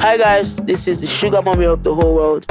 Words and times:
Hi 0.00 0.16
guys, 0.16 0.54
this 0.58 0.86
is 0.86 1.00
the 1.00 1.08
sugar 1.08 1.42
mommy 1.42 1.66
of 1.66 1.82
the 1.82 1.92
whole 1.92 2.14
world. 2.14 2.46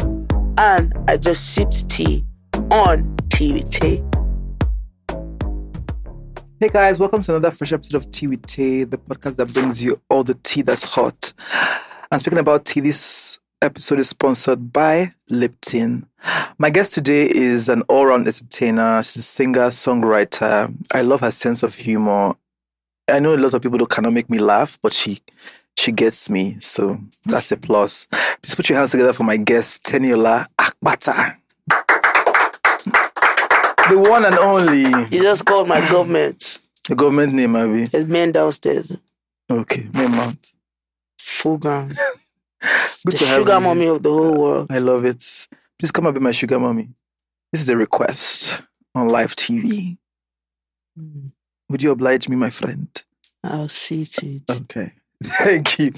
And 0.57 0.93
I 1.07 1.15
just 1.15 1.53
sipped 1.53 1.87
tea 1.89 2.25
on 2.69 3.15
Tea 3.29 3.53
with 3.53 3.71
Tay. 3.71 4.03
Hey 6.59 6.67
guys, 6.67 6.99
welcome 6.99 7.21
to 7.21 7.31
another 7.37 7.55
fresh 7.55 7.71
episode 7.71 8.03
of 8.03 8.11
Tea 8.11 8.27
with 8.27 8.45
Tay, 8.45 8.83
the 8.83 8.97
podcast 8.97 9.37
that 9.37 9.53
brings 9.53 9.81
you 9.81 10.01
all 10.09 10.25
the 10.25 10.33
tea 10.43 10.61
that's 10.61 10.83
hot. 10.83 11.31
And 12.11 12.19
speaking 12.19 12.39
about 12.39 12.65
tea, 12.65 12.81
this 12.81 13.39
episode 13.61 13.99
is 13.99 14.09
sponsored 14.09 14.73
by 14.73 15.11
Lipton. 15.29 16.05
My 16.57 16.69
guest 16.69 16.93
today 16.93 17.29
is 17.29 17.69
an 17.69 17.81
all-round 17.83 18.27
entertainer. 18.27 19.01
She's 19.03 19.17
a 19.17 19.23
singer, 19.23 19.67
songwriter. 19.67 20.75
I 20.93 20.99
love 20.99 21.21
her 21.21 21.31
sense 21.31 21.63
of 21.63 21.75
humor. 21.75 22.35
I 23.07 23.19
know 23.19 23.33
a 23.33 23.37
lot 23.37 23.53
of 23.53 23.61
people 23.61 23.85
cannot 23.85 24.11
make 24.11 24.29
me 24.29 24.37
laugh, 24.37 24.77
but 24.81 24.91
she 24.91 25.21
she 25.77 25.91
gets 25.91 26.29
me. 26.29 26.57
So 26.59 26.99
that's 27.25 27.51
a 27.51 27.57
plus. 27.57 28.07
Please 28.41 28.55
put 28.55 28.69
your 28.69 28.77
hands 28.79 28.91
together 28.91 29.13
for 29.13 29.23
my 29.23 29.37
guest, 29.37 29.83
Teniola 29.85 30.45
Apata. 30.59 31.35
The 33.89 33.97
one 33.99 34.25
and 34.25 34.35
only. 34.35 34.81
You 35.15 35.21
just 35.21 35.45
called 35.45 35.67
my 35.67 35.79
government. 35.89 36.59
The 36.89 36.95
government 36.95 37.33
name, 37.33 37.55
Abby. 37.55 37.83
It's 37.83 38.05
men 38.05 38.31
downstairs. 38.33 38.97
Okay, 39.49 39.87
main 39.93 40.11
mount. 40.11 40.51
Full 41.19 41.57
ground. 41.63 41.91
Good 42.61 43.13
the 43.13 43.17
to 43.19 43.25
have 43.27 43.41
sugar 43.41 43.53
you. 43.53 43.59
mommy 43.61 43.85
of 43.87 44.03
the 44.03 44.09
whole 44.09 44.37
world. 44.37 44.71
I 44.71 44.79
love 44.79 45.05
it. 45.05 45.23
Please 45.79 45.91
come 45.91 46.05
and 46.07 46.15
be 46.15 46.19
my 46.19 46.31
sugar 46.31 46.59
mommy. 46.59 46.89
This 47.53 47.61
is 47.61 47.69
a 47.69 47.77
request 47.77 48.61
on 48.93 49.07
live 49.07 49.35
TV. 49.35 49.97
Mm. 50.99 51.31
Would 51.69 51.83
you 51.83 51.91
oblige 51.91 52.27
me, 52.27 52.35
my 52.35 52.49
friend? 52.49 52.89
I'll 53.43 53.67
see 53.69 54.03
to 54.05 54.25
it. 54.27 54.49
Okay. 54.49 54.93
Thank 55.23 55.79
you. 55.79 55.91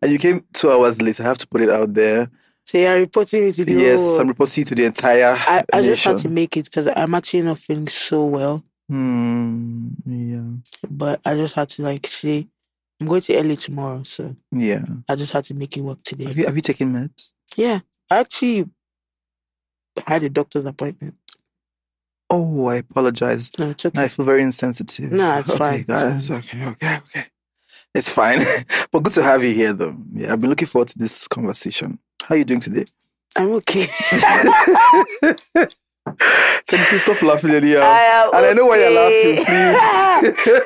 And 0.00 0.10
you 0.12 0.18
came 0.18 0.44
two 0.52 0.70
hours 0.70 1.00
late. 1.02 1.20
I 1.20 1.24
have 1.24 1.38
to 1.38 1.46
put 1.46 1.60
it 1.60 1.70
out 1.70 1.92
there. 1.94 2.30
So 2.64 2.78
you're 2.78 2.94
reporting 3.00 3.44
me 3.44 3.52
to 3.52 3.64
the 3.64 3.72
yes, 3.74 4.00
whole. 4.00 4.20
I'm 4.20 4.28
reporting 4.28 4.62
it 4.62 4.66
to 4.68 4.74
the 4.74 4.84
entire 4.84 5.34
I, 5.36 5.64
I 5.72 5.82
just 5.82 6.04
had 6.04 6.18
to 6.18 6.28
make 6.28 6.56
it 6.56 6.64
because 6.64 6.88
I'm 6.96 7.14
actually 7.14 7.42
not 7.42 7.58
feeling 7.58 7.88
so 7.88 8.24
well. 8.24 8.64
Hmm. 8.88 9.88
Yeah. 10.06 10.42
But 10.88 11.20
I 11.26 11.34
just 11.34 11.54
had 11.54 11.68
to 11.70 11.82
like 11.82 12.06
say 12.06 12.46
I'm 13.00 13.08
going 13.08 13.20
to 13.22 13.42
LA 13.42 13.56
tomorrow, 13.56 14.02
so 14.04 14.36
Yeah. 14.52 14.84
I 15.08 15.16
just 15.16 15.32
had 15.32 15.44
to 15.46 15.54
make 15.54 15.76
it 15.76 15.80
work 15.80 16.02
today. 16.04 16.26
Have 16.26 16.38
you 16.38 16.46
have 16.46 16.56
you 16.56 16.62
taken 16.62 16.92
meds? 16.92 17.32
Yeah, 17.56 17.80
I 18.10 18.20
actually 18.20 18.70
had 20.06 20.22
a 20.22 20.28
doctor's 20.30 20.64
appointment. 20.64 21.14
Oh, 22.30 22.66
I 22.68 22.76
apologize. 22.76 23.50
No, 23.58 23.70
it's 23.70 23.84
okay. 23.84 24.04
I 24.04 24.08
feel 24.08 24.24
very 24.24 24.42
insensitive. 24.42 25.12
No, 25.12 25.38
it's 25.38 25.50
okay, 25.54 25.58
fine. 25.58 25.82
guys. 25.82 26.30
Okay, 26.30 26.64
okay, 26.66 26.96
okay. 26.98 27.24
It's 27.94 28.08
fine. 28.08 28.44
but 28.90 29.02
good 29.02 29.12
to 29.14 29.22
have 29.22 29.44
you 29.44 29.52
here, 29.52 29.72
though. 29.72 29.96
Yeah, 30.14 30.32
I've 30.32 30.40
been 30.40 30.50
looking 30.50 30.68
forward 30.68 30.88
to 30.88 30.98
this 30.98 31.28
conversation. 31.28 31.98
How 32.22 32.34
are 32.34 32.38
you 32.38 32.44
doing 32.44 32.60
today? 32.60 32.84
I'm 33.36 33.52
okay. 33.54 33.86
Thank 36.66 36.92
you. 36.92 36.98
Stop 36.98 37.22
laughing, 37.22 37.50
anyhow. 37.50 37.80
I 37.84 38.00
am 38.00 38.34
and 38.34 38.46
I 38.46 38.52
know 38.54 38.66
why 38.66 38.78
you're 38.78 38.98
okay. 38.98 39.38
laughing. 40.20 40.44
Please. 40.44 40.60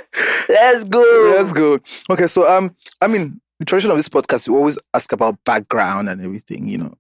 Let's 0.49 0.85
go. 0.85 1.35
Let's 1.37 1.53
go. 1.53 1.79
Okay, 2.11 2.27
so 2.27 2.51
um, 2.51 2.75
I 3.01 3.07
mean, 3.07 3.41
the 3.59 3.65
tradition 3.65 3.91
of 3.91 3.97
this 3.97 4.09
podcast, 4.09 4.47
you 4.47 4.57
always 4.57 4.79
ask 4.95 5.13
about 5.13 5.43
background 5.45 6.09
and 6.09 6.23
everything. 6.23 6.69
You 6.69 6.79
know, 6.79 6.95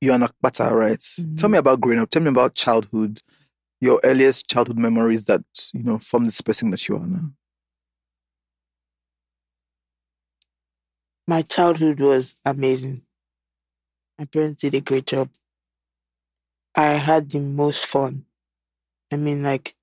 you're 0.00 0.14
an 0.14 0.22
Apata, 0.26 0.70
right? 0.70 0.98
Mm-hmm. 0.98 1.34
Tell 1.34 1.48
me 1.48 1.58
about 1.58 1.80
growing 1.80 1.98
up. 2.00 2.10
Tell 2.10 2.22
me 2.22 2.28
about 2.28 2.54
childhood. 2.54 3.20
Your 3.80 4.00
earliest 4.02 4.48
childhood 4.48 4.78
memories 4.78 5.24
that 5.24 5.42
you 5.72 5.84
know 5.84 5.98
from 5.98 6.24
this 6.24 6.40
person 6.40 6.70
that 6.70 6.88
you 6.88 6.96
are 6.96 7.06
now. 7.06 7.30
My 11.28 11.42
childhood 11.42 12.00
was 12.00 12.36
amazing. 12.44 13.02
My 14.18 14.24
parents 14.24 14.62
did 14.62 14.74
a 14.74 14.80
great 14.80 15.06
job. 15.06 15.28
I 16.74 16.94
had 16.94 17.30
the 17.30 17.38
most 17.40 17.84
fun. 17.86 18.24
I 19.12 19.16
mean, 19.16 19.42
like 19.42 19.74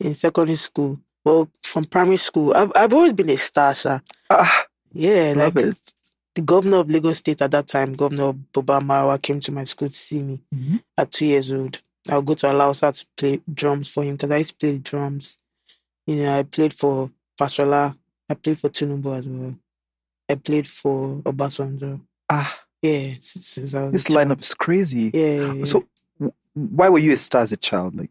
in 0.00 0.12
secondary 0.14 0.56
school, 0.56 0.98
well, 1.24 1.48
from 1.62 1.84
primary 1.84 2.16
school, 2.16 2.52
I've, 2.54 2.72
I've 2.76 2.92
always 2.92 3.12
been 3.12 3.30
a 3.30 3.36
star, 3.36 3.74
sir. 3.74 4.02
Ah, 4.28 4.66
Yeah, 4.92 5.34
like 5.36 5.56
it. 5.56 5.78
the 6.34 6.42
governor 6.42 6.78
of 6.78 6.90
Lagos 6.90 7.18
State 7.18 7.42
at 7.42 7.52
that 7.52 7.68
time, 7.68 7.92
Governor 7.92 8.32
Buba 8.32 8.80
Marwa, 8.80 9.22
came 9.22 9.40
to 9.40 9.52
my 9.52 9.64
school 9.64 9.88
to 9.88 9.94
see 9.94 10.22
me 10.22 10.40
Mhm. 10.54 10.82
at 10.98 11.10
two 11.12 11.26
years 11.26 11.52
old. 11.52 11.78
I 12.10 12.16
would 12.16 12.26
go 12.26 12.34
to 12.34 12.46
Alausa 12.48 12.92
to 12.98 13.06
play 13.16 13.40
drums 13.52 13.88
for 13.88 14.02
him 14.04 14.16
because 14.16 14.30
I 14.32 14.38
used 14.38 14.50
to 14.50 14.56
play 14.56 14.78
drums. 14.78 15.38
You 16.06 16.22
know, 16.24 16.38
I 16.38 16.42
played 16.44 16.74
for 16.74 17.10
Fashola. 17.40 17.96
I 18.28 18.34
played 18.34 18.58
for 18.60 18.68
Tinubu 18.70 19.18
as 19.18 19.28
well. 19.28 19.54
I 20.28 20.34
played 20.34 20.66
for 20.66 21.16
Obasanjo. 21.22 22.00
Ah, 22.28 22.62
Yeah, 22.82 23.10
since, 23.20 23.46
since 23.46 23.74
I 23.74 23.88
this 23.90 24.08
lineup 24.08 24.40
is 24.40 24.54
crazy. 24.54 25.10
Yeah, 25.14 25.52
yeah. 25.52 25.64
So, 25.64 25.84
w- 26.18 26.32
why 26.54 26.88
were 26.88 26.98
you 26.98 27.12
a 27.12 27.16
star 27.16 27.42
as 27.42 27.52
a 27.52 27.56
child? 27.56 27.96
Like, 27.96 28.10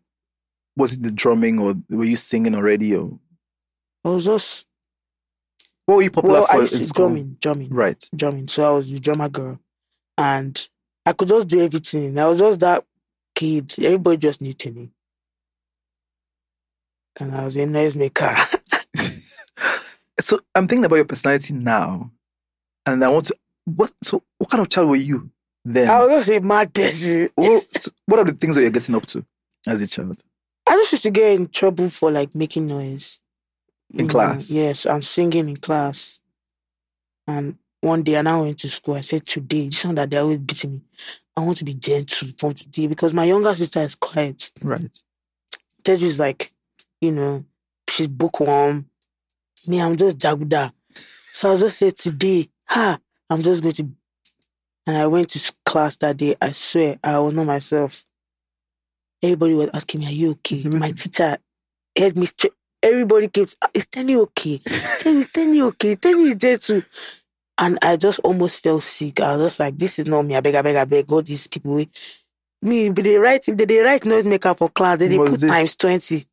was 0.78 0.94
it 0.94 1.03
the 1.03 1.12
drumming, 1.12 1.59
or 1.59 1.76
were 1.90 2.06
you 2.06 2.16
singing 2.16 2.56
already, 2.56 2.96
or 2.96 3.20
I 4.03 4.09
was 4.09 4.26
just 4.26 4.68
what 5.86 5.96
were 5.98 6.02
you 6.03 6.12
popular 6.12 6.42
well. 6.42 6.48
I 6.50 6.56
for 6.56 6.62
used 6.62 6.74
in 6.74 6.80
to 6.80 6.86
school? 6.86 7.06
drumming, 7.08 7.38
drumming, 7.42 7.70
Right. 7.70 8.09
drumming. 8.16 8.47
So 8.47 8.66
I 8.66 8.72
was 8.78 8.92
the 8.92 9.00
drummer 9.00 9.30
girl, 9.30 9.59
and 10.18 10.68
I 11.06 11.14
could 11.14 11.28
just 11.28 11.47
do 11.47 11.62
everything. 11.62 12.18
I 12.18 12.26
was 12.28 12.40
just 12.40 12.59
that 12.62 12.85
kid. 13.35 13.73
Everybody 13.78 14.18
just 14.18 14.41
knew 14.41 14.53
me, 14.73 14.90
and 17.20 17.35
I 17.35 17.46
was 17.46 17.56
a 17.56 17.59
noisemaker. 17.66 18.61
So 20.20 20.40
I'm 20.53 20.67
thinking 20.67 20.85
about 20.85 20.96
your 20.97 21.06
personality 21.06 21.53
now, 21.53 22.12
and 22.85 23.03
I 23.03 23.09
want 23.09 23.26
to. 23.26 23.35
What? 23.66 23.94
So, 24.03 24.23
what 24.38 24.50
kind 24.50 24.62
of 24.62 24.70
child 24.70 24.90
were 24.90 24.96
you 24.96 25.29
then? 25.64 25.90
I 25.90 26.06
was 26.06 26.29
a 26.29 26.40
mad 26.40 26.73
person. 26.73 27.29
what, 27.35 27.64
so 27.79 27.91
what 28.06 28.20
are 28.20 28.26
the 28.26 28.34
things 28.34 28.56
that 28.56 28.62
you're 28.62 28.70
getting 28.70 28.96
up 28.96 29.06
to 29.08 29.26
as 29.67 29.82
a 29.82 29.88
child? 29.88 30.22
I 30.67 30.73
just 30.76 30.94
used 30.94 31.03
to 31.03 31.12
get 31.12 31.34
in 31.34 31.47
trouble 31.47 31.90
for 31.90 32.12
like 32.12 32.34
making 32.34 32.67
noise 32.67 33.20
In 33.94 34.08
know, 34.08 34.12
class? 34.12 34.50
Yes, 34.50 34.85
and 34.85 35.03
singing 35.03 35.50
in 35.50 35.58
class. 35.58 36.20
And 37.28 37.58
one 37.82 38.03
day, 38.03 38.16
and 38.16 38.29
I 38.29 38.40
went 38.40 38.59
to 38.59 38.70
school. 38.70 38.96
I 38.96 39.02
said, 39.02 39.26
"Today, 39.26 39.68
this 39.68 39.84
one 39.85 39.96
that 39.96 40.09
they're 40.09 40.22
always 40.22 40.40
beating 40.40 40.73
me. 40.73 40.82
I 41.35 41.41
want 41.41 41.58
to 41.58 41.66
be 41.66 41.73
gentle 41.73 42.29
from 42.38 42.53
today 42.53 42.88
because 42.88 43.14
my 43.14 43.26
younger 43.26 43.53
sister 43.53 43.82
is 43.82 43.96
quiet. 43.96 44.52
Right. 44.61 45.03
Teju 45.84 46.03
is 46.03 46.20
like, 46.20 46.52
you 47.02 47.11
know, 47.11 47.44
she's 47.90 48.08
bookworm. 48.08 48.90
Me, 49.67 49.82
I'm 49.82 49.96
just 49.97 50.17
jaguda. 50.17 50.72
So 50.94 51.53
I 51.53 51.58
just 51.58 51.78
said 51.78 51.96
today, 51.96 52.50
ha, 52.67 53.00
I'm 53.29 53.41
just 53.41 53.62
going 53.62 53.73
to 53.76 53.90
And 54.88 54.97
I 54.97 55.08
went 55.08 55.29
to 55.29 55.53
class 55.66 55.96
that 55.97 56.17
day. 56.17 56.35
I 56.41 56.52
swear, 56.52 56.97
I 57.03 57.17
was 57.20 57.34
not 57.34 57.46
myself. 57.47 58.03
Everybody 59.23 59.53
was 59.56 59.70
asking 59.73 60.02
me, 60.02 60.08
Are 60.08 60.12
you 60.12 60.32
okay? 60.32 60.58
Mm-hmm. 60.58 60.78
My 60.79 60.91
teacher 60.91 61.38
heard 61.97 62.16
me 62.17 62.26
straight. 62.28 62.53
Everybody 62.84 63.28
keeps, 63.29 63.56
ah, 63.64 63.70
Is 63.73 63.88
Teni 63.88 64.16
okay? 64.17 64.62
Is 64.66 65.32
Teni 65.34 65.62
okay? 65.70 65.96
Teni 65.96 66.28
is 66.32 66.38
there 66.38 66.58
too. 66.58 66.84
And 67.58 67.79
I 67.82 67.96
just 67.97 68.20
almost 68.20 68.61
felt 68.61 68.84
sick. 68.84 69.20
I 69.22 69.35
was 69.35 69.46
just 69.52 69.59
like, 69.59 69.78
This 69.78 69.97
is 70.00 70.08
not 70.08 70.23
me. 70.26 70.35
I 70.35 70.41
beg, 70.41 70.56
I 70.56 70.61
beg, 70.61 70.76
I 70.76 70.85
beg. 70.85 71.11
All 71.11 71.22
these 71.23 71.47
people. 71.47 71.84
Me, 72.61 72.90
but 72.90 73.03
they 73.03 73.18
write, 73.18 73.47
if 73.47 73.58
they, 73.58 73.66
they 73.66 73.79
write 73.79 74.06
noise 74.06 74.26
maker 74.26 74.53
for 74.56 74.70
class, 74.70 75.00
then 75.00 75.09
they 75.11 75.18
Was 75.18 75.29
put 75.32 75.44
it- 75.44 75.47
times 75.47 75.76
20. 75.76 76.26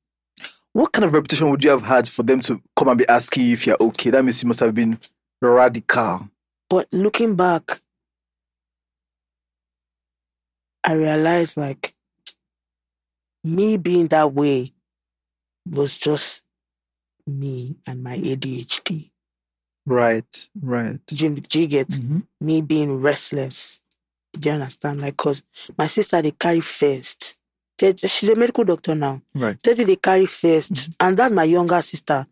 What 0.72 0.92
kind 0.92 1.04
of 1.04 1.12
reputation 1.12 1.50
would 1.50 1.62
you 1.62 1.70
have 1.70 1.82
had 1.82 2.08
for 2.08 2.22
them 2.22 2.40
to 2.42 2.60
come 2.76 2.88
and 2.88 2.98
be 2.98 3.08
asking 3.08 3.46
you 3.46 3.52
if 3.52 3.66
you're 3.66 3.76
okay? 3.80 4.10
That 4.10 4.24
means 4.24 4.42
you 4.42 4.48
must 4.48 4.60
have 4.60 4.74
been 4.74 4.98
radical. 5.40 6.28
But 6.70 6.88
looking 6.92 7.34
back, 7.36 7.80
I 10.84 10.94
realized 10.94 11.56
like 11.58 11.94
me 13.44 13.76
being 13.76 14.08
that 14.08 14.32
way 14.32 14.72
was 15.68 15.98
just 15.98 16.42
me 17.26 17.76
and 17.86 18.02
my 18.02 18.18
ADHD. 18.18 19.10
Right, 19.84 20.48
right. 20.60 21.04
Do 21.06 21.16
you, 21.16 21.30
do 21.34 21.60
you 21.60 21.66
get 21.66 21.88
Mhm. 21.88 22.26
me 22.40 22.62
being 22.62 23.00
restless? 23.00 23.80
Do 24.32 24.48
you 24.48 24.54
understand? 24.54 25.00
Like, 25.02 25.16
cause 25.16 25.42
my 25.76 25.86
sister 25.86 26.22
they 26.22 26.30
carry 26.30 26.60
first. 26.60 27.31
They- 27.82 28.08
She's 28.08 28.28
a 28.28 28.36
medical 28.36 28.64
doctor 28.64 28.94
now. 28.94 29.20
Right. 29.34 29.60
Tell 29.62 29.74
you 29.76 29.84
they 29.84 29.96
carry 29.96 30.24
1st 30.24 30.70
mm-hmm. 30.72 30.92
and 31.00 31.16
that's 31.16 31.34
my 31.34 31.44
younger 31.44 31.82
sister. 31.82 32.26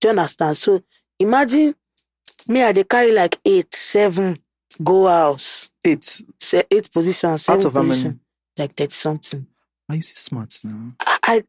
Do 0.00 0.08
you 0.08 0.10
understand? 0.10 0.56
So 0.56 0.82
imagine 1.18 1.74
me, 2.48 2.62
I 2.62 2.72
they 2.72 2.84
carry 2.84 3.12
like 3.12 3.38
eight, 3.44 3.74
seven, 3.74 4.38
go 4.82 5.06
house. 5.08 5.70
Eight. 5.84 6.04
se- 6.40 6.64
eight 6.70 6.90
positions, 6.92 7.42
seven 7.44 7.60
Out 7.60 7.66
of 7.66 7.74
how 7.74 7.82
many? 7.82 8.18
like 8.58 8.74
thirty 8.74 8.92
something. 8.92 9.46
Are 9.88 9.96
you 9.96 10.02
so 10.02 10.14
smart 10.14 10.54
now? 10.64 10.92
I, 11.00 11.18
I 11.24 11.42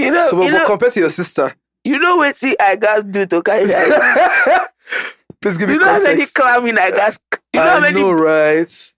you 0.00 0.10
know, 0.10 0.28
So, 0.30 0.36
but, 0.38 0.44
you 0.46 0.52
but 0.52 0.58
know, 0.58 0.66
compared 0.66 0.92
to 0.92 1.00
your 1.00 1.10
sister, 1.10 1.54
you 1.84 1.98
know 1.98 2.16
what? 2.18 2.36
See, 2.36 2.54
I 2.60 2.76
got 2.76 3.10
do 3.10 3.26
to 3.26 3.42
carry. 3.42 3.66
that. 3.66 4.68
please 5.40 5.56
give 5.58 5.68
you 5.68 5.78
me 5.78 5.84
know 5.84 5.92
how 5.92 6.00
many 6.00 6.24
climbing 6.26 6.78
I 6.78 6.90
got. 6.92 7.18
You 7.52 7.60
know 7.60 7.66
how 7.70 7.76
I 7.76 7.80
many, 7.80 8.00
know, 8.00 8.12
right? 8.12 8.91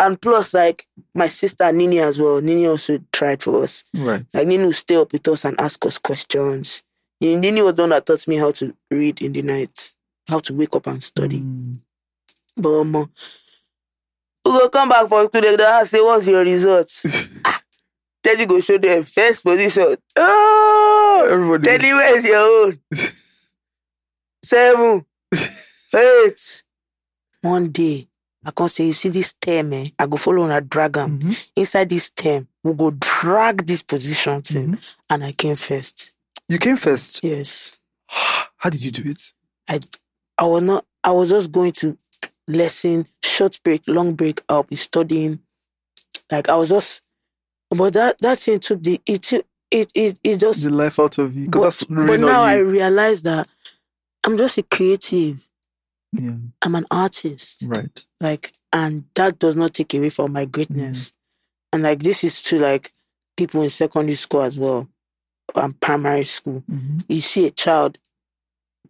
And 0.00 0.20
plus 0.20 0.54
like 0.54 0.86
my 1.14 1.28
sister 1.28 1.70
Nini 1.72 2.00
as 2.00 2.20
well. 2.20 2.40
Nini 2.40 2.66
also 2.66 2.98
tried 3.12 3.42
for 3.42 3.62
us. 3.64 3.84
Right. 3.94 4.24
Like 4.32 4.46
Nini 4.46 4.66
would 4.66 4.74
stay 4.74 4.96
up 4.96 5.12
with 5.12 5.26
us 5.28 5.44
and 5.44 5.60
ask 5.60 5.84
us 5.86 5.98
questions. 5.98 6.82
And 7.20 7.40
Nini 7.40 7.62
was 7.62 7.74
the 7.74 7.82
one 7.82 7.90
that 7.90 8.06
taught 8.06 8.26
me 8.28 8.36
how 8.36 8.52
to 8.52 8.74
read 8.90 9.20
in 9.22 9.32
the 9.32 9.42
night, 9.42 9.92
how 10.28 10.38
to 10.40 10.54
wake 10.54 10.74
up 10.76 10.86
and 10.86 11.02
study. 11.02 11.40
Mm. 11.40 11.78
But 12.56 12.80
um, 12.80 13.10
we 14.44 14.52
go 14.52 14.68
come 14.68 14.88
back 14.88 15.08
for 15.08 15.28
today. 15.28 15.56
They 15.56 15.64
ask 15.64 15.90
say, 15.90 16.00
"What's 16.00 16.26
your 16.26 16.44
results?" 16.44 17.06
Ah, 17.44 18.32
you 18.38 18.46
go 18.46 18.60
show 18.60 18.76
them 18.76 19.04
first 19.04 19.42
position. 19.42 19.96
Oh, 20.16 21.28
Everybody. 21.30 21.62
Tell 21.64 21.88
you 21.88 21.96
where's 21.96 22.24
your 22.24 22.66
own. 22.66 22.80
Seven, 24.44 25.06
eight. 25.94 26.62
One 27.40 27.70
day, 27.70 28.07
I 28.44 28.50
can 28.52 28.68
say, 28.68 28.86
you 28.86 28.92
see 28.92 29.08
this 29.08 29.34
term, 29.34 29.72
eh? 29.74 29.86
I 29.98 30.06
go 30.06 30.16
follow 30.16 30.44
on 30.44 30.52
a 30.52 30.60
dragon. 30.60 31.18
Mhm. 31.18 31.48
Inside 31.56 31.88
this 31.88 32.10
term, 32.10 32.46
we 32.62 32.72
go 32.72 32.92
drag 32.92 33.66
this 33.66 33.82
position 33.82 34.42
thing, 34.42 34.68
Mhm. 34.76 34.96
and 35.10 35.24
I 35.24 35.32
came 35.32 35.56
first. 35.56 36.12
You 36.48 36.58
came 36.58 36.76
first. 36.76 37.22
Yes, 37.22 37.78
How 38.56 38.70
did 38.70 38.82
you 38.82 38.90
do 38.90 39.10
it? 39.10 39.20
I, 39.68 39.80
I 40.38 40.44
was 40.44 40.62
not. 40.62 40.84
I 41.04 41.10
was 41.10 41.28
just 41.30 41.52
going 41.52 41.72
to 41.72 41.96
lesson, 42.46 43.06
short 43.24 43.60
break, 43.62 43.82
long 43.86 44.14
break. 44.14 44.40
I'll 44.48 44.62
be 44.62 44.76
studying. 44.76 45.40
Like 46.30 46.48
I 46.48 46.54
was 46.56 46.70
just, 46.70 47.02
but 47.70 47.92
that 47.94 48.18
that 48.20 48.38
thing 48.38 48.60
took 48.60 48.82
the 48.82 49.00
it 49.06 49.22
took- 49.22 49.46
it 49.70 49.90
it 49.94 50.18
it 50.24 50.38
just 50.38 50.64
The 50.64 50.70
life 50.70 50.98
out 50.98 51.18
of 51.18 51.36
you. 51.36 51.44
Because 51.46 51.84
but, 51.84 52.06
but 52.06 52.20
now 52.20 52.26
not 52.28 52.48
I 52.48 52.56
realize 52.58 53.22
that 53.22 53.46
I'm 54.24 54.38
just 54.38 54.58
a 54.58 54.62
creative. 54.62 55.47
Yeah. 56.12 56.36
I'm 56.62 56.74
an 56.74 56.86
artist. 56.90 57.62
Right. 57.66 58.04
Like, 58.20 58.52
and 58.72 59.04
that 59.14 59.38
does 59.38 59.56
not 59.56 59.74
take 59.74 59.94
away 59.94 60.10
from 60.10 60.32
my 60.32 60.44
greatness. 60.44 61.12
And 61.72 61.82
like, 61.82 62.00
this 62.00 62.24
is 62.24 62.42
to 62.44 62.58
like 62.58 62.92
people 63.36 63.62
in 63.62 63.70
secondary 63.70 64.14
school 64.16 64.42
as 64.42 64.58
well, 64.58 64.88
and 65.54 65.78
primary 65.80 66.24
school. 66.24 66.62
Mhm. 66.70 67.04
You 67.08 67.20
see 67.20 67.46
a 67.46 67.50
child 67.50 67.98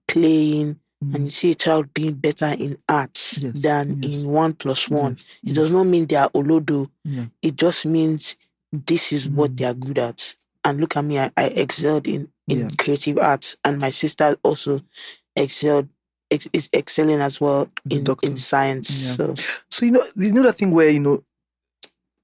playing, 0.07 0.79
Mhm. 1.05 1.15
and 1.15 1.25
you 1.25 1.31
see 1.31 1.51
a 1.51 1.55
child 1.55 1.93
being 1.95 2.15
better 2.15 2.47
in 2.47 2.79
arts 2.89 3.39
Yes, 3.39 3.63
than 3.63 4.03
yes. 4.03 4.25
in 4.25 4.31
one 4.31 4.53
plus 4.55 4.89
one. 4.89 5.13
Yes, 5.13 5.39
It 5.45 5.55
does 5.55 5.73
not 5.73 5.85
mean 5.85 6.07
they 6.07 6.17
are 6.17 6.31
olodo. 6.31 6.91
Yeah. 7.05 7.27
It 7.43 7.57
just 7.57 7.87
means 7.87 8.37
this 8.73 9.13
is 9.13 9.29
what 9.29 9.53
Mm. 9.53 9.57
they 9.59 9.65
are 9.67 9.75
good 9.75 9.99
at. 9.99 10.37
And 10.65 10.81
look 10.81 10.97
at 10.97 11.05
me, 11.05 11.19
I, 11.19 11.31
I 11.37 11.45
excelled 11.45 12.09
in, 12.09 12.29
in 12.49 12.61
Yeah. 12.61 12.69
creative 12.77 13.19
arts, 13.19 13.57
and 13.65 13.81
my 13.81 13.91
sister 13.91 14.37
also 14.43 14.81
excelled 15.37 15.89
ex, 16.31 16.49
is 16.53 16.69
excelling 16.75 17.21
as 17.21 17.41
well 17.41 17.69
in, 17.91 18.05
in 18.23 18.37
science. 18.37 18.91
Yeah. 19.09 19.15
So 19.15 19.35
So 19.71 19.87
you 19.87 19.93
know, 19.93 20.05
you 20.17 20.33
know 20.33 20.43
that 20.43 20.55
thing 20.57 20.71
where 20.71 20.89
you 20.91 21.01
know, 21.01 21.23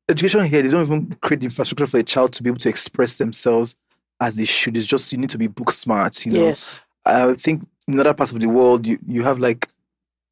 education 0.08 0.44
here 0.44 0.62
they 0.62 0.68
don't 0.68 0.82
even 0.82 1.16
create 1.20 1.40
the 1.40 1.46
infrastructure 1.46 1.86
for 1.86 1.98
a 1.98 2.02
child 2.02 2.32
to 2.34 2.42
be 2.42 2.50
able 2.50 2.58
to 2.58 2.68
express 2.68 3.16
themselves 3.16 3.76
as 4.20 4.36
they 4.36 4.44
should. 4.44 4.76
It's 4.76 4.86
just 4.86 5.10
you 5.12 5.18
need 5.18 5.30
to 5.30 5.38
be 5.38 5.46
book 5.46 5.72
smart. 5.72 6.24
You 6.26 6.32
know, 6.32 6.46
yes, 6.46 6.80
I 7.04 7.34
think 7.34 7.66
in 7.88 7.98
other 8.00 8.14
parts 8.14 8.32
of 8.32 8.40
the 8.40 8.48
world 8.48 8.86
you 8.86 8.98
you 9.06 9.22
have 9.22 9.38
like 9.38 9.68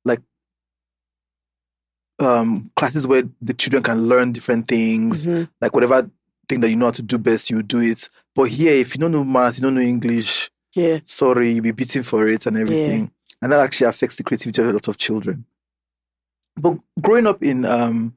like 0.05 0.21
um 2.19 2.71
classes 2.77 3.07
where 3.07 3.25
the 3.41 3.55
children 3.55 3.83
can 3.83 4.09
learn 4.09 4.33
different 4.33 4.69
things, 4.69 5.27
Mhm. 5.27 5.49
like 5.61 5.75
whatever 5.75 6.11
thing 6.49 6.61
that 6.61 6.69
you 6.71 6.77
know 6.77 6.87
how 6.87 6.91
to 6.93 7.03
do 7.03 7.19
best, 7.19 7.51
you 7.51 7.63
do 7.63 7.81
it. 7.81 8.09
But 8.35 8.45
here, 8.45 8.75
if 8.75 8.95
you 8.95 9.01
don't 9.01 9.13
know 9.13 9.25
math, 9.25 9.57
you 9.59 9.63
don't 9.63 9.75
know 9.75 9.81
English, 9.81 10.51
yeah, 10.75 11.01
sorry, 11.05 11.53
you'll 11.53 11.63
be 11.63 11.71
beaten 11.73 12.03
for 12.03 12.29
it 12.29 12.47
and 12.47 12.57
everything. 12.57 13.11
And 13.43 13.53
that 13.53 13.61
actually 13.61 13.89
affects 13.89 14.17
the 14.17 14.23
creativity 14.23 14.63
of 14.63 14.69
a 14.69 14.73
lot 14.73 14.89
of 14.89 14.97
children. 14.97 15.45
But 16.57 16.79
growing 17.01 17.27
up 17.27 17.43
in 17.43 17.65
um 17.65 18.15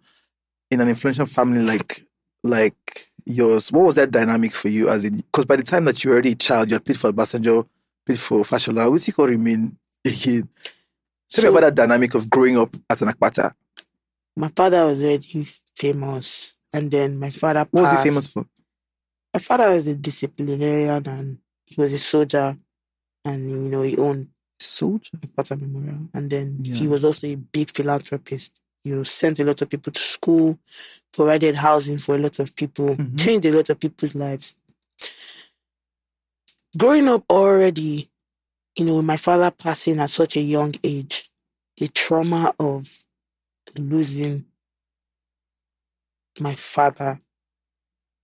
in 0.71 0.79
an 0.81 0.87
influential 0.87 1.25
family 1.25 1.63
like 1.65 2.05
like 2.43 3.09
yours, 3.25 3.71
what 3.71 3.85
was 3.85 3.95
that 3.95 4.11
dynamic 4.11 4.53
for 4.53 4.69
you 4.69 4.87
as 4.89 5.03
in 5.03 5.17
because 5.17 5.45
by 5.45 5.55
the 5.55 5.63
time 5.63 5.85
that 5.85 6.03
you 6.03 6.11
were 6.11 6.15
already 6.15 6.33
a 6.33 6.35
child, 6.35 6.69
you 6.69 6.75
had 6.75 6.85
played 6.85 6.99
for 6.99 7.11
Basanjo, 7.11 7.67
played 8.05 8.19
for 8.19 8.43
Fashola, 8.43 8.91
which 8.91 9.07
you 9.07 9.13
could 9.13 9.29
remain 9.29 9.75
again. 10.05 10.47
Tell 11.31 11.43
me 11.43 11.49
about 11.49 11.61
that 11.61 11.75
dynamic 11.75 12.13
of 12.15 12.29
growing 12.29 12.57
up 12.57 12.75
as 12.89 13.01
an 13.01 13.09
Apata. 13.09 13.53
my 14.35 14.49
father 14.49 14.85
was 14.85 15.03
already 15.03 15.45
famous, 15.75 16.57
and 16.71 16.91
then 16.91 17.17
my 17.17 17.29
father. 17.29 17.67
What 17.71 17.81
was 17.81 17.89
he 17.89 17.95
passed. 17.95 18.07
famous 18.07 18.27
for? 18.27 18.45
My 19.33 19.39
father 19.39 19.73
was 19.73 19.87
a 19.87 19.95
disciplinarian, 19.95 21.07
and 21.07 21.37
he 21.65 21.81
was 21.81 21.93
a 21.93 21.97
soldier, 21.97 22.57
and 23.25 23.49
you 23.49 23.57
know 23.57 23.81
he 23.81 23.97
owned 23.97 24.27
Soldier. 24.65 25.17
Apata 25.17 25.59
Memorial, 25.59 26.09
and 26.13 26.29
then 26.29 26.61
he 26.63 26.87
was 26.87 27.05
also 27.05 27.27
a 27.27 27.35
big 27.35 27.69
philanthropist. 27.69 28.61
You 28.83 28.97
know, 28.97 29.03
sent 29.03 29.39
a 29.39 29.43
lot 29.43 29.61
of 29.61 29.69
people 29.69 29.91
to 29.91 29.99
school, 29.99 30.59
provided 31.13 31.55
housing 31.55 31.97
for 31.97 32.15
a 32.15 32.19
lot 32.19 32.39
of 32.39 32.55
people, 32.55 32.95
Mhm. 32.95 33.19
changed 33.19 33.45
a 33.47 33.51
lot 33.51 33.69
of 33.69 33.79
people's 33.79 34.15
lives. 34.15 34.55
Growing 36.77 37.07
up 37.07 37.23
already, 37.29 38.09
you 38.77 38.85
know, 38.85 39.01
my 39.01 39.17
father 39.17 39.49
passing 39.51 39.99
at 39.99 40.09
such 40.09 40.35
a 40.37 40.41
young 40.41 40.75
age, 40.83 41.29
the 41.77 41.87
trauma 41.87 42.53
of 42.59 43.05
losing 43.77 44.45
my 46.39 46.55
father 46.55 47.19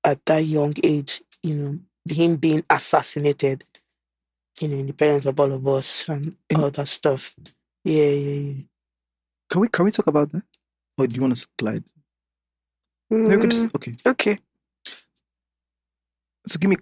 at 0.03 0.25
that 0.25 0.43
young 0.45 0.73
age, 0.83 1.21
you 1.43 1.55
know, 1.55 1.79
him 2.09 2.35
being 2.35 2.63
assassinated, 2.69 3.63
in 4.63 4.87
the 4.87 4.93
presence 4.93 5.25
of 5.27 5.39
all 5.39 5.51
of 5.53 5.67
us 5.67 6.09
and 6.09 6.35
In- 6.49 6.63
all 6.63 6.71
that 6.71 6.87
stuff. 6.87 7.35
Yeah, 7.83 8.03
yeah, 8.03 8.41
yeah. 8.53 8.63
Can 9.49 9.61
we 9.61 9.69
can 9.69 9.85
we 9.85 9.91
talk 9.91 10.07
about 10.07 10.31
that? 10.33 10.43
Or 10.97 11.07
do 11.07 11.15
you 11.15 11.21
want 11.21 11.35
to 11.37 11.47
slide? 11.59 11.83
No, 13.27 13.45
just 13.47 13.67
okay. 13.75 13.93
Mm, 13.93 14.07
okay. 14.07 14.39
So 16.47 16.59
give 16.59 16.69
me 16.69 16.77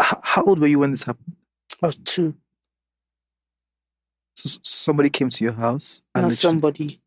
how, 0.00 0.20
how 0.24 0.44
old 0.44 0.60
were 0.60 0.68
you 0.68 0.80
when 0.80 0.92
this 0.92 1.04
happened? 1.04 1.36
I 1.82 1.86
was 1.86 1.96
two. 1.96 2.34
So 4.36 4.58
somebody 4.64 5.10
came 5.10 5.30
to 5.30 5.44
your 5.44 5.54
house 5.54 6.02
and 6.14 6.22
Not 6.22 6.32
somebody. 6.32 7.00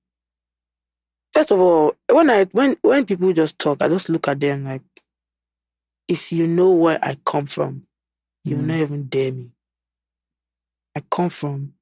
First 1.33 1.51
of 1.51 1.61
all, 1.61 1.95
when 2.11 2.29
I 2.29 2.45
when 2.45 2.77
when 2.81 3.05
people 3.05 3.33
just 3.33 3.59
talk, 3.59 3.81
I 3.81 3.89
just 3.89 4.09
look 4.09 4.27
at 4.29 4.39
them 4.39 4.65
like, 4.65 4.83
if 6.07 6.31
you 6.33 6.47
know 6.47 6.71
where 6.71 6.99
I 7.03 7.17
come 7.25 7.47
from, 7.47 7.85
you'll 8.43 8.60
Mhm. 8.60 8.65
not 8.67 8.75
even 8.77 9.08
dare 9.08 9.31
me. 9.34 9.51
I 10.96 11.01
come 11.10 11.29
from 11.29 11.74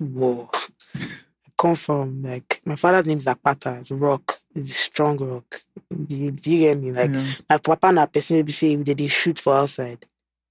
war. 0.00 0.50
I 0.94 1.50
come 1.56 1.74
from 1.74 2.22
like 2.22 2.60
my 2.64 2.74
father's 2.76 3.06
name 3.06 3.18
is 3.18 3.26
Apata, 3.26 3.80
it's 3.80 3.90
rock. 3.90 4.40
It's 4.54 4.76
strong 4.76 5.16
rock. 5.18 5.60
Do 5.90 6.16
you, 6.16 6.30
do 6.30 6.50
you 6.52 6.58
get 6.60 6.78
me? 6.78 6.92
Like 6.92 7.12
Yeah. 7.14 7.24
my 7.50 7.58
papa 7.58 7.86
and 7.88 8.12
person 8.12 8.36
will 8.36 8.44
be 8.44 8.52
saying 8.52 8.84
that 8.84 8.98
they 8.98 9.06
shoot 9.08 9.38
for 9.38 9.54
outside. 9.56 9.98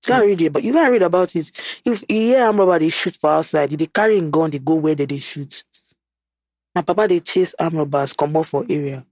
You 0.06 0.08
can't 0.08 0.26
read 0.26 0.42
it, 0.42 0.54
but 0.54 0.64
you 0.64 0.74
can't 0.74 0.92
read 0.92 1.02
about 1.02 1.34
it. 1.36 1.50
If 1.86 2.04
you 2.10 2.18
hear 2.18 2.48
about 2.50 2.80
they 2.82 2.90
shoot 2.90 3.16
for 3.16 3.32
outside, 3.32 3.72
if 3.72 3.80
they 3.80 3.86
carry 3.86 4.18
a 4.20 4.22
gun, 4.22 4.52
they 4.52 4.60
go 4.60 4.76
where 4.76 4.96
they, 4.96 5.06
they 5.06 5.18
shoot. 5.18 5.64
My 6.76 6.82
papa 6.82 7.08
they 7.08 7.20
chase 7.20 7.56
arm 7.60 7.90
come 8.18 8.36
off 8.38 8.50
for 8.50 8.66
area. 8.68 9.06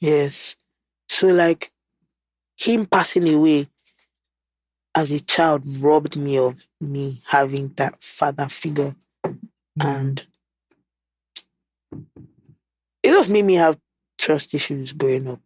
Yes. 0.00 0.56
So 1.08 1.28
like 1.28 1.70
him 2.62 2.86
passing 2.86 3.32
away 3.32 3.68
as 4.94 5.12
a 5.12 5.20
child 5.20 5.64
robbed 5.80 6.16
me 6.16 6.38
of 6.38 6.66
me 6.80 7.20
having 7.28 7.68
that 7.76 8.02
father 8.02 8.48
figure. 8.48 8.94
And 9.80 10.26
it 13.02 13.10
just 13.10 13.30
made 13.30 13.44
me 13.44 13.54
have 13.54 13.78
trust 14.18 14.54
issues 14.54 14.92
growing 14.92 15.28
up. 15.28 15.40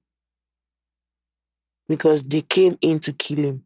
Because 1.86 2.22
they 2.22 2.40
came 2.40 2.78
in 2.80 2.98
to 3.00 3.12
kill 3.12 3.44
him. 3.44 3.64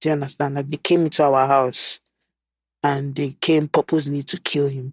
Do 0.00 0.08
you 0.08 0.12
understand? 0.12 0.54
Like 0.54 0.68
they 0.68 0.76
came 0.76 1.02
into 1.02 1.24
our 1.24 1.46
house 1.46 2.00
and 2.82 3.14
they 3.14 3.30
came 3.40 3.66
purposely 3.66 4.22
to 4.22 4.38
kill 4.38 4.68
him. 4.68 4.92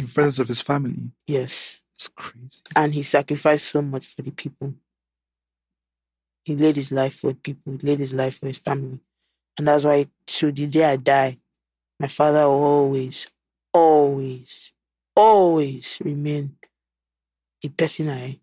In 0.00 0.06
friends 0.06 0.38
of 0.40 0.48
his 0.48 0.60
family. 0.60 1.12
Yes. 1.26 1.82
It's 1.94 2.08
crazy. 2.08 2.62
And 2.76 2.94
he 2.94 3.02
sacrificed 3.02 3.66
so 3.66 3.82
much 3.82 4.06
for 4.06 4.22
the 4.22 4.30
people. 4.30 4.74
He 6.44 6.56
laid 6.56 6.76
his 6.76 6.92
life 6.92 7.16
for 7.16 7.34
people, 7.34 7.72
he 7.72 7.86
laid 7.86 7.98
his 7.98 8.14
life 8.14 8.38
for 8.38 8.46
his 8.46 8.58
family. 8.58 9.00
And 9.58 9.66
that's 9.66 9.84
why 9.84 10.06
till 10.26 10.52
the 10.52 10.66
day 10.66 10.84
I 10.84 10.96
die, 10.96 11.36
my 12.00 12.06
father 12.06 12.44
will 12.44 12.64
always, 12.64 13.30
always, 13.72 14.72
always 15.14 15.98
remain 16.04 16.56
the 17.60 17.68
person 17.70 18.08
I 18.08 18.38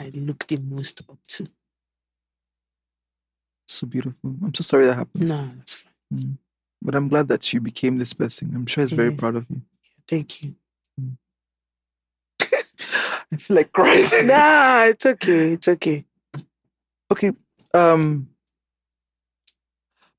I 0.00 0.10
look 0.14 0.46
the 0.46 0.58
most 0.58 1.02
up 1.08 1.18
to. 1.28 1.48
So 3.66 3.86
beautiful. 3.86 4.34
I'm 4.42 4.54
so 4.54 4.62
sorry 4.62 4.86
that 4.86 4.94
happened. 4.94 5.28
No, 5.28 5.50
that's 5.56 5.74
fine. 5.74 5.92
Mm. 6.14 6.38
But 6.80 6.94
I'm 6.94 7.08
glad 7.08 7.28
that 7.28 7.52
you 7.52 7.60
became 7.60 7.96
this 7.96 8.12
person. 8.12 8.52
I'm 8.54 8.66
sure 8.66 8.82
he's 8.82 8.92
very 8.92 9.12
proud 9.12 9.36
of 9.36 9.46
you. 9.50 9.62
Thank 10.06 10.42
you. 10.42 10.54
Mm. 11.00 11.16
I 13.32 13.36
feel 13.36 13.56
like 13.56 13.72
crying. 13.72 14.04
nah, 14.26 14.84
it's 14.84 15.04
okay. 15.04 15.52
It's 15.52 15.68
okay. 15.68 16.04
Okay. 17.10 17.32
Um 17.74 18.28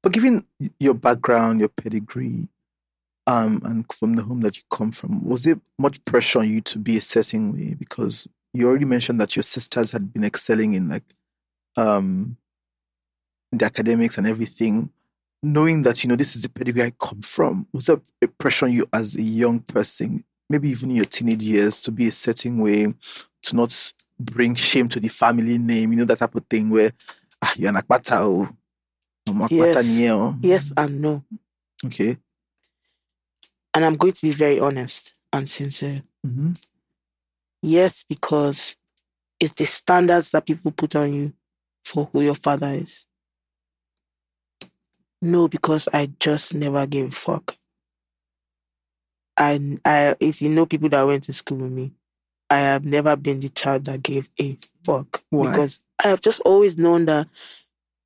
but 0.01 0.13
given 0.13 0.45
your 0.79 0.93
background, 0.93 1.59
your 1.59 1.69
pedigree, 1.69 2.47
um, 3.27 3.61
and 3.65 3.91
from 3.91 4.15
the 4.15 4.23
home 4.23 4.41
that 4.41 4.57
you 4.57 4.63
come 4.71 4.91
from, 4.91 5.23
was 5.27 5.45
it 5.45 5.59
much 5.77 6.03
pressure 6.05 6.39
on 6.39 6.49
you 6.49 6.61
to 6.61 6.79
be 6.79 6.97
a 6.97 7.01
certain 7.01 7.53
way? 7.53 7.73
Because 7.73 8.27
you 8.53 8.67
already 8.67 8.85
mentioned 8.85 9.19
that 9.21 9.35
your 9.35 9.43
sisters 9.43 9.91
had 9.91 10.13
been 10.13 10.23
excelling 10.23 10.73
in 10.73 10.89
like 10.89 11.03
um 11.77 12.37
the 13.51 13.65
academics 13.65 14.17
and 14.17 14.27
everything. 14.27 14.89
Knowing 15.41 15.83
that, 15.83 16.03
you 16.03 16.09
know, 16.09 16.17
this 16.17 16.35
is 16.35 16.41
the 16.41 16.49
pedigree 16.49 16.83
I 16.83 16.91
come 16.99 17.21
from, 17.21 17.65
was 17.71 17.85
there 17.85 18.01
a 18.21 18.27
pressure 18.27 18.65
on 18.65 18.73
you 18.73 18.85
as 18.91 19.15
a 19.15 19.21
young 19.21 19.61
person, 19.61 20.25
maybe 20.49 20.69
even 20.69 20.89
in 20.89 20.97
your 20.97 21.05
teenage 21.05 21.43
years, 21.43 21.79
to 21.81 21.91
be 21.91 22.07
a 22.07 22.11
certain 22.11 22.57
way, 22.57 22.93
to 23.43 23.55
not 23.55 23.93
bring 24.19 24.55
shame 24.55 24.89
to 24.89 24.99
the 24.99 25.07
family 25.07 25.57
name, 25.57 25.93
you 25.93 25.99
know, 25.99 26.05
that 26.05 26.19
type 26.19 26.35
of 26.35 26.45
thing 26.47 26.69
where 26.69 26.91
ah, 27.41 27.53
you're 27.57 27.69
an 27.69 27.75
Apata 27.75 28.27
or 28.27 28.49
Yes. 29.49 29.75
Yes 30.41 30.73
and 30.75 31.01
no. 31.01 31.23
Okay. 31.85 32.17
And 33.73 33.85
I'm 33.85 33.95
going 33.95 34.13
to 34.13 34.21
be 34.21 34.31
very 34.31 34.59
honest 34.59 35.13
and 35.31 35.47
sincere. 35.47 36.01
Mm-hmm. 36.25 36.53
Yes, 37.61 38.03
because 38.07 38.75
it's 39.39 39.53
the 39.53 39.65
standards 39.65 40.31
that 40.31 40.45
people 40.45 40.71
put 40.71 40.95
on 40.95 41.13
you 41.13 41.33
for 41.83 42.09
who 42.11 42.21
your 42.21 42.35
father 42.35 42.69
is. 42.69 43.05
No, 45.21 45.47
because 45.47 45.87
I 45.91 46.11
just 46.19 46.55
never 46.55 46.85
gave 46.87 47.09
a 47.09 47.11
fuck. 47.11 47.55
And 49.37 49.79
I, 49.85 50.15
if 50.19 50.41
you 50.41 50.49
know 50.49 50.65
people 50.65 50.89
that 50.89 51.05
went 51.05 51.23
to 51.25 51.33
school 51.33 51.57
with 51.57 51.71
me, 51.71 51.93
I 52.49 52.57
have 52.59 52.83
never 52.85 53.15
been 53.15 53.39
the 53.39 53.49
child 53.49 53.85
that 53.85 54.01
gave 54.03 54.29
a 54.39 54.57
fuck 54.83 55.23
Why? 55.29 55.51
because 55.51 55.79
I 56.03 56.09
have 56.09 56.21
just 56.21 56.41
always 56.41 56.77
known 56.77 57.05
that 57.05 57.27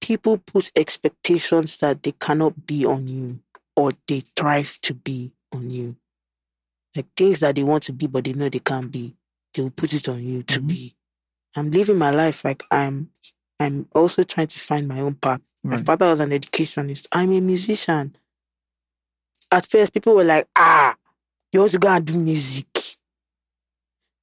people 0.02 0.38
put 0.38 0.72
expectations 0.76 1.78
that 1.78 2.04
they 2.04 2.12
cannot 2.12 2.66
be 2.66 2.86
on 2.86 3.08
you 3.08 3.40
or 3.76 3.94
they 4.08 4.20
thrive 4.20 4.78
to 4.82 4.94
be 4.94 5.32
on 5.54 5.70
you. 5.70 5.96
Like 6.96 7.08
things 7.16 7.40
that 7.40 7.56
they 7.56 7.64
want 7.64 7.84
to 7.84 7.94
be, 7.94 8.08
but 8.08 8.26
they 8.26 8.34
know 8.34 8.50
they 8.50 8.60
can't 8.60 8.92
be. 8.92 9.16
They 9.54 9.62
will 9.64 9.72
put 9.72 9.94
it 9.94 10.08
on 10.10 10.24
you 10.24 10.44
to 10.44 10.60
Mhm. 10.60 10.68
be. 10.68 10.96
I'm 11.56 11.72
living 11.72 11.98
my 11.98 12.10
life 12.12 12.44
like 12.44 12.64
I'm 12.72 13.10
I'm 13.60 13.88
also 13.94 14.24
trying 14.24 14.48
to 14.48 14.60
find 14.60 14.88
my 14.88 15.00
own 15.00 15.16
path. 15.16 15.42
My 15.64 15.78
father 15.78 16.08
was 16.10 16.20
an 16.20 16.34
educationist. 16.34 17.08
I'm 17.14 17.32
a 17.32 17.40
musician. 17.40 18.16
At 19.52 19.66
first, 19.68 19.94
people 19.94 20.16
were 20.16 20.24
like, 20.26 20.48
ah, 20.56 20.96
you 21.54 21.60
want 21.62 21.72
to 21.72 21.80
go 21.80 21.88
and 21.90 22.06
do 22.06 22.20
music. 22.20 22.68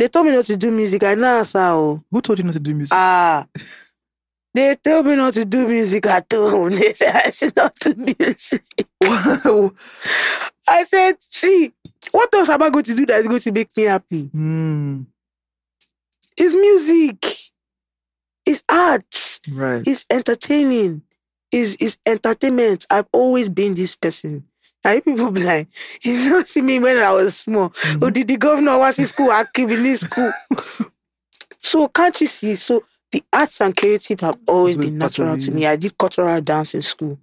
They 0.01 0.09
told 0.09 0.25
me 0.25 0.33
not 0.33 0.47
to 0.47 0.57
do 0.57 0.71
music. 0.71 1.03
I 1.03 1.15
know 1.15 1.43
oh. 1.57 2.03
Who 2.11 2.23
told 2.23 2.39
you 2.39 2.45
not 2.47 2.55
to 2.55 2.59
do 2.59 2.75
music? 2.75 2.95
Ah. 2.97 3.47
They 4.55 4.75
told 4.77 5.05
me 5.05 5.15
not 5.15 5.35
to 5.35 5.45
do 5.45 5.69
music 5.69 6.07
at 6.07 6.25
home. 6.33 6.71
They 6.79 6.95
said 6.95 7.17
I 7.17 7.31
should 7.39 7.55
not 7.55 7.75
do 7.79 7.95
music. 7.95 8.65
Wow. 8.99 9.73
I 10.67 10.85
said, 10.85 11.17
see, 11.21 11.75
what 12.13 12.33
else 12.33 12.49
am 12.49 12.63
I 12.63 12.71
going 12.71 12.85
to 12.85 12.95
do 12.95 13.05
that 13.05 13.21
is 13.21 13.29
going 13.29 13.43
to 13.43 13.53
make 13.53 13.77
me 13.77 13.83
happy? 13.83 14.23
Hmm. 14.23 15.03
It's 16.35 16.55
music. 16.55 17.53
It's 18.47 18.65
art. 18.71 19.41
Right. 19.53 19.87
It's 19.87 20.07
entertaining. 20.09 21.03
It's, 21.53 21.77
it's 21.79 21.99
entertainment. 22.07 22.87
I've 22.91 23.09
always 23.13 23.51
been 23.51 23.75
this 23.75 23.97
person. 23.97 24.47
I 24.85 24.93
hear 24.95 25.01
people 25.03 25.31
blind? 25.39 25.67
you 26.03 26.29
know, 26.31 26.43
see 26.45 26.63
me 26.63 26.79
when 26.79 26.97
I 26.99 27.13
was 27.13 27.37
small. 27.37 27.73
Oh, 28.01 28.11
did 28.11 28.29
the 28.29 28.37
governor 28.37 28.79
was 28.79 28.99
in 28.99 29.07
school? 29.07 29.31
I 29.31 29.45
came 29.53 29.69
in 29.71 29.97
school. 29.99 30.33
so 31.59 31.89
can't 31.89 32.19
you 32.21 32.27
see? 32.27 32.55
So 32.57 32.83
the 33.13 33.23
arts 33.33 33.61
and 33.61 33.77
creative 33.77 34.21
have 34.21 34.39
always 34.47 34.77
been 34.77 34.97
natural 34.99 35.37
to 35.37 35.51
me. 35.51 35.67
I 35.67 35.77
did 35.77 35.97
cultural 35.99 36.41
dance 36.41 36.75
in 36.75 36.83
school. 36.83 37.19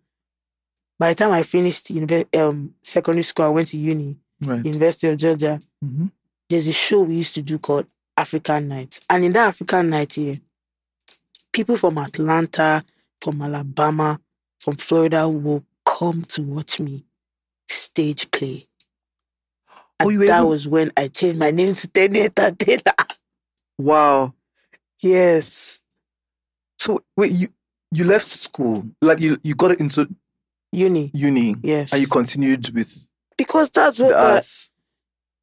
By 0.99 1.09
the 1.09 1.15
time 1.15 1.31
I 1.31 1.43
finished 1.43 1.93
univer- 1.93 2.27
um, 2.37 2.73
secondary 2.81 3.23
school, 3.23 3.45
I 3.45 3.49
went 3.49 3.67
to 3.67 3.77
uni, 3.77 4.17
Right. 4.45 4.63
University 4.65 5.07
of 5.07 5.17
Georgia. 5.17 5.59
Mhm. 5.83 6.11
There's 6.49 6.67
a 6.67 6.71
show 6.71 7.01
we 7.01 7.15
used 7.15 7.33
to 7.35 7.41
do 7.41 7.57
called 7.59 7.87
African 8.15 8.67
Night. 8.67 8.99
And 9.09 9.25
in 9.25 9.31
that 9.33 9.47
African 9.47 9.89
Night 9.89 10.13
here, 10.13 10.35
people 11.51 11.75
from 11.75 11.97
Atlanta, 11.97 12.83
from 13.21 13.41
Alabama, 13.41 14.19
from 14.59 14.75
Florida 14.75 15.27
will 15.27 15.63
come 15.85 16.21
to 16.23 16.41
watch 16.43 16.79
me 16.79 17.03
stage 17.97 18.29
play. 18.31 18.67
Oh, 19.99 20.09
and 20.09 20.21
Oh, 20.21 20.25
that 20.27 20.39
able- 20.39 20.49
was 20.49 20.67
when 20.67 20.91
I 20.95 21.07
changed 21.07 21.39
my 21.39 21.49
name 21.51 21.73
to 21.73 21.87
Teni 21.87 22.17
Entertainer. 22.25 22.93
Wow. 23.79 24.33
yes. 25.01 25.81
So 26.79 27.01
wait, 27.15 27.31
you 27.31 27.47
you 27.91 28.03
left 28.03 28.25
school, 28.27 28.85
like 29.01 29.21
you 29.21 29.37
you 29.43 29.55
got 29.55 29.79
into 29.79 30.07
Uni. 30.71 31.09
uni, 31.13 31.55
Yes. 31.63 31.91
and 31.93 32.01
you 32.01 32.07
continued 32.07 32.69
with 32.75 33.09
because 33.37 33.71
that's 33.71 33.99
what 33.99 34.09
that, 34.11 34.45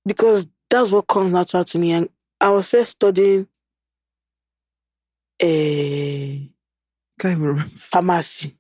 because 0.07 0.47
that's 0.71 0.91
what 0.93 1.07
comes 1.09 1.33
natural 1.33 1.65
to 1.65 1.79
me. 1.79 1.93
And 1.93 2.09
I 2.41 2.51
was 2.51 2.69
first 2.71 2.93
studying 2.93 3.49
a 5.43 6.51
Can't 7.19 7.33
even 7.33 7.43
remember. 7.43 7.69
pharmacy. 7.69 8.57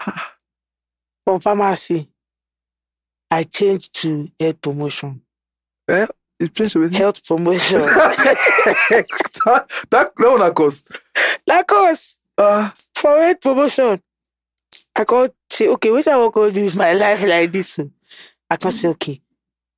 From 1.24 1.40
pharmacy, 1.40 2.09
I 3.30 3.42
changed 3.44 3.94
to 4.02 4.28
health 4.38 4.60
promotion. 4.60 5.22
Eh? 5.88 6.06
It 6.40 6.54
changed 6.54 6.76
everything. 6.76 6.98
Health 6.98 7.24
promotion. 7.26 7.78
that, 7.80 9.06
that 9.44 9.70
that 9.90 10.12
one, 10.16 10.42
of 10.42 10.54
course. 10.54 10.84
like 11.46 11.70
us, 11.72 12.16
Uh, 12.38 12.70
for 12.94 13.18
health 13.20 13.40
promotion, 13.40 14.02
I 14.96 15.04
can't 15.04 15.32
say, 15.50 15.68
okay, 15.68 15.90
what 15.90 16.08
I 16.08 16.16
want 16.16 16.34
to 16.34 16.50
do 16.52 16.64
with 16.64 16.76
my 16.76 16.92
life 16.94 17.22
like 17.22 17.52
this? 17.52 17.78
I 18.50 18.56
can't 18.56 18.74
say, 18.74 18.88
okay, 18.88 19.20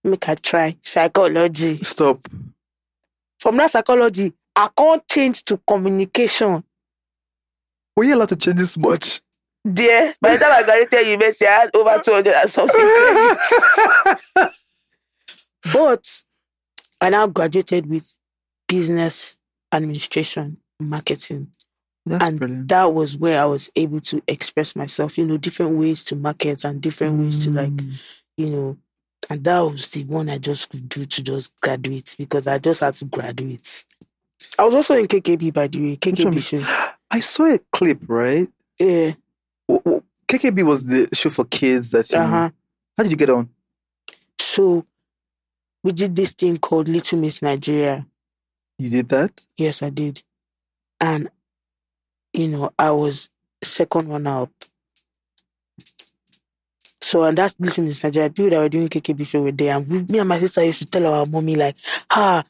make 0.05 0.29
I 0.29 0.35
try 0.37 0.77
psychology. 0.81 1.79
stop. 1.79 2.21
From 3.41 3.57
that 3.57 3.73
psychology, 3.73 4.33
I 4.55 4.69
can't 4.77 5.07
change 5.09 5.43
to 5.45 5.59
communication. 5.69 6.63
Were 7.97 8.05
you 8.05 8.15
allowed 8.15 8.29
to 8.31 8.37
change 8.37 8.59
this 8.59 8.77
much? 8.79 9.21
There, 9.65 10.15
by 10.21 10.33
the 10.37 10.39
time 10.45 10.53
I 10.55 10.63
graduated 10.65 11.07
university, 11.07 11.47
I 11.47 11.51
had 11.53 11.77
over 11.77 12.01
200 12.03 12.35
and 12.35 12.51
something. 12.51 14.47
But 15.73 16.23
I 17.01 17.11
now 17.11 17.27
graduated 17.29 17.87
with 17.89 18.17
business 18.69 19.37
administration, 19.73 20.59
marketing. 20.81 21.53
That's 22.05 22.27
and 22.27 22.39
brilliant. 22.39 22.69
that 22.69 22.93
was 22.93 23.17
where 23.17 23.41
I 23.41 23.45
was 23.45 23.71
able 23.77 24.01
to 24.01 24.21
express 24.27 24.75
myself, 24.75 25.17
you 25.17 25.25
know, 25.25 25.37
different 25.37 25.77
ways 25.79 26.03
to 26.05 26.17
market 26.17 26.65
and 26.65 26.81
different 26.81 27.21
ways 27.21 27.45
to 27.45 27.51
like, 27.53 27.71
Mm. 27.71 28.23
you 28.37 28.47
know, 28.51 28.77
and 29.31 29.45
that 29.45 29.61
was 29.61 29.89
the 29.93 30.03
one 30.05 30.29
I 30.29 30.39
just 30.39 30.71
could 30.71 30.89
do 30.89 31.07
to 31.07 31.23
just 31.23 31.53
graduate 31.61 32.17
because 32.19 32.49
I 32.49 32.59
just 32.59 32.81
had 32.81 32.95
to 32.95 33.05
graduate. 33.05 33.85
I 34.59 34.65
was 34.65 34.75
also 34.75 34.97
in 34.97 35.07
KKB 35.07 35.53
by 35.55 35.69
the 35.69 35.79
way, 35.81 35.87
one 35.91 35.97
KKB 35.99 36.41
show. 36.61 36.95
I 37.13 37.21
saw 37.21 37.53
a 37.55 37.59
clip, 37.73 38.01
right? 38.09 38.49
Yeah, 38.81 39.13
W- 39.13 39.13
w- 39.13 39.22
KKB 40.33 40.65
was 40.65 40.85
the 40.85 41.09
show 41.13 41.29
for 41.29 41.45
kids 41.45 41.91
that 41.91 42.11
you 42.11 42.19
uh 42.19 42.27
huh. 42.27 42.51
How 42.97 43.03
did 43.05 43.13
you 43.13 43.19
get 43.19 43.29
on? 43.29 43.51
So 44.41 44.87
we 45.85 45.93
did 45.93 46.17
this 46.17 46.33
thing 46.33 46.57
called 46.57 46.89
Little 46.89 47.19
Miss 47.19 47.43
Nigeria. 47.43 48.07
You 48.79 48.89
did 48.89 49.09
that? 49.11 49.45
Yes, 49.59 49.83
I 49.83 49.91
did. 49.91 50.23
And, 51.01 51.29
you 52.33 52.49
know, 52.49 52.73
I 52.79 52.93
was 52.93 53.29
second 53.63 54.09
one 54.09 54.27
out. 54.27 54.51
So, 57.03 57.25
and 57.25 57.37
that's 57.37 57.55
Little 57.59 57.85
Miss 57.85 58.03
Nigeria. 58.03 58.31
People 58.31 58.51
that 58.51 58.59
were 58.61 58.69
doing 58.71 58.89
KKB 58.89 59.27
show 59.27 59.43
were 59.43 59.53
there. 59.53 59.77
And 59.77 59.87
we, 59.87 60.03
me 60.05 60.19
and 60.19 60.29
my 60.29 60.39
sister 60.39 60.65
used 60.65 60.79
to 60.79 60.87
tell 60.87 61.07
our 61.13 61.27
mommy, 61.27 61.57
like, 61.57 61.77
ah, 62.11 62.43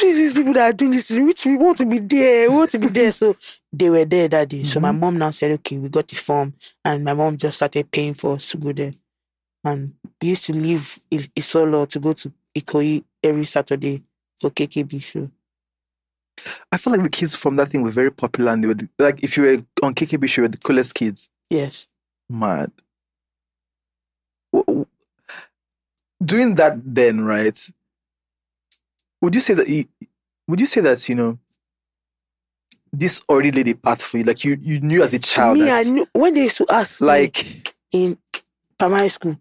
these 0.00 0.32
people 0.32 0.52
that 0.54 0.70
are 0.70 0.72
doing 0.72 0.92
this, 0.92 1.10
which 1.10 1.44
we 1.46 1.56
want 1.56 1.76
to 1.78 1.86
be 1.86 1.98
there, 1.98 2.50
we 2.50 2.56
want 2.56 2.70
to 2.72 2.78
be 2.78 2.88
there. 2.88 3.12
So 3.12 3.36
they 3.72 3.90
were 3.90 4.04
there 4.04 4.28
that 4.28 4.48
day. 4.48 4.62
So 4.62 4.80
my 4.80 4.90
mm-hmm. 4.90 5.00
mom 5.00 5.18
now 5.18 5.30
said, 5.30 5.52
okay, 5.52 5.78
we 5.78 5.88
got 5.88 6.08
the 6.08 6.16
form. 6.16 6.54
And 6.84 7.04
my 7.04 7.14
mom 7.14 7.36
just 7.36 7.56
started 7.56 7.90
paying 7.90 8.14
for 8.14 8.34
us 8.34 8.50
to 8.50 8.56
go 8.56 8.72
there. 8.72 8.92
And 9.64 9.94
we 10.20 10.28
used 10.28 10.44
to 10.46 10.52
leave 10.52 10.98
Isolo 11.10 11.86
to 11.88 11.98
go 11.98 12.12
to 12.14 12.32
Ikoyi 12.56 13.04
every 13.22 13.44
Saturday 13.44 14.02
for 14.40 14.50
KKB 14.50 15.02
show. 15.02 15.30
I 16.72 16.78
feel 16.78 16.92
like 16.92 17.02
the 17.02 17.10
kids 17.10 17.34
from 17.34 17.56
that 17.56 17.68
thing 17.68 17.82
were 17.82 17.90
very 17.90 18.10
popular 18.10 18.52
and 18.52 18.62
they 18.64 18.68
were 18.68 18.74
the- 18.74 18.88
like 18.98 19.22
if 19.22 19.36
you 19.36 19.42
were 19.42 19.64
on 19.82 19.94
KKB 19.94 20.28
show, 20.28 20.42
you 20.42 20.44
were 20.44 20.48
the 20.48 20.58
coolest 20.58 20.94
kids. 20.94 21.28
Yes. 21.50 21.88
Mad. 22.28 22.70
Doing 26.22 26.54
that 26.56 26.80
then, 26.84 27.22
right? 27.22 27.58
Would 29.20 29.34
you 29.34 29.40
say 29.40 29.54
that 29.54 29.68
you, 29.68 29.84
would 30.48 30.60
you 30.60 30.66
say 30.66 30.80
that, 30.80 31.08
you 31.08 31.14
know, 31.14 31.38
this 32.92 33.22
already 33.28 33.52
laid 33.52 33.68
a 33.68 33.74
path 33.74 34.02
for 34.02 34.18
you? 34.18 34.24
Like 34.24 34.44
you 34.44 34.56
you 34.60 34.80
knew 34.80 35.02
as 35.02 35.14
a 35.14 35.18
child 35.18 35.58
Me, 35.58 35.70
I 35.70 35.82
knew 35.84 36.06
when 36.12 36.34
they 36.34 36.42
used 36.44 36.56
to 36.58 36.66
ask 36.68 37.00
me 37.00 37.06
like 37.06 37.74
in 37.92 38.18
primary 38.78 39.08
school, 39.10 39.36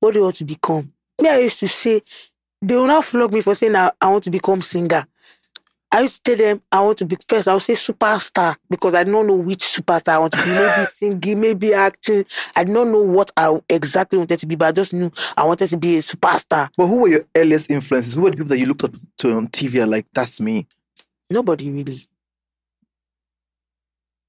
what 0.00 0.12
do 0.12 0.20
you 0.20 0.24
want 0.24 0.36
to 0.36 0.44
become? 0.44 0.92
Me, 1.20 1.28
I 1.28 1.38
used 1.38 1.58
to 1.60 1.68
say, 1.68 2.00
they 2.62 2.76
will 2.76 2.86
not 2.86 3.04
flog 3.04 3.32
me 3.32 3.40
for 3.40 3.54
saying 3.54 3.76
I, 3.76 3.90
I 4.00 4.08
want 4.08 4.24
to 4.24 4.30
become 4.30 4.60
singer. 4.62 5.06
I 5.94 6.00
used 6.00 6.24
to 6.24 6.36
tell 6.36 6.44
them 6.48 6.62
I 6.72 6.80
want 6.80 6.98
to 6.98 7.04
be 7.06 7.16
first. 7.28 7.46
I 7.46 7.52
would 7.52 7.62
say 7.62 7.74
superstar 7.74 8.56
because 8.68 8.94
I 8.94 9.04
don't 9.04 9.28
know 9.28 9.34
which 9.34 9.60
superstar 9.60 10.14
I 10.14 10.18
want 10.18 10.32
to 10.32 10.42
be. 10.42 10.50
Maybe 10.50 10.86
singing, 10.92 11.40
maybe 11.40 11.72
acting. 11.72 12.26
I 12.56 12.64
don't 12.64 12.90
know 12.90 13.00
what 13.00 13.30
I 13.36 13.60
exactly 13.68 14.18
wanted 14.18 14.40
to 14.40 14.46
be, 14.46 14.56
but 14.56 14.66
I 14.66 14.72
just 14.72 14.92
knew 14.92 15.12
I 15.36 15.44
wanted 15.44 15.68
to 15.68 15.76
be 15.76 15.94
a 15.94 16.00
superstar. 16.00 16.70
But 16.76 16.88
who 16.88 16.96
were 16.96 17.08
your 17.08 17.22
earliest 17.36 17.70
influences? 17.70 18.14
Who 18.16 18.22
were 18.22 18.30
the 18.30 18.36
people 18.38 18.48
that 18.48 18.58
you 18.58 18.66
looked 18.66 18.82
up 18.82 18.92
to 19.18 19.36
on 19.36 19.46
TV 19.46 19.80
and 19.82 19.90
like, 19.92 20.06
that's 20.12 20.40
me? 20.40 20.66
Nobody 21.30 21.70
really. 21.70 22.00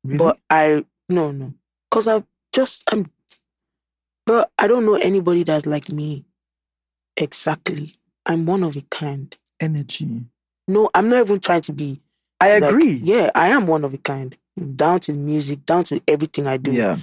Really? 0.03 0.17
But 0.19 0.37
I 0.47 0.85
no 1.09 1.31
no, 1.31 1.55
cause 1.89 2.07
I 2.07 2.23
just 2.53 2.83
I'm, 2.93 3.09
but 4.23 4.51
I 4.59 4.67
don't 4.67 4.85
know 4.85 4.97
anybody 4.97 5.43
that's 5.43 5.65
like 5.65 5.89
me. 5.89 6.25
Exactly, 7.17 7.89
I'm 8.27 8.45
one 8.45 8.63
of 8.63 8.77
a 8.77 8.81
kind. 8.81 9.35
energy. 9.59 10.25
No, 10.67 10.89
I'm 10.93 11.09
not 11.09 11.25
even 11.25 11.39
trying 11.39 11.61
to 11.61 11.73
be. 11.73 12.01
I 12.41 12.57
like- 12.59 12.71
agree. 12.73 12.93
yeah, 13.03 13.29
I 13.35 13.49
am 13.49 13.67
one 13.67 13.83
of 13.85 13.93
a 13.93 13.97
kind. 13.97 14.35
Down 14.75 14.99
to 15.01 15.13
music, 15.13 15.65
down 15.65 15.83
to 15.85 16.01
everything 16.07 16.47
I 16.47 16.57
do. 16.57 16.71
yeah, 16.71 16.97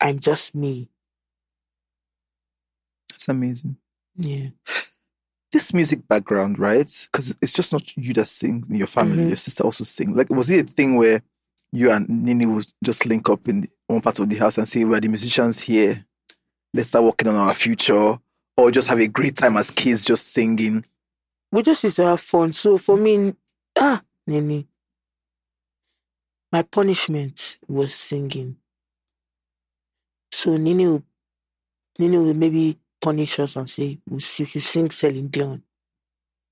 I'm 0.00 0.18
just 0.18 0.54
me. 0.54 0.88
that's 3.10 3.28
amazing. 3.28 3.76
Yeah. 4.16 4.48
This 5.52 5.72
music 5.72 6.06
background, 6.08 6.58
right? 6.58 6.90
Because 7.12 7.34
it's 7.40 7.52
just 7.52 7.72
not 7.72 7.96
you 7.96 8.12
that 8.14 8.26
sing 8.26 8.64
in 8.68 8.76
your 8.76 8.88
family. 8.88 9.22
Mhm. 9.24 9.28
Your 9.28 9.36
sister 9.36 9.62
also 9.62 9.84
sing. 9.84 10.14
Like, 10.16 10.30
was 10.30 10.50
it 10.50 10.68
a 10.68 10.72
thing 10.72 10.96
where 10.96 11.22
you 11.72 11.90
and 11.92 12.08
Nini 12.08 12.46
would 12.46 12.66
just 12.82 13.06
link 13.06 13.28
up 13.30 13.48
in 13.48 13.68
one 13.86 14.00
part 14.00 14.18
of 14.18 14.28
the 14.28 14.36
house 14.36 14.58
and 14.58 14.66
say, 14.68 14.84
"We're 14.84 15.00
the 15.00 15.08
musicians 15.08 15.60
here. 15.60 16.04
Let's 16.72 16.88
start 16.88 17.04
working 17.04 17.28
on 17.28 17.36
our 17.36 17.54
future," 17.54 18.18
or 18.56 18.70
just 18.72 18.88
have 18.88 18.98
a 18.98 19.06
great 19.06 19.36
time 19.36 19.56
as 19.56 19.70
kids 19.70 20.04
just 20.04 20.32
singing? 20.32 20.84
We 21.54 21.62
just 21.62 21.84
used 21.84 21.96
to 21.98 22.06
have 22.06 22.20
fun. 22.20 22.52
So 22.52 22.76
for 22.76 22.96
me, 22.96 23.32
ah, 23.78 24.02
Nini, 24.26 24.66
my 26.50 26.62
punishment 26.62 27.58
was 27.68 27.94
singing. 27.94 28.56
So 30.32 30.56
Nini 30.56 30.88
will, 30.88 31.04
Nini 31.96 32.18
will 32.18 32.34
maybe 32.34 32.76
punish 33.00 33.38
us 33.38 33.54
and 33.54 33.70
say, 33.70 34.00
if 34.10 34.54
you 34.56 34.60
sing 34.60 34.90
Celine 34.90 35.28
Dion." 35.28 35.62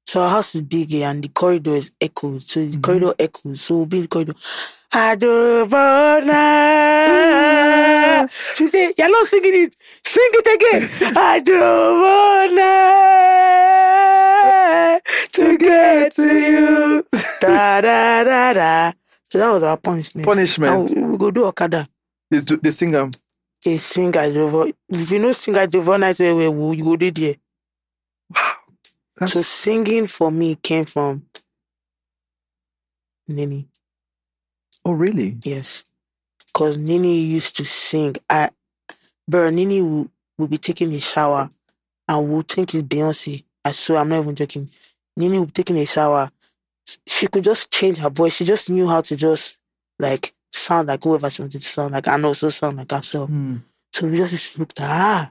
So 0.06 0.20
our 0.22 0.30
house 0.30 0.54
is 0.54 0.62
big 0.62 0.94
and 0.94 1.24
the 1.24 1.30
corridor 1.30 1.74
is 1.74 1.90
echoed. 2.00 2.42
So 2.42 2.64
the 2.64 2.78
corridor 2.78 3.12
echoes. 3.18 3.60
So 3.60 3.78
we'll 3.78 3.86
be 3.86 3.96
in 3.96 4.02
the 4.04 4.08
corridor. 4.08 4.34
Adovona. 4.92 6.38
She 8.54 8.68
say, 8.68 8.94
You're 8.96 9.10
not 9.10 9.26
singing 9.26 9.64
it. 9.64 9.76
Sing 9.80 10.30
it 10.34 10.46
again. 10.54 10.82
Adovona. 11.16 12.62
To 15.32 15.58
get 15.58 16.12
to 16.12 16.22
you. 16.22 17.06
Da 17.40 17.80
da 17.80 18.24
da 18.24 18.52
da. 18.52 18.92
So 19.30 19.38
that 19.38 19.48
was 19.50 19.62
our 19.62 19.76
punishment. 19.76 20.24
Punishment. 20.26 20.90
And 20.92 21.04
we, 21.06 21.12
we 21.12 21.18
go 21.18 21.30
do 21.30 21.44
Okada. 21.46 21.88
They, 22.30 22.40
do- 22.40 22.58
they 22.58 22.70
sing 22.70 22.94
um 22.96 23.10
They 23.64 23.76
sing. 23.78 24.12
If 24.14 25.10
you 25.10 25.18
know 25.18 25.32
sing 25.32 25.54
say, 25.54 26.32
well, 26.32 26.52
well, 26.52 26.74
you 26.74 26.84
go 26.84 26.96
there. 26.96 27.34
That's, 29.18 29.32
So 29.32 29.42
singing 29.42 30.06
for 30.06 30.30
me 30.30 30.56
came 30.56 30.84
from 30.84 31.26
Nini. 33.28 33.68
oh, 34.84 34.92
really? 34.92 35.36
Yes. 35.44 35.84
Because 36.46 36.76
Nini 36.76 37.20
used 37.20 37.56
to 37.56 37.64
sing. 37.64 38.14
I, 38.28 38.50
bro, 39.28 39.50
Nini 39.50 39.80
will, 39.82 40.08
will 40.38 40.48
be 40.48 40.58
taking 40.58 40.92
a 40.92 41.00
shower 41.00 41.50
and 42.08 42.28
will 42.30 42.42
think 42.42 42.74
it's 42.74 42.82
Beyonce. 42.82 43.44
I 43.64 43.70
swear, 43.70 44.00
I'm 44.00 44.08
not 44.08 44.22
even 44.22 44.34
joking. 44.34 44.68
Nini 45.16 45.38
will 45.38 45.46
be 45.46 45.52
taking 45.52 45.78
a 45.78 45.84
shower. 45.84 46.30
She 47.06 47.26
could 47.28 47.44
just 47.44 47.70
change 47.70 47.98
her 47.98 48.10
voice. 48.10 48.34
She 48.36 48.44
just 48.44 48.70
knew 48.70 48.88
how 48.88 49.00
to 49.02 49.16
just, 49.16 49.58
like, 49.98 50.32
sound 50.50 50.88
like 50.88 51.02
whoever 51.02 51.28
she 51.30 51.42
wanted 51.42 51.60
to 51.60 51.66
sound 51.66 51.92
like 51.92 52.06
and 52.08 52.24
also 52.26 52.48
sound 52.48 52.76
like 52.78 52.90
herself. 52.90 53.28
Hmm. 53.28 53.56
So 53.92 54.06
we 54.06 54.16
just 54.18 54.32
used 54.32 54.52
to 54.54 54.58
look 54.60 54.72
at 54.80 54.80
ah, 54.88 55.30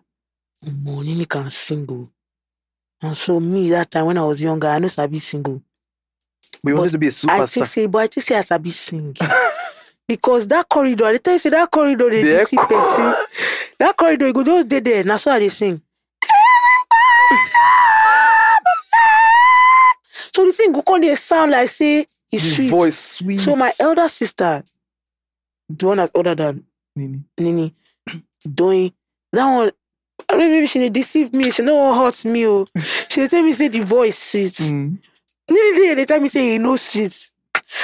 Omo, 0.66 1.04
Nini 1.04 1.26
can 1.26 1.50
sing. 1.50 1.86
oh. 1.90 2.10
And 3.04 3.18
so 3.18 3.40
me, 3.40 3.70
that 3.72 3.90
time 3.90 4.06
when 4.06 4.18
I 4.18 4.24
was 4.24 4.42
younger, 4.42 4.68
I 4.68 4.78
know 4.80 4.88
Sabi 4.88 5.20
single. 5.20 5.62
We 6.64 6.74
wanted 6.74 6.90
But 6.90 6.92
to 6.92 6.98
be 7.00 7.08
a 7.08 7.10
I 7.10 7.46
think 7.48 7.66
superstar. 7.66 7.68
say, 7.68 7.86
but 7.88 7.98
I 8.00 8.08
think 8.08 8.24
say 8.24 8.38
I 8.38 8.42
sabi 8.42 8.70
sing. 8.70 9.16
because 10.08 10.46
that 10.48 10.70
corridor, 10.70 11.06
I 11.06 11.14
dey 11.14 11.18
tell 11.18 11.34
you 11.34 11.40
say 11.40 11.50
that 11.50 11.72
corridor 11.72 12.10
they 12.12 12.22
The 12.22 12.46
see 12.46 12.58
person. 12.58 13.16
That 13.80 13.98
corridor, 13.98 14.28
you 14.28 14.34
go 14.34 14.44
just 14.44 14.68
dey 14.68 14.80
there. 14.80 15.04
Na 15.04 15.18
so 15.18 15.32
I 15.32 15.40
dey 15.40 15.50
sing. 15.50 15.82
so 20.34 20.46
the 20.46 20.54
thing 20.54 20.72
go 20.72 20.82
call 20.82 21.00
dey 21.00 21.16
sound 21.16 21.52
like 21.52 21.70
say 21.70 22.06
it's 22.32 22.44
His 22.44 22.56
sweet. 22.56 22.70
voice 22.70 22.98
sweet. 22.98 23.40
So 23.40 23.56
my 23.56 23.72
elder 23.80 24.08
sister, 24.08 24.64
the 25.70 25.86
one 25.86 25.98
that's 25.98 26.12
older 26.16 26.34
than 26.36 26.64
Nini. 26.96 27.24
Nini, 27.38 27.74
doing 28.54 28.94
that 29.34 29.46
one. 29.56 29.72
I 30.30 30.38
mean, 30.38 30.52
maybe 30.52 30.66
she 30.68 30.80
dey 30.80 30.90
deceive 30.90 31.34
me. 31.34 31.52
She 31.52 31.64
no 31.64 31.76
wan 31.76 31.96
hurt 31.98 32.24
me. 32.26 32.48
Oh, 32.48 32.66
she 33.10 33.22
dey 33.22 33.28
tell 33.28 33.44
me 33.44 33.52
say 33.54 33.68
the 33.68 33.80
voice 33.82 34.18
sweet. 34.18 34.54
Mm. 34.54 34.98
Nini 35.50 35.78
dey 35.78 35.96
dey 35.96 36.06
tell 36.06 36.20
me 36.20 36.30
say 36.30 36.52
he 36.52 36.58
no 36.58 36.76
sweet. 36.78 37.32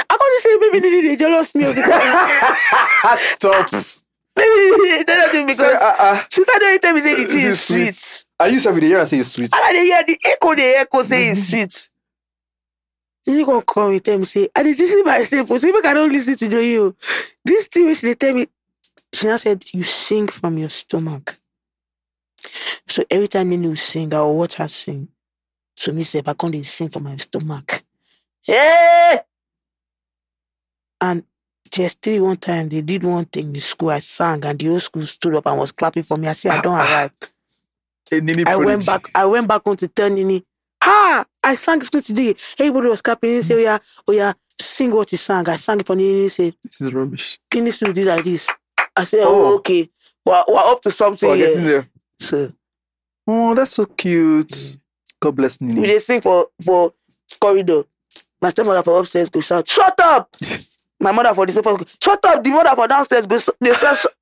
I 0.09 0.17
can't 0.17 0.43
say 0.43 0.57
maybe 0.61 0.79
Nini 0.79 1.01
dey 1.09 1.15
jealous 1.17 1.53
me 1.55 1.65
because 1.73 1.85
Stop. 3.35 3.71
maybe 4.35 4.77
me 4.81 5.03
Say, 5.05 5.45
because 5.45 5.59
uh, 5.59 5.95
uh, 5.99 6.21
sister 6.29 6.59
don 6.59 6.79
tell 6.79 6.93
me 6.93 7.01
say 7.01 7.15
the 7.15 7.25
thing 7.25 7.39
is 7.39 7.61
sweet. 7.61 7.95
sweet. 7.95 8.25
I 8.39 8.47
used 8.47 8.63
to 8.63 8.69
every 8.69 8.81
day 8.81 8.87
hear 8.87 8.99
and 8.99 9.07
say 9.09 9.17
it's 9.19 9.29
sweet. 9.31 9.49
And 9.53 9.61
I 9.65 9.73
dey 9.73 9.83
hear 9.85 10.03
the 10.05 10.17
echo 10.25 10.55
dey 10.55 10.75
echo 10.75 11.03
say 11.03 11.29
it's 11.29 11.49
sweet. 11.49 11.89
Nini 13.27 13.43
come 13.45 13.61
come 13.63 13.91
me 13.91 13.99
tell 13.99 14.17
me 14.17 14.25
say 14.25 14.47
I 14.55 14.63
dey 14.63 14.73
deceive 14.73 15.05
myself. 15.05 15.51
oh, 15.51 15.57
Say 15.57 15.71
make 15.71 15.85
I 15.85 15.93
don't 15.93 16.11
listen 16.11 16.35
to 16.37 16.63
you. 16.63 16.85
Oh. 16.85 16.95
This 17.43 17.67
thing 17.67 17.93
she 17.93 18.07
dey 18.07 18.15
tell 18.15 18.33
me, 18.33 18.47
she 19.13 19.27
now 19.27 19.35
said 19.37 19.63
you 19.73 19.83
sing 19.83 20.27
from 20.27 20.57
your 20.57 20.69
stomach. 20.69 21.33
So 22.87 23.03
every 23.11 23.27
time 23.27 23.49
Nini 23.49 23.67
will 23.67 23.75
sing, 23.75 24.13
I 24.13 24.21
will 24.21 24.37
watch 24.37 24.55
her 24.55 24.67
sing. 24.67 25.09
So 25.75 25.91
me 25.91 26.03
say 26.03 26.21
I 26.25 26.33
dey 26.33 26.61
sing 26.63 26.89
from 26.89 27.03
my 27.03 27.15
stomach. 27.17 27.83
Hey! 28.45 29.19
And 31.01 31.23
just 31.69 32.01
three 32.01 32.19
one 32.19 32.37
time 32.37 32.69
they 32.69 32.81
did 32.81 33.03
one 33.03 33.25
thing 33.25 33.53
in 33.53 33.59
school. 33.59 33.89
I 33.89 33.99
sang 33.99 34.43
and 34.45 34.57
the 34.57 34.67
whole 34.67 34.79
school 34.79 35.01
stood 35.01 35.35
up 35.35 35.45
and 35.47 35.59
was 35.59 35.71
clapping 35.73 36.03
for 36.03 36.17
me. 36.17 36.27
I 36.29 36.31
said 36.31 36.51
I 36.53 36.61
don't 36.61 36.75
arrive. 36.79 37.11
I 38.47 38.55
went 38.55 38.85
back. 38.85 39.03
I 39.13 39.25
went 39.25 39.47
back 39.49 39.63
home 39.65 39.75
to 39.75 39.87
tell 39.89 40.09
Nini, 40.09 40.43
"Ha! 40.81 41.25
I 41.47 41.55
sang 41.55 41.81
school 41.81 42.01
today. 42.01 42.35
Everybody 42.59 42.89
was 42.89 43.01
clapping. 43.01 43.29
Nini 43.29 43.41
said, 43.41 43.57
"Oh 43.57 43.61
yeah, 43.61 43.77
oh 44.07 44.11
yeah, 44.11 44.33
sing 44.59 44.91
what 44.91 45.09
you 45.11 45.17
sang." 45.17 45.47
I 45.47 45.55
sang 45.55 45.79
it 45.79 45.87
for 45.87 45.95
Nini. 45.95 46.13
Nini 46.13 46.29
said, 46.29 46.53
This 46.63 46.81
is 46.81 46.93
rubbish. 46.93 47.39
"Nini 47.53 47.71
do 47.71 47.93
this 47.93 48.05
like 48.05 48.23
this." 48.23 48.49
I 48.95 49.03
said, 49.05 49.21
Oh. 49.23 49.45
"Oh, 49.53 49.55
okay. 49.55 49.89
We're, 50.25 50.43
we're 50.47 50.57
up 50.71 50.81
to 50.81 50.91
something 50.91 51.29
Oh, 51.29 51.33
here." 51.33 51.47
getting 51.47 51.65
there. 51.65 51.89
So 52.19 52.51
Oh, 53.29 53.55
that's 53.55 53.71
so 53.71 53.85
cute. 53.85 54.77
God 55.21 55.35
bless 55.35 55.61
Nini. 55.61 55.79
we 55.81 55.87
dey 55.87 55.99
sing 55.99 56.19
for 56.21 56.47
for 56.63 56.93
corridor. 57.39 57.83
My 58.41 58.49
stepmother 58.49 58.83
for 58.83 58.99
upstairs 58.99 59.29
go 59.29 59.39
shout, 59.39 59.67
"Shut 59.67 59.97
up!" 60.01 60.29
My 60.99 61.11
mother 61.11 61.33
for 61.33 61.45
the 61.45 61.53
sofa 61.53 61.77
go, 61.77 61.85
"Shut 62.03 62.25
up!" 62.25 62.43
The 62.43 62.49
mother 62.49 62.75
for 62.75 62.87
downstairs 62.87 63.25
go, 63.25 63.37
they 63.61 63.71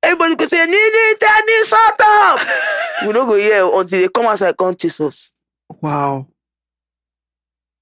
everybody 0.02 0.36
go 0.36 0.46
say, 0.46 0.64
"Nini, 0.64 1.14
Nini, 1.20 1.64
shut 1.66 2.00
up!" 2.00 2.40
we 3.06 3.12
don't 3.12 3.26
go 3.26 3.34
hear 3.34 3.64
until 3.74 4.00
they 4.00 4.08
come 4.08 4.26
outside 4.26 4.56
come 4.56 4.74
tease 4.76 5.00
us. 5.00 5.32
Wow. 5.80 6.28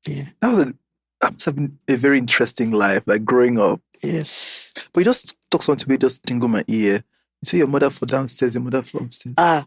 Yeah. 0.08 0.28
That 0.40 0.50
was 0.50 0.58
a 0.66 0.74
that 1.20 1.32
must 1.32 1.44
have 1.46 1.54
been 1.56 1.78
a 1.88 1.96
very 1.96 2.18
interesting 2.18 2.70
life, 2.72 3.02
like 3.06 3.24
growing 3.24 3.58
up. 3.58 3.80
Yes. 4.02 4.72
But 4.92 5.00
you 5.00 5.04
just 5.04 5.36
talk 5.50 5.62
something 5.62 5.84
to 5.84 5.90
me, 5.90 5.96
just 5.96 6.24
tingle 6.24 6.48
my 6.48 6.64
ear. 6.68 7.02
You 7.42 7.46
say 7.46 7.58
your 7.58 7.66
mother 7.66 7.88
for 7.90 8.04
downstairs, 8.06 8.54
your 8.54 8.62
mother 8.62 8.82
for 8.82 9.02
upstairs. 9.02 9.34
Ah, 9.38 9.66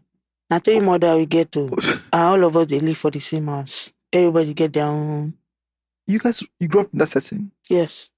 I 0.50 0.58
tell 0.60 0.74
your 0.74 0.82
mother 0.84 1.16
we 1.16 1.26
get 1.26 1.50
to. 1.52 1.76
all 2.12 2.44
of 2.44 2.56
us 2.56 2.66
they 2.68 2.78
live 2.80 2.96
for 2.96 3.10
the 3.10 3.18
same 3.20 3.46
house. 3.48 3.90
Everybody 4.12 4.54
get 4.54 4.72
their 4.72 4.84
own. 4.84 5.34
You 6.06 6.18
guys, 6.18 6.42
you 6.60 6.68
grew 6.68 6.82
up 6.82 6.92
in 6.92 6.98
that 7.00 7.08
setting, 7.08 7.50
Yes. 7.68 8.10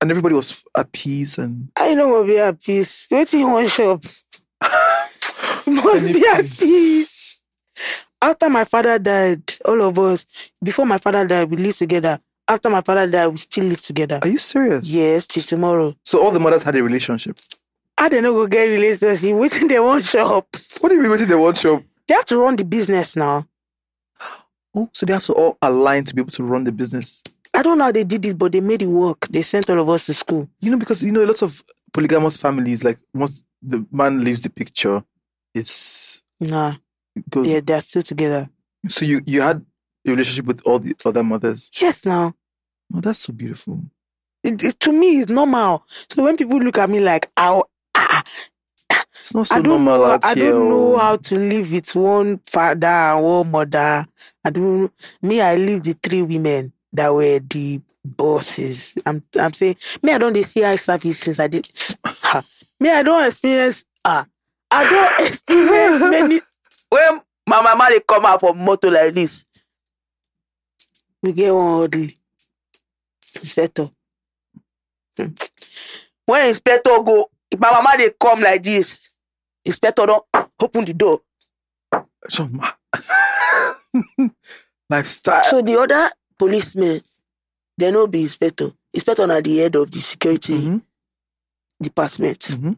and 0.00 0.10
everybody 0.10 0.34
was 0.34 0.64
at 0.76 0.90
peace 0.92 1.38
and. 1.38 1.70
I 1.76 1.94
know 1.94 2.08
what 2.08 2.26
be 2.26 2.38
at 2.38 2.60
peace. 2.62 3.06
Wait 3.10 3.28
till 3.28 3.40
you 3.40 3.46
want 3.48 3.70
shop. 3.70 4.02
Must 5.66 6.12
be 6.12 6.26
at 6.26 6.44
peace. 6.44 7.40
After 8.22 8.50
my 8.50 8.64
father 8.64 8.98
died, 8.98 9.42
all 9.64 9.80
of 9.82 9.98
us, 9.98 10.26
before 10.62 10.84
my 10.86 10.98
father 10.98 11.26
died, 11.26 11.50
we 11.50 11.56
lived 11.56 11.78
together. 11.78 12.20
After 12.46 12.68
my 12.68 12.80
father 12.82 13.06
died, 13.06 13.28
we 13.28 13.36
still 13.38 13.64
live 13.64 13.80
together. 13.80 14.18
Are 14.22 14.28
you 14.28 14.38
serious? 14.38 14.90
Yes, 14.90 15.26
till 15.26 15.42
tomorrow. 15.42 15.94
So 16.04 16.22
all 16.22 16.30
the 16.30 16.40
mothers 16.40 16.62
had 16.62 16.76
a 16.76 16.82
relationship. 16.82 17.38
I 17.96 18.08
don't 18.08 18.22
know 18.22 18.34
go 18.34 18.46
get 18.46 18.64
relationship. 18.64 19.34
Waiting 19.36 19.68
they 19.68 19.80
want 19.80 20.04
shop. 20.04 20.48
What 20.80 20.88
do 20.88 20.94
you 20.96 21.00
mean? 21.02 21.10
Waiting 21.10 21.28
the 21.28 21.38
one 21.38 21.54
shop? 21.54 21.82
They 22.08 22.14
have 22.14 22.26
to 22.26 22.38
run 22.38 22.56
the 22.56 22.64
business 22.64 23.16
now. 23.16 23.46
Oh, 24.72 24.88
so 24.92 25.04
they 25.04 25.12
have 25.12 25.24
to 25.24 25.32
all 25.32 25.58
align 25.62 26.04
to 26.04 26.14
be 26.14 26.20
able 26.20 26.30
to 26.30 26.44
run 26.44 26.62
the 26.62 26.70
business. 26.70 27.24
I 27.52 27.60
don't 27.64 27.76
know 27.76 27.86
how 27.86 27.90
they 27.90 28.04
did 28.04 28.24
it, 28.24 28.38
but 28.38 28.52
they 28.52 28.60
made 28.60 28.82
it 28.82 28.86
work. 28.86 29.26
They 29.26 29.42
sent 29.42 29.68
all 29.68 29.80
of 29.80 29.88
us 29.88 30.06
to 30.06 30.14
school. 30.14 30.48
You 30.60 30.70
know, 30.70 30.76
because 30.76 31.02
you 31.02 31.10
know, 31.10 31.24
lots 31.24 31.42
of 31.42 31.60
polygamous 31.92 32.36
families, 32.36 32.84
like 32.84 32.98
once 33.12 33.42
the 33.60 33.84
man 33.90 34.22
leaves 34.22 34.42
the 34.42 34.50
picture, 34.50 35.02
it's 35.52 36.22
Nah, 36.38 36.74
goes. 37.28 37.46
yeah, 37.46 37.60
they're 37.62 37.80
still 37.80 38.02
together. 38.02 38.48
So 38.88 39.04
you 39.04 39.20
you 39.26 39.42
had 39.42 39.64
a 40.06 40.10
relationship 40.10 40.46
with 40.46 40.62
all 40.66 40.78
the 40.78 40.94
other 41.04 41.22
mothers. 41.22 41.70
Yes, 41.80 42.04
now. 42.06 42.34
Oh, 42.94 43.00
that's 43.00 43.20
so 43.20 43.32
beautiful. 43.32 43.82
It, 44.42 44.62
it- 44.64 44.80
to 44.80 44.92
me, 44.92 45.20
it's 45.20 45.30
normal. 45.30 45.84
So 45.86 46.22
when 46.24 46.36
people 46.36 46.58
look 46.58 46.78
at 46.78 46.88
me 46.90 47.00
like, 47.00 47.30
"Ow, 47.36 47.64
ah, 47.94 48.22
It's 49.10 49.34
not 49.34 49.46
so 49.46 49.56
I 49.56 49.60
don't 49.60 49.84
normal 49.84 50.06
know. 50.06 50.18
I 50.22 50.34
here. 50.34 50.50
don't 50.52 50.68
know 50.70 50.94
oh. 50.94 50.98
how 50.98 51.16
to 51.16 51.38
live 51.38 51.70
with 51.72 51.94
one 51.94 52.38
father 52.46 52.86
and 52.86 53.22
one 53.24 53.50
mother. 53.50 54.06
I 54.44 54.50
don't. 54.50 54.90
Me, 55.22 55.40
I 55.40 55.54
live 55.56 55.82
the 55.82 55.92
three 55.92 56.22
women 56.22 56.72
that 56.92 57.12
were 57.12 57.38
the 57.40 57.80
bosses. 58.04 58.94
I'm. 59.04 59.22
I'm 59.38 59.52
saying. 59.52 59.76
Me, 60.02 60.12
I 60.14 60.18
don't 60.18 60.32
dey 60.32 60.42
see 60.42 60.64
eye 60.64 60.76
service 60.76 61.18
since 61.18 61.38
I 61.38 61.48
did. 61.48 61.68
Me, 62.80 62.90
I 62.90 63.02
don't 63.02 63.26
experience. 63.26 63.84
Ah, 64.04 64.24
I 64.70 64.88
don't 64.88 65.26
experience 65.28 66.00
many. 66.00 66.40
When 66.90 67.20
my 67.48 67.62
mama 67.62 67.86
they 67.90 68.00
come 68.00 68.26
out 68.26 68.40
for 68.40 68.54
motor 68.54 68.90
like 68.90 69.14
this, 69.14 69.44
we 71.22 71.32
get 71.32 71.54
one 71.54 71.84
ugly 71.84 72.14
inspector. 73.38 73.90
Hmm. 75.16 75.28
When 76.26 76.48
inspector 76.48 77.02
go, 77.02 77.30
if 77.50 77.58
my 77.60 77.70
mama 77.70 77.90
they 77.98 78.10
come 78.20 78.40
like 78.40 78.62
this, 78.62 79.12
inspector 79.64 80.06
don't 80.06 80.24
open 80.60 80.84
the 80.84 80.94
door. 80.94 81.20
So 82.28 82.48
ma- 82.48 82.72
Lifestyle. 84.90 85.42
So 85.44 85.62
the 85.62 85.78
other 85.80 86.10
policemen, 86.38 87.00
they 87.78 87.90
no 87.90 88.06
be 88.06 88.22
inspector. 88.22 88.70
Inspector 88.92 89.26
na 89.26 89.40
the 89.40 89.58
head 89.58 89.76
of 89.76 89.90
the 89.90 89.98
security 90.00 90.54
Mhm, 90.54 90.82
department. 91.80 92.38
mhm. 92.40 92.76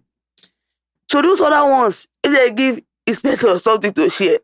So 1.11 1.22
those 1.22 1.40
other 1.40 1.70
ones, 1.70 2.07
if 2.22 2.33
they 2.33 2.51
give 2.53 2.83
inspector 3.07 3.59
something 3.59 3.93
to 3.93 4.09
share, 4.11 4.38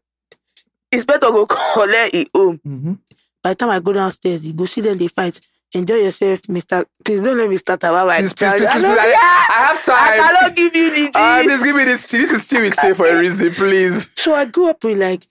It's 0.90 1.04
inspector 1.04 1.30
go 1.30 1.46
collect 1.74 2.14
it 2.14 2.28
home. 2.34 2.60
Mhm. 2.66 2.98
By 3.42 3.50
the 3.50 3.54
time 3.54 3.70
I 3.70 3.80
go 3.80 3.92
downstairs, 3.92 4.44
you 4.44 4.52
go 4.52 4.64
see 4.64 4.80
them 4.80 4.98
they 4.98 5.08
fight. 5.08 5.40
Enjoy 5.74 5.96
yourself, 5.96 6.40
Mr. 6.42 6.84
Please 7.04 7.20
don't 7.20 7.36
let 7.36 7.48
me 7.50 7.56
start 7.58 7.84
about 7.84 8.06
my 8.06 8.18
Please, 8.20 8.32
please, 8.32 8.52
please, 8.52 8.66
I 8.68 8.72
please, 8.78 8.84
I- 8.86 9.48
I 9.50 9.66
have 9.66 9.82
time. 9.84 9.96
I 9.98 10.16
cannot 10.16 10.56
give 10.56 10.74
you 10.74 10.90
the 10.90 10.96
tea. 11.12 11.42
please 11.44 11.62
give 11.62 11.76
me 11.76 11.84
this. 11.84 12.06
tea. 12.06 12.18
This 12.18 12.32
is 12.32 12.46
tea 12.46 12.60
with 12.62 12.76
tea 12.76 12.94
for 12.94 13.06
a 13.06 13.18
reason, 13.20 13.52
please. 13.52 14.10
So 14.18 14.34
I 14.34 14.46
grew 14.46 14.70
up 14.70 14.82
with 14.82 14.98
like 14.98 15.26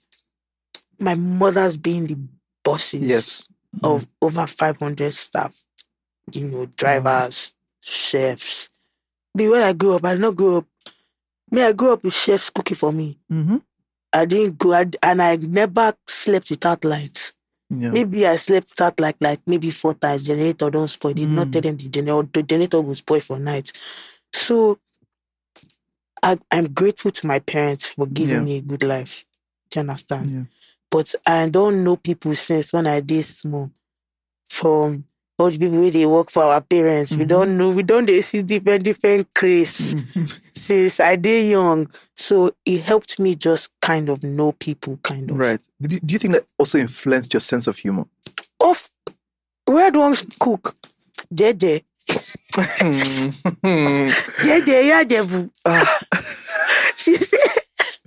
my 1.00 1.14
mother's 1.16 1.76
being 1.76 2.06
the 2.06 2.16
bosses 2.64 3.02
Yes. 3.02 3.44
of 3.82 4.06
over 4.22 4.46
500 4.46 5.12
staff, 5.12 5.60
you 6.32 6.44
know, 6.48 6.66
drivers, 6.66 7.54
chefs. 7.82 8.70
The 9.34 9.48
way 9.48 9.62
I 9.62 9.72
grew 9.72 9.94
up, 9.94 10.04
I 10.04 10.12
did 10.14 10.20
not 10.22 10.36
grow 10.36 10.58
up. 10.58 10.66
Me, 11.50 11.62
I 11.62 11.72
grew 11.72 11.92
up 11.92 12.04
with 12.04 12.14
chefs 12.14 12.50
cooking 12.50 12.76
for 12.76 12.92
me. 12.92 13.18
Mm-hmm. 13.32 13.56
I 14.12 14.24
didn't 14.24 14.58
go, 14.58 14.72
I, 14.72 14.86
and 15.02 15.22
I 15.22 15.36
never 15.36 15.94
slept 16.06 16.50
without 16.50 16.84
lights. 16.84 17.34
Yeah. 17.70 17.90
Maybe 17.90 18.26
I 18.26 18.36
slept 18.36 18.70
without 18.70 18.98
like 18.98 19.16
like 19.20 19.40
maybe 19.46 19.70
four 19.70 19.92
times. 19.94 20.22
The 20.26 20.34
generator 20.34 20.70
don't 20.70 20.88
spoil. 20.88 21.12
Did 21.12 21.28
not 21.28 21.48
Mm. 21.48 21.52
tell 21.52 21.62
them 21.62 21.76
the 21.76 21.88
generator 21.88 22.28
the 22.32 22.42
generator 22.42 22.80
will 22.80 22.94
spoil 22.94 23.20
for 23.20 23.38
night. 23.38 23.70
So 24.32 24.78
I, 26.22 26.38
I'm 26.50 26.72
grateful 26.72 27.10
to 27.10 27.26
my 27.26 27.38
parents 27.40 27.86
for 27.88 28.06
giving 28.06 28.36
Yeah. 28.36 28.40
me 28.42 28.56
a 28.58 28.62
good 28.62 28.82
life. 28.82 29.26
Do 29.70 29.78
you 29.78 29.80
understand? 29.80 30.30
Yeah. 30.30 30.42
But 30.90 31.14
I 31.26 31.48
don't 31.50 31.84
know 31.84 31.96
people 31.96 32.34
since 32.34 32.72
when 32.72 32.86
I 32.86 33.00
did 33.00 33.24
small. 33.26 33.70
From 34.48 35.04
the 35.38 35.58
people 35.58 35.90
they 35.90 36.04
work 36.06 36.30
for 36.30 36.42
our 36.44 36.60
parents. 36.60 37.12
We 37.12 37.24
Mhm. 37.24 37.28
don't 37.28 37.48
mm-hmm. 37.50 37.58
know. 37.58 37.70
We 37.70 37.82
don't 37.84 38.22
see 38.24 38.42
different 38.42 38.82
different 38.82 39.32
craze 39.34 39.94
mm-hmm. 39.94 40.24
since 40.26 40.98
I 41.00 41.14
did 41.16 41.48
young. 41.50 41.88
So 42.14 42.52
it 42.64 42.82
helped 42.82 43.20
me 43.20 43.36
just 43.36 43.70
kind 43.80 44.08
of 44.08 44.24
know 44.24 44.52
people 44.52 44.98
kind 45.02 45.30
of. 45.30 45.38
Right. 45.38 45.60
Do 45.80 45.94
you, 45.94 46.00
do 46.00 46.12
you 46.14 46.18
think 46.18 46.34
that 46.34 46.44
also 46.58 46.78
influenced 46.78 47.32
your 47.32 47.40
sense 47.40 47.68
of 47.68 47.76
humor? 47.76 48.06
Of 48.60 48.90
where 49.66 49.90
do 49.92 50.00
one 50.00 50.16
cook? 50.40 50.74
Jeje. 51.32 51.82
Hmm. 53.62 54.08
Jeje, 54.42 54.86
yeah, 54.86 55.04
Jebu. 55.04 55.50
She 56.96 57.16
said, 57.16 57.38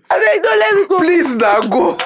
I 0.10 0.20
mean, 0.20 0.42
don't 0.42 0.60
let 0.60 0.76
me 0.76 0.88
go. 0.88 0.98
Please 0.98 1.36
now 1.38 1.62
go, 1.62 1.98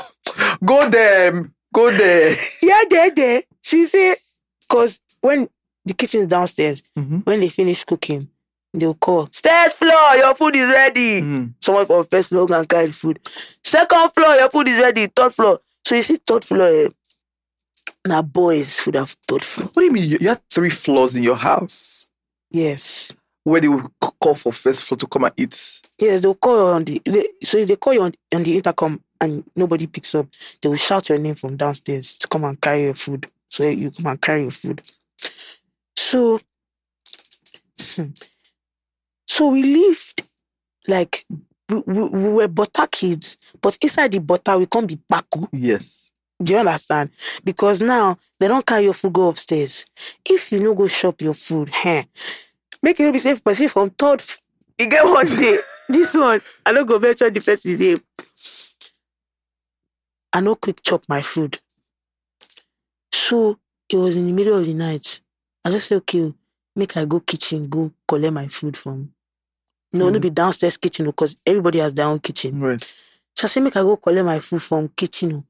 go 0.63 0.89
there, 0.89 1.49
go 1.73 1.89
there. 1.91 2.35
Yeah, 2.61 2.83
Jeje. 2.91 3.43
She 3.63 3.88
said, 3.88 4.17
because 4.61 4.99
when 5.25 5.49
the 5.85 5.93
kitchen 5.93 6.21
is 6.23 6.27
downstairs, 6.29 6.83
Mhm. 6.97 7.25
when 7.25 7.39
they 7.41 7.49
finish 7.49 7.83
cooking, 7.83 8.29
they'll 8.73 8.93
call, 8.95 9.29
First 9.31 9.77
floor, 9.77 10.15
your 10.17 10.35
food 10.35 10.55
is 10.55 10.69
ready. 10.69 11.21
Mm. 11.21 11.53
Someone 11.63 11.85
from 11.85 12.03
first 12.05 12.29
floor 12.29 12.47
can 12.47 12.65
carry 12.65 12.88
the 12.88 12.93
food. 12.93 13.19
Second 13.63 14.11
floor, 14.13 14.35
your 14.35 14.49
food 14.49 14.67
is 14.67 14.77
ready. 14.79 15.07
Third 15.07 15.33
floor. 15.33 15.59
So 15.85 15.95
you 15.95 16.01
see, 16.01 16.17
third 16.27 16.43
floor, 16.43 16.67
eh, 16.67 16.89
now 18.07 18.21
boys 18.21 18.81
would 18.85 18.95
have 18.95 19.15
third 19.27 19.43
floor. 19.43 19.67
What 19.73 19.81
do 19.81 19.85
you 19.85 19.91
mean? 19.91 20.03
You, 20.03 20.17
you 20.21 20.29
had 20.29 20.41
three 20.49 20.69
floors 20.69 21.15
in 21.15 21.23
your 21.23 21.35
house 21.38 22.09
Yes. 22.51 23.11
where 23.43 23.61
they 23.61 23.67
would 23.67 23.85
call 24.19 24.35
for 24.35 24.51
first 24.53 24.83
floor 24.83 24.97
to 24.97 25.07
come 25.07 25.23
and 25.25 25.33
eat. 25.38 25.81
Yes, 25.99 26.21
they'll 26.21 26.35
call 26.35 26.73
on 26.73 26.83
the 26.83 27.01
they, 27.05 27.27
so 27.43 27.57
if 27.59 27.67
they 27.67 27.75
call 27.75 27.93
you 27.93 28.01
on, 28.01 28.13
on 28.33 28.43
the 28.43 28.55
intercom 28.55 28.99
and 29.21 29.43
nobody 29.55 29.88
picks 29.88 30.13
up, 30.15 30.27
they 30.61 30.69
will 30.69 30.75
shout 30.75 31.09
your 31.09 31.17
name 31.19 31.35
from 31.35 31.55
downstairs 31.55 32.17
to 32.17 32.27
come 32.27 32.43
and 32.43 32.59
carry 32.59 32.83
your 32.83 32.95
food. 32.95 33.27
So 33.49 33.63
you 33.67 33.91
come 33.91 34.07
and 34.07 34.21
carry 34.21 34.41
your 34.43 34.51
food. 34.51 34.81
So 36.15 36.39
so 39.28 39.49
we 39.49 39.63
lived 39.63 40.23
like 40.88 41.25
we, 41.67 41.84
we, 41.86 42.04
we 42.04 42.30
were 42.30 42.47
butter 42.47 42.88
kids, 42.89 43.38
but 43.62 43.78
inside 43.82 44.13
the 44.13 44.21
butter 44.21 44.58
we 44.58 44.65
can't 44.65 44.88
be 44.88 44.95
paku. 44.95 45.49
Yes. 45.51 46.13
Do 46.41 46.54
you 46.54 46.60
understand? 46.60 47.10
Because 47.43 47.82
now 47.82 48.17
they 48.39 48.47
don't 48.47 48.65
carry 48.65 48.86
your 48.86 48.93
food 48.93 49.12
go 49.12 49.28
upstairs. 49.28 49.88
If 50.30 50.54
you 50.54 50.62
no 50.62 50.73
go 50.73 50.88
shop 50.88 51.19
your 51.19 51.34
food, 51.34 51.69
huh, 51.73 52.04
make 52.82 52.97
it 52.97 53.12
be 53.12 53.19
safe 53.19 53.43
person 53.43 53.67
from 53.67 53.89
third. 53.89 54.23
You 54.80 54.89
get 54.89 55.04
one 55.04 55.28
day. 55.28 55.58
this 55.89 56.13
one, 56.13 56.39
I 56.65 56.71
don't 56.71 56.88
go 56.88 56.97
venture 56.97 57.30
the 57.30 57.41
first 57.41 57.65
name. 57.65 57.99
I 60.32 60.39
no 60.39 60.56
quick 60.56 60.82
chop 60.82 61.04
my 61.10 61.21
food. 61.21 61.60
So 63.12 63.60
it 63.89 63.97
was 63.97 64.15
in 64.15 64.28
the 64.28 64.34
middle 64.34 64.58
of 64.58 64.65
the 64.65 64.73
night. 64.73 65.19
I 65.65 65.71
just 65.71 65.88
say, 65.88 65.95
okay, 65.97 66.34
make 66.75 66.95
I 66.95 67.06
go 67.06 67.19
kitchen, 67.19 67.67
go 67.69 67.91
collect 68.08 68.34
my 68.34 68.47
food 68.47 68.78
from. 68.78 69.12
No, 69.93 70.10
no 70.10 70.19
Mhm. 70.19 70.21
be 70.21 70.30
downstairs 70.30 70.78
kitchen 70.78 71.06
because 71.08 71.36
everybody 71.45 71.80
has 71.80 71.93
their 71.93 72.06
own 72.08 72.19
kitchen. 72.19 72.60
Right. 72.60 72.82
So 73.36 73.45
I 73.45 73.47
say, 73.47 73.62
make 73.62 73.75
I 73.75 73.82
go 73.82 73.97
collect 73.97 74.25
my 74.25 74.39
food 74.39 74.62
from 74.62 74.89
kitchen. 74.89 75.34
oh. 75.38 75.45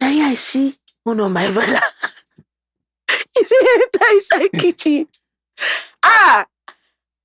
Now 0.00 0.10
here 0.10 0.26
I 0.26 0.34
see 0.34 0.76
one 1.04 1.20
of 1.20 1.32
my 1.32 1.50
brother. 1.52 1.80
he 3.36 3.44
say, 3.44 3.56
enter 3.74 4.06
inside 4.12 4.52
kitchen. 4.60 5.08
ah, 6.04 6.46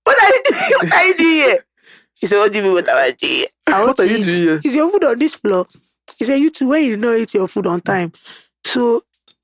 what 0.04 0.22
are 0.24 0.30
you 0.30 0.42
doing? 0.50 0.62
What 0.80 0.94
are 0.94 1.06
you 1.06 1.18
doing 1.18 1.30
here? 1.50 1.66
He 2.20 2.28
said, 2.28 2.38
what 2.40 2.52
do 2.52 2.58
you 2.60 2.64
mean 2.64 2.74
what 2.74 2.90
am 2.90 2.98
I 2.98 3.12
doing 3.12 3.32
here? 3.34 3.48
I 3.68 3.86
What 3.86 4.00
are 4.00 4.06
you 4.06 4.18
doing 4.26 4.42
here? 4.44 4.62
Is 4.66 4.76
your 4.76 4.92
food 4.92 5.04
on 5.04 5.20
this 5.20 5.36
floor? 5.36 5.68
He 6.18 6.26
said, 6.26 6.40
you 6.40 6.50
too, 6.50 6.68
when 6.68 6.84
you 6.86 6.98
not 6.98 7.18
eat 7.18 7.34
your 7.34 7.48
food 7.48 7.68
on 7.68 7.82
time. 7.82 8.12
So 8.66 9.04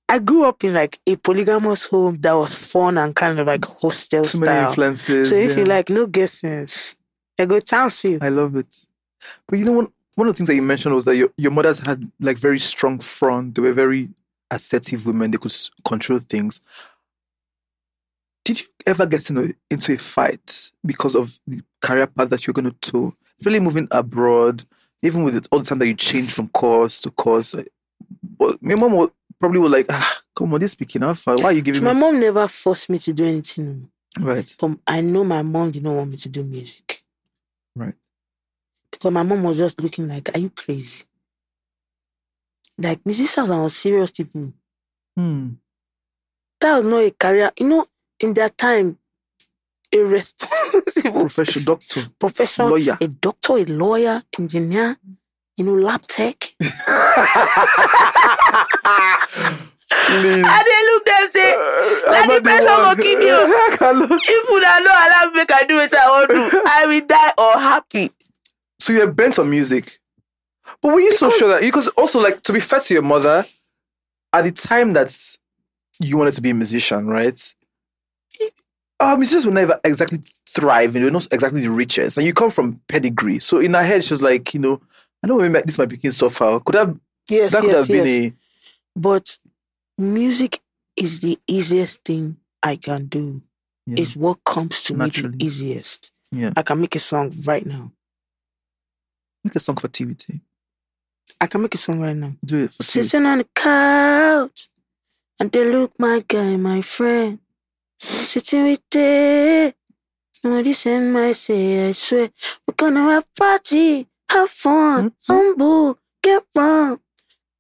I 0.10 0.20
grew 0.20 0.46
up 0.46 0.64
in 0.64 0.74
like 0.74 1.00
a 1.06 1.18
polygamous 1.18 1.86
home 1.86 2.16
that 2.22 2.32
was 2.32 2.56
fun 2.56 2.98
and 2.98 3.14
kind 3.16 3.40
of 3.40 3.48
like 3.48 3.66
hostel 3.66 4.24
Too 4.24 4.40
many 4.40 4.66
influences. 4.66 5.30
So 5.30 5.36
if 5.36 5.52
yeah. 5.52 5.58
you 5.58 5.64
like 5.66 5.90
no 5.90 6.08
guessings, 6.08 6.96
I 7.38 7.46
go 7.46 7.60
chance 7.60 8.04
you. 8.06 8.20
I 8.22 8.30
love 8.30 8.56
it. 8.56 8.74
But 9.48 9.60
you 9.60 9.66
know, 9.66 9.74
one, 9.74 9.88
one 10.16 10.28
of 10.28 10.34
the 10.34 10.38
things 10.38 10.48
that 10.48 10.56
you 10.56 10.62
mentioned 10.62 10.96
was 10.96 11.06
that 11.06 11.16
your, 11.16 11.30
your 11.38 11.52
mothers 11.52 11.80
had 11.80 12.10
like 12.20 12.38
very 12.38 12.60
strong 12.60 13.00
front. 13.00 13.56
They 13.56 13.62
were 13.62 13.74
very 13.74 14.10
assertive 14.50 15.06
women, 15.06 15.32
they 15.32 15.38
could 15.38 15.52
s- 15.52 15.70
control 15.86 16.20
things. 16.20 16.62
Did 18.46 18.62
you 18.62 18.68
ever 18.86 19.06
get 19.06 19.30
in 19.30 19.38
a, 19.38 19.54
into 19.70 19.94
a 19.94 19.98
fight 19.98 20.72
because 20.86 21.16
of 21.16 21.38
the 21.46 21.62
career 21.82 22.08
path 22.08 22.30
that 22.30 22.48
you're 22.48 22.54
going 22.54 22.72
to 22.72 22.92
tow? 22.92 23.14
Really 23.44 23.60
moving 23.60 23.90
abroad, 23.92 24.64
even 25.02 25.24
with 25.24 25.36
it, 25.36 25.48
all 25.52 25.60
the 25.60 25.66
time 25.66 25.80
that 25.80 25.88
you 25.88 25.96
change 25.96 26.32
from 26.32 26.48
course 26.50 27.02
to 27.02 27.12
course. 27.12 27.56
Well, 28.40 28.56
my 28.62 28.76
mom 28.76 29.10
probably 29.40 29.60
was 29.60 29.72
like, 29.72 29.86
ah, 29.90 30.22
come 30.36 30.54
on, 30.54 30.60
this 30.60 30.72
speaking 30.74 31.02
far? 31.14 31.36
Why 31.38 31.44
are 31.46 31.52
you 31.54 31.62
giving 31.62 31.84
My 31.84 31.94
me? 31.94 32.00
mom 32.00 32.20
never 32.20 32.48
forced 32.48 32.90
me 32.90 32.98
to 33.00 33.14
do 33.14 33.26
anything. 33.26 33.90
Right, 34.20 34.56
But 34.60 34.72
I 34.88 35.02
know 35.02 35.24
my 35.24 35.44
mom 35.44 35.70
did 35.72 35.84
not 35.84 35.96
want 35.96 36.10
me 36.12 36.18
to 36.18 36.30
do 36.30 36.44
music. 36.44 37.04
right. 37.76 37.94
Because 38.92 39.12
my 39.12 39.22
mom 39.24 39.44
was 39.44 39.58
just 39.58 39.80
looking 39.82 40.08
like, 40.08 40.36
are 40.36 40.40
you 40.40 40.50
crazy? 40.50 41.04
Like 42.80 43.06
musicians 43.06 43.50
are 43.52 43.70
serious 43.70 44.12
people. 44.12 44.54
Hmm. 45.16 45.50
That 46.60 46.78
was 46.78 46.86
not 46.86 47.04
a 47.04 47.12
career. 47.12 47.52
You 47.60 47.68
know, 47.68 47.86
in 48.20 48.34
that 48.34 48.58
time, 48.58 48.98
a 49.94 50.00
responsible 50.00 51.22
Professional 51.22 51.66
doctor, 51.66 52.02
professional 52.20 52.70
lawyer. 52.70 52.98
a 53.00 53.08
doctor, 53.08 53.54
a 53.58 53.66
lawyer, 53.66 54.24
engineer, 54.40 54.98
you 55.58 55.66
know, 55.66 55.74
lab 55.74 56.04
tech. 56.08 56.54
Please. 59.90 60.44
And 60.46 60.64
they 60.66 60.82
look 60.86 61.06
them 61.06 61.30
say, 61.32 61.54
I'm 62.08 62.12
"Na 62.12 62.22
the 62.22 62.28
not 62.28 62.36
the 62.36 62.42
pressure 62.42 62.66
one. 62.66 62.98
go 62.98 63.02
kill 63.02 63.22
you." 63.22 63.36
I 63.36 64.18
if 64.22 64.50
una 64.50 64.80
no 64.84 64.92
allow 64.92 65.32
me 65.32 65.40
make 65.40 65.52
I 65.52 65.64
do 65.66 65.76
what 65.76 65.94
I 65.96 66.10
want 66.10 66.30
to, 66.30 66.64
I 66.68 66.86
will 66.86 67.06
die 67.06 67.34
or 67.38 67.54
happy. 67.60 68.12
So 68.80 68.94
you're 68.94 69.12
bent 69.12 69.40
on 69.40 69.50
music. 69.50 69.98
But 70.82 70.94
were 70.94 71.00
you 71.00 71.14
so 71.16 71.30
sure 71.30 71.48
that 71.50 71.62
because 71.62 71.88
also 71.90 72.20
like 72.20 72.42
to 72.44 72.54
be 72.54 72.60
fair 72.60 72.80
to 72.82 72.94
your 72.94 73.04
mother, 73.04 73.46
at 74.34 74.44
the 74.44 74.52
time 74.52 74.94
that 74.94 75.18
you 76.00 76.18
wanted 76.18 76.34
to 76.36 76.42
be 76.42 76.50
a 76.50 76.54
musician, 76.54 77.08
right? 77.08 77.54
Uh, 79.00 79.16
musicians 79.16 79.46
will 79.46 79.54
never 79.54 79.80
exactly 79.84 80.22
thrive 80.50 80.96
and 80.96 81.04
you're 81.04 81.12
not 81.12 81.28
exactly 81.32 81.62
the 81.62 81.72
richest. 81.72 82.18
And 82.18 82.26
you 82.26 82.34
come 82.34 82.50
from 82.50 82.82
pedigree. 82.88 83.40
So 83.40 83.60
in 83.60 83.74
her 83.74 83.84
head, 83.84 84.04
she 84.04 84.14
was 84.14 84.22
like, 84.22 84.54
you 84.54 84.60
know, 84.60 84.82
I 85.24 85.28
don't 85.28 85.38
remember 85.38 85.62
this 85.66 85.78
might 85.78 85.90
be 85.90 86.12
so 86.12 86.30
far. 86.30 86.60
Could 86.60 86.76
have 86.76 86.98
Yes, 87.30 87.52
that 87.52 87.62
could 87.62 87.70
yes, 87.72 87.78
have 87.80 87.88
been 87.88 88.06
yes. 88.08 88.32
a 88.32 88.36
But 88.96 89.38
music 89.98 90.62
is 90.96 91.20
the 91.20 91.38
easiest 91.48 92.04
thing 92.04 92.38
I 92.64 92.76
can 92.78 93.08
do. 93.08 93.42
Yeah. 93.86 93.96
It's 94.00 94.16
what 94.16 94.44
comes 94.44 94.84
to 94.84 94.96
Naturally. 94.96 95.32
me 95.32 95.38
the 95.40 95.46
easiest. 95.46 96.12
yeah. 96.32 96.52
I 96.56 96.62
can 96.62 96.80
make 96.82 96.96
a 96.96 97.00
song 97.00 97.32
right 97.46 97.66
now. 97.66 97.92
Make 99.44 99.56
a 99.56 99.60
song 99.60 99.76
for 99.78 99.88
TVT. 99.88 100.42
I 101.40 101.48
can 101.48 101.62
make 101.62 101.76
a 101.76 101.78
song 101.78 102.00
right 102.00 102.16
now. 102.16 102.34
Do 102.44 102.64
it 102.66 102.74
for. 102.74 102.84
Sitting 102.84 103.26
on 103.26 103.38
the 103.40 103.48
couch, 103.56 104.70
and 105.40 105.52
they 105.52 105.72
look 105.72 105.94
my 106.00 106.24
guy, 106.28 106.58
my 106.58 106.82
friend. 106.82 107.40
Sitting 108.00 108.64
with 108.66 108.82
they, 108.92 109.74
no 110.44 110.62
this 110.64 110.86
ain't 110.88 111.12
my 111.14 111.32
say, 111.34 111.90
I 111.90 111.92
swear. 111.92 112.30
We're 112.68 112.74
gonna 112.76 113.02
have 113.10 113.24
a 113.24 113.40
party, 113.40 114.08
have 114.30 114.50
fun, 114.50 115.14
hmm? 115.28 115.34
humble, 115.34 116.00
get 116.22 116.44
fun. 116.54 117.00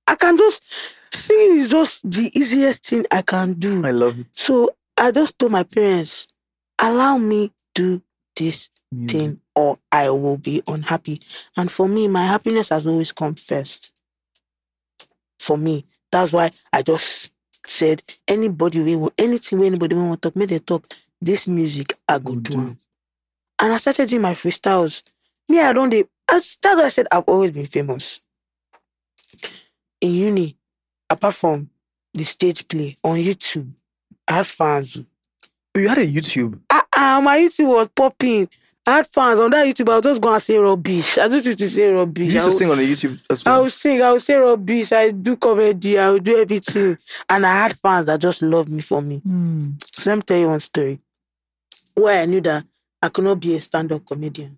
I 0.05 0.15
can 0.15 0.37
just 0.37 0.63
singing 1.13 1.59
is 1.59 1.69
just 1.69 2.09
the 2.09 2.31
easiest 2.33 2.85
thing 2.85 3.05
I 3.11 3.21
can 3.21 3.53
do. 3.53 3.85
I 3.85 3.91
love 3.91 4.19
it. 4.19 4.27
So 4.31 4.75
I 4.97 5.11
just 5.11 5.37
told 5.37 5.51
my 5.51 5.63
parents, 5.63 6.27
allow 6.79 7.17
me 7.17 7.51
do 7.75 8.01
this 8.35 8.69
Music. 8.91 9.19
thing 9.19 9.41
or 9.55 9.77
I 9.91 10.09
will 10.09 10.37
be 10.37 10.61
unhappy. 10.67 11.21
And 11.57 11.71
for 11.71 11.87
me, 11.87 12.07
my 12.07 12.25
happiness 12.25 12.69
has 12.69 12.87
always 12.87 13.11
come 13.11 13.35
first. 13.35 13.93
For 15.39 15.57
me, 15.57 15.85
that's 16.11 16.33
why 16.33 16.51
I 16.71 16.81
just 16.81 17.33
said 17.65 18.01
anybody 18.27 18.81
we 18.81 18.95
want 18.95 19.13
anything 19.17 19.59
where 19.59 19.67
anybody 19.67 19.95
want 19.95 20.21
to 20.21 20.29
talk, 20.29 20.35
make 20.35 20.49
they 20.49 20.59
talk. 20.59 20.87
This 21.19 21.47
music 21.47 21.97
I 22.07 22.19
go 22.19 22.35
do. 22.35 22.75
And 23.59 23.73
I 23.73 23.77
started 23.77 24.07
doing 24.09 24.21
my 24.21 24.33
freestyles. 24.33 25.03
Me, 25.49 25.59
I 25.59 25.73
don't. 25.73 25.91
That's 26.27 26.57
why 26.63 26.83
I 26.83 26.89
said 26.89 27.07
I've 27.11 27.23
always 27.27 27.51
been 27.51 27.65
famous. 27.65 28.21
In 30.01 30.11
uni, 30.11 30.55
apart 31.09 31.33
from 31.35 31.69
the 32.13 32.23
stage 32.23 32.67
play 32.67 32.95
on 33.03 33.17
YouTube, 33.17 33.71
I 34.27 34.33
had 34.37 34.47
fans. 34.47 34.97
You 35.75 35.87
had 35.89 35.97
a 35.99 36.05
YouTube. 36.07 36.59
Ah, 36.69 36.85
ah, 36.95 37.21
my 37.21 37.37
YouTube 37.39 37.67
was 37.67 37.89
popping. 37.95 38.47
I 38.85 38.97
had 38.97 39.07
fans 39.07 39.39
on 39.39 39.51
that 39.51 39.65
YouTube. 39.67 39.89
I 39.91 39.97
was 39.97 40.03
just 40.05 40.21
going 40.21 40.35
to 40.35 40.39
say 40.39 40.57
rubbish. 40.57 41.17
I 41.17 41.27
don't 41.27 41.43
used 41.45 41.59
to 41.59 41.69
say 41.69 41.87
You 41.87 41.95
rubbish. 41.97 42.33
used 42.33 42.37
I 42.37 42.39
to 42.41 42.47
would, 42.47 42.57
sing 42.57 42.71
on 42.71 42.77
the 42.77 42.91
YouTube 42.91 43.21
as 43.29 43.43
well. 43.43 43.55
I 43.55 43.59
would 43.59 43.71
sing. 43.71 44.01
I 44.01 44.11
would 44.13 44.21
say 44.21 44.35
rubbish. 44.35 44.91
I 44.93 45.11
do 45.11 45.35
comedy. 45.35 45.99
I 45.99 46.09
would 46.11 46.23
do 46.23 46.37
everything. 46.41 46.97
And 47.29 47.45
I 47.45 47.53
had 47.63 47.77
fans 47.79 48.05
that 48.05 48.21
just 48.21 48.41
loved 48.41 48.69
me 48.69 48.79
for 48.81 49.01
me. 49.01 49.17
Hmm. 49.17 49.71
So 49.93 50.09
let 50.09 50.15
me 50.15 50.21
tell 50.21 50.37
you 50.37 50.47
one 50.49 50.59
story. 50.61 50.99
Where 51.95 52.21
I 52.21 52.25
knew 52.25 52.41
that 52.41 52.65
I 53.01 53.09
could 53.09 53.25
not 53.25 53.39
be 53.39 53.55
a 53.55 53.61
stand-up 53.61 54.05
comedian. 54.05 54.57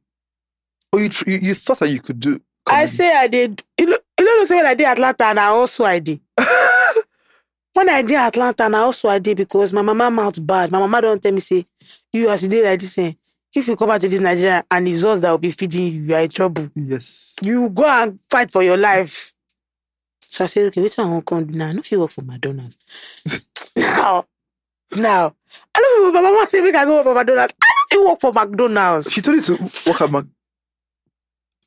Oh, 0.93 0.97
you, 0.97 1.09
tr- 1.09 1.29
you 1.29 1.37
you 1.39 1.53
thought 1.55 1.79
that 1.79 1.89
you 1.89 2.01
could 2.01 2.19
do. 2.19 2.41
I 2.67 2.85
say 2.85 3.15
I 3.15 3.27
did. 3.27 3.63
You 3.79 3.85
know, 3.87 3.97
you 4.19 4.25
know 4.25 4.45
same 4.45 4.57
when 4.57 4.65
I 4.65 4.73
did 4.75 4.87
Atlanta, 4.87 5.25
and 5.25 5.39
I 5.39 5.45
also 5.47 5.85
I 5.85 5.99
did. 5.99 6.19
when 7.73 7.89
I 7.89 8.01
did 8.01 8.15
Atlanta, 8.17 8.65
and 8.65 8.75
I 8.75 8.79
also 8.79 9.09
I 9.09 9.19
did 9.19 9.37
because 9.37 9.73
my 9.73 9.81
mama 9.81 10.09
mouth 10.11 10.45
bad. 10.45 10.71
My 10.71 10.79
mama 10.79 11.01
don't 11.01 11.21
tell 11.21 11.31
me 11.31 11.39
say 11.39 11.65
you 12.13 12.29
as 12.29 12.43
you 12.43 12.49
did 12.49 12.65
like 12.65 12.79
this. 12.79 12.97
eh, 12.97 13.13
If 13.55 13.67
you 13.67 13.75
come 13.75 13.87
back 13.89 14.01
to 14.01 14.09
this 14.09 14.19
Nigeria 14.21 14.63
and 14.69 14.87
it's 14.87 15.03
us 15.03 15.19
that 15.21 15.31
will 15.31 15.37
be 15.37 15.51
feeding 15.51 15.81
you, 15.93 16.01
you 16.03 16.15
are 16.15 16.21
in 16.21 16.29
trouble. 16.29 16.69
Yes. 16.75 17.35
You 17.41 17.69
go 17.69 17.85
and 17.87 18.19
fight 18.29 18.51
for 18.51 18.63
your 18.63 18.77
life. 18.77 19.33
So 20.21 20.43
I 20.43 20.47
said, 20.47 20.67
okay, 20.67 20.81
wait 20.81 20.91
till 20.91 21.17
I 21.17 21.21
come 21.21 21.47
now. 21.49 21.67
I 21.69 21.73
know 21.73 21.79
if 21.79 21.91
you 21.91 21.99
work 21.99 22.11
for 22.11 22.21
McDonald's. 22.21 22.77
now, 23.75 24.25
now, 24.95 25.35
I 25.75 25.79
don't 25.79 26.13
know. 26.13 26.21
My 26.21 26.29
mama 26.29 26.47
say 26.49 26.61
make 26.61 26.75
I 26.75 26.85
go 26.85 26.95
work 26.97 27.03
for 27.05 27.13
McDonald's. 27.15 27.53
I 27.63 27.67
don't 27.91 28.07
work 28.07 28.19
for 28.21 28.31
McDonald's. 28.33 29.11
She 29.11 29.21
told 29.21 29.37
you 29.37 29.57
to 29.57 29.63
work 29.87 30.01
at 30.01 30.11
Mac. 30.11 30.25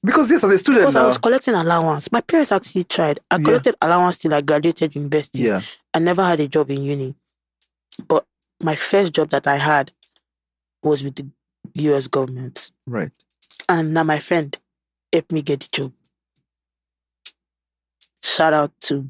Because 0.05 0.31
yes, 0.31 0.43
as 0.43 0.51
a 0.51 0.59
student 0.59 0.83
Because 0.83 0.97
I 0.97 1.07
was 1.07 1.19
collecting 1.19 1.55
allowance. 1.55 2.11
My 2.11 2.21
parents 2.21 2.51
actually 2.53 2.85
tried. 2.85 3.21
I 3.31 3.37
Yeah. 3.37 3.45
collected 3.45 3.77
allowance 3.81 4.19
till 4.19 4.35
I 4.35 4.41
graduated 4.41 4.97
university. 4.97 5.45
Yeah. 5.45 5.61
I 5.95 5.99
never 6.01 6.25
had 6.25 6.41
a 6.41 6.49
job 6.49 6.71
in 6.71 6.83
uni. 6.83 7.15
But 8.09 8.27
my 8.61 8.75
first 8.75 9.13
job 9.13 9.31
that 9.31 9.47
I 9.47 9.59
had 9.59 9.93
was 10.83 11.05
with 11.05 11.15
the 11.17 11.27
US 11.75 12.09
government. 12.09 12.73
Right. 12.87 13.13
And 13.69 13.95
now 13.95 14.03
my 14.03 14.19
friend 14.19 14.57
helped 15.13 15.31
me 15.31 15.43
get 15.43 15.61
the 15.61 15.69
job. 15.71 15.93
Shout 18.25 18.53
out 18.53 18.73
to, 18.81 19.09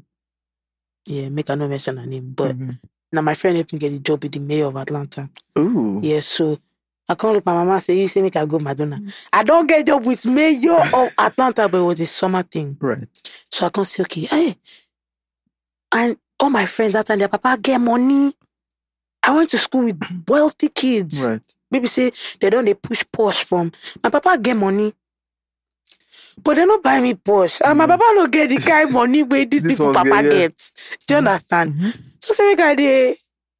yeah, 1.07 1.29
make 1.29 1.49
I 1.49 1.55
no 1.55 1.67
mention 1.67 1.97
her 1.97 2.05
name, 2.05 2.33
but 2.35 2.57
Mhm. 2.57 2.79
now 3.11 3.21
my 3.21 3.33
friend 3.33 3.57
helped 3.57 3.73
me 3.73 3.79
get 3.79 3.91
the 3.91 3.99
job 3.99 4.21
with 4.23 4.33
the 4.33 4.39
mayor 4.39 4.65
of 4.65 4.75
Atlanta. 4.75 5.29
Ooh. 5.57 5.99
Yeah, 6.03 6.19
so 6.19 6.57
I 7.07 7.15
come 7.15 7.33
look 7.33 7.45
my 7.45 7.53
mama 7.53 7.81
say, 7.81 7.97
you 7.97 8.07
say 8.07 8.21
make 8.21 8.35
I 8.35 8.45
go 8.45 8.59
Madonna. 8.59 8.97
Mm. 8.97 9.27
I 9.33 9.43
don't 9.43 9.67
get 9.67 9.85
job 9.85 10.05
with 10.05 10.25
mayor 10.25 10.75
of 10.75 11.09
Atlanta, 11.17 11.67
but 11.67 11.79
it 11.79 11.81
was 11.81 11.99
a 11.99 12.05
summer 12.05 12.43
thing. 12.43 12.77
Right. 12.79 13.07
So 13.51 13.65
I 13.65 13.69
can 13.69 13.85
say, 13.85 14.03
okay, 14.03 14.21
hey. 14.21 14.55
And 15.91 16.17
all 16.39 16.49
my 16.49 16.65
friends 16.65 16.93
that 16.93 17.05
time, 17.07 17.19
their 17.19 17.27
papa 17.27 17.57
get 17.61 17.79
money. 17.79 18.33
I 19.21 19.35
went 19.35 19.49
to 19.51 19.57
school 19.57 19.85
with 19.85 19.99
wealthy 20.27 20.69
kids. 20.69 21.21
Right. 21.23 21.41
Maybe 21.69 21.87
say 21.87 22.11
they 22.39 22.49
don't 22.49 22.65
they 22.65 22.73
push 22.73 23.03
Porsche 23.13 23.43
from 23.43 23.71
my 24.03 24.09
papa 24.09 24.37
get 24.37 24.55
money. 24.55 24.93
But 26.41 26.55
they 26.55 26.65
don't 26.65 26.81
buy 26.83 26.99
me 27.01 27.15
Porsche. 27.15 27.61
And 27.65 27.77
my 27.77 27.85
mm. 27.85 27.89
papa 27.89 28.03
don't 28.15 28.31
get 28.31 28.47
the 28.49 28.57
kind 28.57 28.87
of 28.87 28.93
money 29.01 29.23
where 29.23 29.45
these 29.45 29.63
This 29.63 29.77
people 29.77 29.93
papa 29.93 30.09
get, 30.09 30.23
yeah. 30.25 30.31
get. 30.31 30.71
Do 31.07 31.15
you 31.15 31.21
mm. 31.21 31.27
understand? 31.27 31.73
Mm-hmm. 31.73 31.89
So 32.21 32.33
say 32.33 32.45
make 32.47 32.59
I 32.61 32.75
dey 32.75 33.15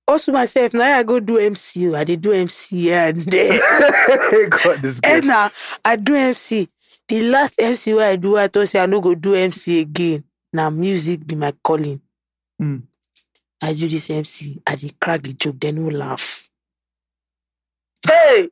also 0.07 0.31
myself 0.31 0.73
now 0.73 0.97
I 0.97 1.03
go 1.03 1.19
do 1.19 1.37
MC. 1.37 1.93
I 1.93 2.03
did 2.03 2.21
do 2.21 2.31
MC 2.31 2.91
and 2.91 3.21
then 3.21 3.59
God, 4.49 4.81
this 4.81 4.99
guy. 4.99 5.09
and 5.11 5.27
now 5.27 5.51
I 5.83 5.95
do 5.95 6.15
MC. 6.15 6.69
The 7.07 7.21
last 7.29 7.59
MC 7.59 7.93
where 7.93 8.11
I 8.11 8.15
do, 8.15 8.37
I 8.37 8.47
thought 8.47 8.69
say 8.69 8.79
I 8.79 8.85
no 8.85 9.01
go 9.01 9.15
do 9.15 9.35
MC 9.35 9.81
again. 9.81 10.23
Now 10.51 10.69
music 10.69 11.25
be 11.25 11.35
my 11.35 11.53
calling. 11.63 12.01
Mm. 12.61 12.83
I 13.61 13.73
do 13.73 13.87
this 13.87 14.09
MC. 14.09 14.61
I 14.67 14.75
did 14.75 14.99
crack 14.99 15.23
the 15.23 15.33
joke, 15.33 15.59
they 15.59 15.71
no 15.71 15.89
laugh. 15.89 16.49
Hey, 18.05 18.49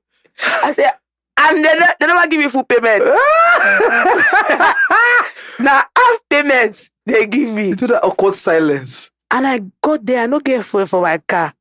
I 0.64 0.72
say, 0.72 0.90
and 1.38 1.64
they, 1.64 1.76
they 2.00 2.08
never 2.08 2.28
give 2.28 2.40
me 2.40 2.48
full 2.48 2.64
payment. 2.64 3.04
now 5.60 5.84
half 5.98 6.20
payment 6.30 6.90
they 7.06 7.28
give 7.28 7.50
me, 7.54 7.72
Into 7.72 7.88
that 7.88 8.04
awkward 8.04 8.36
silence. 8.36 9.11
And 9.32 9.48
I 9.48 9.62
got 9.82 10.06
there. 10.06 10.24
I 10.24 10.28
no 10.28 10.40
get 10.40 10.66
fuel 10.66 10.86
for 10.86 11.02
my 11.02 11.18
car, 11.20 11.54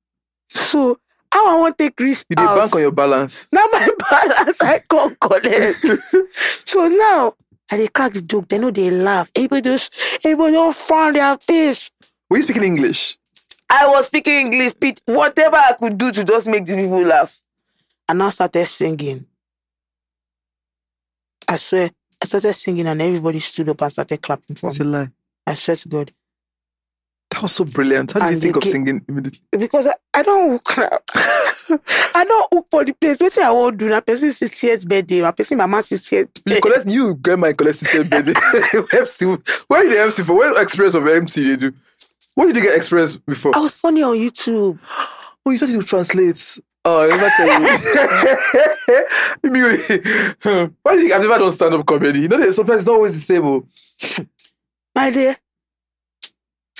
so 0.48 0.98
how 1.32 1.56
I 1.56 1.60
want 1.60 1.78
take 1.78 1.98
risk 2.00 2.26
You 2.30 2.36
did 2.36 2.46
bank 2.46 2.74
on 2.74 2.80
your 2.80 2.90
balance. 2.92 3.46
Now 3.52 3.66
my 3.72 3.88
balance 4.10 4.60
I 4.60 4.78
can't 4.80 5.18
collect. 5.20 5.76
so 6.66 6.88
now 6.88 7.34
I 7.70 7.76
dey 7.76 7.88
crack 7.88 8.12
the 8.12 8.22
joke. 8.22 8.48
They 8.48 8.58
know 8.58 8.70
they 8.70 8.90
laugh. 8.90 9.30
Everybody 9.34 9.62
just 9.62 9.94
everybody 10.24 10.54
just 10.54 10.80
frown 10.88 11.12
their 11.12 11.38
face. 11.38 11.90
Were 12.28 12.38
you 12.38 12.42
speaking 12.42 12.64
English? 12.64 13.16
I 13.72 13.86
was 13.86 14.06
speaking 14.06 14.34
English, 14.46 14.72
Pete. 14.80 15.00
Whatever 15.06 15.56
I 15.56 15.74
could 15.78 15.96
do 15.96 16.10
to 16.10 16.24
just 16.24 16.46
make 16.48 16.66
these 16.66 16.74
people 16.76 17.02
laugh. 17.02 17.40
And 18.08 18.20
I 18.22 18.30
started 18.30 18.66
singing. 18.66 19.26
I 21.48 21.56
swear, 21.56 21.90
I 22.22 22.26
started 22.26 22.52
singing 22.54 22.86
and 22.88 23.00
everybody 23.00 23.38
stood 23.38 23.68
up 23.68 23.80
and 23.82 23.92
started 23.92 24.20
clapping 24.22 24.56
for 24.56 24.68
It's 24.70 24.80
a 24.80 24.84
me. 24.84 24.90
lie. 24.90 25.08
I 25.46 25.54
swear 25.54 25.76
to 25.76 25.88
God. 25.88 26.10
That 27.30 27.42
was 27.42 27.52
so 27.52 27.64
brilliant. 27.64 28.12
How 28.12 28.20
did 28.20 28.34
you 28.34 28.40
think 28.40 28.56
of 28.56 28.64
singing 28.64 29.04
immediately? 29.08 29.40
because 29.56 29.86
I, 29.86 29.94
I 30.12 30.22
don't 30.22 30.60
now. 30.76 30.98
I 32.14 32.24
don't 32.24 32.52
hook 32.52 32.66
for 32.70 32.84
the 32.84 32.92
place. 32.92 33.18
What 33.20 33.38
I 33.38 33.50
want 33.52 33.78
to 33.78 33.84
do 33.84 33.90
now? 33.90 34.00
Person 34.00 34.30
60th 34.30 34.88
birthday, 34.88 35.22
my 35.22 35.30
person, 35.30 35.58
my 35.58 35.66
man 35.66 35.82
60th. 35.82 36.12
You 36.12 36.26
birthday. 36.44 36.60
collect 36.60 36.90
you 36.90 37.14
get 37.14 37.38
my 37.38 37.52
collect 37.52 37.78
system 37.78 38.08
baby. 38.08 38.34
MC. 38.92 39.24
Where 39.68 39.82
did 39.84 39.92
the 39.92 40.00
MC 40.00 40.22
for? 40.24 40.34
What 40.34 40.60
experience 40.60 40.94
of 40.94 41.06
MC 41.06 41.42
you 41.42 41.56
do? 41.56 41.72
What 42.34 42.46
did 42.46 42.56
you 42.56 42.62
get 42.62 42.76
experience 42.76 43.16
before? 43.16 43.56
I 43.56 43.60
was 43.60 43.76
funny 43.76 44.02
on 44.02 44.16
YouTube. 44.16 44.78
Oh, 45.46 45.52
you 45.52 45.58
thought 45.58 45.70
you 45.70 45.80
translate. 45.80 46.58
Oh, 46.84 47.00
I 47.02 47.08
never 47.08 47.30
tell 47.30 47.48
you. 47.62 47.66
Why 50.82 50.94
do 50.94 50.96
you 50.96 51.08
think 51.08 51.12
I've 51.12 51.22
never 51.22 51.38
done 51.38 51.52
stand 51.52 51.74
up 51.74 51.86
comedy? 51.86 52.20
You 52.20 52.28
know, 52.28 52.38
that 52.38 52.52
sometimes 52.52 52.82
it's 52.82 52.88
always 52.88 53.14
the 53.14 53.20
same. 53.20 53.46
Oh. 53.46 53.66
My 54.94 55.10
dear, 55.10 55.38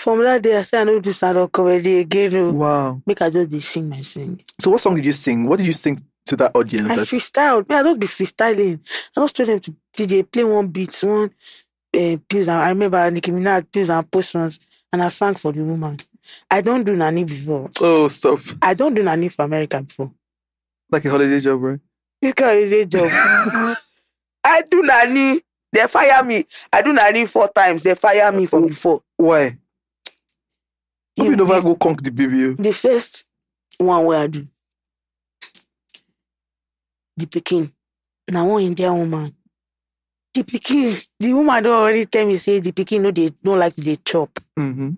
from 0.01 0.23
that 0.23 0.43
day, 0.43 0.57
I 0.57 0.63
said 0.63 0.83
I 0.83 0.85
don't 0.93 1.03
do 1.03 1.13
stand 1.13 1.39
up 1.39 1.53
comedy 1.53 1.99
again. 1.99 2.35
oh. 2.37 2.51
Wow. 2.53 3.03
Make 3.07 3.23
I 3.23 3.31
just 3.31 3.69
sing 3.71 3.89
my 3.89 4.01
sing. 4.01 4.41
So, 4.61 4.71
what 4.71 4.81
song 4.81 4.95
did 4.95 5.07
you 5.07 5.13
sing? 5.13 5.47
What 5.47 5.59
did 5.59 5.67
you 5.67 5.73
sing 5.73 6.01
to 6.27 6.37
that 6.37 6.53
audience? 6.55 6.87
I 6.87 6.97
That's- 6.97 7.11
freestyle. 7.11 7.69
Me, 7.69 7.77
I 7.77 7.83
don't 7.83 8.01
be 8.01 8.07
freestyling. 8.07 8.81
I 9.17 9.21
just 9.21 9.37
told 9.37 9.49
them 9.49 9.61
to 9.61 9.75
DJ 9.97 10.31
play 10.31 10.45
one 10.45 10.69
beat, 10.69 10.99
one 11.03 11.31
uh, 11.97 12.17
pills. 12.29 12.49
And, 12.49 12.51
I 12.63 12.69
remember 12.71 13.11
Nicki 13.11 13.31
Minaj 13.33 13.67
pills 13.73 13.91
and 13.91 14.11
potions, 14.11 14.61
and 14.93 15.03
I 15.03 15.09
sang 15.09 15.35
for 15.35 15.53
the 15.53 15.63
woman. 15.63 15.97
I 16.51 16.61
don't 16.61 16.85
do 16.85 16.95
nanny 16.97 17.25
before. 17.25 17.69
oh, 17.81 18.09
stop. 18.09 18.41
I 18.63 18.75
don't 18.75 18.95
do 18.95 19.03
nanny 19.03 19.29
for 19.29 19.45
America 19.45 19.81
before. 19.83 20.11
Like 20.91 21.05
a 21.05 21.11
holiday 21.11 21.41
job, 21.41 21.63
right? 21.63 21.81
This 22.21 22.35
kind 22.35 22.65
of 22.65 22.71
day 22.71 22.85
job. 22.85 23.09
I 24.45 24.63
do 24.71 24.83
nanny. 24.83 25.41
They 25.73 25.87
fire 25.87 26.23
me. 26.25 26.45
I 26.73 26.83
do 26.83 26.93
nanny 26.93 27.27
four 27.27 27.49
times. 27.49 27.83
They 27.83 27.95
fire 27.95 28.31
me 28.33 28.47
from 28.47 28.67
before. 28.67 29.03
Why? 29.17 29.57
Hope 31.19 31.29
you 31.29 31.37
never 31.37 31.55
the- 31.57 31.61
go 31.63 31.75
conk 31.77 32.03
the 32.03 32.11
baby. 32.11 32.45
oh. 32.47 32.55
The 32.55 32.73
first 32.73 33.27
one 33.79 34.05
where 34.05 34.19
I 34.21 34.27
do. 34.27 34.47
The 37.17 37.27
Peking. 37.27 37.73
Now 38.31 38.47
one 38.47 38.63
Indian 38.63 38.97
woman. 38.97 39.35
The 40.33 40.45
Peking, 40.45 40.95
the 41.19 41.33
woman 41.33 41.63
don't 41.63 41.75
already 41.75 42.07
tell 42.07 42.27
me 42.27 42.37
say 42.37 42.61
the 42.61 42.73
Peking 42.73 43.03
no 43.03 43.11
they 43.11 43.31
don't 43.43 43.59
like 43.59 43.75
they 43.75 43.97
chop. 43.97 44.31
Mm-hmm. 44.59 44.91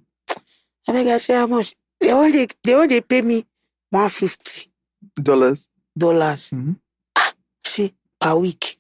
I 0.89 0.93
make 0.93 1.09
I 1.09 1.17
say 1.19 1.35
how 1.35 1.47
much? 1.47 1.75
They 1.99 2.13
only 2.13 2.49
they 2.63 2.75
only 2.75 3.01
pay 3.01 3.23
me 3.23 3.45
one 3.91 4.09
fifty 4.09 4.71
Dollars. 5.17 5.69
dollars. 5.97 6.51
Mhm. 6.51 6.77
Ah, 7.17 7.33
see 7.65 7.93
per 8.21 8.35
week. 8.37 8.77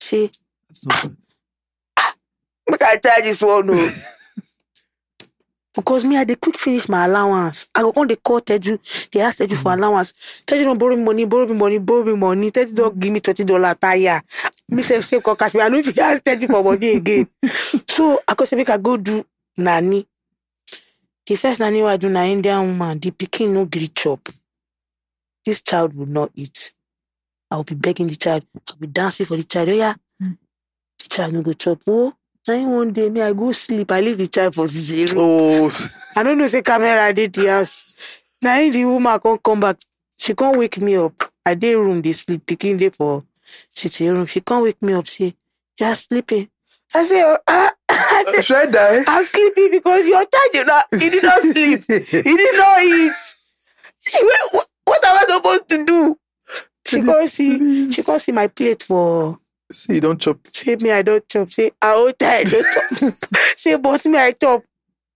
See, 0.00 0.30
That's 0.68 0.86
not 0.86 1.02
bad. 1.96 2.14
make 2.70 2.82
I 2.82 2.96
try 2.98 3.20
this 3.22 3.40
one 3.42 3.66
no. 3.66 3.72
Because 5.76 6.04
me, 6.06 6.16
I 6.16 6.24
dey 6.24 6.36
quick 6.36 6.56
finish 6.56 6.88
my 6.88 7.04
allowance. 7.04 7.68
I 7.74 7.82
go 7.82 7.92
on 7.96 8.08
the 8.08 8.16
call 8.16 8.40
Teju. 8.40 9.10
They 9.10 9.20
ask 9.20 9.38
Teju 9.38 9.56
for 9.58 9.74
allowance. 9.74 10.12
Teju 10.46 10.64
don't 10.64 10.78
borrow 10.78 10.96
me 10.96 11.02
money, 11.02 11.26
borrow 11.26 11.46
me 11.46 11.54
money, 11.54 11.78
borrow 11.78 12.04
me 12.04 12.14
money. 12.16 12.50
Teju 12.50 12.74
don't 12.74 12.98
give 12.98 13.12
me 13.12 13.20
twenty 13.20 13.44
dollar 13.44 13.74
tire. 13.74 14.22
Me 14.70 14.80
say 14.82 15.00
save 15.02 15.22
call 15.22 15.36
cash. 15.36 15.54
I 15.54 15.68
know 15.68 15.78
if 15.78 15.94
you 15.94 16.02
ask 16.02 16.24
Teju 16.24 16.46
for 16.46 16.62
money 16.64 16.92
again. 16.96 17.28
so 17.88 18.22
I 18.26 18.34
go 18.34 18.44
say 18.46 18.56
make 18.56 18.70
I 18.70 18.78
go 18.78 18.96
do 18.96 19.24
nanny. 19.58 20.06
The 21.26 21.34
first 21.36 21.60
nanny 21.60 21.82
I 21.82 21.96
do 21.98 22.08
na 22.08 22.22
Indian 22.24 22.66
woman. 22.66 22.98
The 22.98 23.10
pikin 23.10 23.50
no 23.52 23.66
gree 23.66 23.88
chop. 23.88 24.28
This 25.44 25.60
child 25.62 25.94
will 25.94 26.06
not 26.06 26.30
eat. 26.34 26.72
I 27.50 27.56
will 27.56 27.64
be 27.64 27.74
begging 27.74 28.08
the 28.08 28.16
child. 28.16 28.44
I 28.56 28.60
will 28.72 28.78
be 28.80 28.86
dancing 28.86 29.26
for 29.26 29.36
the 29.36 29.44
child. 29.44 29.68
Oh 29.68 29.72
yeah, 29.72 29.94
the 30.20 31.08
child 31.08 31.34
no 31.34 31.42
go 31.42 31.52
chop. 31.52 31.82
Oh, 31.86 32.14
na 32.48 32.54
him 32.54 32.70
one 32.72 32.92
day 32.92 33.08
me 33.10 33.22
I 33.22 33.32
go 33.32 33.52
sleep. 33.52 33.90
I 33.92 34.00
leave 34.00 34.18
the 34.18 34.28
child 34.28 34.54
for 34.54 34.68
zero. 34.68 35.12
Oh, 35.16 35.70
I 36.16 36.22
don't 36.22 36.38
know 36.38 36.46
say 36.46 36.62
camera 36.62 37.12
dey 37.12 37.26
the 37.28 37.46
house. 37.46 37.96
Na 38.42 38.54
him 38.56 38.72
the 38.72 38.84
woman 38.84 39.18
come 39.20 39.38
come 39.38 39.60
back. 39.60 39.76
She 40.18 40.34
come 40.34 40.56
wake 40.58 40.80
me 40.80 40.96
up. 40.96 41.14
I 41.44 41.54
dey 41.54 41.74
room 41.74 42.02
dey 42.02 42.12
sleep. 42.12 42.44
Pikin 42.46 42.78
dey 42.78 42.90
for 42.90 43.24
sitting 43.44 44.12
room. 44.14 44.26
She 44.26 44.40
come 44.40 44.62
wake 44.62 44.80
me 44.82 44.92
up 44.94 45.06
say, 45.06 45.34
"You 45.80 45.86
are 45.86 45.94
sleeping." 45.94 46.48
I 46.94 47.04
say, 47.04 47.22
oh, 47.24 47.36
ah, 47.48 47.72
I 47.88 48.42
I 48.54 48.66
die? 48.66 49.04
"I'm 49.08 49.24
sleeping 49.24 49.70
because 49.72 50.06
your 50.06 50.24
child 50.24 50.50
did 50.52 50.66
not. 50.66 50.84
He 50.92 51.10
did 51.10 51.22
not 51.22 51.42
sleep. 51.42 51.82
He 51.88 52.36
did 52.36 52.56
not 52.56 52.82
eat. 52.82 53.12
She 54.00 54.22
went, 54.22 54.52
what, 54.54 54.68
what 54.84 55.04
am 55.04 55.18
I 55.18 55.24
supposed 55.34 55.68
to 55.70 55.84
do?" 55.84 56.18
She 56.86 57.02
come 57.06 57.26
see. 57.28 57.88
She 57.92 58.02
come 58.04 58.20
see 58.20 58.32
my 58.32 58.46
plate 58.46 58.82
for 58.84 59.38
See, 59.72 59.94
you 59.94 60.00
don't 60.00 60.20
chop. 60.20 60.38
say 60.52 60.76
me 60.76 60.90
I 60.92 61.02
don't 61.02 61.28
chop. 61.28 61.50
Say 61.50 61.72
I 61.82 61.94
old 61.94 62.18
child 62.18 62.48
don't 62.48 62.64
chop. 63.00 63.12
say 63.56 63.76
but 63.76 64.04
me 64.06 64.18
I 64.18 64.32
chop. 64.32 64.62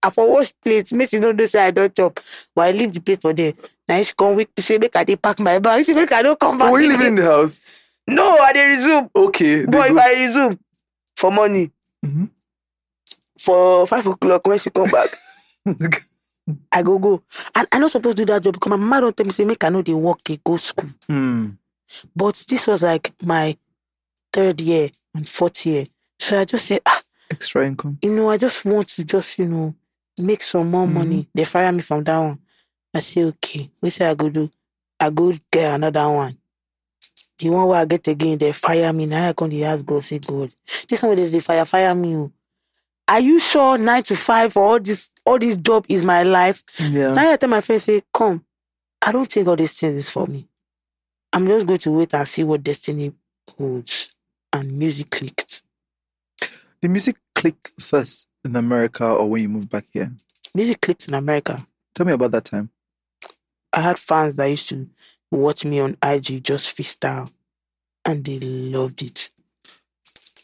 I 0.02 0.10
for 0.10 0.28
wash 0.30 0.52
plate. 0.64 0.92
Make 0.92 1.10
she 1.10 1.18
no 1.20 1.30
know 1.32 1.46
say 1.46 1.66
I 1.66 1.70
don't 1.70 1.94
chop. 1.94 2.18
But 2.54 2.62
I 2.68 2.70
leave 2.72 2.92
the 2.92 3.00
plate 3.00 3.20
for 3.22 3.32
there. 3.32 3.52
Now 3.88 4.02
she 4.02 4.12
come. 4.16 4.36
To 4.56 4.62
say 4.62 4.78
make 4.78 4.96
I 4.96 5.04
dey 5.04 5.16
pack 5.16 5.38
my 5.40 5.58
bag. 5.58 5.84
She 5.84 5.92
make 5.92 6.10
I 6.10 6.22
don't 6.22 6.38
come 6.38 6.58
back. 6.58 6.72
Were 6.72 6.80
you 6.80 7.00
in 7.06 7.14
the 7.14 7.22
house? 7.22 7.60
No, 8.08 8.36
I 8.38 8.52
dey 8.52 8.76
resume. 8.76 9.10
Okay. 9.14 9.66
Boy, 9.66 9.86
if 9.90 9.96
I 9.98 10.12
resume 10.26 10.58
for 11.16 11.30
money 11.30 11.70
Mhm. 12.04 12.30
for 13.38 13.86
five 13.86 14.06
o'clock 14.06 14.46
when 14.46 14.58
she 14.58 14.70
come 14.70 14.90
back, 14.90 15.08
I 16.72 16.82
go 16.82 16.98
go. 16.98 17.22
And 17.54 17.68
I 17.70 17.78
not 17.78 17.90
supposed 17.92 18.16
to 18.16 18.24
do 18.24 18.32
that 18.32 18.42
job 18.42 18.54
because 18.54 18.70
my 18.70 18.76
mama 18.76 19.02
don't 19.02 19.16
tell 19.16 19.26
me 19.26 19.32
say 19.32 19.44
make 19.44 19.62
I 19.62 19.68
know 19.68 19.82
they 19.82 19.92
work, 19.92 20.24
they 20.24 20.38
go 20.42 20.56
school. 20.56 20.88
Hmm. 21.06 21.50
But 22.16 22.42
this 22.48 22.66
was 22.66 22.82
like 22.82 23.12
my 23.22 23.56
third 24.32 24.60
year 24.60 24.88
and 25.14 25.28
fourth 25.28 25.64
year. 25.66 25.84
So 26.18 26.38
I 26.40 26.44
just 26.44 26.66
said, 26.66 26.80
ah, 26.86 27.00
Extra 27.30 27.66
income. 27.66 27.98
you 28.02 28.14
know, 28.14 28.30
I 28.30 28.36
just 28.36 28.64
want 28.64 28.88
to 28.90 29.04
just, 29.04 29.38
you 29.38 29.46
know, 29.46 29.74
make 30.18 30.42
some 30.42 30.70
more 30.70 30.86
money. 30.86 31.28
They 31.34 31.44
fire 31.44 31.72
me 31.72 31.80
from 31.80 32.04
that 32.04 32.18
one. 32.18 32.38
I 32.94 33.00
say, 33.00 33.22
okay, 33.24 33.70
what 33.80 33.92
say 33.92 34.06
I 34.06 34.14
go 34.14 34.28
do? 34.28 34.50
I 34.98 35.10
go 35.10 35.32
get 35.50 35.74
another 35.74 36.08
one. 36.10 36.36
The 37.38 37.48
one 37.50 37.68
where 37.68 37.80
I 37.80 37.84
get 37.86 38.06
again, 38.08 38.36
they 38.36 38.52
fire 38.52 38.92
me. 38.92 39.06
Now 39.06 39.28
I 39.28 39.32
come 39.32 39.48
the 39.48 39.64
ask 39.64 39.84
God, 39.86 40.04
say, 40.04 40.18
God, 40.18 40.50
this 40.88 41.02
one 41.02 41.10
where 41.10 41.16
they, 41.16 41.28
they 41.28 41.40
fire, 41.40 41.64
fire 41.64 41.94
me. 41.94 42.16
oh. 42.16 42.32
Are 43.08 43.20
you 43.20 43.38
sure 43.38 43.78
nine 43.78 44.02
to 44.04 44.16
five 44.16 44.52
for 44.52 44.64
all 44.64 44.78
this, 44.80 45.10
all 45.24 45.38
this 45.38 45.56
job 45.56 45.86
is 45.88 46.04
my 46.04 46.22
life? 46.22 46.62
Yeah. 46.78 47.12
Now 47.12 47.32
I 47.32 47.36
tell 47.36 47.48
my 47.48 47.60
friend, 47.60 47.80
say, 47.80 48.02
come, 48.12 48.44
I 49.00 49.10
don't 49.12 49.30
think 49.30 49.48
all 49.48 49.56
these 49.56 49.78
things 49.78 50.04
is 50.04 50.10
for 50.10 50.26
me. 50.26 50.46
I'm 51.32 51.46
just 51.46 51.66
going 51.66 51.78
to 51.78 51.92
wait 51.92 52.12
and 52.12 52.28
see 52.28 52.44
what 52.44 52.62
destiny 52.62 53.12
holds. 53.56 54.14
And 54.52 54.72
music 54.72 55.10
clicked. 55.10 55.62
The 56.80 56.88
music 56.88 57.16
click 57.34 57.70
first 57.78 58.26
in 58.44 58.56
America 58.56 59.06
or 59.06 59.28
when 59.30 59.42
you 59.42 59.48
moved 59.48 59.70
back 59.70 59.86
here? 59.92 60.12
Music 60.54 60.80
clicked 60.80 61.08
in 61.08 61.14
America. 61.14 61.66
Tell 61.94 62.06
me 62.06 62.12
about 62.12 62.32
that 62.32 62.44
time. 62.44 62.70
I 63.72 63.82
had 63.82 63.98
fans 63.98 64.36
that 64.36 64.46
used 64.46 64.68
to 64.70 64.88
watch 65.30 65.64
me 65.64 65.78
on 65.78 65.96
IG 66.02 66.42
just 66.42 66.76
freestyle 66.76 67.30
and 68.04 68.24
they 68.24 68.40
loved 68.40 69.02
it. 69.02 69.30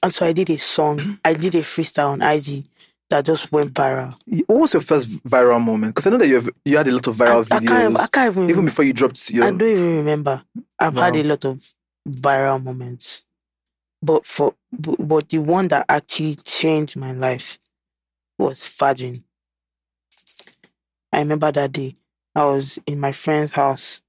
And 0.03 0.12
so 0.12 0.27
I 0.27 0.33
did 0.33 0.51
a 0.51 0.59
song, 0.59 1.19
I 1.25 1.33
did 1.33 1.55
a 1.55 1.59
freestyle 1.59 2.09
on 2.09 2.23
IG 2.23 2.64
that 3.11 3.25
just 3.25 3.51
went 3.51 3.73
viral. 3.73 4.14
What 4.47 4.61
was 4.61 4.75
your 4.75 4.83
first 4.83 5.25
viral 5.25 5.62
moment? 5.62 5.95
Because 5.95 6.07
I 6.07 6.11
know 6.11 6.19
that 6.19 6.29
you 6.29 6.35
have, 6.37 6.49
you 6.64 6.77
had 6.77 6.88
a 6.88 6.92
lot 6.92 7.07
of 7.07 7.16
viral 7.16 7.47
I, 7.51 7.57
I 7.57 7.61
videos 7.61 7.66
can't, 7.69 8.01
I 8.01 8.07
can't 8.07 8.33
even, 8.33 8.51
even 8.51 8.64
before 8.66 8.85
you 8.85 8.92
dropped 8.92 9.31
your. 9.31 9.45
I 9.45 9.51
don't 9.51 9.62
even 9.62 9.97
remember. 9.97 10.42
I've 10.79 10.95
had 10.95 11.16
a 11.16 11.23
lot 11.23 11.45
of 11.45 11.75
viral 12.09 12.62
moments. 12.62 13.26
But 14.03 14.27
for 14.27 14.55
bu- 14.73 14.97
but 14.99 15.29
the 15.29 15.39
one 15.39 15.69
that 15.69 15.87
actually 15.89 16.37
changed 16.37 16.97
my 16.97 17.13
life 17.13 17.59
was 18.39 18.61
Fargin. 18.61 19.23
I 21.13 21.21
remember 21.21 21.51
that 21.53 21.73
day. 21.73 21.97
I 22.35 22.45
was 22.45 22.79
in 22.87 23.01
my 23.01 23.13
friend's 23.13 23.53
house. 23.53 24.03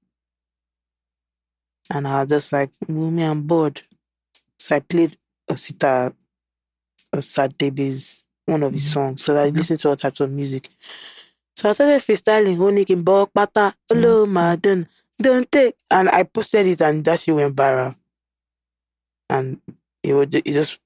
And 1.90 2.06
I 2.06 2.20
was 2.20 2.28
just 2.28 2.52
like, 2.52 2.70
Mummy, 2.86 3.24
I'm 3.24 3.42
bored. 3.42 3.80
So 4.58 4.76
I 4.76 4.80
played 4.80 5.16
Osita 5.50 6.12
Osadebe's 7.14 8.26
one 8.44 8.62
of 8.62 8.72
his 8.72 8.82
mm-hmm. 8.82 8.92
songs. 8.92 9.24
So 9.24 9.36
I 9.36 9.46
mm-hmm. 9.46 9.56
listened 9.56 9.80
to 9.80 9.88
all 9.88 9.96
types 9.96 10.20
of 10.20 10.30
music. 10.30 10.68
So 11.56 11.70
I 11.70 11.72
started 11.72 12.00
freestyling, 12.00 12.90
in 12.90 13.02
Bok 13.02 13.32
Pata, 13.32 13.74
Hello, 13.88 14.26
Madden, 14.26 14.86
don't 15.20 15.50
take. 15.50 15.74
And 15.90 16.08
I 16.08 16.22
posted 16.22 16.66
it 16.66 16.80
and 16.82 17.04
that 17.04 17.20
shit 17.20 17.34
went 17.34 17.56
viral. 17.56 17.96
And 19.30 19.60
it 20.08 20.14
was 20.14 20.34
it 20.34 20.52
just 20.52 20.80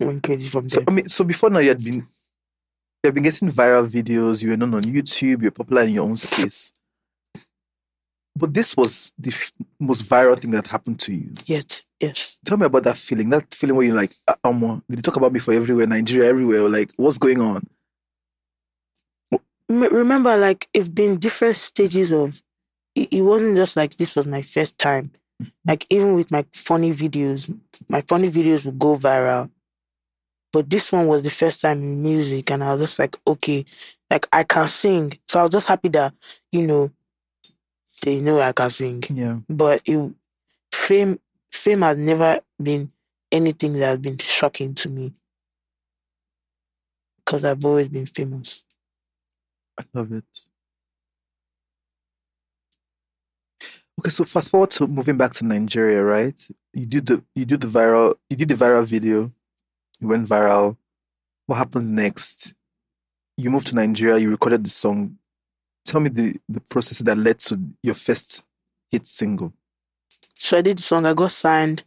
went 0.00 0.22
crazy 0.22 0.48
from 0.48 0.68
So. 0.68 0.82
I 0.86 0.90
mean, 0.90 1.08
so 1.08 1.24
before 1.24 1.50
now 1.50 1.58
you 1.60 1.68
had 1.70 1.82
been 1.82 1.94
you 1.96 3.06
had 3.06 3.14
been 3.14 3.22
getting 3.24 3.48
viral 3.48 3.88
videos. 3.88 4.42
You 4.42 4.50
were 4.50 4.56
known 4.56 4.74
on 4.74 4.82
YouTube. 4.82 5.42
You're 5.42 5.50
popular 5.50 5.82
in 5.82 5.94
your 5.94 6.04
own 6.04 6.16
space. 6.16 6.72
But 8.36 8.54
this 8.54 8.76
was 8.76 9.12
the 9.18 9.30
f- 9.30 9.52
most 9.78 10.08
viral 10.10 10.40
thing 10.40 10.52
that 10.52 10.66
happened 10.68 10.98
to 11.00 11.14
you. 11.14 11.30
Yet, 11.46 11.82
yes. 11.98 12.38
Tell 12.44 12.56
me 12.56 12.66
about 12.66 12.84
that 12.84 12.96
feeling. 12.96 13.28
That 13.30 13.52
feeling 13.54 13.76
where 13.76 13.86
you're 13.86 13.96
like, 13.96 14.14
"Ah, 14.28 14.36
um, 14.44 14.82
did 14.88 14.98
you 14.98 15.02
talk 15.02 15.16
about 15.16 15.32
me 15.32 15.40
for 15.40 15.52
everywhere, 15.52 15.86
Nigeria, 15.86 16.28
everywhere? 16.28 16.68
Like, 16.68 16.92
what's 16.96 17.18
going 17.18 17.40
on? 17.40 17.66
Remember, 19.68 20.36
like, 20.36 20.68
it's 20.72 20.88
been 20.88 21.18
different 21.18 21.56
stages 21.56 22.12
of. 22.12 22.42
It, 22.94 23.12
it 23.12 23.22
wasn't 23.22 23.56
just 23.56 23.76
like 23.76 23.96
this 23.96 24.16
was 24.16 24.26
my 24.26 24.42
first 24.42 24.78
time. 24.78 25.12
Like 25.66 25.86
even 25.90 26.14
with 26.14 26.30
my 26.30 26.44
funny 26.52 26.90
videos, 26.90 27.54
my 27.88 28.00
funny 28.02 28.28
videos 28.28 28.66
would 28.66 28.78
go 28.78 28.96
viral. 28.96 29.50
But 30.52 30.68
this 30.68 30.90
one 30.92 31.06
was 31.06 31.22
the 31.22 31.30
first 31.30 31.60
time 31.60 31.78
in 31.78 32.02
music, 32.02 32.50
and 32.50 32.64
I 32.64 32.72
was 32.72 32.82
just 32.82 32.98
like, 32.98 33.16
okay, 33.26 33.64
like 34.10 34.26
I 34.32 34.42
can 34.42 34.66
sing. 34.66 35.12
So 35.28 35.40
I 35.40 35.42
was 35.44 35.52
just 35.52 35.68
happy 35.68 35.88
that 35.90 36.12
you 36.50 36.66
know 36.66 36.90
they 38.02 38.20
know 38.20 38.40
I 38.40 38.52
can 38.52 38.70
sing. 38.70 39.02
Yeah. 39.10 39.38
But 39.48 39.82
it, 39.84 40.12
fame, 40.72 41.18
fame 41.52 41.82
has 41.82 41.96
never 41.96 42.40
been 42.62 42.92
anything 43.30 43.74
that 43.74 43.86
has 43.86 43.98
been 43.98 44.18
shocking 44.18 44.74
to 44.74 44.88
me 44.88 45.12
because 47.18 47.44
I've 47.44 47.64
always 47.64 47.88
been 47.88 48.06
famous. 48.06 48.64
I 49.78 49.84
love 49.94 50.12
it. 50.12 50.24
Okay, 54.00 54.08
so 54.08 54.24
fast 54.24 54.50
forward 54.50 54.70
to 54.70 54.86
moving 54.86 55.18
back 55.18 55.30
to 55.34 55.44
Nigeria, 55.44 56.02
right? 56.02 56.48
You 56.72 56.86
did 56.86 57.04
the 57.04 57.22
you 57.34 57.44
did 57.44 57.60
the 57.60 57.68
viral 57.68 58.14
you 58.30 58.36
did 58.38 58.48
the 58.48 58.54
viral 58.54 58.88
video. 58.88 59.30
It 60.00 60.06
went 60.06 60.26
viral. 60.26 60.78
What 61.44 61.56
happened 61.56 61.94
next? 61.94 62.54
You 63.36 63.50
moved 63.50 63.66
to 63.66 63.74
Nigeria, 63.74 64.16
you 64.16 64.30
recorded 64.30 64.64
the 64.64 64.70
song. 64.70 65.18
Tell 65.84 66.00
me 66.00 66.08
the, 66.08 66.34
the 66.48 66.60
process 66.60 67.00
that 67.00 67.18
led 67.18 67.40
to 67.40 67.60
your 67.82 67.94
first 67.94 68.42
hit 68.90 69.06
single. 69.06 69.52
So 70.32 70.56
I 70.56 70.62
did 70.62 70.78
the 70.78 70.82
song. 70.82 71.04
I 71.04 71.12
got 71.12 71.30
signed. 71.30 71.82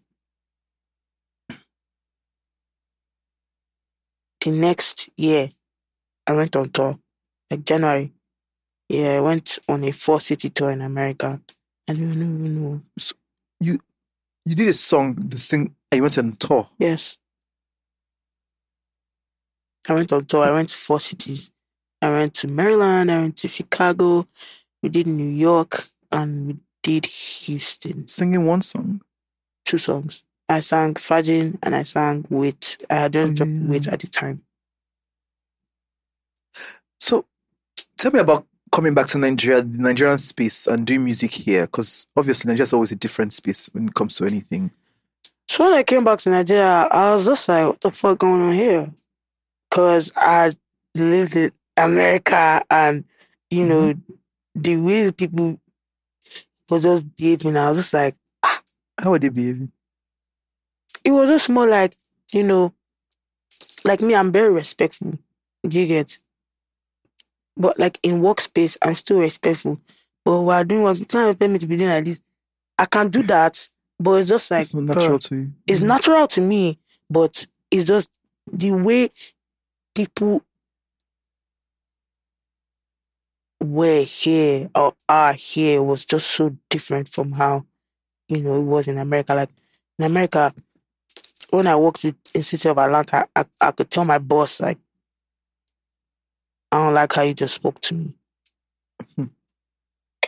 The 4.39 4.51
next 4.51 5.09
year, 5.17 5.49
I 6.27 6.33
went 6.33 6.55
on 6.55 6.69
tour, 6.69 6.99
like 7.49 7.65
January. 7.65 8.11
Yeah, 8.87 9.13
I 9.13 9.19
went 9.19 9.57
on 9.67 9.83
a 9.83 9.91
four 9.91 10.21
city 10.21 10.51
tour 10.51 10.69
in 10.69 10.81
America. 10.83 11.41
I 11.89 11.93
don't 11.93 12.11
even 12.11 12.61
know. 12.63 12.81
You 13.59 13.79
you 14.45 14.55
did 14.55 14.69
a 14.69 14.73
song, 14.73 15.15
the 15.15 15.37
sing 15.37 15.75
and 15.91 15.97
you 15.97 16.03
went 16.03 16.17
on 16.17 16.31
tour. 16.33 16.67
Yes. 16.77 17.17
I 19.89 19.93
went 19.93 20.13
on 20.13 20.25
tour. 20.25 20.43
I 20.43 20.51
went 20.51 20.69
to 20.69 20.75
four 20.75 20.99
cities. 20.99 21.51
I 22.01 22.09
went 22.09 22.33
to 22.35 22.47
Maryland. 22.47 23.11
I 23.11 23.19
went 23.19 23.37
to 23.37 23.47
Chicago. 23.47 24.27
We 24.81 24.89
did 24.89 25.07
New 25.07 25.29
York 25.29 25.83
and 26.11 26.47
we 26.47 26.57
did 26.81 27.05
Houston. 27.05 28.07
Singing 28.07 28.45
one 28.45 28.61
song. 28.61 29.01
Two 29.65 29.77
songs. 29.77 30.23
I 30.49 30.59
sang 30.59 30.93
Fargin 30.95 31.57
and 31.63 31.75
I 31.75 31.83
sang 31.83 32.25
Wait. 32.29 32.85
I 32.89 32.95
had 33.01 33.13
just 33.13 33.35
dropped. 33.35 33.51
Wait 33.51 33.87
at 33.87 33.99
the 33.99 34.07
time. 34.07 34.43
So 36.99 37.25
tell 37.97 38.11
me 38.11 38.19
about 38.19 38.45
coming 38.73 38.93
back 38.93 39.07
to 39.07 39.17
Nigeria, 39.17 39.61
the 39.61 39.77
Nigerian 39.77 40.17
space 40.17 40.67
and 40.67 40.85
doing 40.85 41.03
music 41.03 41.31
here, 41.31 41.61
because 41.61 42.07
obviously 42.17 42.49
Nigeria's 42.49 42.73
always 42.73 42.91
a 42.91 42.95
different 42.95 43.31
space 43.31 43.69
when 43.71 43.87
it 43.87 43.93
comes 43.93 44.15
to 44.17 44.25
anything. 44.25 44.71
So 45.47 45.65
when 45.65 45.73
I 45.73 45.83
came 45.83 46.03
back 46.03 46.19
to 46.19 46.31
Nigeria, 46.31 46.87
I 46.89 47.13
was 47.13 47.25
just 47.25 47.47
like, 47.47 47.67
what 47.67 47.81
the 47.81 47.91
fuck 47.91 48.17
going 48.17 48.41
on 48.41 48.51
here? 48.51 48.91
Because 49.69 50.11
I 50.15 50.53
lived 50.95 51.35
in 51.35 51.51
America 51.77 52.63
and, 52.69 53.05
you 53.49 53.65
know, 53.65 53.93
the 54.55 54.77
way 54.77 55.11
people 55.11 55.59
were 56.69 56.79
just 56.79 57.15
behaving, 57.15 57.57
I 57.57 57.69
was 57.69 57.83
just 57.83 57.93
like, 57.93 58.15
ah. 58.41 58.61
How 58.99 59.11
were 59.11 59.19
they 59.19 59.29
behaving? 59.29 59.71
it 61.03 61.11
was 61.11 61.29
just 61.29 61.49
more 61.49 61.67
like, 61.67 61.95
you 62.31 62.43
know, 62.43 62.73
like 63.83 64.01
me, 64.01 64.15
I'm 64.15 64.31
very 64.31 64.51
respectful. 64.51 65.19
Do 65.67 65.79
you 65.79 65.87
get? 65.87 66.19
But 67.55 67.79
like 67.79 67.99
in 68.03 68.21
workspace, 68.21 68.77
I'm 68.81 68.95
still 68.95 69.19
respectful. 69.19 69.79
But 70.25 70.41
while 70.41 70.63
doing 70.63 70.83
work, 70.83 70.99
you 70.99 71.05
can't 71.05 71.31
expect 71.31 71.51
me 71.51 71.59
to 71.59 71.67
be 71.67 71.77
doing 71.77 71.91
like 71.91 72.05
this. 72.05 72.21
I 72.77 72.85
can 72.85 73.09
do 73.09 73.21
that, 73.23 73.67
but 73.99 74.13
it's 74.13 74.29
just 74.29 74.49
like 74.49 74.61
it's 74.61 74.73
natural 74.73 75.19
to 75.19 75.35
you. 75.35 75.53
it's 75.67 75.81
mm. 75.81 75.87
natural 75.87 76.27
to 76.27 76.41
me, 76.41 76.79
but 77.09 77.45
it's 77.69 77.87
just 77.87 78.09
the 78.51 78.71
way 78.71 79.11
people 79.93 80.41
were 83.61 84.03
here 84.03 84.69
or 84.75 84.93
are 85.07 85.33
here 85.33 85.81
was 85.81 86.05
just 86.05 86.29
so 86.29 86.55
different 86.69 87.07
from 87.09 87.31
how 87.33 87.65
you 88.27 88.41
know 88.41 88.55
it 88.57 88.63
was 88.63 88.87
in 88.87 88.97
America. 88.97 89.35
Like 89.35 89.49
in 89.99 90.05
America, 90.05 90.53
when 91.49 91.67
I 91.67 91.75
worked 91.75 92.03
with 92.03 92.15
in 92.33 92.43
City 92.43 92.69
of 92.69 92.77
Atlanta, 92.77 93.27
I, 93.35 93.45
I 93.61 93.71
could 93.71 93.89
tell 93.89 94.05
my 94.05 94.17
boss 94.17 94.59
like, 94.59 94.79
I 96.73 96.77
don't 96.77 96.93
like 96.93 97.13
how 97.13 97.21
you 97.21 97.33
just 97.35 97.53
spoke 97.55 97.79
to 97.81 97.93
me, 97.95 98.13
Hmm. 99.15 99.25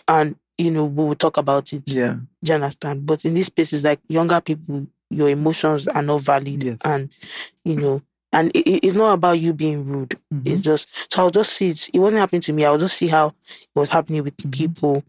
and 0.08 0.36
you 0.58 0.72
know 0.72 0.86
we 0.86 1.04
will 1.06 1.16
talk 1.16 1.38
about 1.38 1.74
it. 1.74 1.84
Yeah. 1.90 2.14
Do 2.44 2.50
you 2.52 2.54
understand? 2.56 3.06
But 3.06 3.26
in 3.26 3.34
these 3.34 3.48
spaces, 3.48 3.84
like 3.84 4.00
younger 4.08 4.40
people, 4.42 4.88
your 5.10 5.30
emotions 5.30 5.88
are 5.88 6.02
not 6.04 6.22
valid, 6.22 6.64
Yes. 6.64 6.78
and 6.86 7.12
you 7.64 7.76
know, 7.78 8.02
and 8.32 8.52
it, 8.56 8.68
it- 8.68 8.84
it's 8.86 8.94
not 8.96 9.14
about 9.14 9.40
you 9.40 9.54
being 9.54 9.86
rude. 9.86 10.20
Mhm. 10.34 10.48
It's 10.48 10.62
just 10.62 11.12
so 11.14 11.24
I'll 11.24 11.30
just 11.30 11.54
see 11.54 11.70
it. 11.70 11.90
It 11.94 12.00
wasn't 12.00 12.20
happening 12.20 12.42
to 12.42 12.54
me. 12.54 12.64
I'll 12.66 12.78
just 12.78 12.98
see 12.98 13.08
how 13.08 13.28
it 13.50 13.68
was 13.76 13.90
happening 13.90 14.24
with 14.24 14.38
Mm-hmm. 14.38 14.52
people, 14.52 15.04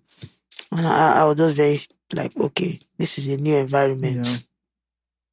and 0.72 0.86
I, 0.86 1.20
I 1.20 1.24
was 1.24 1.36
just 1.36 1.56
very 1.56 1.80
like, 2.14 2.34
okay, 2.36 2.80
this 2.98 3.18
is 3.18 3.28
a 3.28 3.36
new 3.36 3.56
environment. 3.56 4.26
Yeah. 4.26 4.36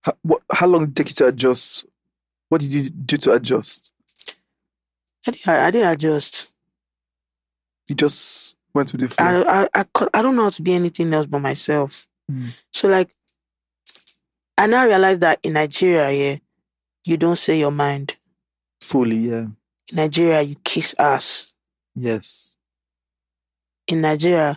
How, 0.03 0.13
what, 0.23 0.41
how 0.51 0.67
long 0.67 0.87
did 0.87 0.91
it 0.91 0.95
take 0.95 1.09
you 1.11 1.15
to 1.15 1.27
adjust? 1.27 1.85
What 2.49 2.59
did 2.61 2.73
you 2.73 2.89
do 2.89 3.15
to 3.17 3.33
adjust? 3.33 3.92
I, 5.27 5.31
didn't, 5.31 5.47
I, 5.47 5.67
I 5.67 5.71
didn't 5.71 5.91
adjust. 5.91 6.53
You 7.87 7.95
just 7.95 8.57
went 8.73 8.91
with 8.91 9.01
the 9.01 9.09
flow. 9.09 9.43
I, 9.43 9.63
I, 9.63 9.67
I, 9.73 10.07
I 10.13 10.21
don't 10.21 10.35
know 10.35 10.43
how 10.43 10.49
to 10.49 10.61
be 10.61 10.73
anything 10.73 11.13
else 11.13 11.27
but 11.27 11.39
myself. 11.39 12.07
Mm. 12.31 12.63
So 12.71 12.87
like, 12.87 13.13
I 14.57 14.67
now 14.67 14.85
realize 14.85 15.19
that 15.19 15.39
in 15.43 15.53
Nigeria, 15.53 16.11
yeah, 16.11 16.37
you 17.05 17.17
don't 17.17 17.37
say 17.37 17.59
your 17.59 17.71
mind. 17.71 18.15
Fully, 18.81 19.17
yeah. 19.17 19.47
In 19.91 19.95
Nigeria, 19.95 20.41
you 20.41 20.55
kiss 20.63 20.95
ass. 20.99 21.53
Yes. 21.95 22.57
in 23.87 24.01
Nigeria, 24.01 24.55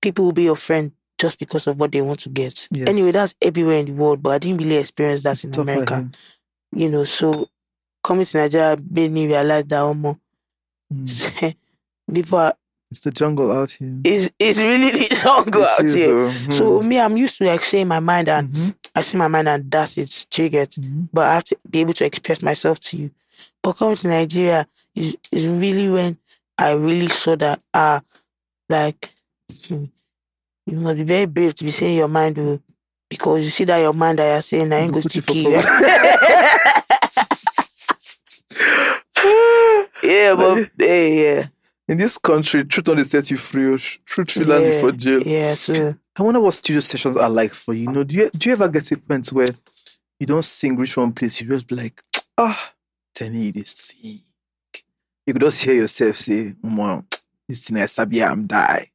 people 0.00 0.24
will 0.26 0.32
be 0.32 0.44
your 0.44 0.56
friend 0.56 0.92
just 1.18 1.38
because 1.38 1.66
of 1.66 1.78
what 1.78 1.92
they 1.92 2.02
want 2.02 2.20
to 2.20 2.28
get. 2.28 2.68
Yes. 2.70 2.88
Anyway, 2.88 3.10
that's 3.10 3.34
everywhere 3.40 3.78
in 3.78 3.86
the 3.86 3.92
world, 3.92 4.22
but 4.22 4.30
I 4.34 4.38
didn't 4.38 4.58
really 4.58 4.76
experience 4.76 5.22
that 5.22 5.42
in 5.44 5.54
America. 5.58 6.08
You 6.72 6.90
know, 6.90 7.04
so 7.04 7.48
coming 8.06 8.24
to 8.24 8.38
Nigeria 8.38 8.76
made 8.90 9.12
me 9.12 9.26
realize 9.26 9.64
that 9.66 9.80
almost 9.80 10.18
Mm. 10.94 11.54
before 12.12 12.52
It's 12.92 13.00
the 13.00 13.10
jungle 13.10 13.50
out 13.50 13.72
here. 13.72 13.98
it's 14.04 14.30
it's 14.38 14.56
really 14.58 15.08
the 15.08 15.16
jungle 15.16 15.62
It 15.64 15.68
out 15.68 15.84
is, 15.84 15.94
here. 15.96 16.26
uh, 16.26 16.30
So 16.50 16.78
hmm. 16.80 16.86
me, 16.88 17.00
I'm 17.00 17.16
used 17.16 17.38
to 17.38 17.44
like 17.44 17.60
saying 17.62 17.88
my 17.88 17.98
mind 17.98 18.28
and 18.28 18.52
Mhm. 18.54 18.74
I 18.94 19.00
say 19.02 19.18
my 19.18 19.26
mind 19.26 19.48
and 19.48 19.68
that's 19.68 19.98
it. 19.98 20.26
Get? 20.30 20.70
Mhm. 20.78 21.08
But 21.12 21.24
I 21.26 21.34
have 21.34 21.44
to 21.50 21.56
be 21.68 21.80
able 21.80 21.94
to 21.94 22.04
express 22.04 22.40
myself 22.42 22.78
to 22.86 22.96
you. 22.96 23.10
But 23.62 23.72
coming 23.72 23.96
to 23.96 24.06
Nigeria 24.08 24.68
is 24.94 25.16
is 25.32 25.48
really 25.48 25.88
when 25.90 26.16
I 26.56 26.70
really 26.78 27.08
saw 27.08 27.34
that 27.36 27.60
ah, 27.74 28.00
like 28.68 29.10
hmm, 29.68 29.86
you 30.66 30.78
must 30.78 30.96
be 30.98 31.02
very 31.02 31.26
brave 31.26 31.54
to 31.56 31.64
be 31.64 31.72
saying 31.72 31.96
your 31.96 32.06
mind 32.08 32.38
oh, 32.38 32.60
because 33.10 33.42
you 33.44 33.50
see 33.50 33.64
that 33.64 33.78
your 33.78 33.92
mind 33.92 34.20
that 34.20 34.30
you're 34.32 34.40
saying 34.40 34.72
I 34.72 34.76
ain't 34.86 34.92
Go 34.94 35.00
going 35.00 35.10
to 35.10 35.22
kill 35.22 35.50
you. 35.50 35.62
yeah, 40.02 40.34
but 40.34 40.70
hey, 40.78 41.22
yeah. 41.22 41.46
In 41.88 41.98
this 41.98 42.18
country, 42.18 42.64
truth 42.64 42.88
only 42.88 43.04
set 43.04 43.30
you 43.30 43.36
free. 43.36 43.72
oh, 43.72 43.76
Truth 43.76 44.30
feel 44.32 44.46
land 44.46 44.64
yeah, 44.64 44.70
before 44.70 44.92
jail. 44.92 45.22
Yeah, 45.22 45.54
so 45.54 45.94
I 46.18 46.22
wonder 46.22 46.40
what 46.40 46.54
studio 46.54 46.80
sessions 46.80 47.16
are 47.16 47.30
like 47.30 47.54
for 47.54 47.74
you. 47.74 47.82
You 47.84 47.92
know, 47.92 48.04
do 48.04 48.16
you 48.16 48.30
do 48.30 48.48
you 48.48 48.52
ever 48.54 48.68
get 48.68 48.84
to 48.84 48.94
a 48.94 48.98
point 48.98 49.28
where 49.28 49.50
you 50.18 50.26
don't 50.26 50.44
sing 50.44 50.76
reach 50.76 50.96
one 50.96 51.12
place, 51.12 51.40
you 51.40 51.48
just 51.48 51.68
be 51.68 51.76
like, 51.76 52.00
ah, 52.38 52.72
telling 53.14 53.42
you 53.42 53.52
this 53.52 53.70
sing. 53.70 54.20
You 55.26 55.32
could 55.32 55.42
just 55.42 55.62
hear 55.62 55.74
yourself 55.74 56.16
say, 56.16 56.54
Wow, 56.62 57.04
this 57.48 57.64
thing 57.64 57.78
I 57.78 57.86
sabi 57.86 58.22
I'm 58.22 58.46
die. 58.46 58.90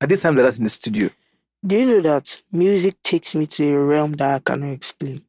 At 0.00 0.08
this 0.08 0.22
time 0.22 0.36
like 0.36 0.44
that 0.44 0.58
in 0.58 0.64
the 0.64 0.70
studio. 0.70 1.10
do 1.66 1.76
you 1.78 1.86
know 1.86 2.00
that 2.00 2.42
music 2.52 3.00
takes 3.02 3.34
me 3.34 3.46
to 3.46 3.64
a 3.74 3.78
realm 3.78 4.12
that 4.14 4.34
I 4.34 4.38
cannot 4.40 4.72
explain? 4.72 5.22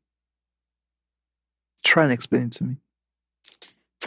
Try 1.85 2.03
and 2.03 2.13
explain 2.13 2.43
it 2.43 2.51
to 2.53 2.63
me. 2.65 2.77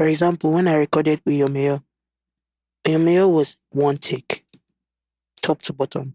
For 0.01 0.07
example, 0.07 0.51
when 0.53 0.67
I 0.67 0.77
recorded 0.77 1.21
with 1.27 1.35
Yomeo, 1.35 1.83
Yomeo 2.87 3.31
was 3.31 3.59
one 3.69 3.99
take, 3.99 4.47
top 5.43 5.61
to 5.61 5.75
bottom. 5.75 6.15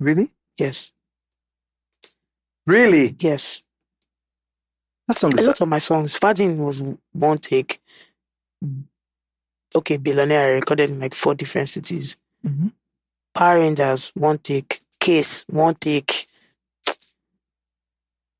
Really? 0.00 0.30
Yes, 0.58 0.92
Really? 2.66 3.14
yes. 3.20 3.62
That 5.06 5.18
song 5.18 5.38
A 5.38 5.42
lot 5.42 5.60
of 5.60 5.68
my 5.68 5.76
songs, 5.76 6.18
Fargin 6.18 6.56
was 6.56 6.82
one 7.12 7.36
take. 7.36 7.82
Okay, 9.76 9.98
Billionaire, 9.98 10.46
I 10.46 10.54
recorded 10.54 10.88
in 10.88 10.98
like 10.98 11.12
four 11.12 11.34
different 11.34 11.68
cities. 11.68 12.16
Mhm. 12.42 12.72
Power 13.34 13.58
Rangers, 13.58 14.10
one 14.14 14.38
take. 14.38 14.80
Case, 14.98 15.44
one 15.48 15.74
take. 15.74 16.28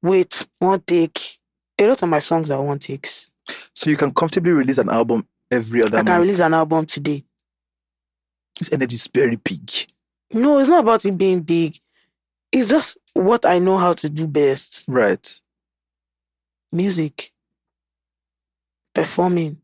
Wait, 0.01 0.49
one 0.59 0.80
take. 0.80 1.39
A 1.78 1.86
lot 1.86 2.03
of 2.03 2.09
my 2.09 2.20
songs 2.20 2.51
are 2.51 2.62
one 2.62 2.78
takes. 2.78 3.28
So 3.79 3.89
you 3.91 3.97
can 3.97 4.12
comfortably 4.12 4.51
release 4.51 4.79
an 4.79 4.89
album 4.89 5.24
every 5.53 5.81
other 5.85 5.99
I 5.99 6.03
can 6.03 6.14
month. 6.16 6.22
release 6.22 6.41
an 6.41 6.53
album 6.53 6.85
today. 6.85 7.22
This 8.59 8.72
energy 8.72 8.97
is 8.97 9.07
very 9.07 9.37
big. 9.37 9.70
No, 10.33 10.59
it's 10.59 10.68
not 10.68 10.81
about 10.81 11.05
it 11.05 11.16
being 11.16 11.43
big. 11.43 11.76
It's 12.51 12.68
just 12.68 12.99
what 13.14 13.47
I 13.47 13.61
know 13.61 13.79
how 13.79 13.93
to 13.93 14.09
do 14.11 14.26
best. 14.26 14.85
Right. 14.89 15.41
Music. 16.72 17.31
performing, 18.95 19.59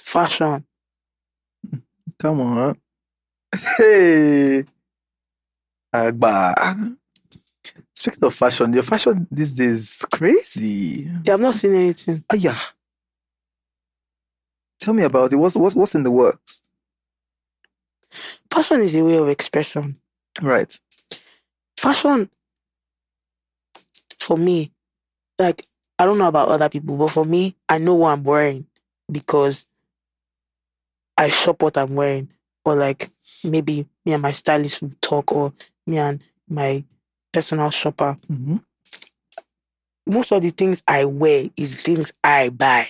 fashion. 0.00 0.64
Come 2.20 2.40
on. 2.40 2.76
Hey. 3.78 4.64
Agba. 5.92 6.96
Speaking 7.98 8.22
of 8.22 8.32
fashion, 8.32 8.72
your 8.72 8.84
fashion 8.84 9.26
these 9.28 9.50
days 9.50 9.72
is 9.72 10.06
crazy. 10.14 11.10
Yeah, 11.24 11.34
I'm 11.34 11.40
not 11.40 11.56
seeing 11.56 11.74
anything. 11.74 12.22
Ah, 12.32 12.36
yeah. 12.36 12.54
Tell 14.78 14.94
me 14.94 15.02
about 15.02 15.32
it. 15.32 15.36
What's, 15.36 15.56
what's, 15.56 15.74
what's 15.74 15.96
in 15.96 16.04
the 16.04 16.10
works? 16.12 16.62
Fashion 18.52 18.82
is 18.82 18.94
a 18.94 19.02
way 19.02 19.16
of 19.16 19.28
expression. 19.28 19.96
Right. 20.40 20.78
Fashion, 21.76 22.30
for 24.20 24.38
me, 24.38 24.70
like 25.36 25.66
I 25.98 26.04
don't 26.04 26.18
know 26.18 26.28
about 26.28 26.50
other 26.50 26.68
people, 26.68 26.96
but 26.96 27.10
for 27.10 27.24
me, 27.24 27.56
I 27.68 27.78
know 27.78 27.96
what 27.96 28.12
I'm 28.12 28.22
wearing 28.22 28.68
because 29.10 29.66
I 31.16 31.30
shop 31.30 31.62
what 31.62 31.76
I'm 31.76 31.96
wearing, 31.96 32.28
or 32.64 32.76
like 32.76 33.10
maybe 33.42 33.88
me 34.06 34.12
and 34.12 34.22
my 34.22 34.30
stylist 34.30 34.82
will 34.82 34.92
talk, 35.00 35.32
or 35.32 35.52
me 35.84 35.98
and 35.98 36.22
my 36.48 36.84
personal 37.32 37.70
shopper. 37.70 38.16
Mm-hmm. 38.30 38.56
Most 40.06 40.32
of 40.32 40.42
the 40.42 40.50
things 40.50 40.82
I 40.88 41.04
wear 41.04 41.50
is 41.56 41.82
things 41.82 42.12
I 42.24 42.48
buy. 42.48 42.86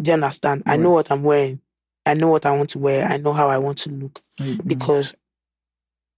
Do 0.00 0.10
you 0.10 0.14
understand? 0.14 0.62
I 0.66 0.76
know 0.76 0.90
what 0.92 1.10
I'm 1.10 1.22
wearing. 1.22 1.60
I 2.04 2.14
know 2.14 2.28
what 2.28 2.46
I 2.46 2.50
want 2.52 2.70
to 2.70 2.78
wear. 2.78 3.06
I 3.06 3.16
know 3.16 3.32
how 3.32 3.48
I 3.48 3.58
want 3.58 3.78
to 3.78 3.90
look 3.90 4.20
because 4.66 5.14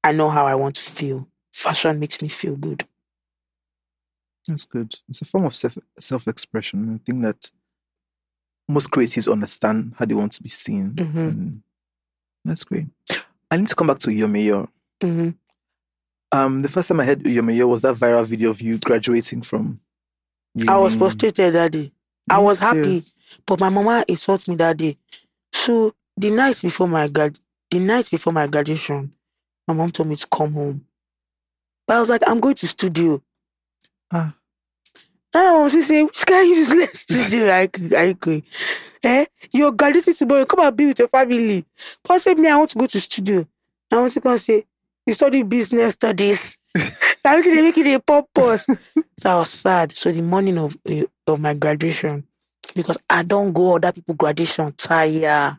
I 0.05 0.13
know 0.13 0.29
how 0.31 0.47
I 0.47 0.55
want 0.55 0.75
to 0.77 0.83
feel. 0.83 1.29
Fashion 1.53 1.99
makes 1.99 2.21
me 2.21 2.29
feel 2.29 2.57
good. 2.57 2.85
That's 4.47 4.65
good. 4.65 4.93
It's 5.09 5.23
a 5.23 5.25
form 5.25 5.45
of 5.45 5.55
self 5.55 5.79
self 5.99 6.27
expression. 6.29 6.95
I 6.95 6.99
think 7.05 7.23
that 7.23 7.51
most 8.69 8.91
creatives 8.91 9.31
understand 9.31 9.95
how 9.99 10.05
they 10.05 10.15
want 10.15 10.33
to 10.33 10.43
be 10.43 10.49
seen. 10.49 10.93
Mhm. 10.95 11.17
And 11.17 11.63
that's 12.45 12.65
great. 12.65 12.87
I 13.51 13.57
need 13.57 13.69
to 13.69 13.75
come 13.75 13.89
back 13.89 13.99
to 14.01 14.11
Uyo 14.11 14.27
Meyo. 14.31 14.69
hmm 15.03 15.31
Um, 16.33 16.63
the 16.63 16.69
first 16.69 16.89
time 16.89 17.01
I 17.01 17.05
heard 17.05 17.23
Uyo 17.25 17.43
Meyo 17.43 17.69
was 17.69 17.83
that 17.83 17.97
viral 17.97 18.25
video 18.27 18.51
of 18.51 18.61
you 18.63 18.79
graduating 18.79 19.43
from. 19.43 19.81
I 20.69 20.77
was 20.77 20.95
frustrated 20.95 21.55
that 21.55 21.73
day. 21.73 21.93
I 22.29 22.35
Are 22.35 22.41
you 22.41 22.45
was 22.45 22.61
happy, 22.61 23.03
but 23.47 23.61
my 23.61 23.69
mama 23.69 24.05
insulted 24.07 24.49
me 24.49 24.57
that 24.57 24.77
day. 24.77 24.97
So 25.53 25.95
the 26.17 26.31
night 26.31 26.61
before 26.63 26.87
my 26.89 27.09
grad, 27.09 27.39
the 27.71 27.79
night 27.81 28.11
before 28.11 28.33
my 28.33 28.47
graduation, 28.47 29.13
my 29.67 29.75
mom 29.75 29.91
told 29.91 30.09
me 30.09 30.17
to 30.17 30.27
come 30.27 30.53
home. 30.53 30.85
But 31.87 31.97
I 31.97 32.01
was 32.01 32.09
like, 32.09 32.23
I'm 32.27 32.41
going 32.41 32.55
to 32.57 32.69
studio. 32.69 33.23
Ah. 34.13 34.35
And 35.35 35.45
my 35.45 35.53
mom 35.53 35.69
she 35.69 35.83
say, 35.83 36.03
which 36.03 36.25
kind 36.27 36.51
of 36.51 36.57
useless 36.59 37.01
studio 37.01 37.51
I 37.51 37.67
could, 37.67 37.95
I 37.95 38.13
could. 38.15 38.43
Eh? 39.03 39.25
You're 39.53 39.73
graduating 39.73 40.15
tomorrow. 40.15 40.45
Come 40.45 40.61
and 40.61 40.77
be 40.77 40.87
with 40.87 40.99
your 40.99 41.09
family. 41.09 41.65
But 42.07 42.21
say 42.21 42.35
me, 42.35 42.49
I 42.49 42.57
want 42.57 42.71
to 42.71 42.79
go 42.79 42.87
to 42.87 43.01
studio. 43.01 43.47
I 43.93 43.97
want 44.01 44.13
to 44.13 44.21
come 44.21 44.33
and 44.33 44.41
say, 44.41 44.67
you 45.11 45.15
study 45.15 45.43
business 45.43 45.95
studies. 45.95 46.57
I 47.25 47.35
want 47.35 47.45
to 47.45 47.63
make 47.63 47.77
it 47.79 47.95
a 47.95 47.99
purpose. 48.01 48.65
so 49.19 49.31
I 49.31 49.37
was 49.39 49.51
sad. 49.51 49.91
So 49.91 50.13
the 50.13 50.23
morning 50.23 50.57
of 50.57 50.77
eh, 50.87 51.03
of 51.27 51.41
my 51.41 51.53
graduation, 51.55 52.25
because 52.77 52.97
I 53.11 53.25
don't 53.25 53.53
go 53.53 53.75
other 53.75 53.91
people 53.93 54.15
graduation 54.15 54.73
tire. 54.77 55.59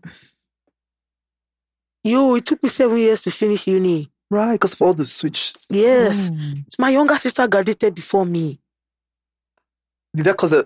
Yo, 2.03 2.35
it 2.35 2.45
took 2.45 2.63
me 2.63 2.69
seven 2.69 2.97
years 2.97 3.21
to 3.23 3.31
finish 3.31 3.67
uni. 3.67 4.09
Right, 4.29 4.53
because 4.53 4.73
of 4.73 4.81
all 4.81 4.93
the 4.93 5.05
switch. 5.05 5.53
Yes. 5.69 6.29
Mm. 6.31 6.63
My 6.79 6.89
younger 6.89 7.17
sister 7.17 7.45
graduated 7.47 7.93
before 7.93 8.25
me. 8.25 8.57
Did 10.15 10.25
that 10.25 10.37
cause 10.37 10.53
a, 10.53 10.65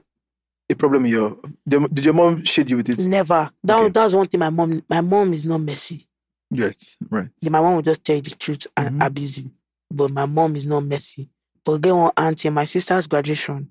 a 0.69 0.75
problem 0.75 1.07
your. 1.07 1.37
Did 1.67 1.91
did 1.91 2.05
your 2.05 2.13
mom 2.13 2.43
shade 2.43 2.69
you 2.69 2.77
with 2.77 2.89
it? 2.89 2.99
Never. 2.99 3.49
That, 3.63 3.79
Okay. 3.79 3.89
that's 3.89 4.13
one 4.13 4.27
thing 4.27 4.39
my 4.39 4.51
mom 4.51 4.83
my 4.87 5.01
mom 5.01 5.33
is 5.33 5.47
not 5.47 5.61
messy. 5.61 6.05
Yes, 6.51 6.97
right. 7.09 7.29
My 7.49 7.59
mom 7.61 7.75
will 7.75 7.81
just 7.81 8.03
tell 8.03 8.15
you 8.15 8.21
the 8.21 8.31
truth 8.31 8.67
and 8.77 9.01
Mhm. 9.01 9.05
abuse 9.05 9.37
you. 9.39 9.51
But 9.91 10.11
my 10.11 10.25
mom 10.25 10.55
is 10.55 10.65
not 10.65 10.83
messy. 10.85 11.29
But 11.63 11.79
get 11.81 11.93
one 11.95 12.11
auntie, 12.17 12.49
my 12.49 12.65
sister's 12.65 13.07
graduation. 13.07 13.69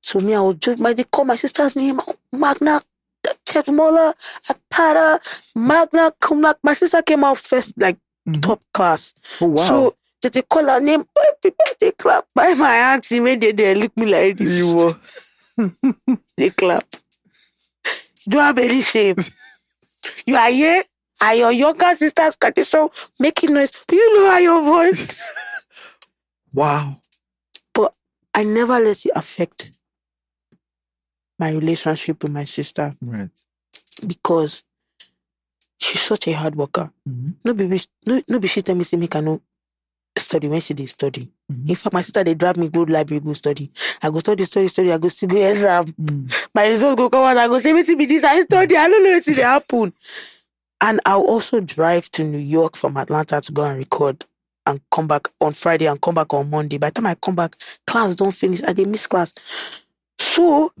So 0.00 0.20
me, 0.20 0.34
I 0.34 0.40
was 0.40 0.56
just 0.60 0.78
my 0.78 0.92
they 0.92 1.04
call 1.04 1.24
my 1.24 1.34
sister's 1.34 1.74
name 1.76 2.00
Magna 2.32 2.82
Tetmola 3.46 4.14
Apata 4.48 5.18
Magna 5.56 6.12
laude. 6.30 6.56
My 6.62 6.74
sister 6.74 7.02
came 7.02 7.24
out 7.24 7.38
first, 7.38 7.74
like 7.76 7.98
Mhm. 8.28 8.42
top 8.42 8.62
class. 8.72 9.14
Oh, 9.40 9.46
wow. 9.48 9.56
So 9.68 9.96
they, 10.22 10.28
they 10.28 10.42
call 10.42 10.64
her 10.66 10.80
name, 10.80 11.04
happy 11.18 11.50
birthday 11.56 11.90
clap 11.92 12.26
by 12.34 12.54
my 12.54 12.76
auntie 12.94 13.20
when 13.20 13.38
they, 13.38 13.52
they 13.52 13.74
look 13.74 13.96
me 13.96 14.06
like 14.06 14.36
this. 14.36 14.50
you 14.58 14.74
were. 14.74 14.96
They 16.36 16.50
clap. 16.50 16.84
You 18.26 18.30
don't 18.32 18.42
have 18.42 18.58
any 18.58 18.80
shame. 18.80 19.16
you 20.26 20.36
are 20.36 20.50
here 20.50 20.82
and 21.20 21.38
your 21.38 21.52
younger 21.52 21.94
sister's 21.94 22.36
graduation 22.36 22.88
making 23.18 23.54
noise. 23.54 23.70
Do 23.86 23.96
you 23.96 24.20
lower 24.24 24.38
your 24.40 24.62
voice? 24.62 25.22
Wow. 26.52 26.96
But 27.72 27.94
I 28.32 28.44
never 28.44 28.78
let 28.78 29.04
it 29.04 29.10
affect 29.16 29.72
my 31.36 31.50
relationship 31.50 32.22
with 32.22 32.30
my 32.30 32.44
sister 32.44 32.94
Right. 33.02 33.28
because 34.06 34.62
she's 35.80 36.00
such 36.00 36.28
a 36.28 36.32
hard 36.32 36.54
worker. 36.54 36.90
Mm-hmm. 37.08 37.30
No 37.44 37.54
be 37.54 37.80
no, 38.06 38.22
no 38.28 38.38
be 38.38 38.46
she 38.46 38.62
tell 38.62 38.76
me 38.76 38.84
say 38.84 38.96
make 38.96 39.16
I 39.16 39.20
no 39.20 39.40
study 40.16 40.46
when 40.46 40.60
she 40.60 40.74
dey 40.74 40.86
study. 40.86 41.28
Mhm. 41.52 41.68
In 41.70 41.74
fact, 41.74 41.92
my 41.92 42.00
sister 42.02 42.22
they 42.22 42.34
drive 42.34 42.56
me 42.56 42.68
go 42.68 42.82
library 42.82 43.20
go 43.20 43.32
study. 43.32 43.72
I 44.00 44.10
go 44.10 44.20
study, 44.20 44.44
study, 44.44 44.68
study. 44.68 44.92
I 44.92 44.98
go 44.98 45.08
still 45.08 45.28
go 45.30 45.36
exam. 45.38 45.86
Mm. 45.86 46.48
My 46.54 46.68
results 46.68 46.96
go 46.96 47.10
come 47.10 47.24
out. 47.24 47.36
I 47.36 47.48
go 47.48 47.58
say 47.58 47.72
wetin 47.72 47.98
be 47.98 48.06
this. 48.06 48.22
I 48.22 48.42
study. 48.44 48.76
I 48.76 48.86
don't 48.88 49.02
know 49.02 49.10
wetin 49.18 49.34
dey 49.34 49.42
happen. 49.42 49.92
And 50.80 51.00
I'll 51.06 51.22
also 51.22 51.60
drive 51.60 52.10
to 52.12 52.24
New 52.24 52.38
York 52.38 52.76
from 52.76 52.96
Atlanta 52.96 53.40
to 53.40 53.52
go 53.52 53.64
and 53.64 53.78
record 53.78 54.24
and 54.66 54.80
come 54.90 55.06
back 55.06 55.28
on 55.40 55.52
Friday 55.52 55.86
and 55.86 56.00
come 56.00 56.14
back 56.14 56.32
on 56.34 56.50
Monday. 56.50 56.78
By 56.78 56.88
the 56.90 56.94
time 56.94 57.06
I 57.06 57.14
come 57.14 57.34
back, 57.36 57.54
class 57.86 58.14
don't 58.14 58.32
finish. 58.34 58.62
I 58.62 58.72
dey 58.72 58.84
miss 58.84 59.06
class. 59.06 59.32
So 60.18 60.72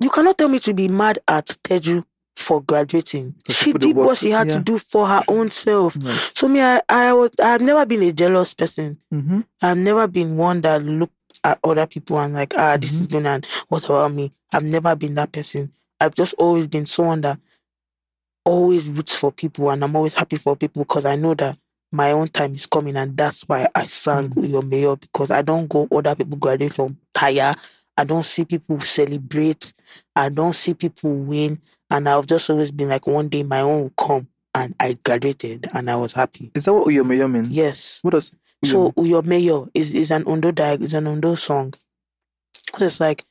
you 0.00 0.10
cannot 0.10 0.38
tell 0.38 0.48
me 0.48 0.58
to 0.60 0.74
be 0.74 0.88
mad 0.88 1.18
at 1.28 1.46
Teju 1.46 2.04
for 2.34 2.60
graduating. 2.62 3.34
she 3.48 3.52
She 3.52 3.72
put 3.72 3.80
the 3.82 3.88
did 3.88 3.96
what 3.96 4.18
she 4.18 4.30
had 4.30 4.48
yeah. 4.48 4.58
to 4.58 4.62
do 4.62 4.78
for 4.78 5.06
her 5.06 5.22
own 5.28 5.48
self. 5.50 5.96
Right. 5.96 6.30
So 6.34 6.48
me, 6.48 6.60
I, 6.60 6.82
I 6.88 7.12
was, 7.12 7.30
I've 7.42 7.62
never 7.62 7.84
been 7.86 8.02
a 8.02 8.12
jealous 8.12 8.54
person. 8.54 8.98
Mm-hmm. 9.12 9.40
I've 9.62 9.78
never 9.78 10.06
been 10.06 10.36
one 10.36 10.60
that 10.60 10.82
looked 10.84 11.12
at 11.44 11.58
other 11.64 11.86
people 11.86 12.18
and 12.20 12.34
like, 12.34 12.54
ah, 12.56 12.76
this 12.76 12.92
Mm-hmm. 12.92 13.00
is 13.02 13.08
doing 13.08 13.26
and 13.26 13.46
what 13.68 13.84
about 13.84 14.12
me? 14.12 14.32
I've 14.52 14.64
never 14.64 14.94
been 14.96 15.14
that 15.14 15.32
person. 15.32 15.72
I've 15.98 16.14
just 16.14 16.34
always 16.34 16.66
been 16.66 16.84
someone 16.86 17.22
that 17.22 17.38
always 18.46 18.88
roots 18.88 19.16
for 19.16 19.32
people 19.32 19.70
and 19.70 19.82
I'm 19.82 19.96
always 19.96 20.14
happy 20.14 20.36
for 20.36 20.56
people 20.56 20.84
because 20.84 21.04
I 21.04 21.16
know 21.16 21.34
that 21.34 21.58
my 21.90 22.12
own 22.12 22.28
time 22.28 22.54
is 22.54 22.66
coming 22.66 22.96
and 22.96 23.16
that's 23.16 23.42
why 23.42 23.68
I 23.74 23.86
sang 23.86 24.28
Mm. 24.30 24.44
Uyo 24.44 24.62
Meyo 24.62 25.00
because 25.00 25.30
I 25.30 25.42
don't 25.42 25.68
go 25.68 25.88
other 25.92 26.14
people 26.14 26.38
graduate 26.38 26.72
from 26.72 26.96
tire. 27.12 27.54
I 27.96 28.04
don't 28.04 28.24
see 28.24 28.44
people 28.44 28.78
celebrate. 28.80 29.72
I 30.14 30.28
don't 30.28 30.54
see 30.54 30.74
people 30.74 31.10
win. 31.10 31.60
And 31.90 32.08
I've 32.08 32.26
just 32.26 32.48
always 32.50 32.70
been 32.70 32.88
like, 32.90 33.06
one 33.06 33.28
day 33.28 33.42
my 33.42 33.60
own 33.60 33.82
will 33.82 33.92
come. 34.06 34.28
And 34.54 34.74
I 34.80 34.96
graduated 35.04 35.68
and 35.74 35.90
I 35.90 35.96
was 35.96 36.12
happy. 36.12 36.50
Is 36.54 36.64
that 36.64 36.72
what 36.72 36.86
Uyomeyo 36.86 37.30
means? 37.30 37.48
Yes. 37.48 37.98
What 38.02 38.12
does 38.12 38.32
So 38.64 38.92
Uyo 38.92 39.22
Meyo 39.22 39.70
is, 39.74 39.92
is 39.92 40.10
an 40.10 40.24
Ondo 40.24 40.50
diag 40.52 40.82
is 40.82 40.94
an 40.94 41.06
Ondo 41.06 41.34
song. 41.34 41.74
So 42.78 42.86
it's 42.86 43.00
like 43.00 43.24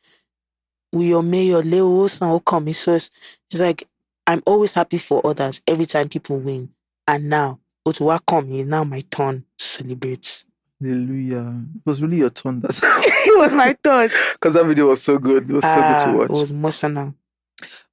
Uyo 0.93 1.23
Meyo 1.23 1.63
Leo 1.63 2.07
San 2.07 2.29
Okami. 2.29 2.75
So 2.75 2.93
it's, 2.95 3.09
it's 3.51 3.61
like 3.61 3.87
I'm 4.27 4.41
always 4.45 4.73
happy 4.73 4.97
for 4.97 5.25
others 5.25 5.61
every 5.67 5.85
time 5.85 6.09
people 6.09 6.37
win. 6.37 6.69
And 7.07 7.29
now 7.29 7.59
Otuwa 7.87 8.19
come 8.25 8.67
now 8.67 8.83
my 8.83 9.01
turn 9.01 9.45
to 9.57 9.65
celebrate. 9.65 10.45
Hallelujah. 10.81 11.61
It 11.75 11.81
was 11.85 12.01
really 12.01 12.17
your 12.17 12.31
turn. 12.31 12.59
That's 12.59 12.81
it 12.83 13.37
was 13.37 13.53
my 13.53 13.75
turn. 13.83 14.09
because 14.33 14.55
that 14.55 14.65
video 14.65 14.87
was 14.89 15.01
so 15.01 15.17
good. 15.17 15.49
It 15.49 15.53
was 15.53 15.63
so 15.63 15.75
good 15.75 15.99
to 15.99 16.09
ah, 16.09 16.13
watch. 16.13 16.29
It 16.29 16.33
was 16.33 16.51
emotional. 16.51 17.13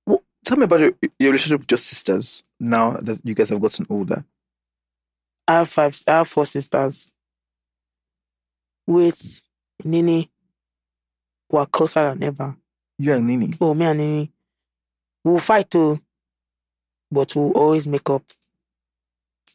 Well, 0.07 0.23
tell 0.45 0.57
me 0.57 0.65
about 0.65 0.81
your, 0.81 0.93
your 1.19 1.31
relationship 1.31 1.61
with 1.61 1.71
your 1.71 1.79
sisters 1.79 2.43
now 2.59 2.97
that 3.03 3.21
you 3.23 3.35
guys 3.35 3.51
have 3.51 3.61
gotten 3.61 3.87
older. 3.89 4.25
I 5.47 5.53
have 5.55 5.69
five 5.69 6.03
I 6.07 6.13
have 6.13 6.29
four 6.29 6.47
sisters. 6.47 7.11
With 8.87 9.43
Nini, 9.85 10.29
we're 11.51 11.67
closer 11.67 12.03
than 12.11 12.23
ever. 12.25 12.57
You 12.99 13.13
and 13.13 13.27
Nini. 13.27 13.51
Oh, 13.61 13.75
me 13.75 13.87
and 13.87 13.99
Nini. 13.99 14.33
We'll 15.25 15.39
fight 15.39 15.71
too, 15.71 15.97
but 17.13 17.37
we'll 17.37 17.53
always 17.53 17.87
make 17.87 18.09
up. 18.09 18.25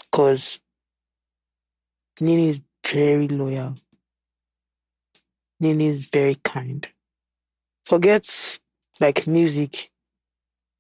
Because 0.05 0.60
Nini 2.22 2.49
is 2.49 2.62
very 2.86 3.28
loyal. 3.28 3.74
Nini 5.60 5.88
is 5.88 6.08
very 6.08 6.36
kind. 6.36 6.88
Forget 7.86 8.60
like 9.01 9.28
music. 9.28 9.89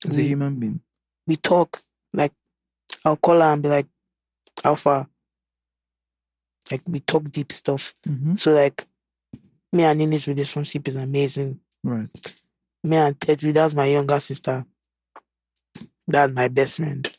As 0.05 0.17
a 0.17 0.21
human 0.21 0.55
being. 0.59 0.79
we 1.25 1.35
talk. 1.35 1.81
Like 2.13 2.31
I'll 3.03 3.17
call 3.17 3.39
her 3.39 3.53
and 3.53 3.63
be 3.63 3.69
like, 3.69 3.87
Alpha. 4.63 5.07
Like 6.71 6.81
we 6.87 6.99
talk 6.99 7.29
deep 7.31 7.51
stuff. 7.51 7.95
Mm-hmm. 8.07 8.35
So 8.35 8.53
like 8.53 8.85
me 9.73 9.83
and 9.83 9.97
Nini's 9.99 10.27
relationship 10.27 10.87
is 10.87 10.95
amazing. 10.95 11.59
Right. 11.83 12.09
Me 12.83 12.97
and 12.97 13.19
Tedri, 13.19 13.53
that's 13.53 13.73
my 13.73 13.85
younger 13.85 14.19
sister. 14.19 14.65
That's 16.07 16.33
my 16.33 16.47
best 16.47 16.77
friend. 16.77 17.09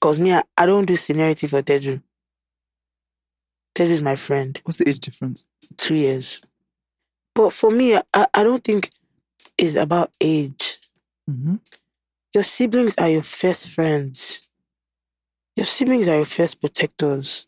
Cause 0.00 0.18
me, 0.18 0.32
I, 0.32 0.42
I 0.56 0.66
don't 0.66 0.84
do 0.84 0.96
seniority 0.96 1.46
for 1.46 1.62
Tedri. 1.62 2.02
Tedri 3.74 3.90
is 3.90 4.02
my 4.02 4.16
friend. 4.16 4.60
What's 4.64 4.78
the 4.78 4.88
age 4.88 5.00
difference? 5.00 5.46
two 5.76 5.94
years. 5.94 6.42
But 7.34 7.52
for 7.52 7.70
me, 7.70 7.96
I, 7.96 8.26
I 8.32 8.44
don't 8.44 8.62
think 8.62 8.90
it's 9.58 9.76
about 9.76 10.12
age. 10.20 10.78
Mm-hmm. 11.28 11.56
Your 12.34 12.44
siblings 12.44 12.94
are 12.98 13.08
your 13.08 13.22
first 13.22 13.68
friends. 13.70 14.48
Your 15.56 15.66
siblings 15.66 16.08
are 16.08 16.16
your 16.16 16.24
first 16.24 16.60
protectors. 16.60 17.46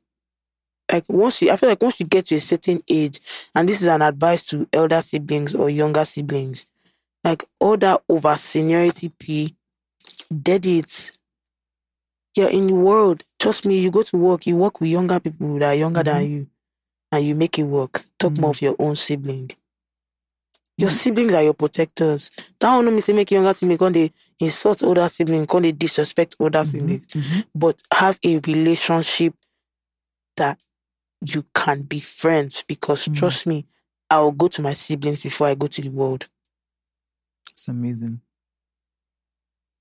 Like 0.90 1.08
once 1.08 1.42
you, 1.42 1.50
I 1.50 1.56
feel 1.56 1.68
like 1.68 1.82
once 1.82 1.98
you 1.98 2.06
get 2.06 2.26
to 2.26 2.36
a 2.36 2.40
certain 2.40 2.80
age, 2.88 3.20
and 3.54 3.68
this 3.68 3.82
is 3.82 3.88
an 3.88 4.02
advice 4.02 4.46
to 4.46 4.68
elder 4.72 5.00
siblings 5.00 5.54
or 5.54 5.68
younger 5.68 6.04
siblings, 6.04 6.66
like 7.26 7.44
all 7.58 7.76
that 7.76 8.02
over 8.08 8.36
seniority 8.36 9.08
p, 9.08 9.56
dead 10.42 10.64
it. 10.64 11.10
You're 12.36 12.50
in 12.50 12.68
the 12.68 12.74
world. 12.74 13.24
Trust 13.40 13.66
me, 13.66 13.80
you 13.80 13.90
go 13.90 14.04
to 14.04 14.16
work, 14.16 14.46
you 14.46 14.54
work 14.54 14.80
with 14.80 14.90
younger 14.90 15.18
people 15.18 15.58
that 15.58 15.64
are 15.66 15.74
younger 15.74 16.04
than 16.04 16.22
mm-hmm. 16.22 16.32
you, 16.32 16.46
and 17.10 17.26
you 17.26 17.34
make 17.34 17.58
it 17.58 17.64
work. 17.64 18.04
Talk 18.16 18.38
more 18.38 18.52
mm-hmm. 18.52 18.58
of 18.58 18.62
your 18.62 18.76
own 18.78 18.94
sibling. 18.94 19.50
Your 20.78 20.88
mm-hmm. 20.88 20.96
siblings 20.96 21.34
are 21.34 21.42
your 21.42 21.54
protectors. 21.54 22.30
That 22.60 22.76
one 22.76 22.84
no 22.84 22.92
mean 22.92 23.00
say 23.00 23.12
make 23.12 23.32
younger 23.32 23.52
sibling 23.54 23.78
come 23.78 23.92
they 23.92 24.12
insult 24.38 24.84
older 24.84 25.08
sibling, 25.08 25.46
come 25.46 25.62
they 25.62 25.72
disrespect 25.72 26.36
older 26.38 26.62
siblings. 26.62 27.06
But 27.52 27.82
have 27.92 28.20
a 28.24 28.38
relationship 28.38 29.34
that 30.36 30.60
you 31.22 31.44
can 31.52 31.82
be 31.82 31.98
friends 31.98 32.62
because 32.68 33.08
trust 33.12 33.48
me, 33.48 33.66
I 34.08 34.20
will 34.20 34.30
go 34.30 34.46
to 34.46 34.62
my 34.62 34.74
siblings 34.74 35.24
before 35.24 35.48
I 35.48 35.56
go 35.56 35.66
to 35.66 35.82
the 35.82 35.88
world. 35.88 36.28
It's 37.56 37.68
amazing. 37.68 38.20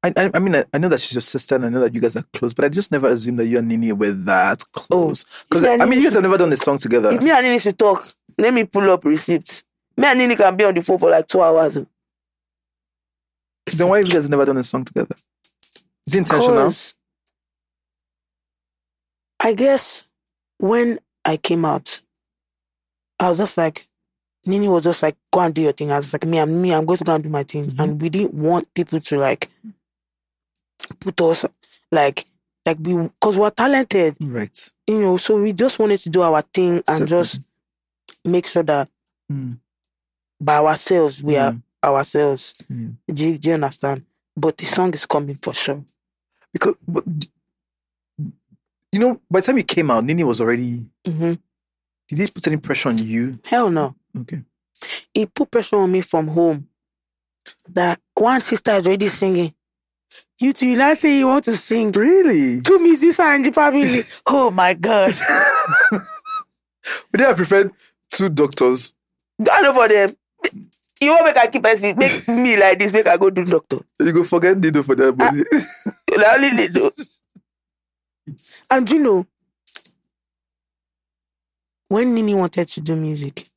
I, 0.02 0.14
I, 0.16 0.32
I 0.36 0.40
mean, 0.40 0.56
I, 0.56 0.66
I 0.74 0.78
know 0.78 0.88
that 0.90 1.02
she's 1.02 1.14
your 1.14 1.22
sister 1.22 1.56
and 1.56 1.66
I 1.66 1.70
know 1.70 1.82
that 1.82 1.94
you 1.94 2.00
guys 2.00 2.16
are 2.16 2.24
close, 2.32 2.54
but 2.54 2.64
I 2.64 2.70
just 2.70 2.92
never 2.92 3.08
assumed 3.10 3.40
that 3.40 3.48
you 3.48 3.58
and 3.58 3.68
Nini 3.68 3.92
were 3.92 4.12
that 4.12 4.64
oh, 4.64 4.68
close. 4.72 5.44
Because, 5.50 5.64
Oh, 5.64 5.76
Yeah, 5.76 5.84
I 5.84 5.88
mean, 5.88 6.00
you 6.00 6.06
guys 6.06 6.14
have 6.14 6.24
never 6.24 6.38
done 6.38 6.54
a 6.54 6.58
song 6.58 6.78
together. 6.78 7.12
If 7.12 7.22
me 7.22 7.32
and 7.32 7.44
Nini 7.46 7.60
should 7.60 7.78
talk, 7.78 8.08
let 8.38 8.54
me 8.54 8.64
pull 8.66 8.90
up 8.92 9.04
receipts. 9.04 9.64
Me 9.98 10.06
and 10.08 10.20
Nini 10.20 10.36
can 10.36 10.56
be 10.56 10.64
on 10.64 10.74
the 10.76 10.84
phone 10.84 11.00
for 11.00 11.10
like 11.10 11.28
two 11.28 11.42
hours. 11.42 11.74
Then 11.76 11.88
why 13.90 13.98
have 13.98 14.08
you 14.08 14.14
guys 14.14 14.30
never 14.30 14.46
done 14.46 14.58
a 14.58 14.64
song 14.64 14.84
together? 14.86 15.16
Is 16.06 16.14
it 16.14 16.20
intentional? 16.20 16.56
'Cause 16.56 16.94
I 19.40 19.54
guess 19.54 20.04
when 20.60 21.00
I 21.26 21.38
came 21.38 21.66
out, 21.66 22.02
I 23.20 23.30
was 23.30 23.40
just 23.40 23.58
like, 23.58 23.88
Nini 24.48 24.68
was 24.68 24.84
just 24.84 25.02
like, 25.04 25.16
go 25.32 25.40
and 25.42 25.54
do 25.54 25.62
your 25.64 25.72
thing. 25.72 25.92
I 25.92 25.98
was 25.98 26.14
like, 26.14 26.26
me, 26.26 26.40
I'm 26.40 26.62
me, 26.62 26.74
I'm 26.74 26.86
going 26.86 26.98
to 26.98 27.04
go 27.04 27.16
and 27.16 27.24
do 27.24 27.30
my 27.30 27.44
thing. 27.44 27.72
And 27.80 28.02
we 28.02 28.10
didn't 28.10 28.34
want 28.34 28.72
people 28.74 29.00
to 29.00 29.18
like 29.18 29.50
put 31.00 31.20
us 31.22 31.46
like 31.92 32.26
like 32.66 32.78
we 32.82 32.96
because 32.96 33.38
we're 33.38 33.50
talented, 33.52 34.16
Right. 34.22 34.74
you 34.88 35.00
know, 35.00 35.18
so 35.18 35.42
we 35.42 35.54
just 35.54 35.80
wanted 35.80 36.00
to 36.00 36.10
do 36.10 36.22
our 36.22 36.42
thing 36.42 36.78
and 36.88 36.98
Separate. 36.98 37.08
just 37.10 37.42
make 38.24 38.48
sure 38.48 38.64
that 38.64 38.90
Mm. 39.32 39.58
by 40.40 40.58
ourselves 40.58 41.24
we 41.24 41.38
are 41.38 41.52
Mm. 41.54 41.62
ourselves. 41.84 42.54
Mm. 42.72 42.96
Do, 43.12 43.26
you, 43.28 43.38
do 43.40 43.48
you 43.50 43.54
understand? 43.56 44.04
But 44.38 44.58
the 44.58 44.66
song 44.66 44.94
is 44.94 45.06
coming 45.08 45.38
for 45.42 45.54
sure. 45.54 45.84
Because, 46.54 46.76
but, 46.88 47.04
you 48.92 49.00
know, 49.00 49.20
by 49.30 49.40
the 49.42 49.46
time 49.48 49.58
you 49.58 49.64
came 49.64 49.90
out, 49.92 50.04
Nini 50.06 50.24
was 50.24 50.40
already. 50.42 50.86
hmm 51.06 51.34
Did 52.08 52.20
it 52.20 52.34
put 52.34 52.46
any 52.48 52.58
pressure 52.58 52.90
on 52.90 52.98
you? 53.00 53.40
Hell 53.46 53.70
no. 53.72 53.96
Okay. 54.18 54.42
it 55.14 55.34
put 55.34 55.52
pressure 55.52 55.78
on 55.78 55.92
me 55.92 56.02
from 56.02 56.28
home 56.30 56.68
that 57.70 58.00
one 58.14 58.42
sister 58.42 58.72
is 58.72 58.86
already 58.88 59.10
singing. 59.10 59.54
You 60.40 60.54
two, 60.54 60.68
you 60.68 60.78
not 60.78 60.98
say 60.98 61.18
you 61.20 61.28
want 61.28 61.46
to 61.46 61.56
sing. 61.58 61.92
Really? 61.92 62.62
Two 62.62 62.80
musicians 62.80 63.36
in 63.38 63.44
the 63.44 63.52
family. 63.52 64.04
oh 64.28 64.52
my 64.52 64.74
God. 64.74 65.14
Would 67.12 67.22
have 67.22 67.38
preferred 67.38 67.72
two 68.12 68.30
doctors? 68.30 68.94
I 69.52 69.62
know 69.62 69.74
for 69.74 69.88
them. 69.88 70.16
You 71.02 71.10
want 71.12 71.26
make 71.26 71.38
I 71.38 71.48
keep 71.48 71.64
person, 71.64 71.98
make 71.98 72.28
me 72.28 72.56
like 72.58 72.80
this, 72.80 72.94
make 72.94 73.08
I 73.08 73.18
go 73.18 73.30
do 73.30 73.44
doctor. 73.44 73.80
You 74.00 74.14
go 74.14 74.24
forget 74.24 74.58
Nido 74.58 74.82
for 74.84 74.96
that 74.96 75.12
body. 75.18 75.44
Ah, 75.54 75.92
Na 76.18 76.34
only 76.36 76.50
they 76.52 76.68
do. 76.70 76.92
And 78.70 78.90
you 78.90 79.00
know, 79.00 79.26
when 81.90 82.14
Nini 82.14 82.34
wanted 82.34 82.68
to 82.70 82.82
do 82.82 82.96
music, 82.96 83.48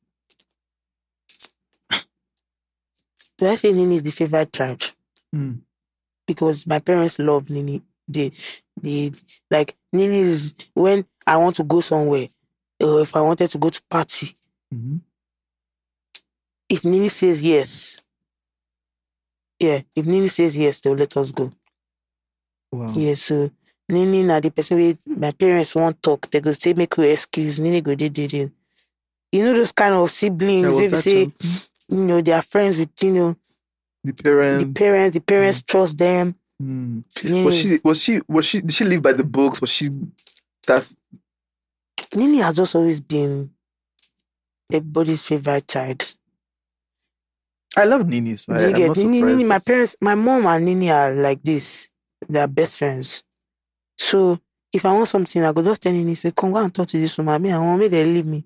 did 3.39 3.49
I 3.49 3.55
say 3.55 3.71
Nini 3.73 3.95
is 3.95 4.03
the 4.03 4.11
favorite 4.11 4.51
child? 4.53 4.93
Mm. 5.35 5.59
because 6.27 6.65
my 6.67 6.79
parents 6.79 7.19
love 7.19 7.49
Nini. 7.49 7.81
They, 8.07 8.31
they 8.81 9.11
like 9.51 9.75
Nini 9.93 10.19
is 10.21 10.53
when 10.73 11.05
I 11.25 11.37
want 11.37 11.55
to 11.57 11.63
go 11.63 11.81
somewhere, 11.81 12.27
or 12.79 13.01
if 13.01 13.15
I 13.15 13.21
wanted 13.21 13.49
to 13.51 13.57
go 13.57 13.69
to 13.69 13.81
party. 13.89 14.35
Mhm. 14.73 15.01
If 16.69 16.85
Nini 16.85 17.09
says 17.09 17.43
yes, 17.43 18.01
yeah. 19.59 19.81
If 19.95 20.05
Nini 20.05 20.27
says 20.27 20.57
yes, 20.57 20.79
they'll 20.81 20.95
let 20.95 21.15
us 21.17 21.31
go. 21.31 21.51
Wow. 22.71 22.87
Yeah. 22.93 23.13
So 23.15 23.51
Nini 23.89 24.23
na 24.23 24.39
the 24.39 24.49
person 24.51 24.77
wey 24.77 24.97
my 25.05 25.31
parents 25.31 25.75
won't 25.75 26.01
talk. 26.01 26.29
They 26.29 26.39
go 26.41 26.51
say 26.53 26.73
make 26.73 26.95
we 26.97 27.09
excuse. 27.09 27.59
Nini 27.59 27.81
go 27.81 27.95
dey 27.95 28.09
dey. 28.09 28.49
You 29.31 29.45
know 29.45 29.53
those 29.53 29.71
kind 29.71 29.93
of 29.95 30.09
siblings. 30.09 30.63
Yeah, 30.67 30.73
was 30.73 30.79
if 30.81 30.91
that 30.91 31.03
say 31.03 31.31
you 31.89 32.03
know 32.03 32.21
they 32.21 32.31
are 32.33 32.41
friends 32.41 32.77
with 32.77 32.91
you 33.01 33.13
know 33.13 33.35
the 34.03 34.13
parents. 34.13 34.63
the 34.63 34.71
parents. 34.71 35.13
The 35.15 35.21
parents 35.21 35.63
trust 35.63 35.97
them. 35.97 36.35
Mm. 36.61 37.03
Nini 37.23 37.43
Was 37.43 37.57
she? 37.57 37.79
Was 37.83 38.01
she? 38.01 38.21
Was 38.27 38.45
she? 38.45 38.61
Did 38.61 38.73
she 38.73 38.85
live 38.85 39.01
by 39.01 39.13
the 39.13 39.23
books? 39.23 39.61
Was 39.61 39.69
she? 39.69 39.89
That 40.67 40.91
Nini 42.15 42.39
has 42.39 42.57
just 42.57 42.75
always 42.75 43.01
been 43.01 43.51
everybody's 44.71 45.25
favorite 45.25 45.67
child. 45.67 46.15
I 47.77 47.85
love 47.85 48.07
Nini. 48.07 48.35
So 48.35 48.53
I, 48.53 48.71
get 48.71 48.97
Nini? 48.97 49.21
Nini, 49.21 49.43
my 49.43 49.59
parents, 49.59 49.95
my 50.01 50.15
mom 50.15 50.45
and 50.47 50.65
Nini 50.65 50.91
are 50.91 51.13
like 51.13 51.43
this. 51.43 51.89
They 52.27 52.39
are 52.39 52.47
best 52.47 52.77
friends. 52.77 53.23
So 53.97 54.39
if 54.73 54.85
I 54.85 54.93
want 54.93 55.07
something, 55.07 55.43
I 55.43 55.51
go 55.51 55.63
just 55.63 55.81
tell 55.81 55.91
Nini, 55.91 56.15
say, 56.15 56.31
come 56.31 56.51
go 56.51 56.59
and 56.59 56.73
talk 56.73 56.87
to 56.87 56.99
this 56.99 57.17
woman. 57.17 57.41
Me, 57.41 57.51
I 57.51 57.57
want 57.57 57.79
me 57.79 57.87
they 57.87 58.05
leave 58.05 58.25
me. 58.25 58.43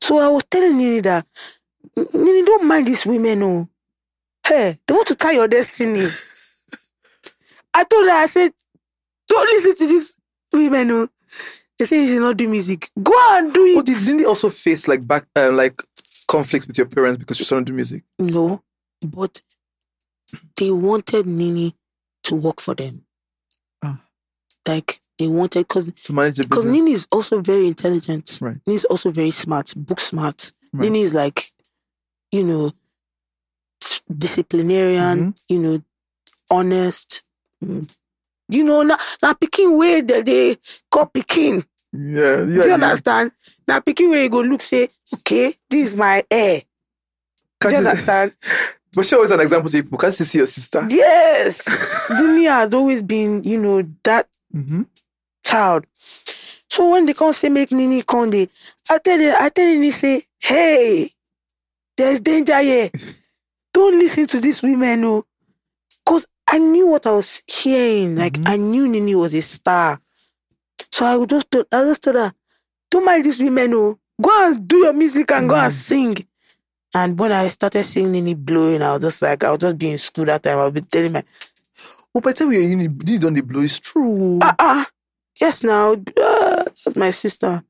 So 0.00 0.18
I 0.18 0.28
was 0.28 0.44
telling 0.44 0.76
Nini 0.76 1.00
that 1.00 1.26
Nini, 2.14 2.44
don't 2.44 2.64
mind 2.64 2.86
these 2.86 3.04
women, 3.06 3.42
oh. 3.42 3.68
Hey, 4.46 4.78
they 4.86 4.94
want 4.94 5.06
to 5.08 5.14
tie 5.14 5.32
your 5.32 5.48
destiny. 5.48 6.06
I 7.74 7.84
told 7.84 8.06
her, 8.06 8.12
I 8.16 8.26
said, 8.26 8.52
don't 9.28 9.46
listen 9.46 9.76
to 9.76 9.92
these 9.92 10.16
women, 10.52 10.90
oh. 10.90 11.08
They 11.78 11.86
say 11.86 12.02
you 12.02 12.08
should 12.14 12.20
not 12.22 12.36
do 12.36 12.48
music. 12.48 12.90
Go 13.02 13.12
and 13.30 13.52
do 13.52 13.64
it. 13.66 13.76
Oh, 13.78 13.82
did 13.82 14.06
Nini 14.06 14.24
also 14.24 14.50
face 14.50 14.86
like 14.86 15.06
back, 15.06 15.26
uh, 15.34 15.50
like 15.50 15.80
conflict 16.28 16.66
with 16.66 16.78
your 16.78 16.86
parents 16.86 17.18
because 17.18 17.38
you 17.38 17.44
started 17.44 17.66
to 17.66 17.72
do 17.72 17.76
music? 17.76 18.04
No, 18.18 18.62
but 19.04 19.42
they 20.56 20.70
wanted 20.70 21.26
Nini 21.26 21.74
to 22.24 22.34
work 22.36 22.60
for 22.60 22.74
them. 22.74 23.02
Ah. 23.82 24.00
Like 24.68 25.00
they 25.18 25.26
wanted 25.28 25.66
because 25.66 25.90
To 25.92 26.12
manage 26.12 26.36
the 26.36 26.44
because. 26.44 26.64
Nini 26.64 26.92
is 26.92 27.06
also 27.10 27.40
very 27.40 27.66
intelligent. 27.66 28.38
Right. 28.40 28.58
Nini 28.66 28.76
is 28.76 28.84
also 28.84 29.10
very 29.10 29.30
smart, 29.30 29.72
book 29.76 30.00
smart. 30.00 30.52
Right. 30.72 30.84
Nini 30.84 31.00
is 31.02 31.14
like, 31.14 31.51
you 32.32 32.44
know, 32.44 32.72
disciplinarian. 34.14 35.18
Mm-hmm. 35.18 35.30
You 35.48 35.58
know, 35.58 35.82
honest. 36.50 37.22
Mm. 37.64 37.94
You 38.48 38.64
know, 38.64 38.82
now 38.82 38.98
now 39.22 39.32
picking 39.34 39.76
way 39.78 40.00
that 40.02 40.26
they 40.26 40.56
call 40.90 41.06
picking. 41.06 41.64
Yeah, 41.92 42.38
yeah. 42.40 42.44
Do 42.44 42.52
you 42.52 42.62
yeah. 42.68 42.74
understand? 42.74 43.32
Now 43.68 43.80
picking 43.80 44.10
way 44.10 44.24
you 44.24 44.28
go 44.30 44.40
look 44.40 44.62
say, 44.62 44.88
okay, 45.14 45.54
this 45.70 45.88
is 45.88 45.96
my 45.96 46.24
hair. 46.30 46.60
Do 47.60 47.68
Can't 47.68 47.74
you 47.76 47.80
you- 47.82 47.88
understand? 47.88 48.36
But 48.94 49.06
she 49.06 49.14
always 49.14 49.30
an 49.30 49.40
example 49.40 49.70
to 49.70 49.82
people. 49.82 49.96
Can't 49.96 50.18
you 50.20 50.26
see 50.26 50.36
your 50.36 50.46
sister? 50.46 50.86
Yes. 50.90 51.64
Dini 52.10 52.46
has 52.46 52.74
always 52.74 53.00
been, 53.02 53.42
you 53.42 53.56
know, 53.58 53.82
that 54.04 54.28
Mm-hmm. 54.54 54.82
child. 55.42 55.86
So 55.96 56.90
when 56.90 57.06
they 57.06 57.14
come 57.14 57.32
say 57.32 57.48
make 57.48 57.72
Nini 57.72 58.02
Conde, 58.02 58.50
I 58.90 58.98
tell 58.98 59.16
them, 59.16 59.34
I 59.40 59.48
tell 59.48 59.64
Nini 59.64 59.90
say, 59.92 60.24
hey, 60.42 61.10
there's 61.96 62.20
danger 62.20 62.58
here. 62.60 62.90
Don't 63.72 63.98
listen 63.98 64.26
to 64.28 64.40
these 64.40 64.62
women, 64.62 65.00
no. 65.00 65.24
Cause 66.04 66.26
I 66.48 66.58
knew 66.58 66.86
what 66.88 67.06
I 67.06 67.12
was 67.12 67.42
hearing. 67.46 68.16
Like 68.16 68.38
I 68.46 68.56
knew 68.56 68.88
Nini 68.88 69.14
was 69.14 69.34
a 69.34 69.42
star. 69.42 70.00
So 70.90 71.06
I 71.06 71.24
just 71.26 71.50
told, 71.50 71.66
I 71.72 71.84
just 71.84 72.02
told 72.02 72.16
her, 72.16 72.32
don't 72.90 73.04
mind 73.04 73.24
these 73.24 73.42
women, 73.42 73.70
no. 73.70 73.98
Go 74.20 74.30
and 74.46 74.68
do 74.68 74.78
your 74.78 74.92
music 74.92 75.30
and 75.32 75.48
go 75.48 75.56
and 75.56 75.72
sing. 75.72 76.16
And 76.94 77.18
when 77.18 77.32
I 77.32 77.48
started 77.48 77.84
seeing 77.84 78.12
Nini 78.12 78.34
blowing, 78.34 78.82
I 78.82 78.92
was 78.92 79.02
just 79.02 79.22
like, 79.22 79.42
I 79.44 79.50
was 79.50 79.60
just 79.60 79.78
being 79.78 79.92
in 79.92 79.98
school 79.98 80.26
that 80.26 80.42
time. 80.42 80.58
I'll 80.58 80.70
be 80.70 80.82
telling 80.82 81.12
my 81.12 81.24
Well, 82.12 82.20
by 82.20 82.32
the 82.32 82.38
time 82.38 82.52
you're 82.52 82.62
in 82.62 82.80
you 83.06 83.18
done 83.18 83.32
the 83.34 83.40
blow. 83.40 83.62
It's 83.62 83.80
true. 83.80 84.38
Ah, 84.42 84.54
ah. 84.58 84.90
Yes, 85.40 85.64
now. 85.64 85.92
Uh, 85.92 86.64
that's 86.64 86.94
my 86.96 87.10
sister. 87.10 87.64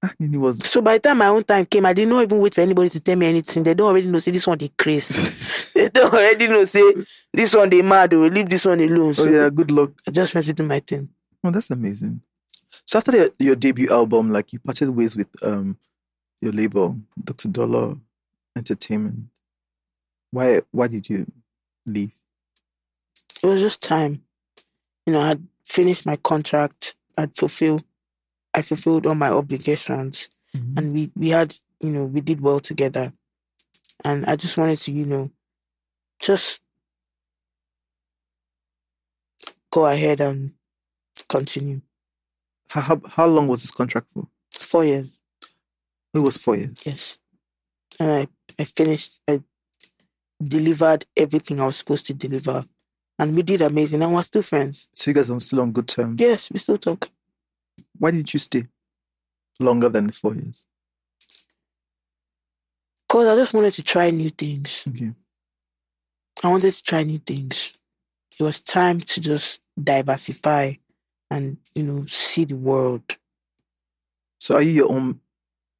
Was 0.20 0.58
So 0.64 0.80
by 0.80 0.94
the 0.94 1.00
time 1.00 1.18
my 1.18 1.26
own 1.26 1.42
time 1.44 1.66
came, 1.66 1.84
I 1.86 1.92
did 1.92 2.08
not 2.08 2.22
even 2.22 2.38
wait 2.38 2.54
for 2.54 2.60
anybody 2.60 2.88
to 2.90 3.00
tell 3.00 3.16
me 3.16 3.26
anything. 3.26 3.62
They 3.62 3.74
don't 3.74 3.88
already 3.88 4.06
know, 4.06 4.18
say 4.20 4.30
this 4.30 4.46
one 4.46 4.58
they 4.58 4.68
crazy. 4.68 5.72
they 5.74 5.88
don't 5.88 6.12
already 6.12 6.46
know, 6.46 6.64
say 6.64 6.82
this 7.32 7.54
one 7.54 7.68
they 7.68 7.82
mad 7.82 8.14
or 8.14 8.28
leave 8.30 8.48
this 8.48 8.64
one 8.64 8.80
alone. 8.80 9.14
So 9.14 9.26
Oh 9.26 9.32
yeah, 9.32 9.48
good 9.50 9.70
luck. 9.70 9.90
I 10.06 10.12
just 10.12 10.34
went 10.34 10.46
to 10.46 10.52
do 10.52 10.62
my 10.64 10.78
thing. 10.80 11.08
Oh, 11.42 11.50
that's 11.50 11.70
amazing. 11.70 12.20
So 12.68 12.98
after 12.98 13.16
your, 13.16 13.30
your 13.38 13.56
debut 13.56 13.88
album, 13.88 14.30
like 14.30 14.52
you 14.52 14.60
parted 14.60 14.90
ways 14.90 15.16
with 15.16 15.28
um 15.42 15.78
your 16.40 16.52
label, 16.52 16.96
Dr. 17.22 17.48
Dolor 17.48 17.96
Entertainment. 18.56 19.26
Why 20.30 20.62
why 20.70 20.86
did 20.86 21.08
you 21.10 21.26
leave? 21.86 22.12
It 23.42 23.46
was 23.46 23.60
just 23.60 23.82
time. 23.82 24.22
You 25.06 25.12
know, 25.12 25.20
I 25.20 25.28
had 25.28 25.46
finished 25.64 26.06
my 26.06 26.16
contract. 26.16 26.94
I'd 27.16 27.36
fulfilled 27.36 27.84
I 28.54 28.62
fulfilled 28.62 29.06
all 29.06 29.14
my 29.14 29.30
obligations. 29.30 30.28
Mhm. 30.56 30.78
and 30.78 30.94
we 30.94 31.10
we 31.14 31.28
had 31.28 31.54
you 31.80 31.90
know 31.90 32.04
we 32.04 32.20
did 32.22 32.40
well 32.40 32.58
together 32.58 33.12
and 34.02 34.24
i 34.24 34.34
just 34.34 34.56
wanted 34.56 34.78
to 34.78 34.90
you 34.90 35.04
know 35.04 35.30
just 36.18 36.60
go 39.70 39.84
ahead 39.86 40.20
and 40.22 40.52
continue 41.28 41.80
How, 42.70 42.80
how 42.80 43.00
how 43.16 43.26
long 43.26 43.46
was 43.48 43.60
this 43.62 43.70
contract 43.70 44.06
for? 44.12 44.26
four 44.58 44.84
years 44.84 45.18
It 46.14 46.20
was 46.20 46.36
four 46.38 46.56
years. 46.56 46.86
yes 46.86 47.18
and 48.00 48.10
i 48.10 48.26
i 48.58 48.64
finished 48.64 49.20
i 49.28 49.42
delivered 50.42 51.04
everything 51.16 51.60
i 51.60 51.66
was 51.66 51.76
supposed 51.76 52.06
to 52.06 52.14
deliver 52.14 52.64
and 53.18 53.34
we 53.36 53.42
did 53.42 53.60
amazing 53.60 54.02
and 54.02 54.14
we're 54.14 54.22
still 54.22 54.42
friends 54.42 54.88
So 54.94 55.10
you 55.10 55.14
guys 55.14 55.30
are 55.30 55.40
still 55.40 55.60
on 55.60 55.72
good 55.72 55.88
terms. 55.88 56.20
yes 56.20 56.50
we 56.50 56.58
still 56.58 56.78
talk 56.78 57.10
Why 57.98 58.10
did 58.10 58.32
you 58.32 58.38
stay 58.40 58.66
longer 59.60 59.88
than 59.88 60.10
four 60.10 60.34
years? 60.34 60.66
because 63.08 63.26
i 63.26 63.34
just 63.36 63.54
wanted 63.54 63.72
to 63.72 63.82
try 63.82 64.10
new 64.10 64.28
things 64.30 64.84
Okay. 64.88 65.12
I 66.44 66.48
wanted 66.48 66.72
to 66.72 66.82
try 66.82 67.02
new 67.02 67.18
things. 67.18 67.74
It 68.38 68.42
was 68.42 68.62
time 68.62 69.00
to 69.00 69.20
just 69.20 69.60
diversify 69.82 70.72
and, 71.30 71.56
you 71.74 71.82
know, 71.82 72.04
see 72.06 72.44
the 72.44 72.54
world. 72.56 73.02
So 74.38 74.54
are 74.54 74.62
you 74.62 74.70
your 74.70 74.92
own 74.92 75.20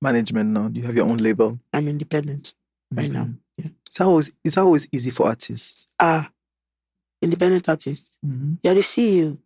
management 0.03 0.51
now? 0.51 0.69
Do 0.69 0.81
you 0.81 0.87
have 0.87 0.97
your 0.97 1.09
own 1.09 1.19
label? 1.19 1.61
I'm 1.73 1.87
independent 1.87 2.55
right 2.93 3.11
now. 3.11 3.29
Yeah. 3.57 3.69
It's 3.87 4.01
always 4.01 4.33
it's 4.45 4.59
always 4.59 4.89
easy 4.93 5.11
for 5.13 5.27
artists. 5.29 5.87
Ah, 6.01 6.29
independent 7.23 7.69
artist. 7.69 8.19
Mm-hmm. 8.27 8.55
You're 8.63 8.75
the 8.75 8.81
CEO. 8.81 9.39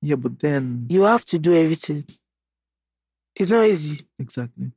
Yeah, 0.00 0.16
but 0.16 0.38
then 0.38 0.86
You 0.88 1.02
have 1.02 1.24
to 1.26 1.38
do 1.38 1.54
everything. 1.54 2.04
It's 3.36 3.50
not 3.50 3.66
easy. 3.66 4.04
exactly. 4.18 4.72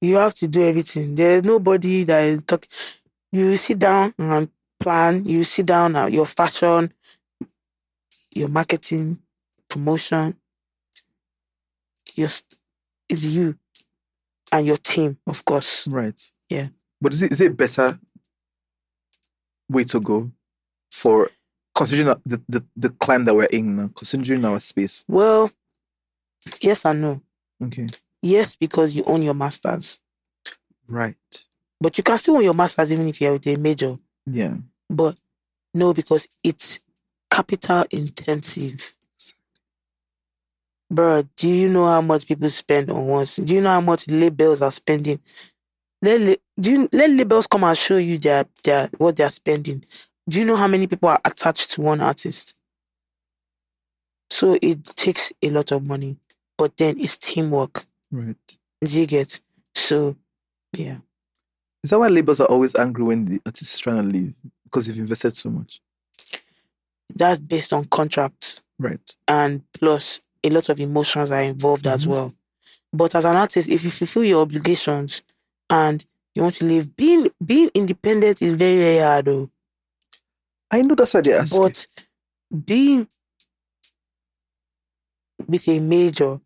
You 0.00 0.16
have 0.16 0.34
to 0.34 0.48
do 0.48 0.62
everything. 0.68 1.14
There's 1.14 1.42
nobody 1.44 2.04
that 2.04 2.20
is 2.24 2.42
talk. 2.44 2.66
You 3.32 3.56
sit 3.56 3.78
down 3.78 4.14
and 4.18 4.50
plan. 4.78 5.24
You 5.24 5.42
sit 5.44 5.66
down 5.66 5.96
at 5.96 6.12
your 6.12 6.26
fashion, 6.26 6.92
your 8.34 8.48
marketing, 8.48 9.18
promotion. 9.68 10.36
Your, 12.14 12.28
it's 13.08 13.24
you 13.24 13.56
and 14.52 14.66
your 14.66 14.76
team, 14.76 15.18
of 15.26 15.44
course. 15.44 15.86
Right. 15.88 16.20
Yeah. 16.48 16.68
But 17.00 17.14
is 17.14 17.22
it 17.22 17.32
is 17.32 17.40
it 17.40 17.52
a 17.52 17.54
better 17.54 17.98
way 19.68 19.84
to 19.84 20.00
go 20.00 20.30
for 20.90 21.30
considering 21.76 22.16
the, 22.24 22.40
the, 22.48 22.64
the 22.76 22.88
climb 22.90 23.24
that 23.24 23.34
we're 23.34 23.44
in 23.44 23.76
now, 23.76 23.90
considering 23.94 24.44
our 24.44 24.58
space? 24.60 25.04
Well, 25.08 25.50
yes 26.60 26.84
and 26.84 27.00
no. 27.02 27.20
Okay. 27.62 27.86
Yes, 28.22 28.56
because 28.56 28.96
you 28.96 29.04
own 29.06 29.22
your 29.22 29.34
masters, 29.34 30.00
Right. 30.88 31.16
but 31.80 31.96
you 31.98 32.04
can 32.04 32.18
still 32.18 32.36
own 32.36 32.44
your 32.44 32.54
masters 32.54 32.92
even 32.92 33.08
if 33.08 33.20
you're 33.20 33.32
with 33.34 33.46
a 33.46 33.56
major. 33.56 33.96
Yeah. 34.26 34.54
But 34.88 35.18
no, 35.74 35.92
because 35.92 36.26
it's 36.42 36.80
capital 37.30 37.84
intensive. 37.90 38.94
Bro, 40.90 41.24
do 41.36 41.48
you 41.48 41.68
know 41.68 41.86
how 41.88 42.00
much 42.00 42.26
people 42.28 42.48
spend 42.48 42.90
on 42.90 43.06
once? 43.06 43.36
Do 43.36 43.54
you 43.54 43.60
know 43.60 43.70
how 43.70 43.80
much 43.80 44.08
labels 44.08 44.62
are 44.62 44.70
spending? 44.70 45.18
Let 46.00 46.38
do 46.58 46.70
you, 46.70 46.88
let 46.92 47.10
labels 47.10 47.46
come 47.48 47.64
and 47.64 47.76
show 47.76 47.96
you 47.96 48.18
their 48.18 48.46
their 48.62 48.88
what 48.96 49.16
they're 49.16 49.28
spending. 49.28 49.84
Do 50.28 50.38
you 50.40 50.44
know 50.44 50.56
how 50.56 50.66
many 50.66 50.86
people 50.86 51.08
are 51.08 51.20
attached 51.24 51.70
to 51.72 51.82
one 51.82 52.00
artist? 52.00 52.54
So 54.30 54.58
it 54.60 54.84
takes 54.84 55.32
a 55.42 55.50
lot 55.50 55.72
of 55.72 55.84
money, 55.84 56.16
but 56.58 56.76
then 56.76 56.98
it's 56.98 57.18
teamwork. 57.18 57.84
Right. 58.10 58.36
Do 58.84 59.00
you 59.00 59.06
get? 59.06 59.40
So, 59.74 60.16
yeah. 60.76 60.96
Is 61.84 61.90
that 61.90 61.98
why 62.00 62.08
labels 62.08 62.40
are 62.40 62.48
always 62.48 62.74
angry 62.74 63.04
when 63.04 63.24
the 63.26 63.40
artist 63.46 63.74
is 63.74 63.80
trying 63.80 63.96
to 63.98 64.02
leave? 64.02 64.34
Because 64.64 64.86
they've 64.88 64.98
invested 64.98 65.36
so 65.36 65.50
much. 65.50 65.80
That's 67.14 67.38
based 67.40 67.72
on 67.72 67.84
contracts. 67.86 68.62
Right. 68.78 69.00
and 69.26 69.62
plus 69.72 70.20
a 70.44 70.50
lot 70.50 70.68
of 70.68 70.78
emotions 70.78 71.30
are 71.30 71.40
involved 71.40 71.86
as 71.86 72.04
Mhm. 72.04 72.08
well. 72.10 72.34
But 72.92 73.14
as 73.14 73.24
an 73.24 73.34
artist, 73.36 73.70
if 73.70 73.82
you 73.84 73.90
fulfill 73.90 74.22
your 74.24 74.42
obligations 74.42 75.22
and 75.70 76.04
you 76.34 76.42
want 76.42 76.56
to 76.56 76.66
live, 76.66 76.94
being 76.94 77.30
being 77.42 77.70
independent 77.72 78.42
is 78.42 78.52
very 78.52 78.76
very 78.78 78.98
hard 78.98 79.24
though. 79.24 79.50
I 80.70 80.82
know 80.82 80.94
that's 80.94 81.14
why 81.14 81.20
they 81.20 81.32
ask. 81.34 81.56
But 81.56 81.86
being 82.64 83.08
with 85.46 85.68
a 85.68 85.78
major, 85.80 86.40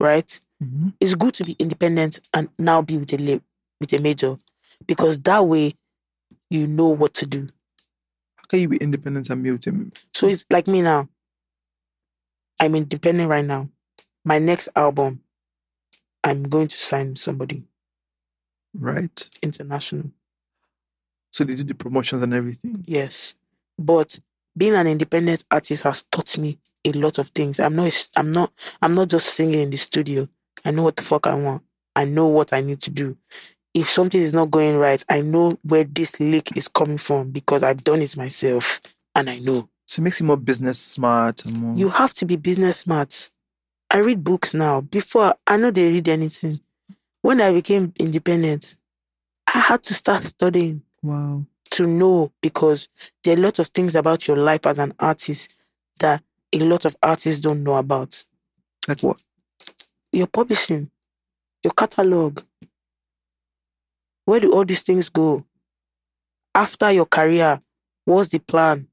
right? 0.00 0.40
Mhm. 0.62 0.94
It's 1.00 1.14
good 1.14 1.34
to 1.34 1.44
be 1.44 1.56
independent 1.58 2.20
and 2.34 2.48
now 2.58 2.82
be 2.82 2.96
with 2.96 3.12
a 3.12 3.40
with 3.80 3.92
a 3.92 3.98
major, 4.00 4.36
because 4.86 5.20
that 5.22 5.46
way 5.46 5.74
you 6.50 6.66
know 6.66 6.88
what 6.88 7.14
to 7.14 7.26
do. 7.26 7.48
How 8.36 8.44
can 8.48 8.60
you 8.60 8.68
be 8.68 8.76
independent 8.78 9.30
and 9.30 9.42
mute 9.42 9.66
him? 9.66 9.92
So 10.14 10.26
it's 10.28 10.44
like 10.50 10.66
me 10.66 10.82
now. 10.82 11.08
I'm 12.60 12.74
independent 12.74 13.28
right 13.30 13.44
now. 13.44 13.68
My 14.24 14.38
next 14.38 14.68
album, 14.74 15.22
I'm 16.24 16.42
going 16.44 16.68
to 16.68 16.76
sign 16.76 17.16
somebody 17.16 17.64
Right. 18.74 19.30
international. 19.42 20.12
So 21.38 21.44
they 21.44 21.54
do 21.54 21.62
the 21.62 21.74
promotions 21.76 22.20
and 22.20 22.34
everything. 22.34 22.82
Yes, 22.84 23.36
but 23.78 24.18
being 24.56 24.74
an 24.74 24.88
independent 24.88 25.44
artist 25.48 25.84
has 25.84 26.02
taught 26.02 26.36
me 26.36 26.58
a 26.84 26.90
lot 26.90 27.18
of 27.18 27.28
things. 27.28 27.60
I'm 27.60 27.76
not. 27.76 28.08
I'm 28.16 28.32
not. 28.32 28.50
I'm 28.82 28.92
not 28.92 29.06
just 29.06 29.28
singing 29.34 29.60
in 29.60 29.70
the 29.70 29.76
studio. 29.76 30.28
I 30.64 30.72
know 30.72 30.82
what 30.82 30.96
the 30.96 31.04
fuck 31.04 31.28
I 31.28 31.34
want. 31.34 31.62
I 31.94 32.06
know 32.06 32.26
what 32.26 32.52
I 32.52 32.60
need 32.60 32.80
to 32.80 32.90
do. 32.90 33.16
If 33.72 33.88
something 33.88 34.20
is 34.20 34.34
not 34.34 34.50
going 34.50 34.78
right, 34.78 35.04
I 35.08 35.20
know 35.20 35.52
where 35.62 35.84
this 35.84 36.18
leak 36.18 36.56
is 36.56 36.66
coming 36.66 36.98
from 36.98 37.30
because 37.30 37.62
I've 37.62 37.84
done 37.84 38.02
it 38.02 38.16
myself 38.16 38.80
and 39.14 39.30
I 39.30 39.38
know. 39.38 39.68
So 39.86 40.00
it 40.00 40.02
makes 40.02 40.18
you 40.18 40.26
more 40.26 40.36
business 40.36 40.80
smart 40.80 41.44
and 41.44 41.56
more. 41.60 41.76
You 41.76 41.90
have 41.90 42.14
to 42.14 42.26
be 42.26 42.34
business 42.34 42.78
smart. 42.78 43.30
I 43.92 43.98
read 43.98 44.24
books 44.24 44.54
now. 44.54 44.80
Before 44.80 45.36
I 45.46 45.56
know 45.56 45.70
they 45.70 45.86
read 45.88 46.08
anything. 46.08 46.58
When 47.22 47.40
I 47.40 47.52
became 47.52 47.92
independent, 48.00 48.74
I 49.46 49.60
had 49.60 49.84
to 49.84 49.94
start 49.94 50.24
studying 50.24 50.82
wow. 51.02 51.44
to 51.70 51.86
know 51.86 52.32
because 52.40 52.88
there 53.22 53.34
are 53.34 53.38
a 53.38 53.42
lot 53.42 53.58
of 53.58 53.68
things 53.68 53.94
about 53.94 54.26
your 54.26 54.36
life 54.36 54.66
as 54.66 54.78
an 54.78 54.94
artist 54.98 55.54
that 56.00 56.22
a 56.52 56.58
lot 56.60 56.84
of 56.84 56.96
artists 57.02 57.40
don't 57.40 57.62
know 57.62 57.76
about. 57.76 58.24
Like 58.86 59.00
what? 59.02 59.22
Your 60.12 60.26
publishing, 60.26 60.90
your 61.62 61.72
catalog. 61.72 62.40
Where 64.24 64.40
do 64.40 64.52
all 64.52 64.64
these 64.64 64.82
things 64.82 65.08
go? 65.08 65.44
After 66.54 66.90
your 66.90 67.06
career, 67.06 67.60
what's 68.04 68.30
the 68.30 68.38
plan? 68.38 68.88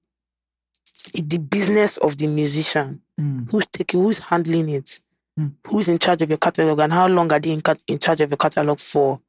The 1.13 1.37
business 1.37 1.97
of 1.97 2.17
the 2.17 2.27
musician. 2.27 3.01
Mm. 3.19 3.49
who's 3.49 3.65
taking 3.67 4.01
who's 4.01 4.19
handling 4.19 4.67
it 4.69 4.99
Mm. 5.39 5.51
who's 5.67 5.87
in 5.89 5.97
charge 5.97 6.21
of 6.21 6.29
your 6.29 6.37
catalog 6.37 6.79
and 6.79 6.93
how 6.93 7.07
long 7.07 7.31
are 7.33 7.39
they 7.41 7.51
in, 7.51 7.61
in 7.87 7.99
charge 7.99 8.21
of 8.21 8.29
your 8.29 8.37
catalog 8.37 8.79
for 8.79 9.19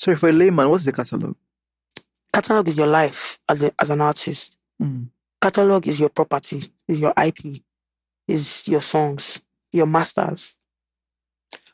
Sorry, 0.00 0.16
for 0.16 0.30
a 0.30 0.32
layman, 0.32 0.70
what's 0.70 0.86
the 0.86 0.92
catalog? 0.92 1.34
catalog 2.32 2.68
is 2.68 2.78
your 2.78 2.86
life 2.86 3.38
as 3.48 3.62
a, 3.62 3.72
as 3.78 3.90
an 3.90 4.00
artist. 4.00 4.56
Mm. 4.80 5.08
catalog 5.42 5.86
is 5.86 6.00
your 6.00 6.08
property 6.08 6.62
is 6.88 7.00
your 7.00 7.12
ip 7.18 7.36
is 8.26 8.66
your 8.66 8.80
songs 8.80 9.42
your 9.72 9.86
masters. 9.86 10.56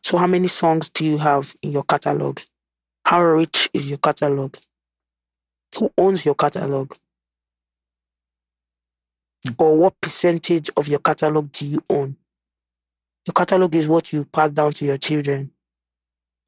So 0.03 0.19
how 0.19 0.27
many 0.27 0.49
songs 0.49 0.91
do 0.91 1.07
you 1.07 1.19
have 1.19 1.55
in 1.63 1.71
your 1.71 1.85
catalog? 1.85 2.41
How 3.05 3.23
rich 3.23 3.71
is 3.73 3.89
your 3.89 3.99
catalog? 3.99 4.57
Who 5.79 5.93
owns 5.97 6.27
your 6.27 6.35
catalog? 6.35 6.93
Or 9.57 9.77
what 9.77 10.01
percentage 10.01 10.69
of 10.77 10.89
your 10.89 10.99
catalog 10.99 11.53
do 11.53 11.67
you 11.67 11.83
own? 11.89 12.17
Your 13.25 13.35
catalog 13.35 13.75
is 13.77 13.89
what 13.89 14.13
you 14.13 14.25
pass 14.25 14.51
down 14.51 14.73
to 14.73 14.85
your 14.85 14.99
children. 14.99 15.53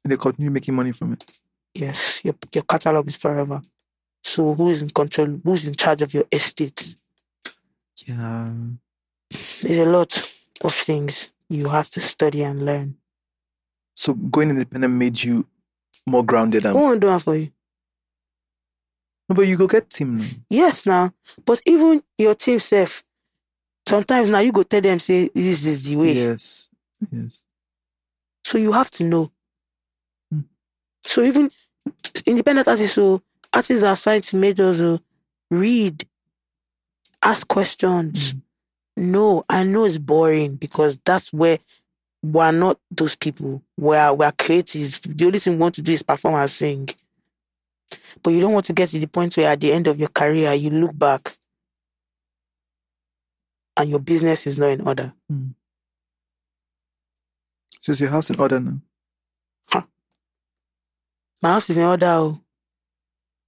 And 0.03 0.11
they 0.11 0.17
continue 0.17 0.51
making 0.51 0.75
money 0.75 0.91
from 0.91 1.13
it. 1.13 1.38
Yes, 1.79 2.23
your 2.25 2.35
your 2.53 2.63
catalog 2.63 3.07
is 3.07 3.15
forever. 3.15 3.61
So 4.23 4.53
who 4.53 4.69
is 4.69 4.81
in 4.81 4.89
control? 4.89 5.39
Who's 5.43 5.67
in 5.67 5.73
charge 5.73 6.01
of 6.01 6.13
your 6.13 6.25
estate? 6.31 6.95
Yeah. 8.05 8.51
There's 9.61 9.79
a 9.79 9.85
lot 9.85 10.17
of 10.61 10.73
things 10.73 11.31
you 11.49 11.69
have 11.69 11.89
to 11.91 12.01
study 12.01 12.43
and 12.43 12.63
learn. 12.63 12.97
So 13.95 14.13
going 14.13 14.49
independent 14.49 14.93
made 14.93 15.23
you 15.23 15.45
more 16.05 16.23
grounded 16.23 16.65
and 16.65 16.73
Who 16.75 16.81
won't 16.81 17.01
do 17.01 17.07
that 17.07 17.21
for 17.21 17.35
you? 17.35 17.51
No, 19.27 19.35
but 19.35 19.47
you 19.47 19.57
go 19.57 19.67
get 19.67 19.89
team. 19.89 20.21
Yes, 20.49 20.85
now. 20.85 21.13
But 21.45 21.61
even 21.65 22.01
your 22.17 22.33
team 22.33 22.59
self, 22.59 23.03
sometimes 23.87 24.29
now 24.29 24.39
you 24.39 24.51
go 24.51 24.63
tell 24.63 24.81
them, 24.81 24.99
say, 24.99 25.29
this 25.33 25.65
is 25.65 25.83
the 25.85 25.95
way. 25.95 26.13
Yes. 26.13 26.69
Yes. 27.11 27.45
So 28.43 28.57
you 28.57 28.71
have 28.71 28.89
to 28.91 29.03
know. 29.03 29.31
Hmm. 30.31 30.41
So 31.03 31.21
even 31.23 31.51
independent 32.27 32.67
artists, 32.67 32.95
so 32.95 33.21
artists 33.53 33.83
are 33.83 33.93
assigned 33.93 34.23
to 34.25 34.37
majors, 34.37 34.77
so 34.77 34.99
read, 35.49 36.05
ask 37.21 37.47
questions. 37.47 38.33
Mm. 38.33 38.41
No, 38.97 39.45
I 39.47 39.63
know 39.63 39.85
it's 39.85 39.97
boring 39.97 40.55
because 40.55 40.99
that's 41.05 41.31
where 41.31 41.59
we're 42.21 42.51
not 42.51 42.79
those 42.91 43.15
people. 43.15 43.61
We're 43.77 44.13
we're 44.13 44.31
creative. 44.33 44.99
The 45.01 45.25
only 45.25 45.39
thing 45.39 45.53
we 45.53 45.59
want 45.59 45.75
to 45.75 45.81
do 45.81 45.93
is 45.93 46.03
perform 46.03 46.35
and 46.35 46.49
sing. 46.49 46.89
But 48.21 48.31
you 48.31 48.41
don't 48.41 48.53
want 48.53 48.65
to 48.65 48.73
get 48.73 48.89
to 48.89 48.99
the 48.99 49.07
point 49.07 49.37
where 49.37 49.49
at 49.49 49.59
the 49.59 49.71
end 49.71 49.87
of 49.87 49.99
your 49.99 50.09
career 50.09 50.53
you 50.53 50.69
look 50.69 50.97
back 50.97 51.29
and 53.77 53.89
your 53.89 53.99
business 53.99 54.45
is 54.45 54.59
not 54.59 54.71
in 54.71 54.81
order. 54.81 55.13
Mm. 55.31 55.53
So 57.81 57.91
is 57.93 58.01
your 58.01 58.09
house 58.09 58.29
in 58.29 58.39
order 58.39 58.59
now? 58.59 58.79
My 61.41 61.49
house 61.53 61.69
is 61.69 61.77
in 61.77 61.83
order. 61.83 62.07
oh. 62.07 62.41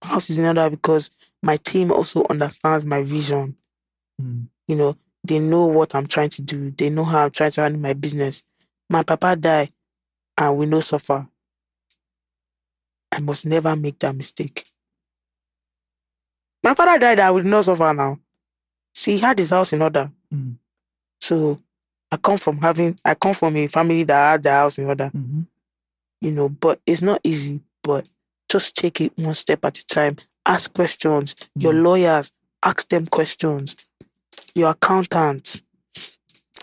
My 0.03 0.09
house 0.09 0.29
is 0.29 0.39
in 0.39 0.45
order 0.45 0.69
because 0.69 1.11
my 1.43 1.57
team 1.57 1.91
also 1.91 2.25
understands 2.29 2.85
my 2.85 3.01
vision. 3.03 3.55
Mm. 4.21 4.47
You 4.67 4.75
know, 4.75 4.97
they 5.23 5.39
know 5.39 5.65
what 5.65 5.93
I'm 5.95 6.07
trying 6.07 6.29
to 6.29 6.41
do. 6.41 6.71
They 6.71 6.89
know 6.89 7.03
how 7.03 7.25
I'm 7.25 7.31
trying 7.31 7.51
to 7.51 7.61
handle 7.61 7.81
my 7.81 7.93
business. 7.93 8.43
My 8.89 9.03
papa 9.03 9.35
died 9.35 9.71
and 10.37 10.57
we 10.57 10.65
no 10.65 10.79
suffer. 10.79 11.27
I 13.11 13.19
must 13.19 13.45
never 13.45 13.75
make 13.75 13.99
that 13.99 14.15
mistake. 14.15 14.65
My 16.63 16.73
father 16.73 16.97
died 16.99 17.19
and 17.19 17.35
we 17.35 17.41
no 17.41 17.61
suffer 17.61 17.93
now. 17.93 18.19
See, 18.93 19.13
he 19.15 19.19
had 19.19 19.37
his 19.39 19.49
house 19.49 19.73
in 19.73 19.81
order. 19.81 20.11
Mm. 20.33 20.55
So 21.19 21.59
I 22.11 22.17
come 22.17 22.37
from 22.37 22.59
having 22.61 22.97
I 23.03 23.15
come 23.15 23.33
from 23.33 23.55
a 23.57 23.67
family 23.67 24.03
that 24.03 24.31
had 24.31 24.43
their 24.43 24.53
house 24.53 24.77
in 24.79 24.85
order. 24.85 25.09
Mhm. 25.13 25.45
you 26.21 26.31
know, 26.31 26.49
but 26.49 26.79
it's 26.85 27.01
not 27.01 27.19
easy. 27.23 27.59
But 27.83 28.07
just 28.49 28.75
take 28.75 29.01
it 29.01 29.13
one 29.17 29.33
step 29.33 29.63
at 29.65 29.77
a 29.77 29.85
time. 29.85 30.17
Ask 30.45 30.73
questions. 30.73 31.35
Your 31.55 31.73
hmm. 31.73 31.83
lawyers, 31.83 32.31
ask 32.63 32.87
them 32.89 33.07
questions. 33.07 33.75
Your 34.55 34.71
accountants. 34.71 35.61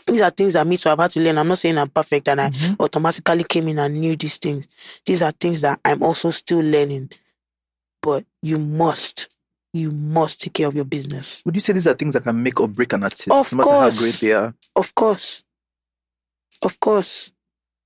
These 0.06 0.20
are 0.22 0.30
things 0.30 0.54
that 0.54 0.66
me 0.66 0.76
to 0.78 0.88
have 0.88 0.98
had 0.98 1.10
to 1.12 1.20
learn. 1.20 1.38
I'm 1.38 1.48
not 1.48 1.58
saying 1.58 1.76
I'm 1.76 1.90
perfect 1.90 2.28
and 2.28 2.40
I 2.40 2.50
mm-hmm. 2.50 2.82
automatically 2.82 3.44
came 3.44 3.68
in 3.68 3.78
and 3.78 3.94
knew 3.94 4.16
these 4.16 4.38
things. 4.38 4.66
These 5.04 5.22
are 5.22 5.30
things 5.32 5.60
that 5.60 5.80
I'm 5.84 6.02
also 6.02 6.30
still 6.30 6.60
learning. 6.60 7.10
But 8.00 8.24
you 8.42 8.58
must, 8.58 9.28
you 9.74 9.90
must 9.90 10.40
take 10.40 10.54
care 10.54 10.68
of 10.68 10.74
your 10.74 10.86
business. 10.86 11.42
Would 11.44 11.54
you 11.56 11.60
say 11.60 11.74
these 11.74 11.86
are 11.86 11.94
things 11.94 12.14
that 12.14 12.22
can 12.22 12.42
make 12.42 12.58
or 12.58 12.68
break 12.68 12.92
an 12.94 13.02
artist? 13.02 13.30
Of 13.30 13.52
no 13.52 13.58
matter 13.58 13.70
how 13.70 13.90
great 13.90 14.14
they 14.14 14.32
are. 14.32 14.54
Of 14.74 14.94
course. 14.94 15.44
Of 16.62 16.80
course. 16.80 17.30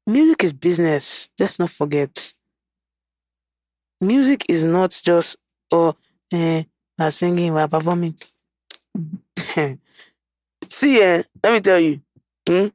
Music 0.06 0.44
is 0.44 0.52
business. 0.52 1.28
Let's 1.38 1.58
not 1.58 1.70
forget. 1.70 2.34
Music 4.02 4.44
is 4.50 4.64
not 4.64 4.90
just, 5.02 5.36
oh, 5.70 5.94
eh, 6.32 6.64
we're 6.98 7.10
singing, 7.10 7.54
we're 7.54 7.68
performing. 7.68 8.14
See, 10.68 11.00
eh, 11.00 11.22
let 11.44 11.52
me 11.52 11.60
tell 11.60 11.78
you. 11.78 12.00
hmm, 12.48 12.66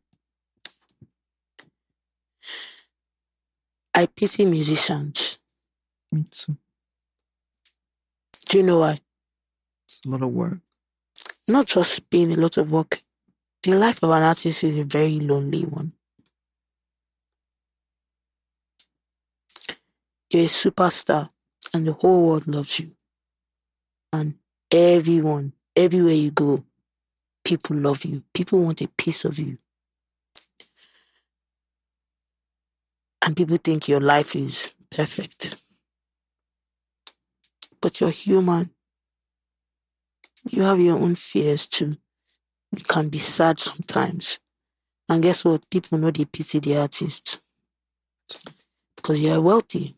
I 3.94 4.06
pity 4.06 4.46
musicians. 4.46 5.40
Me 6.12 6.24
too. 6.30 6.56
Do 8.48 8.58
you 8.60 8.64
know 8.64 8.80
why? 8.80 9.02
It's 9.86 10.06
a 10.06 10.10
lot 10.10 10.24
of 10.24 10.32
work. 10.34 10.60
Not 11.48 11.68
just 11.68 12.10
being 12.10 12.32
a 12.32 12.38
lot 12.38 12.58
of 12.58 12.72
work. 12.72 13.02
The 13.64 13.74
life 13.74 14.04
of 14.04 14.12
an 14.12 14.24
artist 14.24 14.64
is 14.64 14.78
a 14.78 14.84
very 14.84 15.20
lonely 15.20 15.66
one. 15.66 15.94
You're 20.30 20.44
a 20.44 20.48
superstar 20.48 21.30
and 21.74 21.88
the 21.88 21.94
whole 21.94 22.28
world 22.28 22.48
loves 22.48 22.80
you. 22.80 22.92
And 24.12 24.36
everyone, 24.72 25.54
everywhere 25.76 26.14
you 26.14 26.32
go, 26.32 26.64
people 27.44 27.78
love 27.78 28.04
you. 28.04 28.24
People 28.34 28.60
want 28.60 28.82
a 28.82 28.88
piece 28.88 29.24
of 29.26 29.40
you. 29.40 29.58
And 33.22 33.36
people 33.36 33.58
think 33.58 33.88
your 33.88 34.00
life 34.00 34.36
is 34.36 34.74
perfect. 34.90 35.58
But 37.82 38.00
you're 38.00 38.10
human. 38.10 38.72
You 40.50 40.64
have 40.64 40.80
your 40.80 40.98
own 40.98 41.16
fears 41.16 41.68
too. 41.68 41.98
You 42.72 42.84
can 42.84 43.10
be 43.10 43.18
sad 43.18 43.60
sometimes. 43.60 44.40
And 45.10 45.24
guess 45.24 45.46
what? 45.46 45.70
People 45.70 45.98
know 45.98 46.12
they 46.12 46.26
pity 46.26 46.60
the 46.60 46.78
artist. 46.78 47.40
Because 48.96 49.22
you're 49.22 49.42
wealthy. 49.42 49.96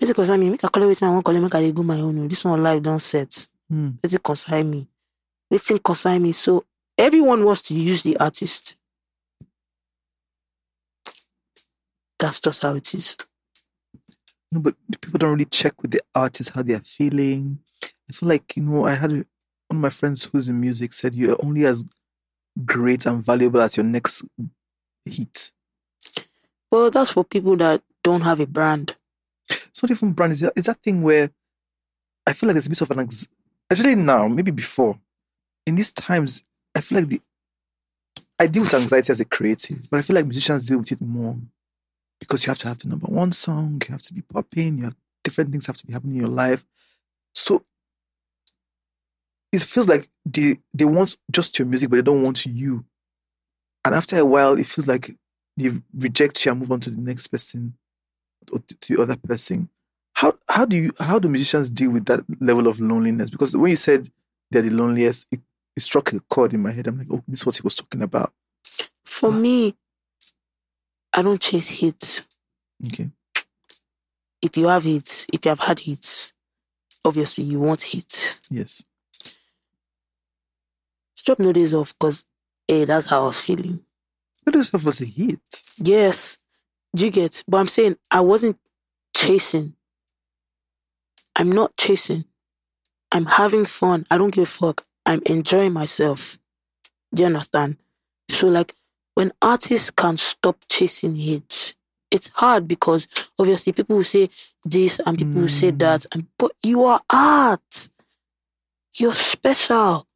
It's 0.00 0.12
concern 0.12 0.40
me. 0.40 0.50
Make 0.50 0.64
I 0.64 0.68
call 0.68 0.82
everything 0.82 1.08
I 1.08 1.12
want 1.12 1.24
call 1.24 1.34
make 1.38 1.54
I 1.54 1.60
dey 1.60 1.72
go 1.72 1.82
my 1.82 2.00
own. 2.00 2.26
This 2.26 2.44
one 2.44 2.62
life 2.62 2.82
don't 2.82 2.98
set. 2.98 3.46
Mm. 3.70 3.98
It 4.02 4.22
concern 4.22 4.70
me. 4.70 4.88
Let 5.50 5.70
it 5.70 5.82
concern 5.82 6.22
me. 6.22 6.32
So 6.32 6.64
everyone 6.96 7.44
wants 7.44 7.62
to 7.62 7.74
use 7.74 8.02
the 8.02 8.16
artist. 8.16 8.76
That's 12.18 12.40
just 12.40 12.62
how 12.62 12.74
it 12.74 12.94
is. 12.94 13.16
No, 14.52 14.60
but 14.60 14.74
people 15.00 15.18
don't 15.18 15.32
really 15.32 15.44
check 15.44 15.80
with 15.82 15.92
the 15.92 16.00
artist 16.14 16.50
how 16.54 16.62
they 16.62 16.74
are 16.74 16.80
feeling. 16.80 17.60
I 18.08 18.12
feel 18.12 18.28
like, 18.28 18.56
you 18.56 18.64
know, 18.64 18.86
I 18.86 18.94
had 18.94 19.12
one 19.12 19.24
of 19.70 19.76
my 19.76 19.90
friends 19.90 20.24
who's 20.24 20.48
in 20.48 20.60
music 20.60 20.92
said 20.92 21.14
you're 21.14 21.36
only 21.44 21.64
as 21.64 21.84
great 22.64 23.06
and 23.06 23.24
valuable 23.24 23.62
as 23.62 23.76
your 23.76 23.84
next 23.84 24.24
hit. 25.04 25.52
Well, 26.70 26.90
that's 26.90 27.12
for 27.12 27.24
people 27.24 27.56
that 27.58 27.82
don't 28.02 28.22
have 28.22 28.40
a 28.40 28.46
brand. 28.46 28.96
It's 29.70 29.82
not 29.82 29.90
even 29.90 30.12
brand. 30.12 30.32
It's 30.32 30.42
that, 30.42 30.52
it's 30.56 30.66
that 30.66 30.82
thing 30.82 31.02
where 31.02 31.30
I 32.26 32.32
feel 32.32 32.48
like 32.48 32.54
there's 32.54 32.66
a 32.66 32.70
bit 32.70 32.80
of 32.80 32.90
an, 32.90 33.00
anx- 33.00 33.28
actually 33.70 33.96
now, 33.96 34.28
maybe 34.28 34.50
before, 34.50 34.98
in 35.66 35.76
these 35.76 35.92
times, 35.92 36.42
I 36.74 36.80
feel 36.80 37.00
like 37.00 37.08
the, 37.08 37.20
I 38.38 38.46
deal 38.46 38.62
with 38.62 38.74
anxiety 38.74 39.12
as 39.12 39.20
a 39.20 39.24
creative, 39.24 39.88
but 39.90 39.98
I 39.98 40.02
feel 40.02 40.16
like 40.16 40.26
musicians 40.26 40.66
deal 40.66 40.78
with 40.78 40.92
it 40.92 41.00
more 41.00 41.36
because 42.18 42.44
you 42.44 42.50
have 42.50 42.58
to 42.58 42.68
have 42.68 42.78
the 42.78 42.88
number 42.88 43.06
one 43.06 43.32
song, 43.32 43.80
you 43.86 43.92
have 43.92 44.02
to 44.02 44.14
be 44.14 44.22
popping, 44.22 44.78
you 44.78 44.84
have 44.84 44.96
different 45.24 45.50
things 45.50 45.66
have 45.66 45.76
to 45.76 45.86
be 45.86 45.92
happening 45.92 46.16
in 46.16 46.22
your 46.22 46.30
life. 46.30 46.64
So 47.34 47.64
it 49.52 49.62
feels 49.62 49.88
like 49.88 50.06
they 50.24 50.58
they 50.72 50.84
want 50.84 51.16
just 51.30 51.58
your 51.58 51.66
music, 51.66 51.90
but 51.90 51.96
they 51.96 52.02
don't 52.02 52.22
want 52.22 52.46
you. 52.46 52.84
And 53.84 53.94
after 53.94 54.18
a 54.18 54.24
while, 54.24 54.58
it 54.58 54.66
feels 54.66 54.86
like 54.86 55.10
they 55.56 55.72
reject 55.98 56.44
you 56.44 56.52
and 56.52 56.60
move 56.60 56.72
on 56.72 56.80
to 56.80 56.90
the 56.90 57.00
next 57.00 57.28
person 57.28 57.74
to 58.46 58.62
to 58.80 58.96
the 58.96 59.02
other 59.02 59.16
person. 59.16 59.68
How 60.14 60.34
how 60.48 60.64
do 60.64 60.76
you 60.76 60.92
how 60.98 61.18
do 61.18 61.28
musicians 61.28 61.70
deal 61.70 61.90
with 61.90 62.06
that 62.06 62.24
level 62.40 62.66
of 62.66 62.80
loneliness? 62.80 63.30
Because 63.30 63.56
when 63.56 63.70
you 63.70 63.76
said 63.76 64.10
they're 64.50 64.62
the 64.62 64.70
loneliest, 64.70 65.26
it, 65.30 65.40
it 65.76 65.80
struck 65.80 66.12
a 66.12 66.20
chord 66.20 66.52
in 66.54 66.62
my 66.62 66.72
head. 66.72 66.86
I'm 66.86 66.98
like, 66.98 67.08
oh, 67.10 67.22
this 67.28 67.40
is 67.40 67.46
what 67.46 67.56
he 67.56 67.62
was 67.62 67.74
talking 67.74 68.02
about. 68.02 68.32
For 69.04 69.30
me, 69.30 69.76
I 71.12 71.22
don't 71.22 71.40
chase 71.40 71.80
hits. 71.80 72.22
Okay. 72.86 73.10
If 74.42 74.56
you 74.56 74.68
have 74.68 74.84
hits, 74.84 75.26
if 75.32 75.44
you 75.44 75.50
have 75.50 75.60
had 75.60 75.80
hits, 75.80 76.32
obviously 77.04 77.44
you 77.44 77.60
want 77.60 77.82
hits. 77.82 78.40
Yes. 78.50 78.84
Drop 81.24 81.38
no 81.38 81.52
days 81.52 81.74
off 81.74 81.94
because, 81.98 82.24
hey, 82.66 82.82
eh, 82.82 82.84
that's 82.86 83.06
how 83.06 83.22
I 83.22 83.26
was 83.26 83.40
feeling. 83.40 83.80
But 84.44 84.54
this 84.54 84.68
stuff 84.68 84.86
was 84.86 85.02
a 85.02 85.04
hit. 85.04 85.40
Yes, 85.78 86.38
do 86.94 87.04
you 87.04 87.10
get? 87.10 87.44
But 87.46 87.58
I'm 87.58 87.66
saying 87.66 87.96
I 88.10 88.20
wasn't 88.20 88.58
chasing. 89.14 89.74
I'm 91.36 91.52
not 91.52 91.76
chasing. 91.76 92.24
I'm 93.12 93.26
having 93.26 93.66
fun. 93.66 94.06
I 94.10 94.18
don't 94.18 94.32
give 94.34 94.44
a 94.44 94.46
fuck. 94.46 94.84
I'm 95.06 95.22
enjoying 95.26 95.72
myself. 95.72 96.38
Do 97.14 97.22
you 97.22 97.26
understand? 97.26 97.76
So, 98.28 98.48
like, 98.48 98.74
when 99.14 99.32
artists 99.42 99.90
can 99.90 100.16
stop 100.16 100.56
chasing 100.68 101.16
hits, 101.16 101.74
it's 102.10 102.28
hard 102.28 102.66
because 102.66 103.08
obviously 103.38 103.72
people 103.72 103.96
will 103.96 104.04
say 104.04 104.28
this 104.64 105.00
and 105.04 105.16
people 105.18 105.42
will 105.42 105.48
say 105.48 105.70
hmm. 105.70 105.78
that, 105.78 106.06
and 106.12 106.26
but 106.38 106.52
you 106.62 106.84
are 106.84 107.00
art. 107.10 107.88
You're 108.98 109.14
special. 109.14 110.06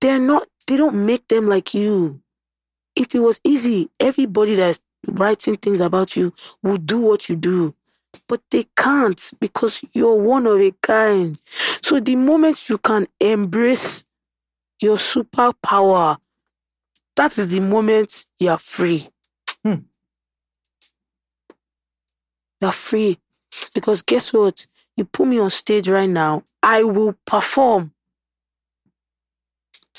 They're 0.00 0.18
not. 0.18 0.48
They 0.66 0.76
don't 0.76 1.06
make 1.06 1.28
them 1.28 1.48
like 1.48 1.74
you. 1.74 2.20
If 2.96 3.14
it 3.14 3.20
was 3.20 3.40
easy, 3.44 3.90
everybody 4.00 4.54
that's 4.54 4.82
writing 5.08 5.56
things 5.56 5.80
about 5.80 6.16
you 6.16 6.32
will 6.62 6.78
do 6.78 7.00
what 7.00 7.28
you 7.28 7.36
do. 7.36 7.74
But 8.28 8.42
they 8.50 8.66
can't 8.76 9.32
because 9.40 9.84
you're 9.92 10.20
one 10.20 10.46
of 10.46 10.60
a 10.60 10.72
kind. 10.82 11.38
So 11.82 12.00
the 12.00 12.16
moment 12.16 12.68
you 12.68 12.78
can 12.78 13.08
embrace 13.20 14.04
your 14.80 14.96
superpower, 14.96 16.18
that 17.16 17.38
is 17.38 17.50
the 17.50 17.60
moment 17.60 18.26
you 18.38 18.50
are 18.50 18.58
free. 18.58 19.08
Hmm. 19.64 19.74
You're 22.60 22.72
free. 22.72 23.18
Because 23.74 24.02
guess 24.02 24.32
what? 24.32 24.66
You 24.96 25.04
put 25.04 25.26
me 25.26 25.38
on 25.38 25.50
stage 25.50 25.88
right 25.88 26.08
now, 26.08 26.42
I 26.62 26.82
will 26.84 27.14
perform. 27.26 27.92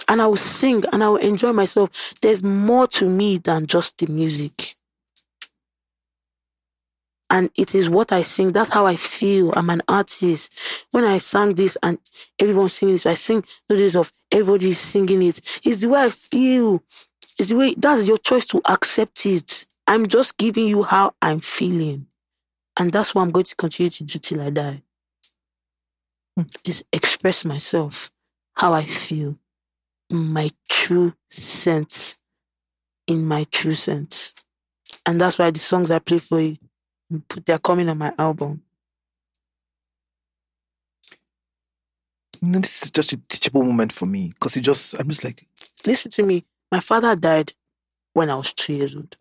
And 0.07 0.21
I 0.21 0.27
will 0.27 0.35
sing 0.37 0.83
and 0.91 1.03
I 1.03 1.09
will 1.09 1.17
enjoy 1.17 1.51
myself. 1.51 2.13
There's 2.21 2.43
more 2.43 2.87
to 2.87 3.09
me 3.09 3.37
than 3.37 3.65
just 3.65 3.97
the 3.97 4.07
music. 4.07 4.74
And 7.29 7.49
it 7.57 7.73
is 7.73 7.89
what 7.89 8.11
I 8.11 8.21
sing. 8.21 8.51
That's 8.51 8.69
how 8.69 8.85
I 8.85 8.95
feel. 8.95 9.51
I'm 9.55 9.69
an 9.71 9.81
artist. 9.87 10.87
When 10.91 11.03
I 11.03 11.17
sang 11.17 11.55
this 11.55 11.77
and 11.81 11.97
everyone's 12.39 12.73
singing 12.73 12.95
this, 12.95 13.05
I 13.05 13.15
sing 13.15 13.43
this 13.67 13.95
of 13.95 14.13
everybody 14.31 14.73
singing 14.73 15.23
it. 15.23 15.41
It's 15.65 15.81
the 15.81 15.89
way 15.89 16.03
I 16.03 16.09
feel. 16.09 16.83
It's 17.39 17.49
the 17.49 17.55
way 17.55 17.75
that's 17.77 18.07
your 18.07 18.17
choice 18.17 18.45
to 18.47 18.61
accept 18.69 19.25
it. 19.25 19.65
I'm 19.87 20.07
just 20.07 20.37
giving 20.37 20.67
you 20.67 20.83
how 20.83 21.13
I'm 21.21 21.39
feeling. 21.39 22.07
And 22.77 22.91
that's 22.91 23.15
what 23.15 23.23
I'm 23.23 23.31
going 23.31 23.45
to 23.45 23.55
continue 23.55 23.89
to 23.89 24.03
do 24.03 24.19
till 24.19 24.41
I 24.41 24.49
die. 24.49 24.83
Hmm. 26.35 26.43
Is 26.65 26.83
express 26.91 27.45
myself, 27.45 28.11
how 28.55 28.73
I 28.73 28.83
feel, 28.83 29.37
my 30.11 30.49
true 30.69 31.13
sense. 31.29 32.17
In 33.07 33.25
my 33.25 33.45
true 33.51 33.75
sense. 33.75 34.33
And 35.05 35.21
that's 35.21 35.37
why 35.37 35.51
the 35.51 35.59
songs 35.59 35.91
I 35.91 35.99
play 35.99 36.17
for 36.17 36.39
you, 36.39 36.57
they're 37.45 37.57
coming 37.57 37.89
on 37.89 37.97
my 37.97 38.13
album. 38.17 38.61
Know, 42.41 42.59
this 42.59 42.83
is 42.83 42.91
just 42.91 43.13
a 43.13 43.17
teachable 43.17 43.63
moment 43.63 43.91
for 43.91 44.05
me 44.05 44.29
because 44.29 44.55
it 44.57 44.61
just, 44.61 44.99
I'm 44.99 45.09
just 45.09 45.23
like, 45.23 45.41
Listen 45.85 46.11
to 46.11 46.23
me. 46.23 46.45
My 46.71 46.79
father 46.79 47.15
died 47.15 47.53
when 48.13 48.29
I 48.29 48.35
was 48.35 48.53
two 48.53 48.73
years 48.73 48.95
old. 48.95 49.15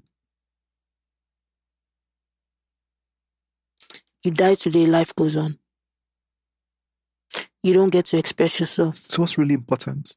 You 4.24 4.30
die 4.30 4.54
today, 4.54 4.86
life 4.86 5.14
goes 5.14 5.36
on. 5.36 5.58
You 7.62 7.74
don't 7.74 7.90
get 7.90 8.06
to 8.06 8.18
express 8.18 8.60
yourself, 8.60 8.96
so 8.96 9.22
what's 9.22 9.38
really 9.38 9.54
important? 9.54 10.16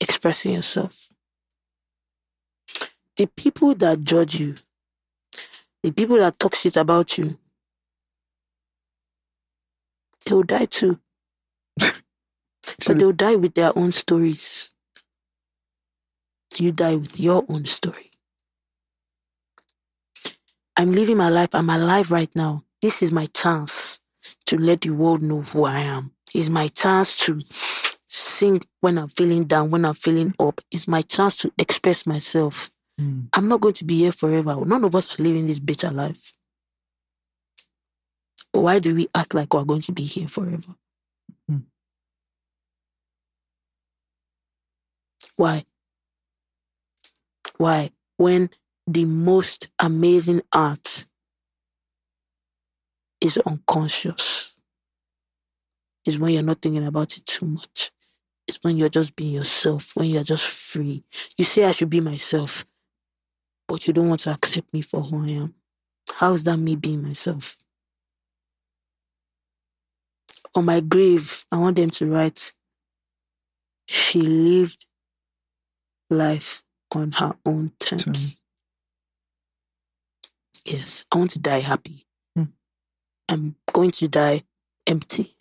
expressing 0.00 0.54
yourself. 0.54 1.08
The 3.16 3.26
people 3.26 3.74
that 3.76 4.04
judge 4.04 4.38
you, 4.38 4.54
the 5.88 5.92
people 5.92 6.18
that 6.18 6.38
talk 6.38 6.56
shit 6.56 6.76
about 6.78 7.18
you, 7.18 7.38
they 10.26 10.34
will 10.34 10.44
die 10.44 10.66
too. 10.66 11.00
So- 12.80 12.86
but 12.94 12.98
they'll 13.00 13.12
die 13.12 13.36
with 13.36 13.54
their 13.54 13.76
own 13.78 13.92
stories. 13.92 14.70
You 16.58 16.72
die 16.72 16.96
with 16.96 17.20
your 17.20 17.44
own 17.48 17.66
story. 17.66 18.10
I'm 20.76 20.92
living 20.92 21.18
my 21.18 21.30
life. 21.30 21.50
I'm 21.54 21.70
alive 21.70 22.12
right 22.12 22.30
now. 22.36 22.64
This 22.82 23.02
is 23.02 23.12
my 23.12 23.26
chance 23.26 24.00
to 24.46 24.58
let 24.58 24.82
the 24.82 24.90
world 24.90 25.22
know 25.22 25.42
who 25.42 25.66
I 25.66 25.80
am. 25.80 26.12
It's 26.34 26.50
my 26.50 26.68
chance 26.68 27.16
to 27.26 27.40
sing 28.08 28.62
when 28.80 28.98
I'm 28.98 29.08
feeling 29.08 29.44
down, 29.44 29.70
when 29.70 29.86
I'm 29.86 29.94
feeling 29.94 30.34
up. 30.40 30.60
It's 30.72 30.88
my 30.88 31.02
chance 31.02 31.36
to 31.38 31.52
express 31.58 32.06
myself. 32.06 32.70
Mm. 33.00 33.28
I'm 33.32 33.48
not 33.48 33.60
going 33.60 33.74
to 33.74 33.84
be 33.84 33.98
here 33.98 34.12
forever. 34.12 34.56
None 34.64 34.84
of 34.84 34.94
us 34.94 35.18
are 35.18 35.22
living 35.22 35.46
this 35.46 35.60
bitter 35.60 35.90
life. 35.90 36.32
Why 38.52 38.78
do 38.78 38.94
we 38.94 39.08
act 39.14 39.34
like 39.34 39.54
we're 39.54 39.64
going 39.64 39.82
to 39.82 39.92
be 39.92 40.02
here 40.02 40.28
forever? 40.28 40.74
Mm. 41.50 41.62
Why? 45.36 45.64
Why? 47.58 47.90
When 48.16 48.50
the 48.86 49.04
most 49.04 49.70
amazing 49.78 50.42
art 50.52 51.06
is 53.20 53.38
unconscious, 53.38 54.58
is 56.06 56.18
when 56.18 56.32
you're 56.32 56.42
not 56.42 56.62
thinking 56.62 56.86
about 56.86 57.16
it 57.16 57.26
too 57.26 57.46
much. 57.46 57.90
It's 58.48 58.58
when 58.62 58.78
you're 58.78 58.88
just 58.88 59.14
being 59.14 59.34
yourself, 59.34 59.92
when 59.94 60.08
you're 60.08 60.22
just 60.24 60.46
free. 60.46 61.04
You 61.36 61.44
say 61.44 61.64
I 61.64 61.72
should 61.72 61.90
be 61.90 62.00
myself, 62.00 62.64
but 63.68 63.86
you 63.86 63.92
don't 63.92 64.08
want 64.08 64.20
to 64.20 64.32
accept 64.32 64.72
me 64.72 64.80
for 64.80 65.02
who 65.02 65.24
I 65.24 65.30
am. 65.32 65.54
How 66.14 66.32
is 66.32 66.44
that 66.44 66.56
me 66.56 66.74
being 66.74 67.02
myself? 67.02 67.56
On 70.54 70.64
my 70.64 70.80
grave, 70.80 71.44
I 71.52 71.58
want 71.58 71.76
them 71.76 71.90
to 71.90 72.06
write, 72.06 72.54
she 73.86 74.20
lived 74.20 74.86
life 76.10 76.64
on 76.94 77.12
her 77.12 77.36
own 77.44 77.72
terms. 77.78 78.04
Terms. 78.04 78.40
Yes, 80.64 81.04
I 81.12 81.18
want 81.18 81.30
to 81.32 81.38
die 81.38 81.60
happy. 81.60 82.06
Hmm. 82.34 82.44
I'm 83.28 83.56
going 83.72 83.90
to 83.92 84.08
die 84.08 84.44
empty. 84.86 85.34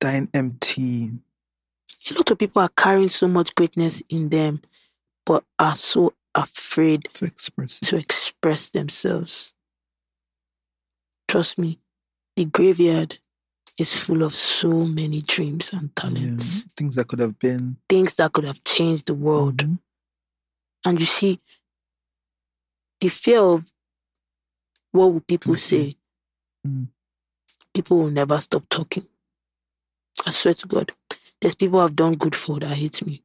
Dying 0.00 0.28
empty. 0.34 1.12
A 2.10 2.14
lot 2.14 2.30
of 2.30 2.38
people 2.38 2.62
are 2.62 2.70
carrying 2.70 3.10
so 3.10 3.28
much 3.28 3.54
greatness 3.54 4.02
in 4.08 4.30
them, 4.30 4.62
but 5.24 5.44
are 5.58 5.76
so 5.76 6.14
afraid 6.34 7.04
to 7.14 7.24
express 7.26 7.80
to 7.80 7.96
express 7.96 8.70
themselves. 8.70 9.52
Trust 11.28 11.58
me, 11.58 11.78
the 12.36 12.44
graveyard 12.46 13.18
is 13.78 13.94
full 13.94 14.22
of 14.22 14.32
so 14.32 14.86
many 14.86 15.20
dreams 15.22 15.72
and 15.72 15.90
Yeah. 15.90 16.02
talents, 16.02 16.64
Things 16.76 16.94
that 16.96 17.08
could 17.08 17.18
have 17.20 17.38
been. 17.38 17.76
things 17.88 18.16
that 18.16 18.32
could 18.32 18.44
have 18.44 18.62
changed 18.64 19.06
the 19.06 19.14
world. 19.14 19.58
Mhm. 19.58 19.78
And 20.84 21.00
you 21.00 21.06
see, 21.06 21.40
the 23.00 23.08
fear 23.08 23.40
of 23.40 23.72
what 24.92 25.12
will 25.12 25.20
people 25.20 25.54
Mhm. 25.54 25.58
say, 25.58 25.96
Mm. 26.66 26.88
people 27.74 27.98
will 27.98 28.10
never 28.10 28.38
stop 28.40 28.68
talking. 28.68 29.08
I 30.26 30.30
swear 30.30 30.54
to 30.54 30.66
God, 30.66 30.92
there's 31.40 31.54
people 31.54 31.80
I've 31.80 31.96
done 31.96 32.14
good 32.16 32.34
for 32.36 32.60
that 32.60 32.76
hate 32.76 33.04
me. 33.06 33.24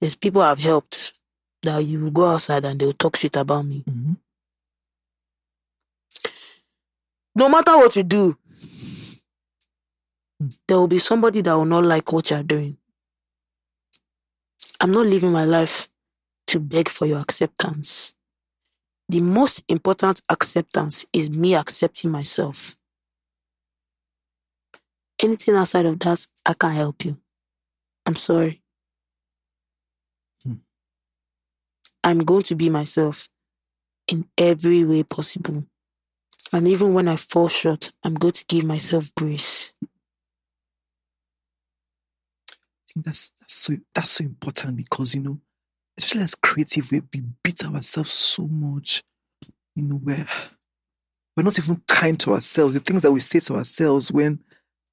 There's 0.00 0.16
people 0.16 0.42
I've 0.42 0.60
helped 0.60 1.12
that 1.62 1.78
you 1.78 2.00
will 2.00 2.10
go 2.10 2.28
outside 2.30 2.64
and 2.64 2.78
they'll 2.78 2.92
talk 2.92 3.16
shit 3.16 3.36
about 3.36 3.64
me. 3.66 3.82
Mhm. 3.86 4.16
No 7.34 7.48
matter 7.48 7.76
what 7.76 7.96
you 7.96 8.02
do, 8.02 8.36
Hmm. 10.40 10.48
there 10.68 10.78
will 10.78 10.88
be 10.88 10.98
somebody 10.98 11.40
that 11.42 11.54
will 11.54 11.64
not 11.64 11.84
like 11.84 12.12
what 12.12 12.30
you're 12.30 12.42
doing. 12.44 12.78
I'm 14.80 14.92
not 14.92 15.06
living 15.06 15.32
my 15.32 15.44
life 15.44 15.90
to 16.48 16.60
beg 16.60 16.88
for 16.88 17.06
your 17.06 17.18
acceptance. 17.18 18.14
The 19.08 19.20
most 19.20 19.64
important 19.68 20.22
acceptance 20.28 21.06
is 21.12 21.30
me 21.30 21.54
accepting 21.54 22.10
myself. 22.10 22.76
Anything 25.20 25.56
outside 25.56 25.86
of 25.86 25.98
that, 26.00 26.26
I 26.46 26.54
can't 26.54 26.74
help 26.74 27.04
you. 27.04 27.20
I'm 28.06 28.14
sorry. 28.16 28.62
Hmm. 30.44 30.54
I'm 32.08 32.24
going 32.24 32.44
to 32.44 32.54
be 32.54 32.70
myself 32.70 33.28
in 34.10 34.24
every 34.38 34.82
way 34.82 35.02
possible. 35.02 35.64
And 36.54 36.66
even 36.66 36.94
when 36.94 37.06
I 37.06 37.16
fall 37.16 37.48
short, 37.48 37.90
I'm 38.02 38.14
going 38.14 38.32
to 38.32 38.46
give 38.46 38.64
myself 38.64 39.14
grace. 39.14 39.74
I 39.82 39.86
think 42.94 43.04
that's 43.04 43.32
that's 43.38 43.52
so 43.52 43.76
that's 43.94 44.08
so 44.08 44.24
important 44.24 44.78
because 44.78 45.14
you 45.14 45.20
know, 45.20 45.38
especially 45.98 46.22
as 46.22 46.34
creative, 46.34 46.90
we, 46.90 47.02
we 47.12 47.24
beat 47.44 47.62
ourselves 47.62 48.10
so 48.10 48.46
much. 48.46 49.02
You 49.76 49.82
know, 49.82 49.96
where 49.96 50.26
we're 51.36 51.42
not 51.42 51.58
even 51.58 51.82
kind 51.86 52.18
to 52.20 52.32
ourselves. 52.32 52.72
The 52.74 52.80
things 52.80 53.02
that 53.02 53.12
we 53.12 53.20
say 53.20 53.40
to 53.40 53.56
ourselves 53.56 54.10
when 54.10 54.38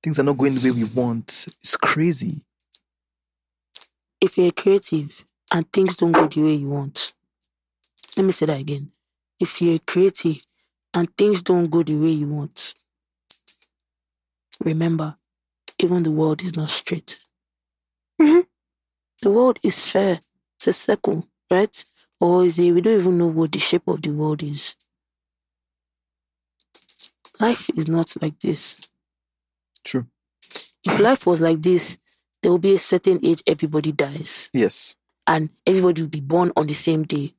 things 0.03 0.19
are 0.19 0.23
not 0.23 0.37
going 0.37 0.55
the 0.55 0.69
way 0.69 0.71
we 0.71 0.83
want, 0.83 1.47
it's 1.47 1.77
crazy. 1.77 2.41
If 4.19 4.37
you're 4.37 4.51
creative 4.51 5.23
and 5.53 5.71
things 5.71 5.97
don't 5.97 6.11
go 6.11 6.27
the 6.27 6.41
way 6.41 6.53
you 6.53 6.69
want, 6.69 7.13
let 8.17 8.25
me 8.25 8.31
say 8.31 8.45
that 8.45 8.59
again. 8.59 8.91
If 9.39 9.61
you're 9.61 9.79
creative 9.79 10.45
and 10.93 11.15
things 11.17 11.41
don't 11.41 11.69
go 11.69 11.83
the 11.83 11.95
way 11.95 12.11
you 12.11 12.27
want, 12.27 12.73
remember, 14.63 15.17
even 15.79 16.03
the 16.03 16.11
world 16.11 16.41
is 16.41 16.55
not 16.55 16.69
straight. 16.69 17.19
Mm-hmm. 18.21 18.41
The 19.21 19.29
world 19.29 19.59
is 19.63 19.87
fair. 19.87 20.19
It's 20.55 20.67
a 20.67 20.73
circle, 20.73 21.27
right? 21.51 21.85
Or 22.19 22.45
is 22.45 22.57
it, 22.59 22.71
we 22.71 22.81
don't 22.81 22.99
even 22.99 23.17
know 23.17 23.27
what 23.27 23.51
the 23.51 23.59
shape 23.59 23.87
of 23.87 24.01
the 24.01 24.11
world 24.11 24.41
is. 24.41 24.75
Life 27.41 27.69
is 27.75 27.89
not 27.89 28.13
like 28.21 28.39
this. 28.39 28.79
True. 29.83 30.07
If 30.85 30.99
life 30.99 31.25
was 31.27 31.41
like 31.41 31.61
this, 31.61 31.97
there 32.41 32.51
will 32.51 32.59
be 32.59 32.75
a 32.75 32.79
certain 32.79 33.19
age 33.25 33.43
everybody 33.45 33.91
dies. 33.91 34.49
Yes. 34.53 34.95
And 35.27 35.49
everybody 35.65 36.03
will 36.03 36.09
be 36.09 36.21
born 36.21 36.51
on 36.55 36.67
the 36.67 36.73
same 36.73 37.03
day. 37.03 37.33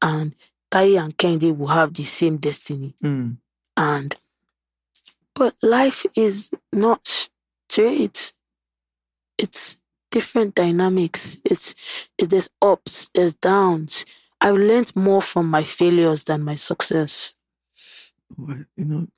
And 0.00 0.34
Tai 0.70 0.82
and 0.82 1.16
Kehinde 1.16 1.56
will 1.56 1.68
have 1.68 1.94
the 1.94 2.04
same 2.04 2.36
destiny. 2.38 2.94
Mm. 3.02 3.38
And 3.76 4.16
but 5.34 5.54
life 5.62 6.04
is 6.16 6.50
not 6.72 7.28
straight. 7.68 8.32
It's 9.38 9.76
different 10.10 10.54
dynamics. 10.54 11.38
It's, 11.44 12.08
it's 12.18 12.28
there's 12.28 12.48
ups, 12.60 13.10
there's 13.14 13.34
downs. 13.34 14.04
I've 14.40 14.56
learned 14.56 14.94
more 14.94 15.22
from 15.22 15.48
my 15.48 15.62
failures 15.62 16.24
than 16.24 16.42
my 16.42 16.54
success. 16.54 17.34
Well, 18.36 18.64
you 18.76 18.84
know, 18.84 19.08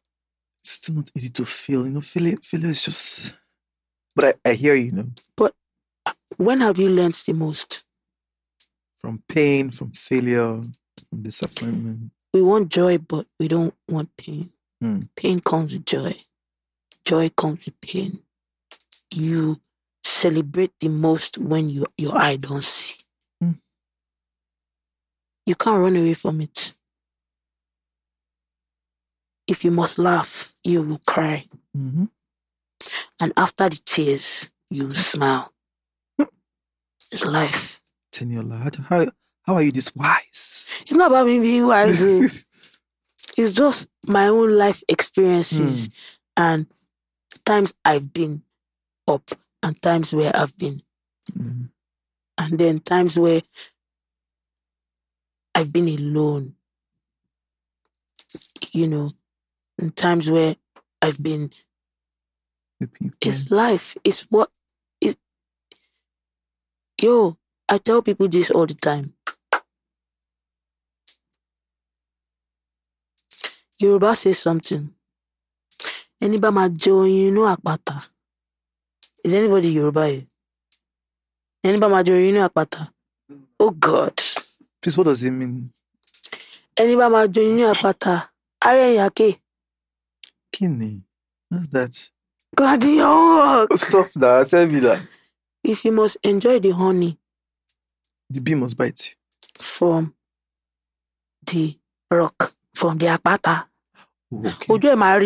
it's 0.63 0.71
still 0.71 0.97
not 0.97 1.11
easy 1.17 1.31
to 1.31 1.45
feel. 1.45 1.87
You 1.87 1.95
know, 1.95 2.01
failure, 2.01 2.37
failure 2.43 2.71
is 2.71 2.85
just. 2.85 3.39
But 4.15 4.37
I, 4.45 4.51
I 4.51 4.53
hear 4.55 4.75
you, 4.75 4.87
you 4.87 4.93
know, 4.93 5.07
When 6.37 6.61
have 6.61 6.79
you 6.79 6.89
learned 6.89 7.15
the 7.15 7.33
most? 7.33 7.85
from 9.05 9.23
pain, 9.29 9.71
from 9.71 9.91
failure, 9.93 10.63
from 11.11 11.23
disappointment. 11.23 12.11
We 12.33 12.41
want 12.41 12.71
joy, 12.71 12.97
but 12.97 13.27
we 13.39 13.49
don't 13.49 13.75
want 13.87 14.17
pain. 14.17 14.49
Hmm. 14.81 15.01
Pain 15.15 15.41
comes 15.41 15.75
with 15.75 15.85
joy. 15.85 16.17
Joy 17.07 17.29
comes 17.29 17.67
with 17.67 17.79
pain. 17.83 18.21
You 19.13 19.61
celebrate 20.03 20.73
the 20.81 20.89
most 20.89 21.37
when 21.37 21.69
you, 21.69 21.85
your 21.99 22.17
eye 22.17 22.37
don't 22.37 22.65
see. 22.65 22.97
Hmm. 23.43 23.61
You 25.45 25.55
can't 25.55 25.83
run 25.83 25.97
away 25.97 26.15
from 26.15 26.41
it. 26.41 26.73
If 29.47 29.67
you 29.67 29.71
must 29.71 29.99
laugh, 29.99 30.55
you 30.65 30.83
will 30.83 31.03
cry. 31.07 31.45
Mm-hmm. 31.77 32.07
And 33.21 33.33
after 33.37 33.69
the 33.69 33.81
tears, 33.85 34.51
you 34.71 34.87
will 34.87 34.95
smile. 34.95 35.54
It's 37.15 37.25
life. 37.25 37.81
Teniola, 38.13 38.59
how, 38.89 38.99
how, 38.99 39.07
how 39.47 39.55
are 39.55 39.63
you 39.63 39.71
this 39.71 39.95
wise? 39.95 40.69
It's 40.83 40.91
not 40.93 41.11
about 41.13 41.27
me 41.27 41.39
being 41.39 41.67
wise. 41.69 42.03
oh. 42.03 42.23
it's 43.39 43.55
just 43.55 43.89
my 44.07 44.27
own 44.27 44.57
life 44.57 44.83
experiences 44.89 46.19
and 46.37 46.67
times 47.45 47.73
I've 47.85 48.13
been 48.13 48.43
up 49.07 49.31
and 49.63 49.81
times 49.81 50.13
where 50.13 50.35
I've 50.37 50.57
been, 50.59 50.83
Mm. 51.39 51.71
and 52.37 52.59
then 52.59 52.81
times 52.81 53.19
where 53.19 53.41
I've 55.55 55.73
been 55.73 55.89
alone, 55.89 56.55
you 58.73 58.89
know, 58.89 59.11
and 59.79 59.95
times 59.97 60.31
where 60.31 60.57
I've 61.01 61.23
been. 61.23 61.51
With 62.79 62.93
people. 62.93 63.17
It's 63.25 63.51
life. 63.51 63.97
It's 64.05 64.23
what. 64.25 64.51
Yo, 67.05 67.37
I 67.69 67.77
tell 67.77 68.01
people 68.01 68.29
this 68.29 68.51
all 68.51 68.65
the 68.65 68.73
time. 68.73 69.13
Yoruba 73.79 74.15
says 74.17 74.39
something. 74.39 74.89
Anybody 76.19 76.57
bá 76.57 77.07
you 77.07 77.31
know 77.31 77.45
inú. 77.45 78.09
Is 79.23 79.35
anybody 79.35 79.69
Yoruba 79.73 80.07
here? 80.09 80.27
Ẹni 81.63 81.79
bá 81.79 81.89
máa 81.89 82.03
jẹ 82.03 82.13
oyin. 82.15 82.89
Oh 83.61 83.71
God. 83.71 84.19
Please, 84.81 84.97
what 84.97 85.05
does 85.05 85.23
it 85.25 85.31
mean? 85.31 85.71
Ẹni 86.75 86.97
bá 86.97 87.37
you 87.37 87.55
know 87.55 87.75
àpáta. 87.75 88.31
Ara 88.65 88.81
ẹ̀yà 88.81 89.11
ké. 89.11 89.39
What's 91.51 91.69
that? 91.69 92.11
God 92.57 92.83
your 92.83 93.37
work. 93.37 93.77
Stop 93.77 94.07
that. 94.15 94.49
Tell 94.49 94.67
me 94.67 94.81
that. 94.81 95.03
If 95.65 95.85
you 95.87 95.93
must 95.93 96.19
enjoy 96.25 96.61
the 96.61 96.73
honey 96.73 97.19
The 98.31 98.41
bee 98.41 98.55
must 98.57 98.77
bite 98.77 99.17
from 99.61 100.15
the 101.47 101.79
rock, 102.11 102.55
from 102.75 102.99
the 102.99 103.07
you. 103.09 103.69
Oh, 104.33 104.47
okay. 104.49 104.73
ojú 104.75 104.89
ẹ̀ 104.93 104.97
máa. 104.97 105.19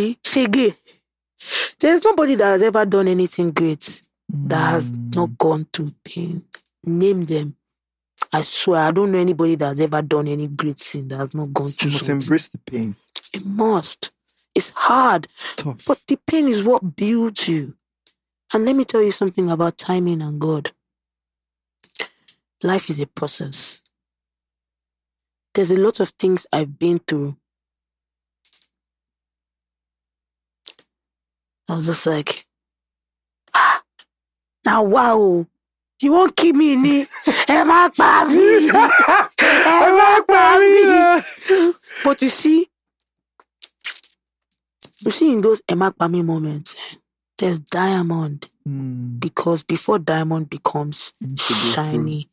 There's 1.80 2.04
nobody 2.04 2.34
that 2.36 2.52
has 2.52 2.62
ever 2.62 2.84
done 2.86 3.08
anything 3.08 3.52
great 3.52 4.02
that 4.48 4.70
has 4.72 4.92
Mm. 4.92 5.14
not 5.16 5.38
gone 5.38 5.66
through 5.72 5.92
pain. 6.04 6.44
Name 6.84 7.24
them. 7.24 7.56
I 8.32 8.42
swear, 8.42 8.80
I 8.82 8.90
don't 8.92 9.12
know 9.12 9.18
anybody 9.18 9.56
that 9.56 9.68
has 9.68 9.80
ever 9.80 10.02
done 10.02 10.28
any 10.28 10.48
great 10.48 10.80
sin 10.80 11.08
that 11.08 11.18
has 11.18 11.34
not 11.34 11.52
gone 11.54 11.66
You 11.68 11.72
through 11.72 11.92
must 11.92 12.06
something. 12.06 12.22
embrace 12.26 12.48
the 12.48 12.58
pain. 12.58 12.96
It 13.34 13.46
must. 13.46 14.12
It's 14.54 14.70
hard, 14.70 15.28
Tough. 15.56 15.84
but 15.86 16.00
the 16.08 16.16
pain 16.26 16.48
is 16.48 16.64
what 16.64 16.96
builds 16.96 17.48
you. 17.48 17.74
And 18.54 18.64
let 18.66 18.76
me 18.76 18.84
tell 18.84 19.02
you 19.02 19.12
something 19.12 19.50
about 19.50 19.78
timing 19.78 20.22
and 20.22 20.40
God. 20.40 20.72
Life 22.64 22.90
is 22.90 23.00
a 23.00 23.06
process. 23.06 23.82
There's 25.54 25.70
a 25.72 25.76
lot 25.76 26.00
of 26.00 26.10
things 26.10 26.46
I've 26.52 26.78
been 26.78 27.00
through. 27.00 27.36
I 31.68 31.76
was 31.76 31.86
just 31.86 32.06
like, 32.06 32.46
ah, 33.54 33.82
now 34.66 34.84
wow, 34.84 35.46
you 36.02 36.12
won't 36.12 36.36
keep 36.36 36.56
me 36.56 36.74
in 36.74 36.86
it. 36.86 37.08
Am 37.48 37.70
I 37.70 37.88
baby? 37.88 38.70
Am 38.70 38.90
I 39.40 41.22
baby? 41.48 41.74
But 42.04 42.22
you 42.22 42.30
see, 42.30 42.68
you 45.04 45.10
see 45.12 45.32
in 45.32 45.42
those 45.42 45.62
Emma 45.68 45.92
Pami 45.92 46.24
moments, 46.24 46.76
there's 47.38 47.58
diamond 47.60 48.48
Mm. 48.66 49.18
because 49.18 49.62
before 49.62 49.98
diamond 49.98 50.50
becomes 50.50 51.14
You 51.20 51.28
need 51.28 51.38
to 51.38 51.52
go 51.54 51.58
through. 51.58 51.72
shiny 51.72 52.28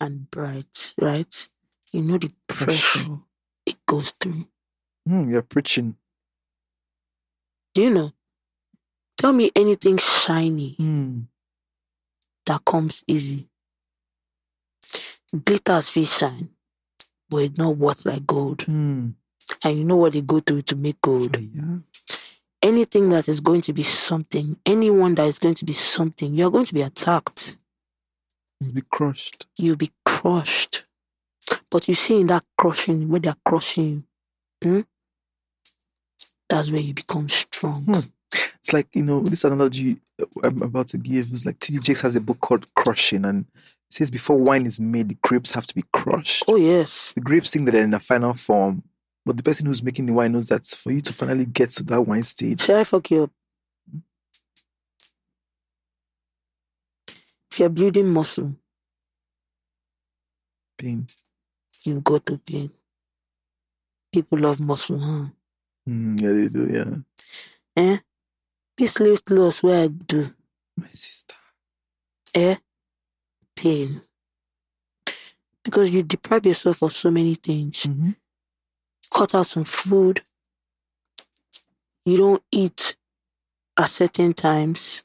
and 0.00 0.30
bright, 0.30 0.94
right? 0.98 1.48
You 1.92 2.02
know 2.02 2.16
the 2.18 2.32
pressure 2.46 3.18
it 3.66 3.76
goes 3.86 4.12
through. 4.12 4.48
Mm, 5.08 5.30
you're 5.30 5.42
preaching. 5.42 5.96
Do 7.74 7.82
you 7.82 7.90
know? 7.90 8.12
Tell 9.18 9.32
me 9.32 9.50
anything 9.54 9.98
shiny 9.98 10.76
Mm. 10.78 11.26
that 12.46 12.64
comes 12.64 13.04
easy. 13.06 13.48
Glitters 15.44 15.88
feel 15.88 16.04
shine, 16.04 16.48
but 17.28 17.38
it's 17.38 17.58
not 17.58 17.76
worth 17.76 18.06
like 18.06 18.26
gold. 18.26 18.58
Mm. 18.58 19.14
And 19.64 19.78
you 19.78 19.84
know 19.84 19.96
what 19.96 20.12
they 20.12 20.20
go 20.22 20.40
through 20.40 20.62
to 20.62 20.76
make 20.76 21.00
gold. 21.00 21.36
Fire. 21.36 21.82
Anything 22.64 23.10
that 23.10 23.28
is 23.28 23.40
going 23.40 23.60
to 23.60 23.72
be 23.72 23.82
something, 23.82 24.56
anyone 24.64 25.14
that 25.16 25.26
is 25.26 25.38
going 25.38 25.54
to 25.56 25.64
be 25.64 25.74
something, 25.74 26.34
you're 26.34 26.50
going 26.50 26.64
to 26.64 26.74
be 26.74 26.82
attacked. 26.82 27.58
You'll 28.60 28.72
be 28.72 28.82
crushed. 28.90 29.46
You'll 29.58 29.76
be 29.76 29.90
crushed. 30.04 30.84
But 31.70 31.86
you 31.86 31.94
see 31.94 32.20
in 32.20 32.28
that 32.28 32.44
crushing, 32.56 33.08
when 33.08 33.22
they're 33.22 33.36
crushing 33.44 33.84
you, 33.84 34.04
hmm, 34.62 34.80
that's 36.48 36.72
where 36.72 36.80
you 36.80 36.94
become 36.94 37.28
strong. 37.28 37.82
Hmm. 37.84 38.00
It's 38.32 38.72
like, 38.72 38.88
you 38.94 39.02
know, 39.02 39.20
this 39.20 39.44
analogy 39.44 39.98
I'm 40.42 40.62
about 40.62 40.88
to 40.88 40.98
give 40.98 41.30
is 41.32 41.44
like 41.44 41.58
T.D. 41.58 41.80
Jakes 41.80 42.00
has 42.00 42.16
a 42.16 42.20
book 42.20 42.40
called 42.40 42.72
Crushing, 42.74 43.26
and 43.26 43.44
it 43.54 43.74
says 43.90 44.10
before 44.10 44.38
wine 44.38 44.64
is 44.64 44.80
made, 44.80 45.10
the 45.10 45.18
grapes 45.22 45.52
have 45.52 45.66
to 45.66 45.74
be 45.74 45.84
crushed. 45.92 46.44
Oh, 46.48 46.56
yes. 46.56 47.12
The 47.12 47.20
grapes 47.20 47.50
think 47.50 47.66
that 47.66 47.72
they're 47.72 47.84
in 47.84 47.92
a 47.92 48.00
final 48.00 48.32
form, 48.32 48.82
but 49.24 49.36
the 49.36 49.42
person 49.42 49.66
who's 49.66 49.82
making 49.82 50.06
the 50.06 50.12
wine 50.12 50.32
knows 50.32 50.48
that 50.48 50.66
for 50.66 50.92
you 50.92 51.00
to 51.00 51.12
finally 51.12 51.44
get 51.46 51.70
to 51.70 51.82
that 51.84 52.02
wine 52.02 52.22
stage, 52.22 52.60
Shall 52.62 52.78
I 52.78 52.84
fuck 52.84 53.10
you 53.10 53.24
up? 53.24 53.30
If 57.50 57.60
you're 57.60 57.68
building 57.68 58.08
muscle, 58.12 58.54
pain. 60.76 61.06
you 61.84 62.00
go 62.00 62.18
to 62.18 62.38
pain. 62.38 62.70
People 64.12 64.38
love 64.38 64.60
muscle, 64.60 64.98
huh? 64.98 65.26
Mm, 65.88 66.20
yeah, 66.20 66.32
they 66.32 66.48
do, 66.48 67.04
yeah. 67.76 67.82
Eh? 67.82 67.98
This 68.76 68.98
little 69.00 69.36
loss 69.38 69.62
where 69.62 69.84
I 69.84 69.86
do, 69.88 70.34
My 70.76 70.88
sister. 70.88 71.34
eh? 72.34 72.56
Pain. 73.54 74.00
Because 75.62 75.90
you 75.94 76.02
deprive 76.02 76.46
yourself 76.46 76.82
of 76.82 76.92
so 76.92 77.10
many 77.10 77.34
things. 77.36 77.84
Mm-hmm. 77.84 78.10
Cut 79.14 79.34
out 79.34 79.46
some 79.46 79.64
food. 79.64 80.20
You 82.04 82.16
don't 82.16 82.42
eat 82.50 82.96
at 83.78 83.88
certain 83.88 84.34
times. 84.34 85.04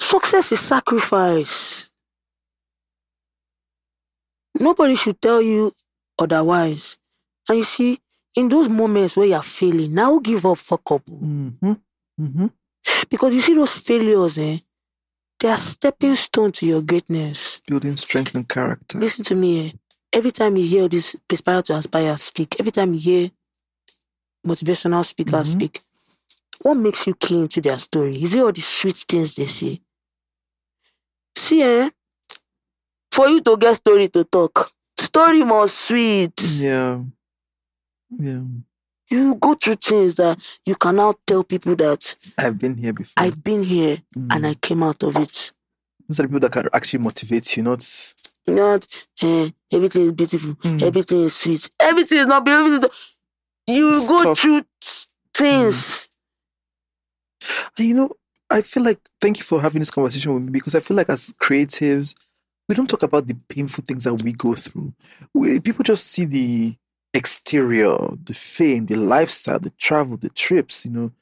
Success 0.00 0.52
is 0.52 0.60
sacrifice. 0.60 1.90
Nobody 4.58 4.96
should 4.96 5.20
tell 5.20 5.40
you 5.40 5.72
otherwise. 6.18 6.98
And 7.48 7.58
you 7.58 7.64
see, 7.64 7.98
in 8.36 8.48
those 8.48 8.68
moments 8.68 9.16
where 9.16 9.26
you're 9.26 9.42
failing, 9.42 9.94
now 9.94 10.18
give 10.18 10.44
up 10.46 10.58
for 10.58 10.78
couple. 10.78 11.18
Mm-hmm. 11.18 11.72
Mm-hmm. 12.20 12.46
Because 13.08 13.34
you 13.34 13.40
see 13.40 13.54
those 13.54 13.72
failures, 13.72 14.38
eh? 14.38 14.58
They 15.38 15.48
are 15.50 15.56
stepping 15.58 16.14
stone 16.14 16.52
to 16.52 16.66
your 16.66 16.82
greatness. 16.82 17.60
Building 17.66 17.96
strength 17.96 18.34
and 18.34 18.48
character. 18.48 18.98
Listen 18.98 19.24
to 19.24 19.34
me. 19.34 19.68
Eh? 19.68 19.72
Every 20.16 20.30
time 20.30 20.56
you 20.56 20.64
hear 20.64 20.88
this 20.88 21.14
Aspire 21.30 21.60
to 21.60 21.74
Aspire 21.76 22.16
speak, 22.16 22.58
every 22.58 22.72
time 22.72 22.94
you 22.94 23.00
hear 23.00 23.30
motivational 24.46 25.04
speakers 25.04 25.48
Mhm. 25.48 25.52
speak, 25.52 25.80
what 26.62 26.74
makes 26.78 27.06
you 27.06 27.14
key 27.14 27.34
into 27.40 27.60
their 27.60 27.76
story? 27.78 28.16
Is 28.22 28.32
it 28.34 28.40
all 28.40 28.50
the 28.50 28.62
sweet 28.62 28.96
things 28.96 29.34
they 29.34 29.44
say? 29.44 29.82
See, 31.36 31.60
eh? 31.62 31.90
For 33.12 33.28
you 33.28 33.42
to 33.42 33.58
get 33.58 33.76
story 33.76 34.08
to 34.08 34.24
talk, 34.24 34.72
story 34.98 35.44
must 35.44 35.76
sweet. 35.78 36.40
Yeah. 36.40 37.02
Yeah. 38.18 38.40
you 39.10 39.34
go 39.36 39.54
through 39.54 39.76
things 39.76 40.14
that 40.16 40.58
you 40.66 40.74
can 40.76 40.96
now 40.96 41.14
tell 41.26 41.44
people 41.44 41.76
that 41.76 42.16
I've 42.38 42.58
been 42.58 42.76
here 42.76 42.92
before. 42.94 43.22
I've 43.22 43.40
been 43.44 43.62
here 43.62 43.98
Mm. 44.16 44.34
and 44.34 44.46
I 44.46 44.54
came 44.54 44.82
out 44.82 45.02
of 45.04 45.14
it. 45.16 45.52
Those 46.08 46.20
are 46.20 46.22
the 46.22 46.28
people 46.28 46.40
that 46.40 46.52
can 46.52 46.68
actually 46.72 47.02
motivate 47.04 47.56
you, 47.56 47.62
not 47.62 47.82
Not 48.46 48.86
eh, 49.22 49.50
everything 49.72 50.02
is 50.02 50.12
beautiful, 50.12 50.54
Mm. 50.54 50.82
everything 50.82 51.22
is 51.24 51.34
sweet, 51.34 51.68
everything 51.80 52.18
is 52.18 52.26
not 52.26 52.44
beautiful. 52.44 52.90
You 53.66 53.90
It's 53.96 54.08
go 54.08 54.22
tough. 54.22 54.38
through 54.38 54.64
things. 55.34 56.08
And 57.78 57.88
you 57.88 57.94
know, 57.94 58.10
I 58.50 58.62
feel 58.62 58.84
like 58.84 59.00
thank 59.20 59.38
you 59.38 59.44
for 59.44 59.60
having 59.60 59.80
this 59.80 59.90
conversation 59.90 60.32
with 60.34 60.44
me 60.44 60.50
because 60.52 60.74
I 60.74 60.80
feel 60.80 60.96
like 60.96 61.08
as 61.10 61.32
creatives, 61.42 62.14
we 62.68 62.74
don't 62.74 62.88
talk 62.88 63.02
about 63.02 63.26
the 63.26 63.34
painful 63.48 63.84
things 63.86 64.04
that 64.04 64.22
we 64.22 64.32
go 64.32 64.54
through. 64.54 64.92
We, 65.34 65.60
people 65.60 65.82
just 65.84 66.06
see 66.06 66.24
the 66.24 66.76
exterior, 67.14 67.96
the 68.24 68.34
fame, 68.34 68.86
the 68.86 68.96
lifestyle, 68.96 69.58
the 69.58 69.70
travel, 69.70 70.16
the 70.16 70.28
trips, 70.30 70.84
you 70.84 70.92
know, 70.92 71.12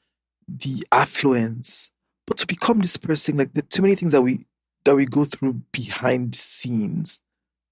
the 0.47 0.85
affluence. 0.91 1.91
But 2.27 2.37
to 2.37 2.47
become 2.47 2.79
this 2.79 2.97
person, 2.97 3.37
like 3.37 3.53
there 3.53 3.63
are 3.63 3.67
too 3.67 3.81
many 3.81 3.95
things 3.95 4.11
that 4.13 4.21
we 4.21 4.45
that 4.85 4.95
we 4.95 5.05
go 5.07 5.25
through 5.25 5.61
behind 5.71 6.33
the 6.33 6.37
scenes 6.65 7.21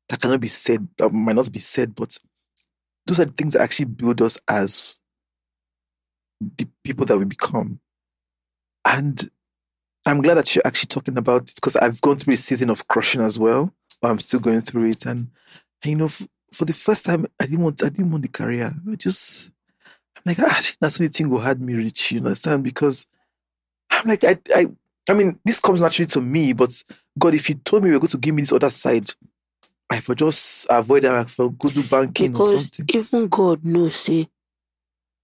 that 0.10 0.22
cannot 0.22 0.42
be 0.42 0.48
said, 0.48 0.88
that 0.98 1.12
might 1.12 1.36
not 1.36 1.52
be 1.52 1.60
said, 1.60 1.96
but 1.96 2.18
those 3.08 3.20
are 3.20 3.26
the 3.26 3.34
things 3.34 3.54
that 3.54 3.62
actually 3.62 3.86
build 3.86 4.22
us 4.22 4.38
as 4.48 5.00
the 6.42 6.68
people 6.84 7.06
that 7.06 7.18
we 7.18 7.26
become. 7.26 7.80
And 8.86 9.30
I'm 10.06 10.22
glad 10.22 10.36
that 10.36 10.56
you're 10.56 10.68
actually 10.68 10.88
talking 10.90 11.18
about 11.18 11.44
it 11.50 11.56
because 11.56 11.76
I've 11.78 12.02
gone 12.02 12.18
through 12.18 12.36
a 12.36 12.38
season 12.38 12.70
of 12.70 12.88
crushing 12.88 13.22
as 13.22 13.40
well. 13.40 13.74
I'm 14.04 14.20
still 14.20 14.42
going 14.42 14.62
through 14.62 14.90
it, 14.90 15.06
and, 15.06 15.30
and 15.84 15.92
you 15.92 15.96
know, 15.96 16.06
f- 16.06 16.28
for 16.54 16.66
the 16.66 16.74
first 16.74 17.06
time, 17.06 17.26
I 17.40 17.46
didn't 17.46 17.62
want, 17.64 17.84
I 17.84 17.90
didn't 17.90 18.12
want 18.12 18.24
the 18.24 18.30
career. 18.30 18.76
I 18.92 18.96
just, 18.96 19.52
I'm 20.18 20.24
like, 20.26 20.40
ah, 20.40 20.62
that's 20.82 21.00
the 21.00 21.10
thing 21.10 21.30
who 21.30 21.40
had 21.40 21.62
me 21.62 21.74
reach. 21.76 22.12
You 22.12 22.20
understand? 22.20 22.64
Because 22.64 23.08
I'm 23.92 24.08
like, 24.10 24.24
I, 24.26 24.40
I, 24.56 24.68
I 25.10 25.14
mean, 25.16 25.40
this 25.46 25.60
comes 25.62 25.82
naturally 25.82 26.08
to 26.08 26.22
me, 26.22 26.54
but 26.54 26.84
God, 27.20 27.36
if 27.36 27.50
you 27.50 27.56
told 27.56 27.84
me 27.84 27.90
you 27.90 27.96
were 27.96 28.00
going 28.02 28.10
to 28.10 28.18
give 28.18 28.36
me 28.36 28.42
this 28.44 28.54
other 28.54 28.70
side, 28.72 29.10
I 29.90 30.00
for 30.02 30.16
just 30.16 30.68
avoid 30.70 31.04
that, 31.04 31.16
I 31.16 31.24
for 31.26 31.52
go 31.52 31.70
do 31.70 31.84
banking 31.84 32.36
or 32.36 32.44
Because 32.44 32.44
something. 32.46 32.92
even 32.94 33.28
God 33.30 33.66
knows, 33.66 33.96
say, 33.96 34.30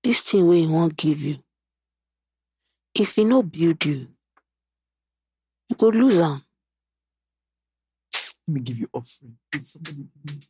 this 0.04 0.22
thing 0.22 0.48
where 0.48 0.58
He 0.58 0.68
won't 0.68 0.98
give 0.98 1.22
you, 1.22 1.38
if 2.96 3.16
He 3.16 3.26
no 3.26 3.44
build 3.44 3.86
you, 3.86 4.08
you 5.70 5.76
could 5.78 5.96
lose 5.96 6.18
them. 6.18 6.44
Let 8.48 8.54
me 8.56 8.62
give 8.62 8.80
you 8.80 8.90
offering. 8.94 9.38
Did 9.52 9.66
somebody 9.68 9.98
give 10.26 10.36
me 10.36 10.42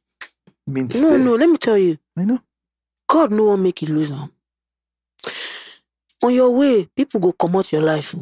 mint 0.68 0.91
No, 0.94 1.10
there? 1.10 1.18
no, 1.18 1.36
let 1.36 1.49
me 1.49 1.57
tell 1.57 1.78
you, 1.78 1.98
I 2.18 2.26
know. 2.26 2.40
God 3.10 3.32
no 3.32 3.45
one 3.45 3.64
make 3.64 3.82
you 3.84 3.90
lose 3.90 4.11
them. 4.11 4.32
On 6.24 6.34
your 6.34 6.49
way, 6.52 6.86
people 6.95 7.20
go 7.22 7.34
come 7.34 7.56
out 7.57 7.72
your 7.72 7.82
life. 7.84 8.16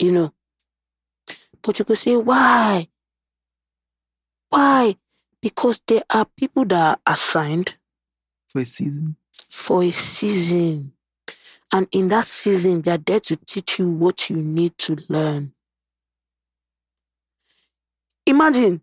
You 0.00 0.12
know. 0.12 0.32
But 1.66 1.78
you 1.80 1.84
could 1.84 1.98
say, 1.98 2.16
why? 2.16 2.86
Why? 4.50 4.96
Because 5.42 5.82
there 5.86 6.04
are 6.08 6.24
people 6.24 6.64
that 6.66 7.00
are 7.06 7.12
assigned 7.12 7.76
For 8.48 8.60
a 8.60 8.64
season. 8.64 9.16
for 9.50 9.82
a 9.82 9.90
season. 9.90 10.92
And 11.72 11.88
in 11.90 12.08
that 12.10 12.24
season, 12.24 12.82
they're 12.82 12.98
there 12.98 13.18
to 13.20 13.36
teach 13.36 13.80
you 13.80 13.88
what 13.90 14.30
you 14.30 14.36
need 14.36 14.78
to 14.78 14.96
learn. 15.08 15.52
Imagine 18.24 18.80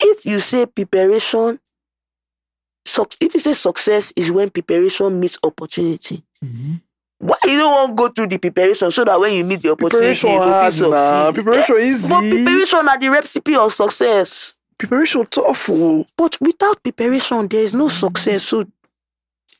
if 0.00 0.24
you 0.24 0.38
say 0.38 0.66
preparation, 0.66 1.58
if 3.20 3.34
you 3.34 3.40
say 3.40 3.54
success 3.54 4.12
is 4.14 4.30
when 4.30 4.50
preparation 4.50 5.18
meets 5.18 5.38
opportunity. 5.42 6.22
Mm-hmm. 6.44 6.74
Why 7.24 7.36
you 7.44 7.56
don't 7.56 7.72
want 7.72 7.88
to 7.90 7.94
go 7.94 8.08
through 8.10 8.26
the 8.26 8.36
preparation 8.38 8.90
so 8.90 9.02
that 9.02 9.18
when 9.18 9.32
you 9.32 9.44
meet 9.44 9.62
the 9.62 9.70
opportunity, 9.70 10.20
Preparation 10.20 10.30
you 10.30 10.38
go 10.40 10.44
hard 10.44 10.74
fit 10.74 10.78
succeed? 10.84 11.34
Preparation 11.34 11.76
Eh, 11.76 11.80
easy. 11.80 12.08
But 12.10 12.20
preparation 12.20 12.88
are 12.88 12.98
the 12.98 13.08
recipe 13.08 13.56
of 13.56 13.72
success. 13.72 14.56
Preparation 14.76 15.22
is 15.22 15.28
tough. 15.30 15.70
Oh. 15.70 16.04
But 16.18 16.36
without 16.42 16.82
preparation, 16.82 17.48
there 17.48 17.62
is 17.62 17.72
no 17.72 17.88
success. 17.88 18.42
So 18.42 18.66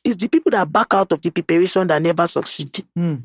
it's 0.03 0.15
the 0.21 0.27
people 0.29 0.51
that 0.51 0.71
back 0.71 0.93
out 0.93 1.11
of 1.11 1.19
the 1.23 1.31
preparation 1.31 1.87
that 1.87 1.99
never 2.03 2.27
succeed. 2.27 2.85
Hmm. 2.95 3.15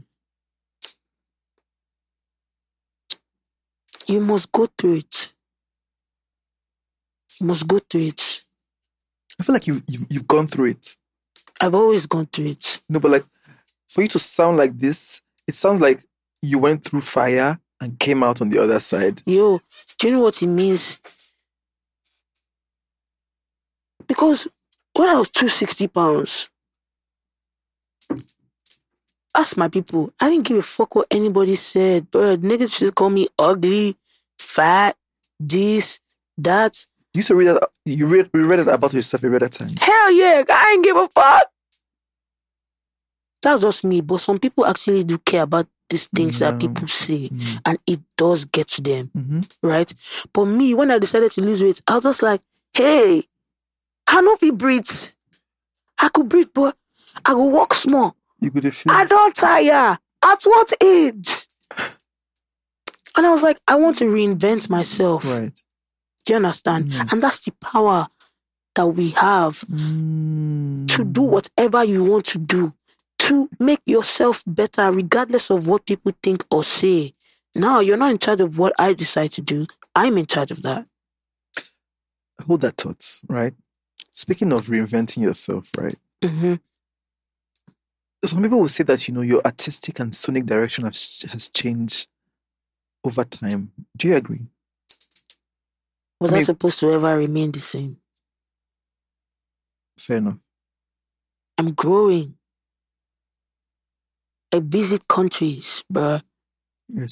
You 4.07 4.21
must 4.21 4.51
go 4.51 4.67
through 4.79 4.95
it. 4.97 5.35
You 7.39 7.47
must 7.47 7.67
go 7.67 7.79
through 7.79 8.07
it. 8.07 8.43
I 9.39 9.43
feel 9.43 9.53
like 9.53 9.67
you've, 9.67 9.83
you've 9.87 10.07
you've 10.09 10.27
gone 10.27 10.47
through 10.47 10.71
it. 10.71 10.97
I've 11.61 11.75
always 11.75 12.07
gone 12.07 12.25
through 12.27 12.47
it. 12.47 12.81
No, 12.89 13.01
but 13.01 13.11
like 13.11 13.25
for 13.93 14.03
you 14.03 14.09
to 14.09 14.19
sound 14.19 14.57
like 14.57 14.79
this, 14.79 15.21
it 15.47 15.55
sounds 15.55 15.81
like 15.81 16.05
you 16.43 16.59
went 16.59 16.85
through 16.85 17.01
fire 17.01 17.59
and 17.81 17.99
came 17.99 18.23
out 18.23 18.41
on 18.41 18.51
the 18.51 18.59
other 18.63 18.79
side. 18.79 19.23
Yo, 19.27 19.61
do 19.99 20.09
you 20.09 20.15
know 20.15 20.21
what 20.21 20.41
it 20.43 20.47
means? 20.47 21.01
Because 24.07 24.49
when 24.95 25.09
I 25.09 25.15
was 25.15 25.29
260 25.31 25.89
pounds, 25.89 26.49
ask 29.35 29.57
my 29.57 29.69
people, 29.69 30.13
I 30.21 30.31
didn't 30.31 30.47
give 30.47 30.57
a 30.57 30.63
fuck 30.63 30.95
what 30.95 31.07
anybody 31.11 31.57
said. 31.57 32.11
Bro, 32.11 32.39
niggas 32.39 32.79
just 32.79 32.95
call 32.95 33.11
me 33.11 33.29
ugly, 33.39 33.97
fat, 34.39 34.97
this, 35.39 36.01
that. 36.39 36.87
You 37.15 37.19
used 37.19 37.29
to 37.29 37.35
read 37.35 37.49
that. 37.49 37.69
You 37.85 38.07
read 38.07 38.31
you 38.33 38.47
read 38.47 38.61
it 38.61 38.69
about 38.69 38.93
yourself 38.93 39.25
every 39.25 39.37
other 39.37 39.49
time. 39.49 39.71
Hell 39.81 40.13
yeah, 40.13 40.45
I 40.49 40.73
ain't 40.75 40.85
give 40.85 40.97
a 40.97 41.09
fuck. 41.09 41.51
That's 43.43 43.63
just 43.63 43.85
me, 43.85 44.01
but 44.03 44.19
some 44.21 44.39
people 44.39 44.67
actually 44.67 45.05
do 45.05 45.19
care 45.19 45.43
about 45.43 45.67
these 45.89 46.09
things 46.09 46.39
that 46.41 46.61
people 46.61 46.87
say, 46.87 47.29
Mm. 47.31 47.61
and 47.65 47.79
it 47.87 48.01
does 48.17 48.45
get 48.45 48.69
to 48.69 48.83
them. 48.83 49.11
Mm-hmm. 49.17 49.41
right? 49.67 49.93
But 50.33 50.45
me, 50.45 50.75
when 50.75 50.91
I 50.91 50.99
decided 50.99 51.33
to 51.33 51.41
lose 51.41 51.63
weight, 51.63 51.81
I 51.89 51.95
was 51.95 52.05
just 52.05 52.23
like, 52.23 52.41
hey, 52.75 53.25
I 54.07 54.21
know 54.21 54.35
if 54.35 54.43
you 54.43 54.53
breathe. 54.53 54.89
I 56.01 56.09
could 56.11 56.29
breathe, 56.29 56.49
but 56.55 56.77
I 57.25 57.33
go 57.33 57.45
walk 57.45 57.75
small. 57.75 58.15
You 58.41 58.51
could 58.51 58.75
feel. 58.75 58.93
I 58.93 59.05
don't 59.05 59.35
tire. 59.35 59.99
At 60.25 60.43
what 60.45 60.73
age? 60.83 61.47
And 63.17 63.27
I 63.27 63.31
was 63.33 63.43
like, 63.43 63.59
I 63.67 63.75
want 63.75 63.97
to 63.99 64.05
reinvent 64.05 64.71
myself. 64.71 65.25
right. 65.25 65.53
Do 66.25 66.33
you 66.33 66.37
understand? 66.37 66.91
Mm. 66.91 67.13
And 67.13 67.23
that's 67.23 67.41
the 67.41 67.53
power 67.53 68.07
that 68.77 68.87
we 68.87 69.11
have 69.11 69.61
Mm. 69.63 70.87
to 70.97 71.05
do 71.05 71.23
whatever 71.23 71.83
you 71.85 72.05
want 72.05 72.27
to 72.27 72.39
do, 72.39 72.73
to 73.21 73.49
make 73.59 73.81
yourself 73.87 74.43
better, 74.47 74.91
regardless 74.93 75.51
of 75.51 75.69
what 75.69 75.87
people 75.87 76.13
think 76.23 76.45
or 76.51 76.65
say. 76.65 77.13
Now, 77.55 77.81
you're 77.81 77.97
not 77.97 78.13
in 78.13 78.19
charge 78.19 78.41
of 78.41 78.59
what 78.59 78.73
I 78.79 78.93
decide 78.93 79.33
to 79.33 79.43
do. 79.43 79.67
I'm 79.95 80.19
in 80.19 80.27
charge 80.27 80.51
of 80.51 80.63
that. 80.63 80.87
Hold 82.47 82.63
that 82.63 82.77
thought, 82.77 83.05
right? 83.29 83.55
Speaking 84.13 84.53
of 84.53 84.67
reinventing 84.69 85.23
yourself, 85.23 85.71
right? 85.79 85.97
hmm 86.25 86.55
Some 88.25 88.43
people 88.43 88.61
will 88.61 88.69
say 88.69 88.85
that 88.85 89.09
you 89.09 89.15
know 89.15 89.23
your 89.23 89.43
artistic 89.45 90.01
and 90.01 90.15
sonic 90.15 90.47
direction 90.47 90.85
has 90.85 91.25
has 91.33 91.49
changed 91.49 92.09
over 93.05 93.25
time. 93.25 93.73
Do 93.97 94.09
you 94.09 94.17
agree? 94.17 94.47
Was 96.21 96.33
I 96.33 96.39
I 96.39 96.43
supposed 96.43 96.79
to 96.81 96.93
ever 96.93 97.17
remain 97.17 97.51
the 97.53 97.61
same? 97.61 97.99
Fair 99.99 100.19
enough. 100.19 100.39
I'm 101.59 101.73
growing. 101.73 102.37
I 104.53 104.59
visit 104.61 105.07
countries, 105.09 105.85
bruh. 105.93 106.23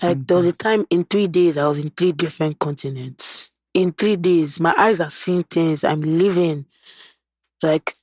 Like 0.02 0.26
there 0.26 0.36
was 0.36 0.46
a 0.46 0.52
time 0.52 0.86
in 0.90 1.04
three 1.04 1.28
days 1.28 1.56
I 1.56 1.66
was 1.68 1.78
in 1.78 1.90
three 1.90 2.12
different 2.12 2.58
continents. 2.58 3.52
In 3.74 3.92
three 3.92 4.16
days, 4.16 4.58
my 4.58 4.74
eyes 4.76 5.00
are 5.00 5.10
seeing 5.10 5.44
things. 5.44 5.84
I'm 5.84 6.00
living. 6.00 6.66
Like 7.62 7.94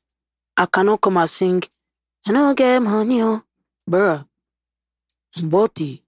I 0.56 0.66
cannot 0.68 1.02
come 1.02 1.18
and 1.18 1.30
sing. 1.30 1.64
I 2.28 2.32
don't 2.32 2.58
get 2.58 2.82
money, 2.82 3.22
oh, 3.22 3.44
bruh. 3.90 4.26
I'm 5.38 5.50
body. 5.50 6.02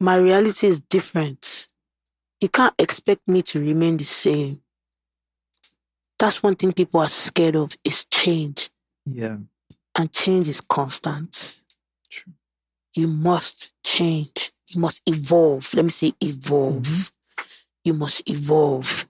My 0.00 0.16
reality 0.16 0.66
is 0.66 0.80
different. 0.80 1.68
You 2.40 2.48
can't 2.48 2.74
expect 2.78 3.26
me 3.28 3.42
to 3.42 3.60
remain 3.60 3.96
the 3.96 4.04
same. 4.04 4.60
That's 6.18 6.42
one 6.42 6.56
thing 6.56 6.72
people 6.72 7.00
are 7.00 7.08
scared 7.08 7.56
of 7.56 7.76
is 7.84 8.04
change. 8.06 8.70
yeah. 9.06 9.36
And 9.98 10.12
change 10.12 10.48
is 10.48 10.60
constant. 10.60 11.60
True. 12.08 12.32
You 12.94 13.08
must 13.08 13.72
change. 13.84 14.52
You 14.68 14.80
must 14.80 15.02
evolve. 15.06 15.74
Let 15.74 15.84
me 15.84 15.90
say 15.90 16.12
evolve. 16.20 16.82
Mhm. 16.82 17.10
You 17.84 17.94
must 17.94 18.22
evolve. 18.30 19.08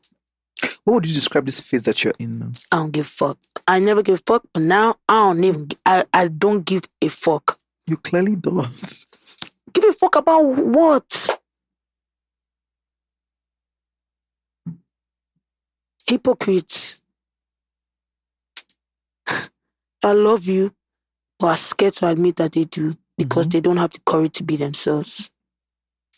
What 0.85 0.95
would 0.95 1.07
you 1.07 1.15
describe 1.15 1.45
this 1.45 1.61
phase 1.61 1.85
that 1.85 2.03
you're 2.03 2.15
in 2.19 2.39
now? 2.39 2.53
I 2.73 2.77
don't 2.77 2.91
give 2.91 3.05
a 3.05 3.09
fuck. 3.09 3.39
I 3.67 3.81
never 3.81 4.03
give 4.03 4.15
a 4.15 4.23
fuck, 4.27 4.45
but 4.55 4.63
now 4.63 4.97
I 5.07 5.15
don't 5.29 5.45
even 5.45 5.69
I, 5.85 6.07
I 6.13 6.29
don't 6.29 6.65
give 6.65 6.85
a 7.03 7.09
fuck. 7.09 7.59
You 7.87 7.99
clearly 7.99 8.37
don't. 8.37 9.07
Give 9.75 9.85
a 9.85 9.93
fuck 9.93 10.17
about 10.17 10.43
what? 10.45 11.41
Hypocrites. 16.07 16.88
I 20.09 20.13
love 20.13 20.47
you, 20.47 20.73
but 21.39 21.47
are 21.49 21.57
scared 21.57 21.95
to 21.95 22.09
admit 22.09 22.37
that 22.37 22.53
they 22.53 22.65
do 22.65 22.97
because 23.17 23.47
Mhm. 23.47 23.53
they 23.53 23.61
don't 23.61 23.77
have 23.79 23.91
the 23.93 24.01
courage 24.01 24.35
to 24.35 24.45
be 24.45 24.57
themselves. 24.57 25.31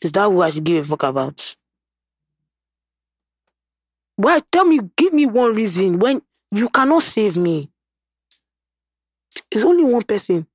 Is 0.03 0.12
that 0.12 0.29
who 0.29 0.43
I 0.43 0.51
should 0.51 0.65
give 0.65 0.85
a 0.85 0.89
fuck 0.89 1.05
about? 1.05 1.57
Why? 4.17 4.41
Tell 4.53 4.65
me, 4.65 4.81
give 4.97 5.12
me 5.12 5.27
one 5.27 5.55
reason 5.55 5.99
when 5.99 6.23
you 6.53 6.69
cannot 6.69 7.03
save 7.03 7.37
me. 7.37 7.71
There's 9.51 9.65
only 9.65 9.85
one 9.85 10.03
person 10.03 10.47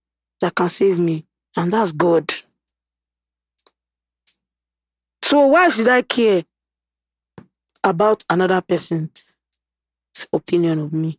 that 0.41 0.55
can 0.55 0.69
save 0.69 0.99
me, 0.99 1.25
and 1.57 1.71
that's 1.71 1.91
God. 1.91 2.31
So 5.23 5.47
why 5.47 5.69
should 5.69 5.87
I 5.87 6.01
care 6.03 6.43
about 7.83 8.23
another 8.29 8.61
person's 8.61 9.09
opinion 10.31 10.79
of 10.79 10.93
me? 10.93 11.17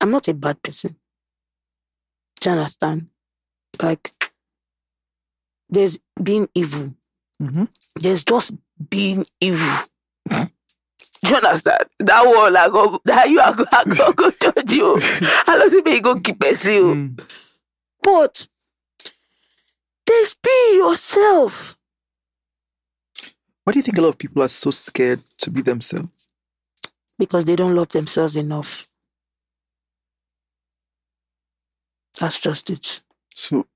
I'm 0.00 0.10
not 0.10 0.28
a 0.28 0.34
bad 0.34 0.62
person. 0.62 0.96
Do 2.42 2.50
you 2.50 2.56
understand? 2.56 3.06
Like, 3.80 4.10
there's 5.70 5.98
being 6.20 6.48
evil. 6.54 6.94
Mhm. 7.40 7.68
There's 7.94 8.24
just 8.24 8.52
being 8.90 9.24
evil. 9.40 9.84
Do 10.28 10.48
you 11.28 11.36
understand? 11.36 11.84
That 12.00 12.26
one, 12.26 12.56
I 12.56 12.68
go, 12.68 13.00
that 13.04 13.30
you 13.30 13.38
are 13.38 13.54
go, 13.54 13.64
I 13.70 13.84
go, 13.84 14.12
go 14.12 14.30
judge 14.42 14.72
you. 14.72 14.96
I 14.98 15.56
don't 15.56 15.70
think 15.70 15.86
you 15.88 16.00
go 16.00 16.16
keep 16.18 16.40
person. 16.40 16.72
you. 16.72 16.84
Mm. 16.94 17.32
But 18.02 18.48
there's 20.06 20.34
be 20.42 20.76
yourself. 20.78 21.76
Why 23.62 23.72
do 23.72 23.78
you 23.78 23.82
think 23.84 23.98
a 23.98 24.02
lot 24.02 24.08
of 24.08 24.18
people 24.18 24.42
are 24.42 24.48
so 24.48 24.72
scared 24.72 25.22
to 25.38 25.50
be 25.50 25.62
themselves? 25.62 26.08
because 27.18 27.44
they 27.44 27.54
don't 27.54 27.76
love 27.76 27.88
themselves 27.90 28.34
enough. 28.34 28.88
That's 32.22 32.40
just 32.40 32.70
it. 32.70 33.00
So 33.34 33.66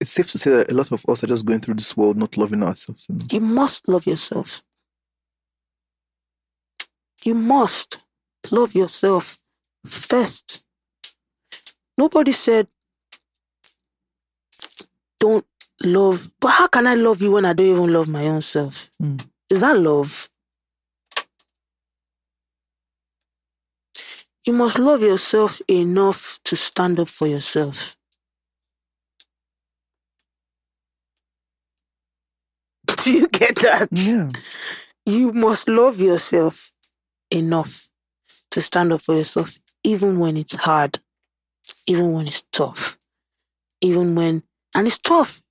it's 0.00 0.10
safe 0.10 0.28
to 0.32 0.38
say 0.38 0.50
that 0.50 0.72
a 0.72 0.74
lot 0.74 0.90
of 0.90 1.04
us 1.08 1.22
are 1.22 1.28
just 1.28 1.46
going 1.46 1.60
through 1.60 1.74
this 1.76 1.96
world 1.96 2.16
not 2.16 2.36
loving 2.36 2.64
ourselves 2.64 3.08
enough. 3.08 3.32
You 3.32 3.40
must 3.40 3.86
love 3.86 4.08
yourself. 4.08 4.64
You 7.24 7.36
must 7.36 8.00
love 8.50 8.74
yourself 8.74 9.38
first. 9.86 10.64
Nobody 11.96 12.32
said, 12.32 12.66
don't 15.20 15.46
love. 15.84 16.28
But 16.40 16.48
how 16.48 16.66
can 16.66 16.88
I 16.88 16.96
love 16.96 17.22
you 17.22 17.30
when 17.30 17.44
I 17.44 17.52
don't 17.52 17.66
even 17.66 17.92
love 17.92 18.08
my 18.08 18.26
own 18.26 18.40
self? 18.40 18.90
Mm. 19.00 19.24
Is 19.48 19.60
that 19.60 19.78
love? 19.78 20.28
You 24.46 24.54
must 24.54 24.78
love 24.78 25.02
yourself 25.02 25.60
enough 25.68 26.40
to 26.44 26.56
stand 26.56 26.98
up 27.00 27.08
for 27.08 27.26
yourself. 27.28 27.96
Do 33.04 33.12
you 33.12 33.28
get 33.28 33.56
that? 33.56 33.88
Yeah. 33.92 34.28
You 35.06 35.32
must 35.32 35.68
love 35.68 36.00
yourself 36.00 36.72
enough 37.30 37.88
to 38.50 38.62
stand 38.62 38.92
up 38.92 39.02
for 39.02 39.16
yourself, 39.16 39.58
even 39.84 40.18
when 40.18 40.36
it's 40.36 40.54
hard, 40.56 41.00
even 41.86 42.12
when 42.12 42.26
it's 42.28 42.42
tough, 42.52 42.98
even 43.80 44.14
when, 44.14 44.42
and 44.74 44.86
it's 44.86 44.98
tough. 44.98 45.42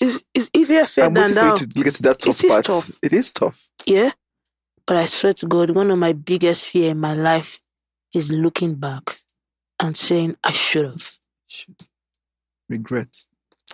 It's, 0.00 0.24
it's 0.34 0.50
easier 0.54 0.84
said 0.84 1.06
I'm 1.06 1.14
than 1.14 1.32
done. 1.34 1.50
you 1.60 1.66
to 1.66 1.66
get 1.66 1.94
to 1.94 2.02
that 2.02 2.18
tough 2.18 2.40
It 2.40 2.44
is 2.44 2.50
part. 2.52 2.64
tough. 2.66 2.98
It 3.02 3.12
is 3.12 3.30
tough. 3.32 3.70
Yeah. 3.86 4.12
But 4.86 4.96
I 4.98 5.04
swear 5.06 5.32
to 5.34 5.46
God, 5.46 5.70
one 5.70 5.90
of 5.90 5.98
my 5.98 6.12
biggest 6.12 6.66
fear 6.70 6.90
in 6.90 6.98
my 7.00 7.14
life 7.14 7.60
is 8.14 8.30
looking 8.30 8.74
back 8.74 9.20
and 9.80 9.96
saying 9.96 10.36
I 10.42 10.52
should 10.52 10.86
have. 10.86 11.18
Regret. 12.68 13.26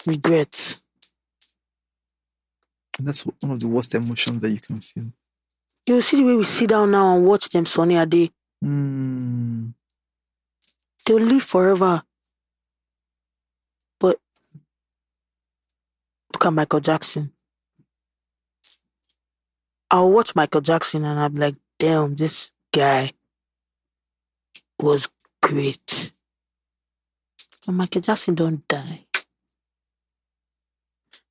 Regret. 0.06 0.80
And 2.98 3.06
that's 3.06 3.26
one 3.26 3.52
of 3.52 3.60
the 3.60 3.68
worst 3.68 3.94
emotions 3.94 4.40
that 4.42 4.50
you 4.50 4.60
can 4.60 4.80
feel. 4.80 5.12
You 5.86 6.00
see 6.00 6.16
the 6.16 6.24
way 6.24 6.34
we 6.34 6.44
sit 6.44 6.70
down 6.70 6.90
now 6.90 7.14
and 7.14 7.24
watch 7.24 7.48
them 7.50 7.66
Sunny 7.66 7.96
Ade. 7.96 8.32
Mm. 8.64 9.74
They'll 11.04 11.20
live 11.20 11.42
forever. 11.42 12.02
But 14.00 14.18
look 16.32 16.46
at 16.46 16.52
Michael 16.52 16.80
Jackson. 16.80 17.32
I'll 19.90 20.10
watch 20.10 20.34
Michael 20.34 20.62
Jackson 20.62 21.04
and 21.04 21.20
I'm 21.20 21.36
like, 21.36 21.54
damn, 21.78 22.16
this 22.16 22.50
guy 22.72 23.12
was 24.80 25.08
great. 25.42 26.12
And 27.66 27.76
Michael 27.76 28.00
Jackson 28.00 28.34
don't 28.34 28.66
die. 28.68 29.06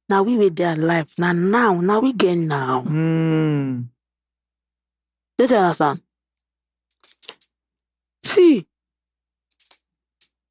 Now 0.08 0.24
we 0.24 0.38
were 0.38 0.50
there 0.50 0.74
alive. 0.74 1.14
Now, 1.18 1.34
now, 1.34 1.74
now 1.82 2.00
we 2.00 2.14
get 2.14 2.36
now. 2.38 2.84
Mm. 2.84 3.88
You 5.40 5.46
understand? 5.46 6.02
See, 8.24 8.66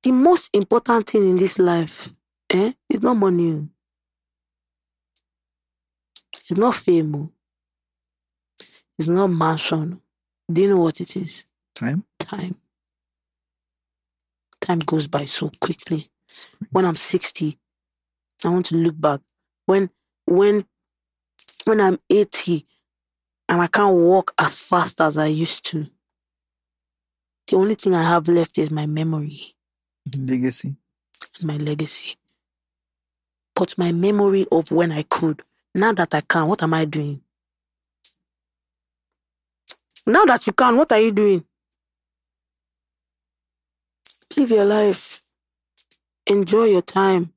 the 0.02 0.12
most 0.12 0.50
important 0.54 1.08
thing 1.08 1.30
in 1.30 1.36
this 1.36 1.58
life, 1.58 2.12
eh, 2.50 2.72
is 2.90 3.00
not 3.00 3.16
money. 3.16 3.68
It's 6.32 6.58
not 6.58 6.74
fame. 6.74 7.30
It's 8.98 9.08
not 9.08 9.28
mansion. 9.28 10.00
Do 10.52 10.62
you 10.62 10.68
know 10.68 10.78
what 10.78 11.00
it 11.00 11.16
is? 11.16 11.46
Time. 11.74 12.04
Time. 12.18 12.56
Time 14.64 14.78
goes 14.78 15.08
by 15.08 15.26
so 15.26 15.50
quickly. 15.60 16.08
When 16.70 16.86
I'm 16.86 16.96
60, 16.96 17.58
I 18.46 18.48
want 18.48 18.64
to 18.66 18.76
look 18.76 18.98
back. 18.98 19.20
When 19.66 19.90
when 20.24 20.64
when 21.64 21.82
I'm 21.82 21.98
80 22.08 22.64
and 23.50 23.60
I 23.60 23.66
can't 23.66 23.94
walk 23.94 24.32
as 24.38 24.56
fast 24.56 25.02
as 25.02 25.18
I 25.18 25.26
used 25.26 25.66
to, 25.66 25.86
the 27.46 27.56
only 27.56 27.74
thing 27.74 27.94
I 27.94 28.04
have 28.04 28.26
left 28.26 28.56
is 28.56 28.70
my 28.70 28.86
memory 28.86 29.54
Legacy. 30.16 30.76
and 31.38 31.44
my 31.46 31.58
legacy. 31.58 32.16
But 33.54 33.76
my 33.76 33.92
memory 33.92 34.46
of 34.50 34.72
when 34.72 34.92
I 34.92 35.02
could, 35.02 35.42
now 35.74 35.92
that 35.92 36.14
I 36.14 36.22
can, 36.22 36.46
what 36.48 36.62
am 36.62 36.72
I 36.72 36.86
doing? 36.86 37.20
Now 40.06 40.24
that 40.24 40.46
you 40.46 40.54
can, 40.54 40.78
what 40.78 40.90
are 40.90 41.00
you 41.00 41.12
doing? 41.12 41.44
Live 44.36 44.50
your 44.50 44.64
life. 44.64 45.22
Enjoy 46.26 46.64
your 46.64 46.82
time. 46.82 47.32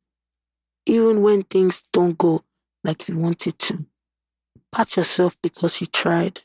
Even 0.88 1.22
when 1.22 1.44
things 1.44 1.84
don't 1.94 2.18
go 2.18 2.44
like 2.84 3.08
you 3.10 3.18
wanted 3.18 3.60
to. 3.60 3.86
Pat 4.72 4.98
yourself 4.98 5.38
because 5.42 5.80
you 5.82 5.88
tried. 5.88 6.42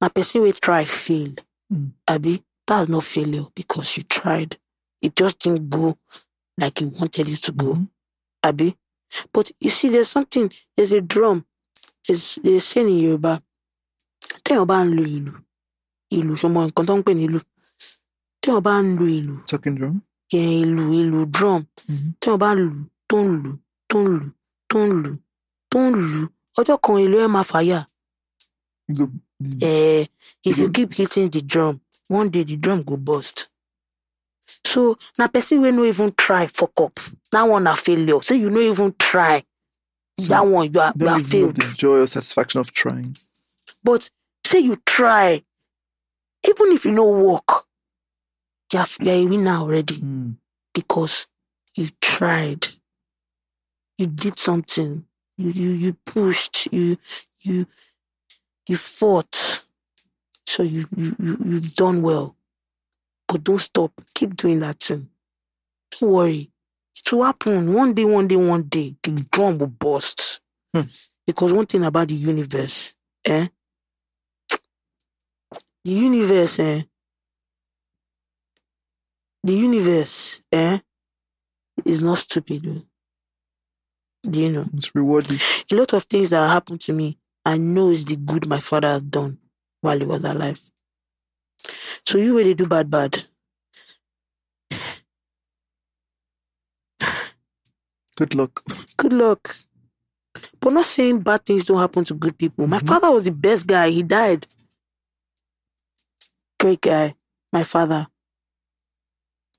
Now, 0.00 0.08
person 0.08 0.42
will 0.42 0.52
try 0.52 0.84
fail. 0.84 1.32
Mm. 1.72 1.92
Abby, 2.06 2.42
that's 2.66 2.88
not 2.88 3.04
failure 3.04 3.46
because 3.54 3.96
you 3.96 4.02
tried. 4.02 4.58
It 5.00 5.16
just 5.16 5.38
didn't 5.40 5.70
go 5.70 5.96
like 6.58 6.80
you 6.80 6.88
wanted 6.88 7.28
it 7.28 7.36
to 7.44 7.52
go. 7.52 7.74
Mhm. 7.74 7.88
Abby. 8.42 8.76
But 9.32 9.52
you 9.60 9.70
see, 9.70 9.88
there's 9.88 10.08
something, 10.10 10.50
there's 10.76 10.92
a 10.92 11.00
drum. 11.00 11.46
There's, 12.06 12.36
there's 12.42 12.56
a 12.56 12.66
saying 12.66 12.88
in 12.90 12.98
Yoruba. 12.98 13.42
Téèyàn 14.44 14.66
bá 14.66 14.84
ń 14.84 14.90
lu 14.96 15.04
ìlù, 15.16 15.32
ìlù 16.16 16.32
ṣọmọ 16.40 16.60
nǹkan 16.68 16.86
tó 16.88 16.94
ń 16.98 17.02
pè 17.06 17.12
ìlù. 18.44 18.50
Téèyàn 18.50 18.60
bá 18.62 18.82
ń 18.82 18.96
lu 18.98 19.06
ìlù, 19.06 19.34
Talking 19.46 19.76
drum. 19.78 20.00
yẹn 20.32 20.50
ìlù 20.62 20.82
ìlù 21.00 21.18
drum. 21.34 21.62
Mhm. 21.88 22.12
Téèyàn 22.20 22.38
bá 22.38 22.48
ń 22.54 22.58
lù 22.58 22.84
tó 23.08 23.18
ń 23.22 23.28
lù 23.42 23.50
tó 23.88 23.98
ń 23.98 24.08
lù 24.12 24.28
tó 24.68 24.78
ń 24.86 24.92
lù 25.02 25.16
tó 25.70 25.78
ń 25.90 25.94
lù. 25.94 26.26
Ọjọ́ 26.58 26.76
kan 26.82 26.96
ìlù 27.04 27.16
ẹ̀ 27.24 27.28
máa 27.34 27.42
fàyà. 27.50 27.84
Eh, 29.62 30.06
if 30.44 30.58
you 30.58 30.68
keep 30.70 30.92
hitting 30.92 31.30
the 31.30 31.40
drum, 31.40 31.80
one 32.08 32.28
day 32.28 32.44
the 32.44 32.56
drum 32.56 32.82
go 32.82 32.96
burst. 32.96 33.48
So 34.66 34.96
na 35.18 35.26
person 35.28 35.62
wey 35.62 35.72
no 35.72 35.84
even 35.84 36.12
try 36.12 36.46
fuck 36.46 36.78
up. 36.80 37.00
That 37.30 37.42
one 37.48 37.64
na 37.64 37.74
failure. 37.74 38.20
So 38.22 38.34
you 38.34 38.50
no 38.50 38.60
even 38.60 38.94
try. 38.98 39.42
So 40.20 40.28
that 40.28 40.46
one 40.46 40.70
you 40.72 40.80
are, 40.80 40.92
you 40.98 41.08
are 41.08 41.18
failed. 41.18 41.56
the 41.56 41.74
joy 41.74 42.00
or 42.00 42.06
satisfaction 42.06 42.60
of 42.60 42.72
trying. 42.72 43.16
But 43.82 44.10
say 44.46 44.58
you 44.60 44.76
try, 44.84 45.42
even 46.48 46.72
if 46.72 46.84
you 46.84 46.92
no 46.92 47.06
work, 47.10 47.64
you 48.74 48.80
are, 48.80 48.86
you 49.00 49.10
are 49.10 49.14
a 49.14 49.26
winner 49.26 49.56
already 49.56 49.96
Mm. 50.00 50.36
because 50.74 51.26
you 51.76 51.88
tried. 52.00 52.66
You 53.98 54.06
did 54.08 54.36
something. 54.36 55.06
You 55.38 55.50
you 55.50 55.70
you 55.70 55.92
pushed. 56.04 56.68
You 56.72 56.96
you 57.42 57.66
you 58.68 58.76
fought. 58.76 59.64
So 60.46 60.62
you 60.62 60.86
you, 60.96 61.16
you 61.18 61.38
you've 61.44 61.74
done 61.74 62.02
well. 62.02 62.36
But 63.28 63.44
don't 63.44 63.60
stop. 63.60 63.92
Keep 64.14 64.36
doing 64.36 64.60
that 64.60 64.80
thing. 64.80 65.08
Don't 65.92 66.10
worry. 66.10 66.50
It 66.96 67.12
will 67.12 67.24
happen. 67.24 67.72
One 67.72 67.94
day, 67.94 68.04
one 68.04 68.28
day, 68.28 68.36
one 68.36 68.64
day, 68.64 68.96
the 69.02 69.12
drum 69.30 69.58
will 69.58 69.68
burst. 69.68 70.40
Hmm. 70.74 70.82
Because 71.26 71.52
one 71.52 71.66
thing 71.66 71.84
about 71.84 72.08
the 72.08 72.14
universe, 72.14 72.94
eh? 73.26 73.48
The 75.84 75.90
universe, 75.92 76.58
eh? 76.60 76.82
The 79.44 79.52
universe, 79.52 80.42
eh, 80.50 80.78
is 81.84 82.02
not 82.02 82.18
stupid. 82.18 82.66
oh. 82.66 82.82
Do 84.28 84.40
you 84.40 84.50
know? 84.50 84.66
It's 84.74 84.94
rewarding. 84.94 85.38
A 85.70 85.74
lot 85.74 85.92
of 85.92 86.04
things 86.04 86.30
that 86.30 86.48
happened 86.48 86.80
to 86.82 86.94
me, 86.94 87.18
I 87.44 87.58
know 87.58 87.90
is 87.90 88.06
the 88.06 88.16
good 88.16 88.46
my 88.48 88.58
father 88.58 88.88
has 88.88 89.02
done 89.02 89.36
while 89.82 89.98
he 89.98 90.06
was 90.06 90.24
alive. 90.24 90.60
So 92.06 92.16
you 92.16 92.36
really 92.36 92.54
do 92.54 92.66
bad, 92.66 92.90
bad. 92.90 93.24
Good 98.16 98.34
luck. 98.34 98.62
Good 98.96 99.12
luck. 99.12 99.54
But 100.58 100.72
not 100.72 100.86
saying 100.86 101.20
bad 101.20 101.44
things 101.44 101.66
don't 101.66 101.78
happen 101.80 102.04
to 102.04 102.14
good 102.14 102.38
people. 102.38 102.66
My 102.66 102.78
father 102.78 103.10
was 103.10 103.24
the 103.26 103.32
best 103.32 103.66
guy. 103.66 103.90
He 103.90 104.02
died. 104.02 104.46
Great 106.58 106.80
guy. 106.80 107.14
My 107.52 107.62
father. 107.62 108.06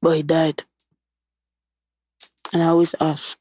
But 0.06 0.18
he 0.18 0.22
died. 0.22 0.62
And 2.54 2.62
I 2.62 2.68
always 2.68 2.94
ask, 3.00 3.40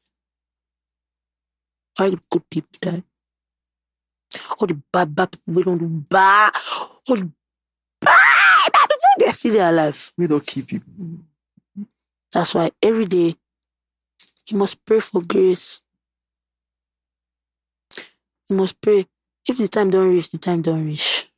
why 1.95 2.09
do 2.09 2.19
good 2.27 2.49
people 2.49 2.79
die? 2.81 3.03
All 4.57 4.65
the 4.65 4.81
bad, 4.91 5.13
bad 5.13 5.31
people 5.31 5.53
we 5.53 5.61
don't 5.61 5.77
do 5.77 5.85
bad. 5.85 6.55
All 7.07 7.17
the 7.17 7.29
bad, 8.01 8.71
bad 8.73 8.89
people, 8.89 9.13
they're 9.19 9.33
still 9.33 9.69
alive. 9.69 10.11
We 10.17 10.25
don't 10.25 10.43
keep 10.43 10.71
you. 10.71 10.81
That's 12.33 12.55
why 12.55 12.71
every 12.81 13.05
day 13.05 13.35
you 14.49 14.57
must 14.57 14.83
pray 14.83 15.01
for 15.01 15.21
grace. 15.21 15.81
You 18.49 18.55
must 18.55 18.81
pray. 18.81 19.05
If 19.47 19.59
the 19.59 19.67
time 19.67 19.91
don't 19.91 20.09
reach, 20.09 20.31
the 20.31 20.39
time 20.39 20.63
don't 20.63 20.83
reach. 20.83 21.29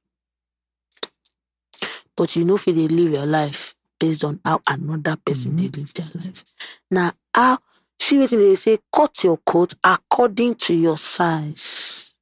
But 2.15 2.33
you 2.37 2.45
know 2.45 2.55
if 2.55 2.63
they 2.63 2.71
live 2.71 3.11
your 3.11 3.25
life 3.25 3.66
based 3.99 4.23
on 4.23 4.39
how 4.43 4.61
another 4.67 5.15
person 5.25 5.55
they 5.55 5.67
live 5.69 5.93
their 5.93 6.09
life. 6.15 6.43
Now 6.91 7.13
how 7.33 7.59
see 7.99 8.17
what 8.17 8.29
they 8.29 8.55
say, 8.55 8.79
cut 8.93 9.23
your 9.23 9.37
coat 9.37 9.73
according 9.83 10.55
to 10.55 10.73
your 10.73 10.97
size. 10.97 12.15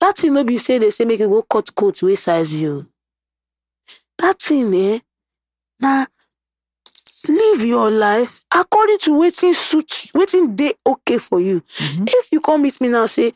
That 0.00 0.18
thing 0.18 0.34
maybe 0.34 0.54
you 0.54 0.58
say 0.58 0.78
they 0.78 0.90
say 0.90 1.04
make 1.04 1.20
you 1.20 1.28
go 1.28 1.42
cut 1.42 1.74
coat 1.74 2.02
wey 2.02 2.16
size 2.16 2.54
you. 2.54 2.86
That 4.18 4.40
thing, 4.40 4.74
eh? 4.74 4.98
Now 5.80 6.06
live 7.28 7.64
your 7.64 7.90
life 7.90 8.42
according 8.54 8.98
to 8.98 9.10
wetin 9.12 9.54
suit 9.54 9.88
wetin 10.14 10.54
day 10.54 10.74
okay 10.86 11.18
for 11.18 11.40
you. 11.40 11.62
If 11.68 12.30
you 12.32 12.40
come 12.40 12.62
meet 12.62 12.80
me 12.80 12.88
now 12.88 13.06
say 13.06 13.32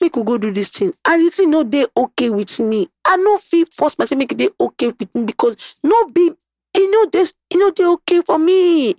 make 0.00 0.16
we 0.16 0.22
go 0.24 0.38
do 0.38 0.52
this 0.52 0.70
thing 0.70 0.92
and 1.06 1.26
the 1.26 1.30
thing 1.30 1.50
no 1.50 1.64
dey 1.64 1.86
okay 1.96 2.30
with 2.30 2.58
me, 2.60 2.88
I 3.04 3.16
no 3.16 3.38
fit 3.38 3.72
force 3.72 3.98
myself 3.98 4.18
make 4.18 4.32
e 4.32 4.34
dey 4.34 4.48
okay 4.60 4.88
with 4.88 5.14
me 5.14 5.24
because 5.24 5.76
no 5.82 6.06
be 6.08 6.30
e 6.78 6.86
no 6.88 7.06
dey 7.06 7.24
e 7.52 7.56
no 7.56 7.70
dey 7.70 7.84
okay 7.86 8.20
for 8.22 8.38
me. 8.38 8.94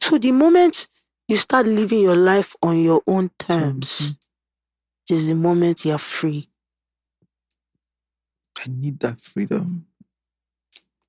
So 0.00 0.18
the 0.18 0.32
moment 0.32 0.88
you 1.28 1.36
start 1.36 1.66
living 1.66 2.00
your 2.00 2.16
life 2.16 2.56
on 2.62 2.82
your 2.82 3.02
own 3.06 3.30
terms, 3.38 4.16
is 5.08 5.28
the 5.28 5.34
moment 5.34 5.84
you're 5.84 5.98
free. 5.98 6.48
I 8.58 8.68
need 8.68 8.98
that 9.00 9.20
freedom. 9.20 9.86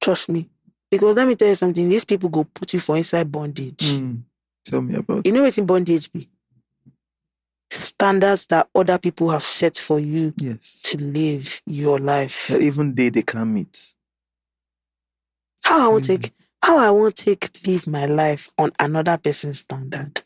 Trust 0.01 0.29
me. 0.29 0.49
Because 0.89 1.15
let 1.15 1.27
me 1.27 1.35
tell 1.35 1.47
you 1.49 1.55
something, 1.55 1.87
these 1.89 2.05
people 2.05 2.29
go 2.29 2.43
put 2.43 2.73
you 2.73 2.79
for 2.79 2.97
inside 2.97 3.31
bondage. 3.31 3.77
Mm. 3.77 4.21
Tell 4.65 4.81
me 4.81 4.95
about 4.95 5.25
You 5.25 5.31
know 5.31 5.41
it. 5.41 5.43
what 5.45 5.57
in 5.57 5.65
bondage 5.65 6.11
be? 6.11 6.27
Standards 8.01 8.47
that 8.47 8.67
other 8.73 8.97
people 8.97 9.29
have 9.29 9.43
set 9.43 9.77
for 9.77 9.99
you 9.99 10.33
Yes. 10.37 10.81
to 10.85 10.97
live 10.97 11.61
your 11.67 11.99
life. 11.99 12.47
That 12.47 12.63
even 12.63 12.95
they 12.95 13.09
they 13.09 13.21
can't 13.21 13.51
meet. 13.51 13.93
How 15.65 15.85
I 15.85 15.87
won't 15.87 16.05
take 16.05 16.33
how 16.63 16.79
I 16.79 16.89
want 16.89 17.15
take 17.15 17.49
live 17.67 17.85
my 17.85 18.07
life 18.07 18.49
on 18.57 18.71
another 18.79 19.19
person's 19.19 19.59
standard. 19.59 20.21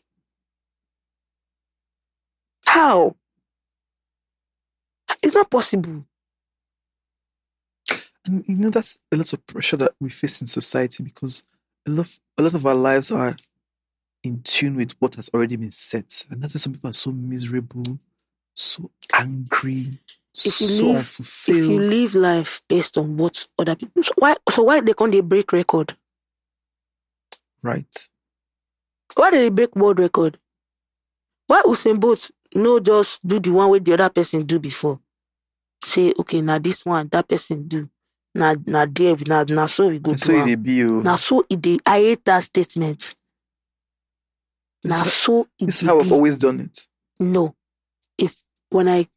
How? 2.64 3.14
It's 5.22 5.34
not 5.34 5.50
possible. 5.50 6.06
And 8.26 8.48
you 8.48 8.56
know 8.56 8.70
that's 8.70 8.98
a 9.12 9.16
lot 9.18 9.30
of 9.34 9.46
pressure 9.46 9.76
that 9.76 9.92
we 10.00 10.08
face 10.08 10.40
in 10.40 10.46
society 10.46 11.02
because 11.02 11.42
a 11.86 11.90
lot 11.90 12.18
a 12.38 12.42
lot 12.42 12.54
of 12.54 12.64
our 12.64 12.74
lives 12.74 13.10
are 13.10 13.36
in 14.26 14.42
tune 14.42 14.76
with 14.76 14.92
what 14.98 15.14
has 15.14 15.30
already 15.32 15.56
been 15.56 15.70
set. 15.70 16.26
And 16.30 16.42
that's 16.42 16.54
why 16.54 16.58
some 16.58 16.72
people 16.74 16.90
are 16.90 16.94
so 16.94 17.12
miserable, 17.12 17.98
so 18.54 18.90
angry, 19.14 19.98
If 20.34 20.60
you 20.60 20.66
so 20.68 20.86
live- 20.86 20.96
unfulfilled. 20.96 21.58
If 21.58 21.68
you 21.70 21.80
live 21.80 22.14
life 22.14 22.62
based 22.68 22.98
on 22.98 23.16
what 23.16 23.46
other 23.58 23.74
people 23.76 24.02
so 24.02 24.12
why 24.16 24.36
so 24.50 24.62
why 24.64 24.80
they 24.80 24.92
can't 24.92 25.12
they 25.12 25.20
break 25.20 25.52
record? 25.52 25.96
right. 27.62 28.08
Why 29.16 29.30
did 29.30 29.40
they 29.40 29.48
break 29.48 29.74
world 29.74 29.98
record? 29.98 30.38
Why 31.46 31.62
Usain 31.62 31.98
Bolt 31.98 32.30
no 32.54 32.80
just 32.80 33.26
do 33.26 33.40
the 33.40 33.50
one 33.50 33.70
way 33.70 33.78
the 33.78 33.94
other 33.94 34.08
person 34.10 34.42
do 34.44 34.58
before? 34.58 35.00
Say, 35.82 36.12
okay, 36.18 36.40
now 36.42 36.58
this 36.58 36.84
one 36.84 37.08
that 37.08 37.26
person 37.28 37.66
do. 37.66 37.88
Now 38.34 38.54
now 38.66 38.86
there 38.86 39.16
now 39.26 39.44
now 39.48 39.66
so 39.66 39.88
we 39.88 39.98
go 39.98 40.10
And 40.10 40.20
do 40.20 40.26
so 40.26 40.44
they 40.44 40.54
be 40.54 40.84
oh. 40.84 41.00
Now 41.00 41.16
so 41.16 41.44
it 41.48 41.80
I 41.86 42.00
hate 42.00 42.24
that 42.26 42.44
statement. 42.44 43.14
Now 44.86 45.02
This- 45.04 45.14
so 45.14 45.48
it 45.60 45.66
This 45.66 45.82
is 45.82 45.88
how 45.88 46.00
I've 46.00 46.12
always 46.12 46.36
done 46.38 46.60
it. 46.60 46.86
No. 47.20 47.54
If 48.18 48.42
when 48.70 48.88
I 48.88 49.08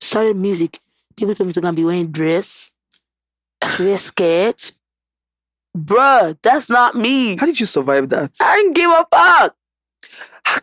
started 0.00 0.36
music, 0.36 0.78
people 1.16 1.34
told 1.34 1.46
me 1.48 1.52
to 1.52 1.60
go 1.60 1.68
and 1.68 1.76
be 1.76 1.84
wearing 1.84 2.10
dress, 2.10 2.72
wear 3.78 3.96
skirt. 3.98 4.72
Bruh, 5.76 6.36
that's 6.42 6.68
not 6.68 6.94
me. 6.94 7.36
How 7.36 7.46
did 7.46 7.58
you 7.58 7.66
survive 7.66 8.08
that? 8.10 8.32
I 8.40 8.56
didn't 8.56 8.74
give 8.74 8.90
a 8.90 9.06
fuck. 9.10 9.56
How, 10.44 10.60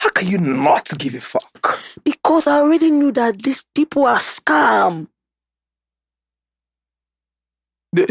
how 0.00 0.10
can 0.10 0.26
you 0.28 0.38
not 0.38 0.88
give 0.98 1.14
a 1.14 1.20
fuck? 1.20 1.78
because 2.04 2.46
I 2.46 2.58
already 2.60 2.90
knew 2.90 3.12
that 3.12 3.42
these 3.42 3.64
people 3.74 4.04
are 4.04 4.18
scam. 4.18 5.08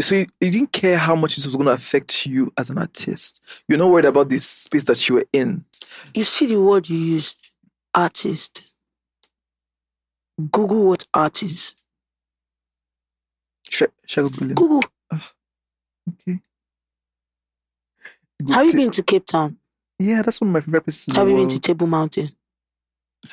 So 0.00 0.14
you, 0.14 0.26
you 0.40 0.50
didn't 0.50 0.72
care 0.72 0.98
how 0.98 1.14
much 1.14 1.36
this 1.36 1.44
was 1.44 1.54
going 1.56 1.66
to 1.66 1.72
affect 1.72 2.26
you 2.26 2.52
as 2.56 2.70
an 2.70 2.78
artist. 2.78 3.64
You're 3.68 3.78
not 3.78 3.90
worried 3.90 4.06
about 4.06 4.28
this 4.28 4.46
space 4.48 4.84
that 4.84 5.08
you 5.08 5.16
were 5.16 5.26
in. 5.32 5.64
You 6.14 6.24
see 6.24 6.46
the 6.46 6.60
word 6.60 6.88
you 6.88 6.96
used, 6.96 7.50
artist. 7.94 8.72
Google 10.50 10.86
what 10.88 11.06
artist. 11.12 11.78
Should, 13.68 13.92
should 14.06 14.26
I 14.26 14.28
Google? 14.28 14.54
Google. 14.54 14.82
Ah, 15.12 15.32
okay. 16.10 16.40
Have 18.52 18.66
you 18.66 18.72
been 18.72 18.90
to 18.90 19.02
Cape 19.02 19.26
Town? 19.26 19.58
Yeah, 19.98 20.22
that's 20.22 20.40
one 20.40 20.48
of 20.48 20.54
my 20.54 20.60
favorite 20.60 20.82
places. 20.82 21.14
Have 21.14 21.28
you 21.28 21.36
been 21.36 21.48
to. 21.48 21.60
Table 21.60 21.86
Mountain? 21.86 22.30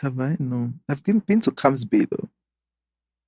Have 0.02 0.20
I? 0.20 0.38
No. 0.40 0.74
I've 0.88 1.04
been, 1.04 1.20
been 1.20 1.42
to 1.42 1.52
Camps 1.52 1.84
Bay 1.84 2.06
though. 2.06 2.30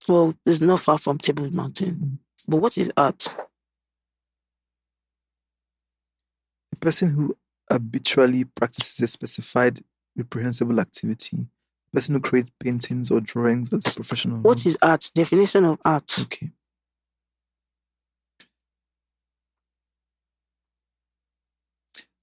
Well, 0.07 0.35
it's 0.45 0.61
not 0.61 0.81
far 0.81 0.97
from 0.97 1.17
Table 1.17 1.49
Mountain. 1.51 1.95
Mm. 1.95 2.17
But 2.47 2.57
what 2.57 2.77
is 2.77 2.91
art? 2.97 3.27
A 6.71 6.75
person 6.75 7.11
who 7.11 7.37
habitually 7.71 8.43
practices 8.43 9.01
a 9.01 9.07
specified 9.07 9.83
reprehensible 10.15 10.79
activity. 10.79 11.47
A 11.91 11.95
person 11.95 12.15
who 12.15 12.21
creates 12.21 12.51
paintings 12.59 13.11
or 13.11 13.21
drawings 13.21 13.73
as 13.73 13.85
a 13.87 13.91
professional. 13.91 14.39
What 14.39 14.65
is 14.65 14.77
art? 14.81 15.09
Definition 15.13 15.65
of 15.65 15.79
art. 15.85 16.11
Okay. 16.21 16.51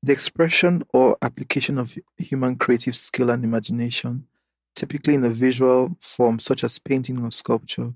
The 0.02 0.12
expression 0.12 0.82
or 0.92 1.18
application 1.20 1.78
of 1.78 1.98
human 2.16 2.56
creative 2.56 2.96
skill 2.96 3.30
and 3.30 3.44
imagination, 3.44 4.26
typically 4.74 5.14
in 5.14 5.24
a 5.24 5.30
visual 5.30 5.96
form 6.00 6.38
such 6.38 6.64
as 6.64 6.78
painting 6.78 7.22
or 7.22 7.30
sculpture, 7.30 7.92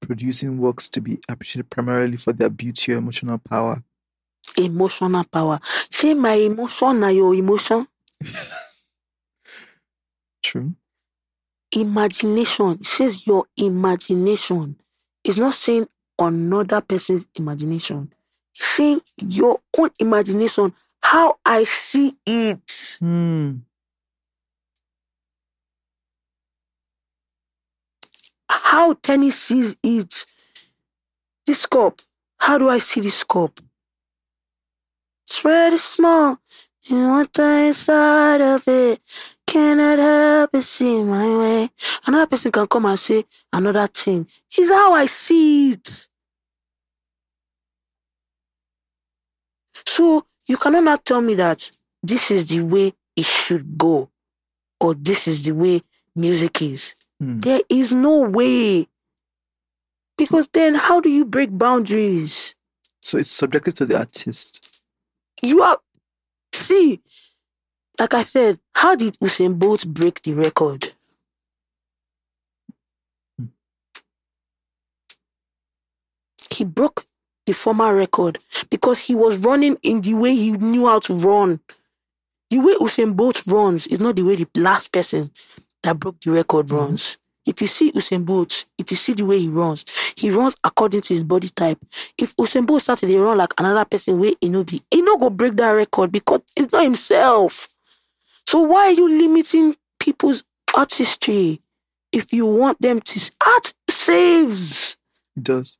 producing 0.00 0.58
works 0.58 0.88
to 0.90 1.00
be 1.00 1.20
appreciated 1.28 1.70
primarily 1.70 2.16
for 2.16 2.32
their 2.32 2.48
beauty 2.48 2.92
or 2.92 2.98
emotional 2.98 3.38
power. 3.38 3.82
Emotional 4.56 5.24
power. 5.24 5.60
Say 5.90 6.14
my 6.14 6.34
emotion 6.34 7.00
na 7.00 7.08
your 7.08 7.34
emotion. 7.34 7.86
True. 10.42 10.74
Imagination. 11.72 12.72
It 12.80 12.86
says 12.86 13.26
your 13.26 13.44
imagination. 13.56 14.76
It's 15.22 15.38
not 15.38 15.54
saying 15.54 15.88
another 16.18 16.80
person's 16.80 17.28
imagination. 17.36 18.12
It's 18.50 18.64
saying 18.64 19.02
your 19.18 19.60
own 19.78 19.90
imagination. 20.00 20.72
How 21.02 21.38
I 21.44 21.64
see 21.64 22.16
it. 22.26 22.98
Hmm. 22.98 23.58
How 28.70 28.92
Teni 28.92 29.32
sees 29.32 29.76
it. 29.82 30.26
This 31.44 31.66
cup. 31.66 32.00
How 32.38 32.56
do 32.56 32.68
I 32.68 32.78
see 32.78 33.00
this 33.00 33.24
cup? 33.24 33.58
It's 35.24 35.40
very 35.40 35.76
small. 35.76 36.38
And 36.88 37.08
what's 37.08 37.36
inside 37.40 38.40
of 38.40 38.68
it? 38.68 39.00
Cannot 39.44 39.98
help 39.98 40.50
but 40.52 40.62
see 40.62 41.02
my 41.02 41.36
way. 41.36 41.70
Another 42.06 42.28
person 42.28 42.52
can 42.52 42.68
come 42.68 42.86
and 42.86 42.96
say 42.96 43.24
another 43.52 43.88
thing. 43.88 44.28
It's 44.56 44.70
how 44.70 44.92
I 44.92 45.06
see 45.06 45.72
it. 45.72 46.08
So 49.84 50.26
you 50.46 50.56
cannot 50.56 50.84
now 50.84 50.96
tell 50.96 51.22
me 51.22 51.34
that 51.34 51.68
this 52.04 52.30
is 52.30 52.46
the 52.46 52.60
way 52.60 52.92
it 53.16 53.24
should 53.24 53.76
go 53.76 54.10
or 54.78 54.94
this 54.94 55.26
is 55.26 55.42
the 55.42 55.50
way 55.50 55.82
music 56.14 56.62
is. 56.62 56.94
Mm. 57.22 57.42
There 57.42 57.60
is 57.68 57.92
no 57.92 58.20
way. 58.20 58.88
Because 60.16 60.48
then 60.48 60.74
how 60.74 61.00
do 61.00 61.08
you 61.08 61.24
break 61.24 61.56
boundaries? 61.56 62.54
So 63.00 63.18
it's 63.18 63.30
subjective 63.30 63.74
to 63.74 63.86
the 63.86 63.98
artist. 63.98 64.82
You 65.42 65.62
are 65.62 65.78
see, 66.52 67.00
like 67.98 68.14
I 68.14 68.22
said, 68.22 68.58
how 68.74 68.94
did 68.94 69.18
Usain 69.18 69.58
Bolt 69.58 69.86
break 69.86 70.22
the 70.22 70.34
record? 70.34 70.92
He 76.50 76.64
broke 76.64 77.06
the 77.46 77.54
former 77.54 77.94
record 77.94 78.38
because 78.70 79.06
he 79.06 79.14
was 79.14 79.38
running 79.38 79.78
in 79.82 80.02
the 80.02 80.14
way 80.14 80.34
he 80.34 80.50
knew 80.52 80.86
how 80.86 80.98
to 81.00 81.14
run. 81.14 81.60
The 82.50 82.58
way 82.58 82.74
Usain 82.74 83.16
Bolt 83.16 83.46
runs 83.46 83.86
is 83.86 84.00
not 84.00 84.16
the 84.16 84.22
way 84.22 84.36
the 84.36 84.48
last 84.56 84.92
person 84.92 85.30
that 85.82 85.98
broke 85.98 86.20
the 86.20 86.30
record 86.30 86.66
mm-hmm. 86.66 86.76
runs. 86.76 87.18
If 87.46 87.60
you 87.62 87.66
see 87.66 87.90
Usain 87.92 88.24
Bolt, 88.24 88.66
if 88.78 88.90
you 88.90 88.96
see 88.96 89.14
the 89.14 89.24
way 89.24 89.38
he 89.40 89.48
runs, 89.48 89.84
he 90.16 90.30
runs 90.30 90.56
according 90.62 91.00
to 91.02 91.14
his 91.14 91.24
body 91.24 91.48
type. 91.48 91.78
If 92.18 92.36
Usain 92.36 92.66
Bolt 92.66 92.82
started 92.82 93.06
to 93.06 93.18
run 93.20 93.38
like 93.38 93.54
another 93.58 93.84
person, 93.84 94.20
way 94.20 94.34
he 94.40 94.48
know 94.50 94.62
be, 94.62 94.82
he 94.90 95.00
no 95.00 95.16
go 95.16 95.30
break 95.30 95.56
that 95.56 95.70
record 95.70 96.12
because 96.12 96.42
it's 96.56 96.72
not 96.72 96.84
himself. 96.84 97.68
So 98.46 98.60
why 98.60 98.86
are 98.88 98.92
you 98.92 99.08
limiting 99.08 99.76
people's 99.98 100.44
artistry? 100.76 101.62
If 102.12 102.32
you 102.32 102.44
want 102.46 102.80
them 102.80 103.00
to 103.00 103.32
art 103.46 103.74
saves, 103.88 104.96
It 105.36 105.42
does. 105.44 105.78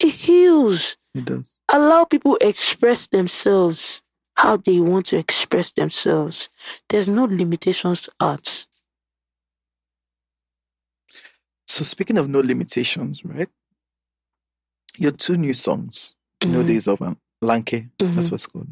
it 0.00 0.08
heals. 0.10 0.96
It 1.14 1.24
does. 1.26 1.54
Allow 1.72 2.04
people 2.04 2.36
express 2.40 3.06
themselves 3.06 4.02
how 4.36 4.56
they 4.56 4.80
want 4.80 5.06
to 5.06 5.18
express 5.18 5.70
themselves. 5.72 6.48
There's 6.88 7.08
no 7.08 7.24
limitations 7.24 8.02
to 8.02 8.12
art. 8.18 8.66
So 11.70 11.84
speaking 11.84 12.18
of 12.18 12.28
no 12.28 12.40
limitations, 12.40 13.24
right? 13.24 13.48
Your 14.98 15.12
two 15.12 15.36
new 15.36 15.54
songs, 15.54 16.16
No 16.44 16.62
Mhm. 16.62 16.66
Days 16.66 16.88
of 16.88 17.00
um, 17.00 17.16
Lanke, 17.42 17.90
that's 17.98 18.26
Mhm. 18.26 18.32
what's 18.32 18.46
called. 18.46 18.68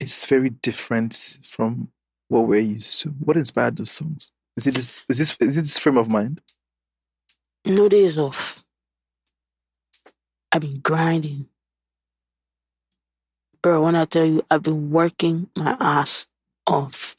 It's 0.00 0.26
very 0.26 0.50
different 0.50 1.14
from 1.44 1.92
what 2.28 2.48
we're 2.48 2.60
used 2.60 3.00
to. 3.02 3.10
What 3.10 3.36
inspired 3.36 3.76
those 3.76 3.92
songs? 3.92 4.32
Is 4.56 4.66
it 4.66 4.74
this 4.74 5.04
is 5.08 5.18
this 5.18 5.36
is 5.40 5.56
it 5.56 5.60
this 5.62 5.78
frame 5.78 5.98
of 5.98 6.08
mind? 6.10 6.40
No 7.64 7.88
days 7.88 8.18
off. 8.18 8.64
I've 10.50 10.62
been 10.62 10.80
grinding. 10.80 11.48
Bro, 13.62 13.84
when 13.84 13.94
I 13.94 14.04
tell 14.04 14.24
you, 14.26 14.42
I've 14.50 14.62
been 14.62 14.90
working 14.90 15.48
my 15.54 15.76
ass 15.78 16.26
off. 16.66 17.16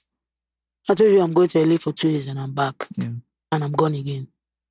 I 0.90 0.96
told 0.96 1.12
you 1.14 1.22
I'm 1.22 1.34
going 1.34 1.50
to 1.50 1.60
LA 1.64 1.78
for 1.78 1.94
two 1.94 2.12
days 2.12 2.28
and 2.28 2.40
I'm 2.40 2.54
back. 2.54 2.88
Yeah. 2.98 3.14
And 3.52 3.64
I'm 3.64 3.72
gone 3.72 3.96
again. 3.96 4.28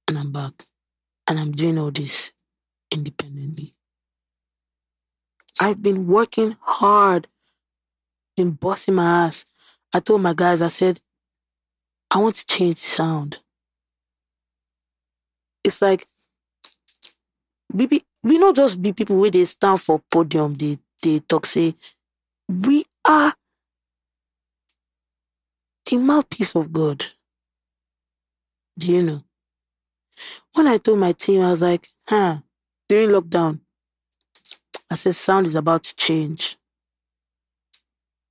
And 0.08 0.18
I'm 0.18 0.32
back. 0.32 0.64
And 1.28 1.38
I'm 1.38 1.52
doing 1.52 1.78
all 1.78 1.90
this 1.90 2.32
independently. 2.92 3.74
I've 5.60 5.82
been 5.82 6.06
working 6.06 6.56
hard, 6.60 7.28
been 8.36 8.52
busting 8.52 8.94
my 8.94 9.26
ass. 9.26 9.46
I 9.92 10.00
told 10.00 10.22
my 10.22 10.34
guys, 10.34 10.62
I 10.62 10.68
said, 10.68 11.00
I 12.10 12.18
want 12.18 12.36
to 12.36 12.46
change 12.46 12.76
sound. 12.76 13.38
It's 15.64 15.82
like 15.82 16.06
we 17.72 17.86
be, 17.86 18.04
we 18.22 18.38
not 18.38 18.54
just 18.56 18.80
be 18.80 18.92
people 18.92 19.16
where 19.16 19.30
they 19.30 19.44
stand 19.44 19.80
for 19.80 20.00
podium, 20.10 20.54
they 20.54 20.78
they 21.02 21.20
talk 21.20 21.46
say 21.46 21.74
we 22.48 22.84
are 23.04 23.34
the 25.90 25.96
mouthpiece 25.96 26.54
of 26.54 26.72
God. 26.72 27.04
Do 28.78 28.92
you 28.92 29.02
know? 29.02 29.25
When 30.54 30.66
I 30.66 30.78
told 30.78 30.98
my 30.98 31.12
team, 31.12 31.42
I 31.42 31.50
was 31.50 31.62
like, 31.62 31.88
huh, 32.08 32.38
during 32.88 33.10
lockdown, 33.10 33.60
I 34.90 34.94
said 34.94 35.14
sound 35.14 35.46
is 35.46 35.54
about 35.54 35.82
to 35.84 35.96
change. 35.96 36.56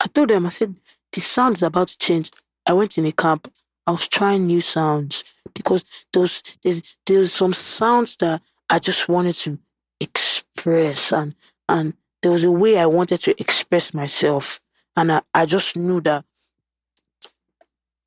I 0.03 0.07
told 0.07 0.29
them, 0.29 0.45
I 0.45 0.49
said, 0.49 0.75
the 1.11 1.21
sound 1.21 1.57
is 1.57 1.63
about 1.63 1.89
to 1.89 1.97
change. 1.97 2.31
I 2.65 2.73
went 2.73 2.97
in 2.97 3.05
a 3.05 3.11
camp. 3.11 3.51
I 3.87 3.91
was 3.91 4.07
trying 4.07 4.47
new 4.47 4.61
sounds 4.61 5.23
because 5.53 5.85
those 6.11 6.41
there's 6.63 6.97
there's 7.05 7.33
some 7.33 7.53
sounds 7.53 8.15
that 8.17 8.41
I 8.69 8.79
just 8.79 9.07
wanted 9.07 9.35
to 9.35 9.59
express 9.99 11.13
and 11.13 11.35
and 11.69 11.93
there 12.21 12.31
was 12.31 12.43
a 12.43 12.51
way 12.51 12.77
I 12.79 12.87
wanted 12.87 13.21
to 13.21 13.39
express 13.39 13.93
myself 13.93 14.59
and 14.95 15.11
I, 15.11 15.21
I 15.33 15.45
just 15.45 15.77
knew 15.77 16.01
that 16.01 16.25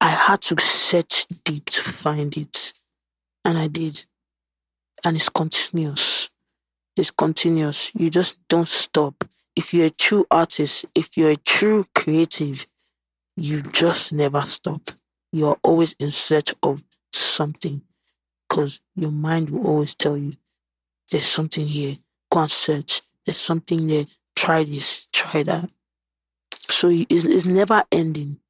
I 0.01 0.11
had 0.11 0.41
to 0.43 0.61
search 0.61 1.27
deep 1.45 1.67
to 1.67 1.83
find 1.83 2.37
it. 2.37 2.68
And 3.49 3.57
I 3.57 3.66
did. 3.66 4.05
And 5.07 5.16
it's 5.16 5.31
continuous. 5.31 6.29
It's 6.95 7.11
continuous. 7.11 7.91
You 7.95 8.11
just 8.11 8.39
don't 8.47 8.69
stop. 8.69 9.25
If 9.57 9.73
you're 9.73 9.87
a 9.87 9.91
true 9.91 10.27
artist, 10.31 10.85
if 10.95 11.16
you're 11.16 11.31
a 11.31 11.37
true 11.37 11.87
creative, 11.95 12.66
you 13.39 13.62
just 13.62 14.12
never 14.12 14.43
stop. 14.43 14.91
You're 15.33 15.57
always 15.62 15.95
in 15.95 16.11
search 16.11 16.55
of 16.62 16.83
something 17.11 17.81
because 18.47 18.83
your 18.95 19.12
mind 19.12 19.49
will 19.49 19.66
always 19.66 19.95
tell 19.95 20.19
you 20.19 20.35
there's 21.11 21.25
something 21.25 21.66
here. 21.66 21.95
Go 22.31 22.41
and 22.41 22.51
search. 22.51 23.01
There's 23.25 23.39
something 23.39 23.87
there. 23.87 24.05
Try 24.37 24.65
this, 24.65 25.09
try 25.11 25.43
that. 25.45 25.70
So 26.53 26.91
it's, 26.91 27.25
it's 27.25 27.47
never 27.47 27.83
ending. 27.91 28.41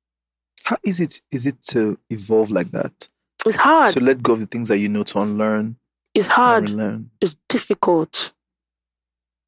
How 0.65 0.79
is 0.83 0.99
it? 0.99 1.20
Is 1.31 1.47
it 1.47 1.62
to 1.69 1.99
evolve 2.11 2.51
like 2.51 2.73
that? 2.73 3.09
It's 3.47 3.56
hard. 3.56 3.93
To 3.93 4.01
let 4.01 4.23
go 4.23 4.32
of 4.35 4.40
the 4.40 4.47
things 4.47 4.69
that 4.69 4.78
you 4.78 4.89
know 4.89 5.02
to 5.05 5.20
unlearn 5.20 5.77
It's 6.15 6.28
hard. 6.28 6.70
It's 7.20 7.36
difficult. 7.48 8.32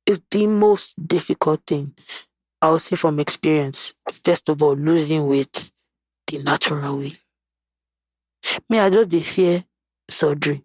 It's 0.06 0.22
the 0.30 0.46
most 0.46 0.94
difficult 1.06 1.62
thing. 1.66 1.94
I 2.62 2.70
would 2.70 2.82
say 2.82 2.96
from 2.96 3.20
experience. 3.20 3.94
First 4.24 4.48
of 4.48 4.62
all, 4.62 4.74
losing 4.76 5.26
weight 5.26 5.70
the 6.26 6.38
natural 6.42 6.98
way. 6.98 7.12
Me, 8.68 8.78
I 8.78 8.90
just 8.90 9.08
dey 9.08 9.20
fear 9.20 9.64
surgery. 10.08 10.64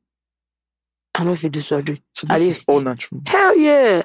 I 1.16 1.24
know 1.24 1.34
if 1.34 1.44
you 1.44 1.50
do 1.50 1.62
surgery. 1.62 2.02
So 2.14 2.28
I 2.30 2.38
this 2.38 2.58
is 2.58 2.66
all 2.68 2.82
natural. 2.82 3.22
Hell 3.28 3.58
yeah. 3.58 4.02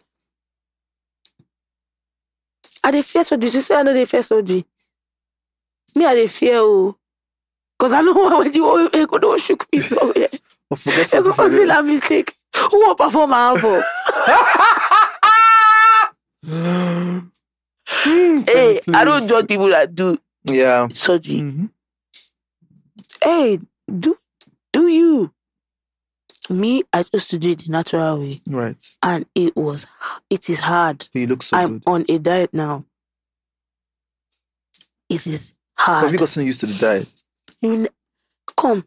I 2.85 2.91
dey 2.91 3.03
fear 3.03 3.25
surgery. 3.25 3.51
You 3.51 3.63
say 3.63 3.75
I 3.75 3.83
know 3.83 4.07
fear 4.07 4.23
surgery. 4.23 4.65
Me, 5.97 6.05
I 6.07 6.15
dey 6.15 6.27
fear 6.29 6.57
oh. 6.59 6.97
Cause 7.81 7.95
I 7.95 8.03
know 8.03 8.13
what 8.13 8.55
you 8.55 9.07
go 9.07 9.19
do 9.19 9.39
shook 9.39 9.67
me 9.73 9.81
somewhere. 9.81 10.29
But 10.69 10.79
forget 10.79 11.13
You 11.15 11.23
go 11.23 11.33
something 11.33 11.35
for 11.35 11.51
feel 11.51 11.71
a 11.71 11.83
mistake. 11.83 12.35
Who 12.71 12.79
will 12.79 12.95
perform 12.95 13.31
my 13.31 13.39
album? 13.39 13.83
hey, 18.05 18.81
I 18.95 19.05
don't 19.05 19.29
judge 19.29 19.49
people 19.49 19.69
that 19.71 19.95
do 19.95 20.19
Yeah. 20.45 20.89
surgery. 20.93 21.41
Mhm. 21.41 21.71
Hey, 23.23 23.61
do 23.99 24.17
do 24.73 24.89
you? 24.89 25.33
Me, 26.49 26.83
I 26.93 27.05
used 27.13 27.31
to 27.31 27.39
do 27.39 27.51
it 27.51 27.61
the 27.61 27.71
natural 27.71 28.19
way, 28.19 28.41
Right. 28.47 28.85
and 29.03 29.25
it 29.35 29.57
was 29.57 29.87
it 30.29 30.51
is 30.51 30.61
hard. 30.61 31.09
You 31.15 31.27
look 31.29 31.43
so 31.43 31.57
I'm 31.57 31.79
good. 31.79 31.83
on 31.87 32.05
a 32.09 32.19
diet 32.19 32.53
now. 32.53 32.85
It 35.09 35.27
is 35.27 35.55
hard. 35.79 36.05
have 36.05 36.13
you 36.13 36.19
gotten 36.19 36.47
used 36.47 36.61
to 36.61 36.67
the 36.67 36.75
diet? 36.79 37.09
Kn- 37.63 37.89
come, 38.57 38.85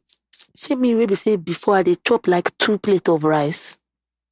see 0.56 0.76
me 0.76 0.94
maybe 0.94 1.16
say 1.16 1.36
before 1.36 1.76
I 1.78 1.84
dey 1.84 1.96
chop 1.96 2.28
like 2.28 2.56
two 2.58 2.78
plate 2.78 3.08
of 3.10 3.24
rice 3.24 3.78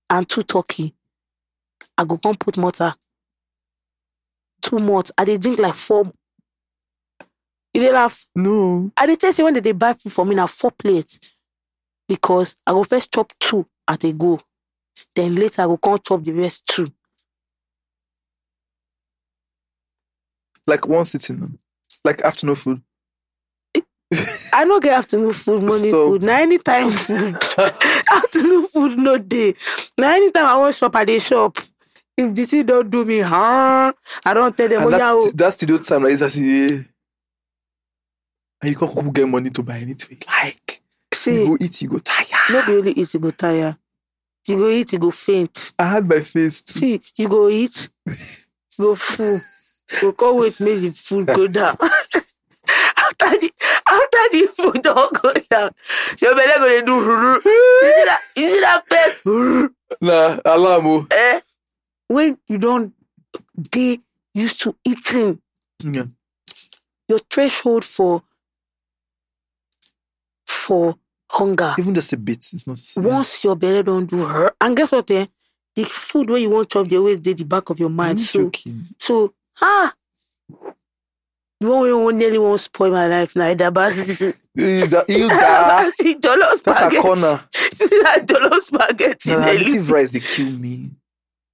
and 0.10 0.28
two 0.28 0.44
turkey. 0.44 0.94
I 1.98 2.06
go 2.06 2.18
come 2.18 2.36
put 2.36 2.58
water. 2.58 2.94
Two 4.62 4.80
months. 4.80 5.12
I 5.18 5.26
dey 5.26 5.38
drink 5.38 5.60
like 5.60 5.76
four. 5.76 6.12
You 7.74 7.82
dey 7.82 7.92
laugh? 7.92 8.26
No. 8.36 8.92
I 8.98 9.06
dey 9.06 9.16
tell 9.16 9.32
you 9.34 9.44
when 9.46 9.54
they 9.56 9.62
dey 9.62 9.72
buy 9.74 9.94
food 9.94 10.12
for 10.12 10.26
me 10.26 10.36
na 10.36 10.46
four 10.48 10.72
plates 10.72 11.20
because 12.08 12.56
I 12.66 12.72
go 12.72 12.84
first 12.84 13.14
chop 13.14 13.32
two 13.40 13.66
at 13.88 14.04
a 14.04 14.14
go. 14.14 14.40
Then 15.16 15.36
later 15.36 15.62
I 15.64 15.66
go 15.66 15.78
come 15.78 16.00
chop 16.06 16.24
the 16.24 16.32
rest 16.32 16.66
two. 16.68 16.92
Like 20.68 20.88
one 20.88 21.06
sitting. 21.06 21.58
Like 22.04 22.22
afternoon 22.22 22.56
food. 22.56 22.82
I 24.54 24.66
no 24.66 24.80
get 24.80 24.94
afternoon 24.94 25.32
food, 25.34 25.64
morning 25.64 25.90
So- 25.92 26.10
food. 26.10 26.24
Na 26.24 26.34
anytime 26.34 26.88
afternoon 28.12 28.68
food 28.68 28.98
no 28.98 29.18
dey. 29.18 29.54
Na 29.98 30.08
anytime 30.14 30.46
I 30.46 30.58
wan 30.58 30.74
shop, 30.74 30.96
I 30.96 31.06
dey 31.06 31.20
shop. 31.20 31.58
If 32.18 32.34
the 32.36 32.46
thing 32.46 32.66
don 32.66 32.90
do 32.90 33.06
me, 33.06 33.20
huh? 33.20 33.94
I 34.26 34.34
don't 34.34 34.56
tell 34.56 34.68
them, 34.68 34.84
and 34.84 34.94
that's, 34.94 35.26
o. 35.28 35.32
that's 35.34 35.56
studio 35.56 35.78
time 35.78 36.04
like 36.04 36.12
this 36.12 36.22
as 36.22 36.38
you 36.38 36.66
eh, 36.66 36.84
and 38.62 38.70
you 38.70 38.76
can't 38.76 38.94
go 38.94 39.02
get 39.12 39.28
money 39.30 39.50
to 39.50 39.64
buy 39.64 39.78
anything 39.78 40.18
like. 40.28 40.82
See, 41.14 41.36
You 41.42 41.48
go 41.48 41.58
eat, 41.62 41.82
you 41.82 41.88
go 41.90 42.00
tired. 42.00 42.28
no 42.52 42.66
be 42.66 42.74
only 42.74 42.92
eat, 42.94 43.14
you 43.14 43.20
go 43.20 43.32
tire. 43.32 43.78
You 44.48 44.58
go 44.58 44.70
eat, 44.70 44.92
you 44.92 45.00
go 45.00 45.12
faint. 45.12 45.72
I 45.80 45.86
had 45.86 46.08
my 46.10 46.20
face 46.22 46.62
too. 46.62 46.80
See, 46.80 47.02
you 47.16 47.30
go 47.30 47.48
eat, 47.48 47.90
you 48.06 48.14
go 48.78 48.96
full. 48.96 49.40
You 50.02 50.14
can't 50.14 50.36
wait 50.38 50.58
make 50.62 50.80
the 50.80 50.90
food 50.92 51.28
go 51.28 51.48
down. 51.48 51.78
after 53.22 53.40
the 53.40 53.52
after 53.88 54.18
the 54.32 54.48
food 54.56 54.82
don't 54.82 55.22
go 55.22 55.34
down, 55.50 55.72
your 56.22 56.36
belly 56.36 56.54
gonna 56.58 56.86
do. 56.86 56.94
You 56.94 57.42
see 57.42 58.04
that? 58.06 58.20
You 58.36 58.50
see 58.50 58.60
that 58.62 58.84
pet? 58.90 59.72
Nah, 60.02 60.40
alarm. 60.46 60.88
oh. 60.88 61.08
eh? 61.12 61.42
When 62.08 62.38
you 62.48 62.58
don't, 62.58 62.94
they 63.72 64.00
used 64.34 64.62
to 64.64 64.76
eating. 64.88 65.42
Yeah. 65.84 66.06
Your 67.08 67.20
threshold 67.20 67.84
for 67.84 68.24
for 70.48 70.96
hunger. 71.30 71.76
Even 71.78 71.96
just 71.96 72.14
a 72.14 72.18
bit. 72.18 72.46
It's 72.54 72.68
not. 72.68 72.80
Once 73.04 73.44
your 73.44 73.56
belly 73.56 73.84
don't 73.84 74.06
do 74.10 74.26
her, 74.26 74.54
and 74.60 74.76
guess 74.76 74.92
what? 74.92 75.10
Eh? 75.12 75.26
The 75.76 75.84
food 75.86 76.30
where 76.30 76.40
you 76.40 76.50
want 76.50 76.70
chop, 76.70 76.88
they 76.88 76.98
always 76.98 77.20
did 77.20 77.38
the 77.38 77.46
back 77.46 77.70
of 77.70 77.80
your 77.80 77.90
I'm 77.90 77.96
mind. 77.96 78.20
So 78.20 78.44
joking. 78.44 78.88
So, 79.00 79.34
ah, 79.62 79.94
the 80.50 80.56
one 80.56 80.68
way 80.68 80.74
won't 81.68 82.18
nearly 82.18 82.38
won't 82.38 82.60
spoil 82.60 82.92
my 82.92 83.08
life 83.08 83.36
now. 83.36 83.54
The 83.54 83.72
bas- 83.72 84.22
You 84.56 84.88
da- 84.88 85.04
you 85.08 85.30
da- 85.30 85.90
the 85.98 86.16
dollar 86.20 86.40
That's 86.40 86.54
a 86.54 86.58
spaghetti. 86.58 86.98
corner. 86.98 87.44
that 87.80 88.24
dollar 88.26 88.62
spaghetti. 88.62 89.30
Nah, 89.32 89.46
they 89.46 89.58
native 89.58 89.90
rice, 89.90 90.12
they 90.12 90.20
kill 90.20 90.52
me. 90.60 90.92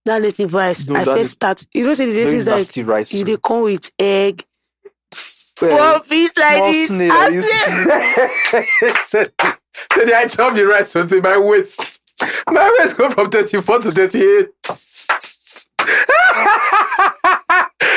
That 0.05 0.21
native 0.21 0.53
rice. 0.53 0.87
No, 0.87 0.95
I 0.95 1.05
first 1.05 1.31
start. 1.31 1.65
You 1.73 1.85
know, 1.85 1.93
say 1.93 2.11
the 2.11 2.19
is 2.19 2.47
like 2.47 2.87
rice. 2.87 3.13
you 3.13 3.25
they 3.25 3.37
come 3.37 3.63
with 3.63 3.91
egg, 3.99 4.43
Well, 5.61 5.95
four 5.99 6.03
feet 6.05 6.31
like 6.39 6.71
this. 6.73 6.87
snail. 6.87 7.11
and 7.11 7.35
you 7.35 7.41
then- 7.41 8.65
see. 9.05 9.25
Then 9.95 10.13
I 10.13 10.25
chop 10.27 10.55
the 10.55 10.65
rice 10.65 10.95
until 10.95 11.21
my 11.21 11.37
waist. 11.37 12.01
My 12.49 12.75
waist 12.79 12.97
go 12.97 13.11
from 13.11 13.29
34 13.29 13.79
to 13.79 13.91
38. 13.91 14.47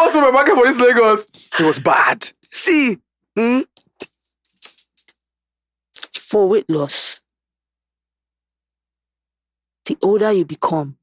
I 0.00 0.06
don't 0.12 0.14
know 0.14 0.20
my 0.22 0.30
market 0.30 0.54
for 0.54 0.66
this 0.66 0.78
Lagos. 0.78 1.26
It 1.58 1.64
was 1.66 1.78
bad. 1.78 2.30
See, 2.44 2.98
mm, 3.36 3.64
for 6.14 6.48
weight 6.48 6.68
loss, 6.68 7.20
the 9.86 9.96
older 10.02 10.32
you 10.32 10.44
become, 10.44 10.96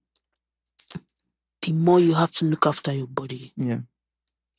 the 1.61 1.73
more 1.73 1.99
you 1.99 2.13
have 2.15 2.31
to 2.33 2.45
look 2.45 2.65
after 2.65 2.91
your 2.93 3.07
body. 3.07 3.53
Yeah. 3.55 3.79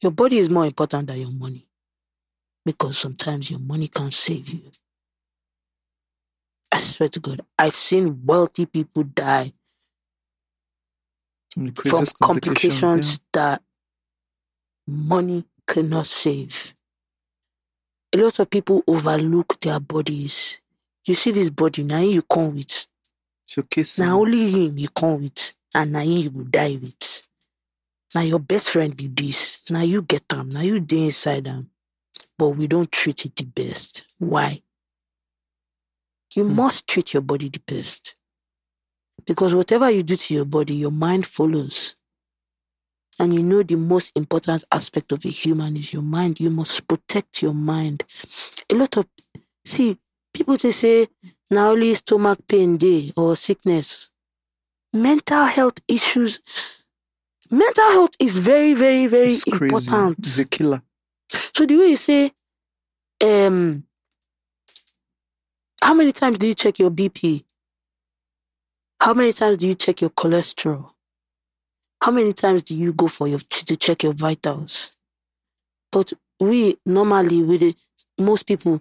Your 0.03 0.13
body 0.13 0.39
is 0.39 0.49
more 0.51 0.67
important 0.67 1.07
than 1.09 1.21
your 1.21 1.33
money 1.33 1.67
because 2.65 2.99
sometimes 2.99 3.51
your 3.51 3.61
money 3.61 3.89
can't 3.89 4.13
save 4.15 4.49
you. 4.49 4.71
I 6.73 6.79
swear 6.79 7.09
to 7.11 7.21
God, 7.21 7.41
I've 7.59 7.75
seen 7.75 8.23
wealthy 8.25 8.67
people 8.67 9.05
die 9.05 9.53
Some 11.55 11.67
from 11.67 11.75
craziest 11.75 12.19
complications 12.19 13.21
that 13.33 13.63
money 14.93 15.45
cannot 15.67 16.07
save. 16.07 16.75
A 18.15 18.19
lot 18.19 18.39
of 18.39 18.51
people 18.51 18.83
overlook 18.87 19.59
their 19.61 19.81
bodies. 19.81 20.61
You 21.07 21.15
see 21.15 21.31
this 21.33 21.51
body, 21.51 21.83
now 21.85 22.01
you 22.01 22.23
come 22.23 22.55
with. 22.55 22.71
Yeah. 22.71 23.43
It's 23.45 23.57
your 23.57 23.65
case. 23.65 23.99
Now 23.99 24.21
only 24.21 24.51
him 24.51 24.79
you 24.79 24.89
come 24.89 25.23
with, 25.23 25.55
and 25.75 25.93
now 25.93 26.03
you 26.03 26.31
will 26.31 26.45
die 26.45 26.79
with. 26.81 27.27
Now 28.15 28.21
your 28.21 28.39
best 28.39 28.71
friend 28.71 28.95
be 28.97 29.09
this. 29.09 29.61
Now 29.71 29.81
you 29.83 30.03
get 30.03 30.29
them. 30.29 30.51
Now 30.51 30.61
you 30.61 30.81
dey 30.81 31.05
inside 31.07 31.45
them. 31.45 31.71
But 32.39 32.51
we 32.51 32.67
don't 32.67 32.91
treat 32.93 33.25
it 33.25 33.35
the 33.37 33.45
best. 33.45 34.05
Why? 34.19 34.63
You 36.35 36.45
Hmm. 36.45 36.55
must 36.57 36.87
treat 36.87 37.15
your 37.15 37.23
body 37.23 37.49
the 37.49 37.61
best. 37.61 38.15
Because 39.25 39.55
whatever 39.55 39.91
you 39.91 40.03
do 40.03 40.17
to 40.17 40.35
your 40.35 40.45
body, 40.45 40.75
your 40.75 40.91
mind 40.91 41.27
follows. 41.27 41.95
And 43.19 43.35
you 43.35 43.43
know 43.43 43.63
the 43.63 43.77
most 43.77 44.13
important 44.17 44.65
aspect 44.73 45.13
of 45.13 45.25
a 45.25 45.29
human 45.29 45.77
is 45.77 45.93
your 45.93 46.03
mind. 46.03 46.41
You 46.41 46.51
must 46.51 46.87
protect 46.89 47.43
your 47.43 47.55
mind. 47.55 48.05
A 48.71 48.75
lot 48.75 48.97
of 48.97 49.07
see 49.65 49.99
people 50.33 50.57
they 50.57 50.71
say 50.71 51.09
now 51.51 51.71
only 51.71 51.95
stomach 51.95 52.39
pain 52.49 52.77
day 52.77 53.13
or 53.17 53.37
sickness. 53.37 54.11
Mental 54.93 55.45
health 55.45 55.79
issues. 55.89 56.41
Mental 57.51 57.91
health 57.93 58.13
is 58.19 58.33
very, 58.33 58.73
very, 58.75 59.07
very 59.07 59.33
It's 59.35 59.45
crazy. 59.45 59.65
important. 59.65 60.19
It's 60.19 60.39
a 60.39 60.45
killer. 60.47 60.83
So 61.29 61.67
the 61.67 61.77
way 61.77 61.89
you 61.91 61.97
say, 61.97 62.33
um, 63.23 63.85
how 65.83 65.93
many 65.95 66.13
times 66.13 66.39
do 66.39 66.49
you 66.49 66.55
check 66.55 66.79
your 66.79 66.91
BP? 66.91 67.45
How 69.01 69.13
many 69.15 69.33
times 69.33 69.59
do 69.59 69.69
you 69.69 69.75
check 69.75 70.01
your 70.01 70.11
cholesterol? 70.11 70.92
How 72.03 72.11
many 72.11 72.33
times 72.33 72.65
do 72.65 72.77
you 72.77 72.93
go 72.93 73.07
for 73.07 73.29
your 73.29 73.39
to 73.39 73.77
check 73.77 74.03
your 74.03 74.13
vitals? 74.13 74.93
But 75.93 76.13
we 76.41 76.77
normally 76.85 77.43
with 77.43 77.61
the 77.61 77.75
most 78.19 78.47
people, 78.47 78.81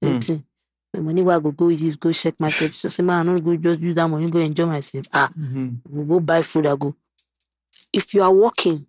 Hmm. 0.00 0.18
the 0.20 1.00
money 1.00 1.22
where 1.22 1.36
I 1.36 1.40
go 1.40 1.50
go 1.50 1.68
use 1.68 1.96
go 1.96 2.12
check 2.12 2.38
my 2.38 2.46
myself. 2.46 2.72
So 2.74 2.88
say 2.88 3.02
man, 3.02 3.28
I 3.28 3.32
don't 3.32 3.44
go 3.44 3.56
just 3.56 3.80
use 3.80 3.94
that 3.96 4.06
money 4.08 4.30
go 4.30 4.38
enjoy 4.38 4.66
myself. 4.66 5.06
Ah, 5.12 5.28
Mm-hmm. 5.36 5.68
we 5.90 6.04
go 6.04 6.20
buy 6.20 6.42
food. 6.42 6.66
I 6.66 6.76
go. 6.76 6.94
If 7.92 8.14
you 8.14 8.22
are 8.22 8.32
working, 8.32 8.86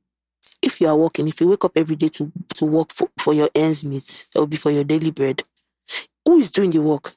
if 0.62 0.80
you 0.80 0.88
are 0.88 0.96
working, 0.96 1.28
if 1.28 1.42
you 1.42 1.48
wake 1.48 1.66
up 1.66 1.72
every 1.76 1.96
day 1.96 2.10
to 2.10 2.32
to 2.56 2.66
work 2.66 2.92
for, 2.94 3.10
for 3.18 3.34
your 3.34 3.50
ends 3.56 3.84
meet, 3.84 4.28
that 4.34 4.40
will 4.40 4.48
be 4.48 4.58
for 4.58 4.70
your 4.70 4.84
daily 4.84 5.10
bread. 5.12 5.42
Who 6.26 6.38
is 6.38 6.52
doing 6.52 6.70
the 6.70 6.80
work? 6.80 7.16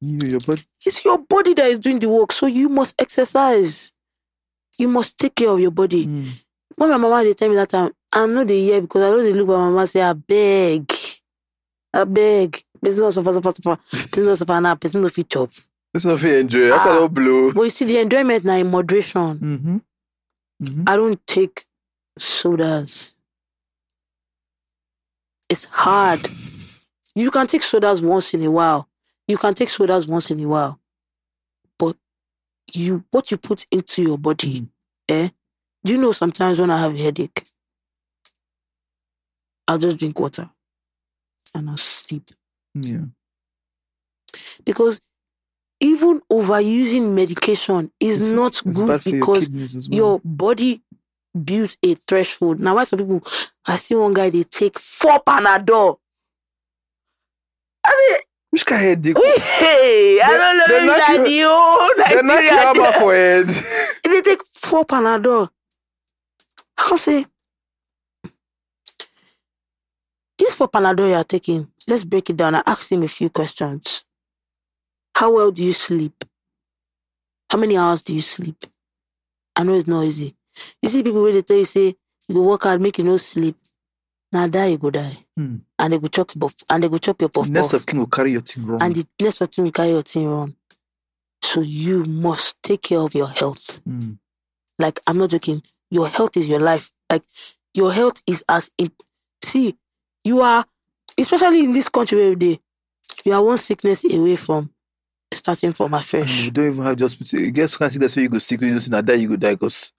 You, 0.00 0.26
your 0.28 0.40
body. 0.40 0.62
It's 0.86 1.04
your 1.04 1.18
body 1.18 1.52
that 1.54 1.66
is 1.68 1.78
doing 1.80 1.98
the 1.98 2.08
work. 2.08 2.32
So 2.32 2.46
you 2.46 2.68
must 2.70 2.94
exercise. 3.00 3.92
You 4.78 4.88
must 4.88 5.18
take 5.18 5.34
care 5.34 5.48
of 5.50 5.60
your 5.60 5.70
body. 5.70 6.06
Mm. 6.06 6.42
When 6.76 6.90
my 6.90 6.96
mama 6.98 7.24
they 7.24 7.32
tell 7.34 7.48
me 7.48 7.56
that 7.56 7.70
time, 7.70 7.92
I'm 8.12 8.34
not 8.34 8.46
the 8.48 8.56
year 8.56 8.80
because 8.80 9.02
I 9.02 9.10
know 9.10 9.22
they 9.22 9.32
look 9.32 9.48
at 9.48 9.52
my 9.52 9.70
mama 9.70 9.86
say, 9.86 10.02
I 10.02 10.12
beg. 10.12 10.92
I 11.94 12.04
beg. 12.04 12.62
Person 12.82 13.02
no 13.04 13.10
suffer, 13.10 13.32
suffer, 13.32 13.50
suffer. 13.62 13.76
Person 14.08 14.24
no 14.26 14.34
suffer 14.34 14.60
now. 14.60 14.74
Person 14.74 15.02
no 15.02 15.08
fit 15.08 15.28
chop. 15.30 15.50
It's 15.94 16.04
not 16.04 16.20
fair 16.20 16.40
enjoy. 16.40 16.70
After 16.72 16.90
Ah. 16.90 17.00
that 17.00 17.14
blow. 17.14 17.52
But 17.52 17.62
you 17.62 17.70
see, 17.70 17.84
the 17.86 17.98
enjoyment 17.98 18.44
now 18.44 18.56
in 18.56 18.70
moderation. 18.70 19.38
Mm-hmm. 19.38 19.76
Mm-hmm. 20.62 20.82
I 20.86 20.96
don't 20.96 21.26
take 21.26 21.64
sodas. 22.18 23.16
It's 25.48 25.64
hard. 25.66 26.20
You 27.14 27.30
can 27.30 27.46
take 27.46 27.62
sodas 27.62 28.02
once 28.02 28.34
in 28.34 28.44
a 28.44 28.50
while. 28.50 28.88
You 29.28 29.38
can 29.38 29.54
take 29.54 29.68
sodas 29.70 30.06
once 30.06 30.30
in 30.30 30.40
a 30.40 30.46
while. 30.48 30.78
You 32.72 33.04
what 33.10 33.30
you 33.30 33.36
put 33.36 33.66
into 33.70 34.02
your 34.02 34.18
body, 34.18 34.66
eh? 35.08 35.28
Do 35.84 35.92
you 35.92 35.98
know 35.98 36.12
sometimes 36.12 36.60
when 36.60 36.70
I 36.70 36.78
have 36.80 36.94
a 36.94 36.98
headache, 37.02 37.44
I'll 39.68 39.78
just 39.78 39.98
drink 39.98 40.18
water 40.18 40.50
and 41.54 41.70
I'll 41.70 41.76
sleep. 41.76 42.30
Yeah. 42.74 43.04
Because 44.64 45.00
even 45.80 46.22
overusing 46.32 47.12
medication 47.12 47.92
is 48.00 48.16
It's- 48.16 48.32
not 48.32 48.52
It's 48.66 48.80
good 48.80 49.02
for 49.02 49.08
your 49.10 49.20
because 49.20 49.48
well. 49.88 49.96
your 49.96 50.20
body 50.24 50.82
builds 51.44 51.76
a 51.82 51.94
threshold. 51.94 52.60
Now, 52.60 52.74
why 52.76 52.84
some 52.84 52.98
people? 52.98 53.22
I 53.66 53.76
see 53.76 53.94
one 53.94 54.14
guy 54.14 54.30
they 54.30 54.42
take 54.42 54.78
four 54.78 55.20
Panadol. 55.22 55.98
I 57.84 58.20
Which 58.56 58.64
kind 58.64 58.80
of 58.82 58.88
headache? 58.88 59.16
mean, 59.16 59.38
hey, 59.38 60.18
I 60.24 60.28
don't 60.38 60.58
know 60.58 60.66
they 60.66 60.86
if 60.86 60.96
that 60.96 61.16
you- 61.18 61.24
the 61.24 61.42
whole 61.46 61.94
They 62.08 62.22
knock 62.22 62.40
you 62.40 62.50
Nigeria. 62.50 62.52
hammer 62.52 62.92
for 62.92 63.12
head. 63.14 63.46
If 63.50 64.02
They 64.04 64.22
take 64.22 64.40
four 64.46 64.86
Panadol. 64.86 65.50
I 66.78 66.88
can 66.88 66.96
say, 66.96 67.26
this 70.38 70.54
four 70.54 70.68
Panadol 70.68 71.08
you 71.10 71.14
are 71.16 71.24
taking. 71.24 71.68
Let's 71.86 72.04
break 72.06 72.30
it 72.30 72.36
down. 72.38 72.54
I 72.54 72.62
asked 72.66 72.90
him 72.90 73.02
a 73.02 73.08
few 73.08 73.28
questions. 73.28 74.04
How 75.14 75.30
well 75.32 75.50
do 75.50 75.62
you 75.62 75.74
sleep? 75.74 76.24
How 77.50 77.58
many 77.58 77.76
hours 77.76 78.02
do 78.04 78.14
you 78.14 78.20
sleep? 78.20 78.56
I 79.54 79.64
know 79.64 79.74
it's 79.74 79.86
not 79.86 80.02
easy. 80.04 80.34
You 80.80 80.88
see 80.88 81.02
people 81.02 81.22
when 81.22 81.34
they 81.34 81.42
tell 81.42 81.58
you 81.58 81.64
say 81.66 81.94
you 82.28 82.34
go 82.34 82.42
work 82.42 82.62
hard, 82.62 82.80
make 82.80 82.96
you 82.96 83.04
no 83.04 83.18
sleep. 83.18 83.56
Now 84.32 84.46
die 84.48 84.66
you 84.66 84.78
go 84.78 84.90
die. 84.90 85.16
Hmm. 85.36 85.56
And 85.78 85.92
they 85.92 85.98
go 85.98 86.08
chop 86.08 86.34
your 86.34 86.40
puff, 86.40 86.54
and 86.68 86.82
they 86.82 86.88
go 86.88 86.98
chop 86.98 87.20
your 87.20 87.28
puff 87.30 87.48
Next 87.48 87.72
of 87.72 87.86
kin 87.86 87.98
will 87.98 88.06
carry 88.06 88.32
your 88.32 88.40
thing 88.40 88.66
wrong. 88.66 88.82
and 88.82 88.94
the 88.94 89.06
next 89.20 89.38
person 89.38 89.64
will 89.64 89.72
carry 89.72 89.90
your 89.90 90.02
thing 90.02 90.28
wrong. 90.28 90.54
So 91.42 91.60
you 91.60 92.04
must 92.04 92.60
take 92.62 92.82
care 92.82 93.00
of 93.00 93.14
your 93.14 93.28
health. 93.28 93.80
Mm. 93.88 94.18
Like 94.78 95.00
I'm 95.06 95.18
not 95.18 95.30
joking. 95.30 95.62
Your 95.90 96.08
health 96.08 96.36
is 96.36 96.48
your 96.48 96.60
life. 96.60 96.90
Like 97.10 97.22
your 97.74 97.92
health 97.92 98.22
is 98.26 98.44
as 98.48 98.70
imp- 98.78 99.02
see, 99.44 99.76
you 100.24 100.40
are 100.40 100.64
especially 101.18 101.60
in 101.60 101.72
this 101.72 101.88
country 101.88 102.18
where 102.18 102.34
they 102.34 102.58
you 103.24 103.32
are 103.32 103.42
one 103.42 103.58
sickness 103.58 104.04
away 104.04 104.36
from 104.36 104.70
starting 105.32 105.72
from 105.72 105.94
afresh. 105.94 106.44
you 106.44 106.50
don't 106.50 106.72
even 106.72 106.84
have 106.84 106.96
the 106.96 107.04
hospital. 107.04 107.40
You 107.40 107.52
kind 107.52 107.64
of 107.64 107.92
sickness 107.92 108.16
where 108.16 108.22
you 108.22 108.28
go 108.28 108.38
sick, 108.38 108.60
you 108.60 108.72
know, 108.72 108.78
see, 108.78 108.90
die, 108.90 109.14
you 109.14 109.28
go 109.28 109.36
die. 109.36 109.54
Because 109.54 109.92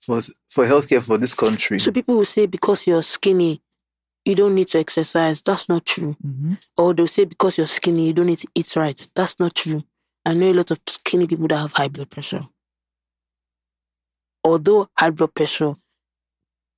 for, 0.00 0.20
for 0.48 0.66
healthcare 0.66 1.02
for 1.02 1.18
this 1.18 1.34
country. 1.34 1.78
So 1.78 1.92
people 1.92 2.16
will 2.16 2.24
say 2.24 2.46
because 2.46 2.86
you're 2.86 3.02
skinny, 3.02 3.60
you 4.24 4.34
don't 4.34 4.54
need 4.54 4.68
to 4.68 4.78
exercise. 4.78 5.42
That's 5.42 5.68
not 5.68 5.84
true. 5.84 6.16
Mhm. 6.24 6.58
Or 6.76 6.94
they'll 6.94 7.06
say 7.08 7.24
because 7.24 7.58
you're 7.58 7.66
skinny, 7.66 8.06
you 8.06 8.12
don't 8.12 8.26
need 8.26 8.38
to 8.40 8.48
eat 8.54 8.76
right. 8.76 9.08
That's 9.14 9.38
not 9.40 9.54
true. 9.54 9.82
I 10.24 10.34
know 10.34 10.50
a 10.50 10.54
lot 10.54 10.70
of 10.70 10.80
skinny 10.86 11.26
people 11.26 11.48
that 11.48 11.58
have 11.58 11.72
high 11.72 11.88
blood 11.88 12.10
pressure. 12.10 12.48
Although 14.44 14.88
high 14.96 15.10
blood 15.10 15.34
pressure 15.34 15.74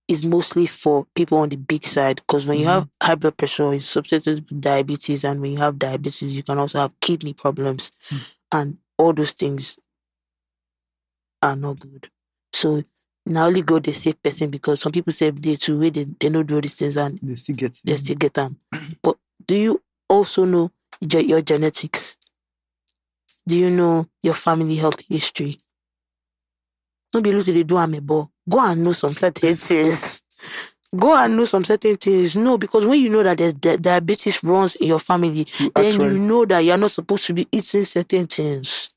is 0.07 0.25
mostly 0.27 0.67
for 0.67 1.07
people 1.15 1.39
on 1.39 1.49
the 1.49 1.57
big 1.57 1.83
side 1.85 2.17
because 2.17 2.47
when 2.49 2.59
you 2.59 2.67
have 2.67 2.85
Mm-hmm. 2.85 3.07
high 3.07 3.15
blood 3.15 3.37
pressure, 3.37 3.73
it's 3.73 3.87
associated 3.87 4.51
with 4.51 4.61
diabetes, 4.61 5.25
and 5.25 5.41
when 5.41 5.53
you 5.53 5.59
have 5.59 5.79
diabetes, 5.79 6.37
you 6.37 6.43
can 6.43 6.59
also 6.59 6.79
have 6.81 6.93
kidney 7.01 7.33
problems, 7.33 7.91
Mm. 8.11 8.37
and 8.53 8.79
all 8.99 9.13
those 9.15 9.33
things 9.33 9.79
are 11.43 11.57
not 11.57 11.81
good. 11.81 12.11
So 12.53 12.83
now 13.27 13.47
only 13.47 13.63
God 13.63 13.85
the 13.85 13.93
safe 13.93 14.23
person 14.23 14.51
because 14.51 14.81
some 14.81 14.93
people 14.93 15.13
say 15.13 15.31
they 15.31 15.57
too 15.57 15.79
way 15.79 15.91
they, 15.91 16.05
they 16.05 16.29
don't 16.29 16.47
do 16.47 16.57
all 16.57 16.61
these 16.61 16.75
things 16.75 16.97
and 16.97 17.19
They 17.23 17.35
still 17.37 17.57
get 17.57 17.81
they 17.85 17.97
still 17.97 18.17
get 18.17 18.35
them. 18.35 18.59
But 19.03 19.17
do 19.47 19.57
you 19.57 19.83
also 20.09 20.45
know 20.45 20.71
ge- 21.05 21.25
your 21.27 21.41
genetics? 21.41 22.17
Do 23.47 23.57
you 23.57 23.71
know 23.71 24.07
your 24.23 24.35
family 24.35 24.77
health 24.77 25.03
history? 25.09 25.59
Don't 27.13 27.23
be 27.23 27.31
able 27.31 27.45
to 27.45 27.65
do 27.65 27.79
am 27.79 27.93
but 28.03 28.27
go 28.49 28.61
and 28.61 28.83
know 28.85 28.93
some 28.93 29.13
certain 29.13 29.55
things. 29.55 30.23
Go 30.97 31.15
and 31.17 31.37
know 31.37 31.45
some 31.45 31.65
certain 31.65 31.97
things. 31.97 32.37
No, 32.37 32.57
because 32.59 32.87
when 32.87 33.01
you 33.01 33.11
know 33.11 33.23
that 33.23 33.39
there's 33.39 33.55
di- 33.55 33.77
diabetes 33.77 34.43
runs 34.45 34.77
in 34.77 34.89
your 34.89 34.99
family, 34.99 35.47
You 35.59 35.71
then 35.75 35.87
actually- 35.87 36.15
you 36.15 36.19
know 36.19 36.45
that 36.47 36.61
you're 36.61 36.77
not 36.77 36.93
supposed 36.93 37.27
to 37.27 37.35
be 37.35 37.49
eating 37.51 37.85
certain 37.85 38.27
things. 38.27 38.94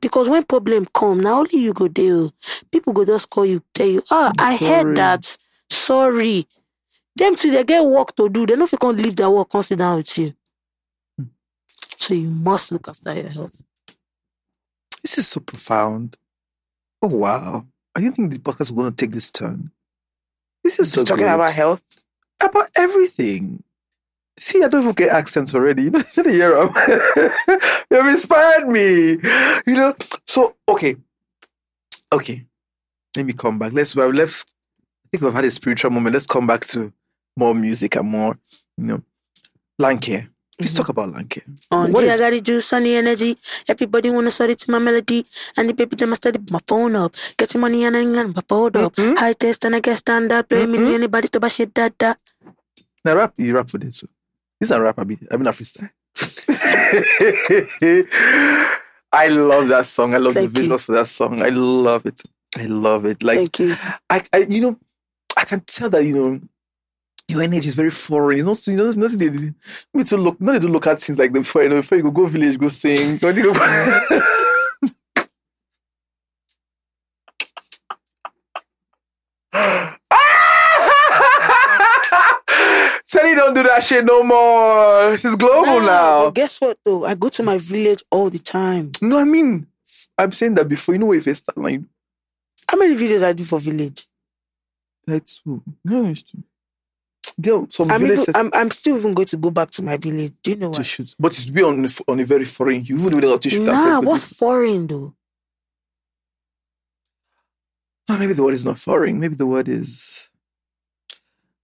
Because 0.00 0.28
when 0.28 0.44
problem 0.44 0.86
come, 0.94 1.20
now 1.20 1.38
only 1.40 1.58
you 1.58 1.72
go 1.72 1.88
there. 1.88 2.28
People 2.70 2.92
go 2.92 3.04
just 3.04 3.28
call 3.30 3.44
you, 3.46 3.62
tell 3.74 3.86
you, 3.86 4.02
ah, 4.10 4.32
I 4.38 4.56
Sorry. 4.56 4.70
heard 4.70 4.96
that. 4.96 5.36
Sorry. 5.70 6.46
Them 7.16 7.36
too, 7.36 7.50
they 7.50 7.64
get 7.64 7.84
work 7.84 8.14
to 8.16 8.28
do. 8.28 8.46
They 8.46 8.56
know 8.56 8.64
if 8.64 8.72
you 8.72 8.78
can't 8.78 8.96
leave 9.00 9.16
their 9.16 9.30
work, 9.30 9.50
come 9.50 9.62
sit 9.62 9.78
down 9.78 9.96
with 9.98 10.16
you. 10.18 10.34
Hmm. 11.18 11.24
So 11.98 12.14
you 12.14 12.28
must 12.28 12.72
look 12.72 12.88
after 12.88 13.12
your 13.14 13.28
health. 13.28 13.62
This 15.02 15.18
is 15.18 15.28
so 15.28 15.40
profound. 15.40 16.16
Oh 17.02 17.14
wow! 17.14 17.66
I 17.96 18.00
didn't 18.00 18.16
think 18.16 18.32
the 18.32 18.38
podcast 18.38 18.58
was 18.58 18.70
going 18.72 18.92
to 18.92 18.96
take 18.96 19.12
this 19.12 19.30
turn. 19.30 19.70
This 20.62 20.78
is 20.78 20.92
so 20.92 21.04
talking 21.04 21.24
good. 21.24 21.34
about 21.34 21.52
health. 21.52 21.82
about 22.40 22.70
everything. 22.76 23.62
See, 24.40 24.62
I 24.64 24.68
don't 24.68 24.82
even 24.82 24.94
get 24.94 25.10
accents 25.10 25.54
already. 25.54 25.82
You 25.90 25.90
know, 25.90 26.02
you 26.16 26.30
hear 26.32 26.56
'em. 26.56 26.70
you 27.90 27.96
have 27.96 28.08
inspired 28.08 28.66
me. 28.68 29.18
You 29.66 29.74
know, 29.78 29.94
so 30.26 30.56
okay, 30.68 30.96
okay. 32.12 32.46
Let 33.16 33.26
me 33.26 33.32
come 33.34 33.58
back. 33.58 33.72
Let's. 33.72 33.94
We've 33.94 34.14
left. 34.14 34.54
I 35.04 35.06
think 35.10 35.22
we've 35.24 35.32
had 35.34 35.44
a 35.44 35.50
spiritual 35.50 35.90
moment. 35.90 36.14
Let's 36.14 36.26
come 36.26 36.46
back 36.46 36.64
to 36.68 36.92
more 37.36 37.54
music 37.54 37.96
and 37.96 38.08
more, 38.08 38.38
you 38.78 38.84
know, 38.84 39.02
land. 39.78 40.00
Let's 40.60 40.74
talk 40.74 40.88
about 40.90 41.10
land 41.10 41.30
care. 41.30 41.44
On 41.70 41.90
What 41.92 42.02
G, 42.02 42.10
I 42.10 42.12
is- 42.12 42.20
gotta 42.20 42.40
do 42.40 42.60
the 42.60 42.96
energy. 42.96 43.36
Everybody 43.68 44.10
wanna 44.10 44.30
study 44.30 44.54
to 44.54 44.70
my 44.70 44.78
melody. 44.78 45.26
And 45.56 45.68
the 45.70 45.74
baby 45.74 45.96
them 45.96 46.12
I 46.12 46.16
study 46.16 46.38
my 46.50 46.60
phone 46.68 46.96
up. 46.96 47.14
Get 47.36 47.54
your 47.54 47.60
money 47.62 47.84
and 47.84 47.96
I 47.96 48.00
ain't 48.00 48.36
my 48.36 48.42
phone 48.48 48.76
up. 48.76 48.94
Mhm. 48.96 49.18
High 49.18 49.32
test 49.32 49.64
and 49.64 49.74
I 49.76 49.80
get 49.80 49.98
stand 49.98 50.30
up. 50.32 50.48
Play 50.48 50.66
me 50.66 50.78
Mhm. 50.78 50.94
anybody 50.94 51.28
to 51.28 51.40
buy 51.40 51.48
shit 51.48 51.74
that 51.74 51.98
that. 51.98 52.18
Now 53.04 53.16
rap, 53.16 53.32
you 53.38 53.54
rap 53.56 53.70
for 53.70 53.78
this. 53.78 54.04
This 54.60 54.68
is 54.68 54.70
a 54.72 54.80
rap, 54.80 54.98
I 54.98 55.04
mean, 55.04 55.26
I 55.30 55.36
mean 55.36 55.46
a 55.46 55.52
freestyle. 55.52 55.90
I 59.12 59.28
love 59.28 59.68
that 59.68 59.86
song. 59.86 60.14
I 60.14 60.18
love 60.18 60.34
Thank 60.34 60.52
the 60.52 60.60
you. 60.62 60.68
visuals 60.68 60.84
for 60.84 60.92
that 60.92 61.06
song. 61.08 61.42
I 61.42 61.48
love 61.48 62.06
it. 62.06 62.20
I 62.56 62.66
love 62.66 63.06
it. 63.06 63.22
Like 63.22 63.38
Thank 63.38 63.58
you. 63.58 63.74
I, 64.08 64.22
I, 64.32 64.38
you 64.48 64.60
know, 64.60 64.78
I 65.36 65.44
can 65.44 65.60
tell 65.60 65.90
that 65.90 66.04
you 66.04 66.14
know 66.14 66.40
your 67.28 67.42
energy 67.42 67.68
is 67.68 67.74
very 67.74 67.90
foreign. 67.90 68.38
It's 68.38 68.46
not, 68.46 68.66
you 68.66 68.76
know, 68.76 68.88
it's 68.88 68.96
nothing. 68.96 69.18
They, 69.18 69.28
they, 69.28 69.52
me 69.94 70.04
to 70.04 70.16
look, 70.16 70.40
not 70.40 70.52
they 70.52 70.58
do 70.58 70.68
look 70.68 70.86
at 70.86 71.00
things 71.00 71.18
like 71.18 71.32
the 71.32 71.40
before. 71.40 71.62
You 71.62 71.70
know, 71.70 71.76
before 71.76 71.98
you 71.98 72.04
go 72.04 72.10
go 72.10 72.26
village, 72.26 72.58
go 72.58 72.68
sing. 72.68 73.18
Don't 83.40 83.56
you 83.56 83.62
go- 83.62 83.62
Teddy 83.62 83.68
don't 83.68 83.74
that 83.74 83.84
shit 83.84 84.04
no 84.04 84.22
more. 84.24 85.18
She's 85.18 85.34
global 85.36 85.80
Nah, 85.80 85.86
now. 85.86 86.30
guess 86.30 86.60
what 86.60 86.78
though? 86.84 87.04
I 87.04 87.14
go 87.14 87.28
to 87.28 87.42
my 87.42 87.58
village 87.58 88.02
all 88.10 88.30
the 88.30 88.38
time. 88.38 88.92
No, 89.00 89.18
I 89.18 89.24
mean, 89.24 89.66
I'm 90.18 90.32
saying 90.32 90.54
that 90.56 90.68
before. 90.68 90.94
You 90.94 90.98
know, 91.00 91.12
if 91.12 91.26
it's 91.26 91.42
like 91.56 91.80
How 92.70 92.78
many 92.78 92.94
videos 92.94 93.22
I 93.22 93.32
do 93.32 93.44
for 93.44 93.58
village? 93.60 94.06
that's 95.06 95.40
true. 95.40 95.62
No, 95.84 96.06
it's 96.06 96.22
true. 96.22 96.42
Girl, 97.40 97.66
some 97.70 97.90
I'm, 97.90 98.00
villages 98.00 98.28
even, 98.28 98.36
I'm 98.36 98.50
I'm 98.54 98.70
still 98.70 98.96
even 98.98 99.14
going 99.14 99.26
to 99.26 99.36
go 99.38 99.50
back 99.50 99.70
to 99.72 99.82
my 99.82 99.96
village. 99.96 100.34
Do 100.42 100.50
you 100.50 100.56
know 100.58 100.72
to 100.72 100.84
shoot, 100.84 101.14
but 101.18 101.32
it's 101.32 101.46
be 101.46 101.62
on 101.62 101.86
on 102.06 102.20
a 102.20 102.24
very 102.24 102.44
foreign. 102.44 102.84
You 102.84 102.96
even 102.96 103.16
without 103.16 103.40
to 103.42 103.50
shoot. 103.50 103.62
Nah, 103.64 103.72
outside, 103.74 103.98
what's 104.04 104.24
it's- 104.24 104.38
foreign 104.38 104.86
though? 104.86 105.14
Ah, 108.08 108.18
maybe 108.18 108.32
the 108.34 108.42
word 108.42 108.54
is 108.54 108.64
not 108.64 108.78
foreign. 108.78 109.20
Maybe 109.20 109.36
the 109.36 109.46
word 109.46 109.68
is. 109.68 110.30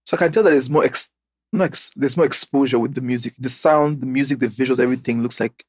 So 0.05 0.17
I 0.17 0.19
can 0.19 0.33
tell 0.33 0.45
that 0.45 0.51
there's 0.51 0.71
more 0.71 0.85
ex, 0.85 1.11
no 1.53 1.65
ex, 1.65 1.91
there's 1.97 2.17
more 2.17 2.27
exposure 2.27 2.79
with 2.79 2.95
the 2.95 3.01
music, 3.01 3.35
the 3.39 3.49
sound, 3.49 4.01
the 4.01 4.07
music, 4.07 4.39
the 4.39 4.47
visuals, 4.47 4.79
everything 4.81 5.23
looks 5.23 5.41
like 5.41 5.65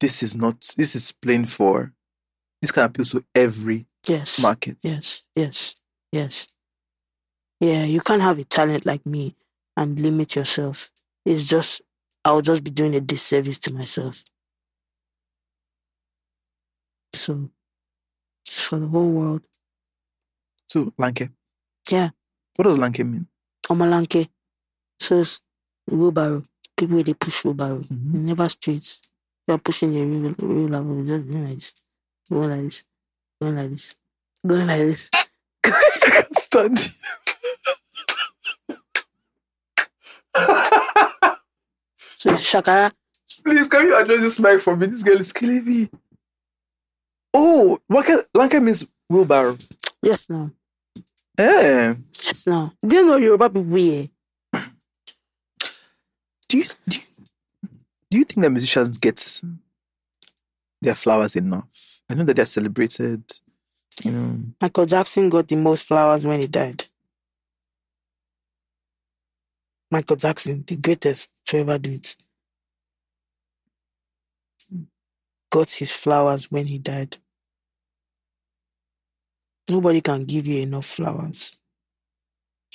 this 0.00 0.22
is 0.22 0.36
not. 0.36 0.60
This 0.76 0.94
is 0.94 1.12
plain 1.12 1.46
for. 1.46 1.92
This 2.60 2.70
can 2.72 2.84
appeal 2.84 3.04
to 3.06 3.24
every 3.34 3.86
Yes. 4.06 4.40
market. 4.40 4.76
Yes, 4.82 5.24
yes, 5.34 5.74
yes. 6.12 6.48
Yeah, 7.60 7.84
you 7.84 8.00
can't 8.00 8.22
have 8.22 8.38
a 8.38 8.44
talent 8.44 8.84
like 8.84 9.06
me 9.06 9.36
and 9.76 9.98
limit 10.00 10.36
yourself. 10.36 10.90
It's 11.24 11.42
just, 11.44 11.80
I'll 12.24 12.42
just 12.42 12.64
be 12.64 12.70
doing 12.70 12.94
a 12.94 13.00
disservice 13.00 13.58
to 13.60 13.72
myself. 13.72 14.24
So, 17.14 17.50
it's 18.44 18.60
for 18.62 18.78
the 18.78 18.86
whole 18.88 19.10
world. 19.10 19.42
So 20.68 20.92
lanke. 20.98 21.30
Yeah. 21.90 22.10
What 22.56 22.64
does 22.64 22.78
lanke 22.78 23.08
mean? 23.08 23.28
Omalanke. 23.68 24.28
So, 25.00 25.20
it's 25.20 25.40
wheelbarrow. 25.90 26.44
People 26.76 27.02
they 27.02 27.14
push 27.14 27.44
wheelbarrow. 27.44 27.80
Mhm. 27.80 28.14
Never 28.28 28.48
straight. 28.48 28.98
You're 29.46 29.58
pushing 29.58 29.92
your 29.92 30.06
wheel, 30.06 30.34
wheelbarrow. 30.38 31.04
Just 31.04 31.28
going 31.28 31.44
like 31.44 31.54
this. 31.58 31.74
Going 32.30 32.50
like 32.50 32.62
this. 32.64 32.84
Going 33.40 33.56
like 33.56 33.70
this. 33.70 33.94
Going 34.46 34.66
like 34.66 34.80
this. 34.80 35.10
Stand. 36.44 36.78
So, 41.96 42.30
shakara. 42.34 42.92
Please, 43.44 43.68
can 43.68 43.86
you 43.86 43.96
address 43.96 44.20
this 44.20 44.40
mic 44.40 44.60
for 44.60 44.76
me? 44.76 44.86
This 44.86 45.02
girl 45.02 45.20
is 45.20 45.32
killing 45.32 45.64
me. 45.64 45.90
Oh, 47.34 47.78
lanke, 47.90 48.24
lanke 48.34 48.62
means 48.62 48.86
wheelbarrow. 49.08 49.56
Yes, 50.02 50.28
no. 50.30 50.50
Eh. 51.38 51.94
Yes, 52.24 52.46
no. 52.46 52.72
Do 52.86 52.96
you 52.96 53.04
know 53.06 53.16
Yoruba 53.16 53.50
people 53.50 53.76
here? 53.76 54.04
Do 56.54 56.58
you 56.58 56.64
do 56.88 56.98
you, 56.98 57.02
do 58.10 58.18
you 58.18 58.24
think 58.24 58.44
that 58.44 58.50
musicians 58.50 58.96
get 58.98 59.42
their 60.80 60.94
flowers 60.94 61.34
enough? 61.34 62.00
I 62.08 62.14
know 62.14 62.24
that 62.24 62.36
they're 62.36 62.46
celebrated. 62.46 63.24
You 64.04 64.12
know, 64.12 64.38
Michael 64.60 64.86
Jackson 64.86 65.28
got 65.28 65.48
the 65.48 65.56
most 65.56 65.86
flowers 65.86 66.24
when 66.26 66.40
he 66.40 66.46
died. 66.46 66.84
Michael 69.90 70.16
Jackson, 70.16 70.62
the 70.66 70.76
greatest 70.76 71.30
to 71.46 71.58
ever 71.58 71.78
do 71.78 71.92
it, 71.92 72.16
got 75.50 75.70
his 75.70 75.90
flowers 75.90 76.52
when 76.52 76.66
he 76.66 76.78
died. 76.78 77.16
Nobody 79.70 80.00
can 80.00 80.24
give 80.24 80.46
you 80.46 80.62
enough 80.62 80.86
flowers. 80.86 81.56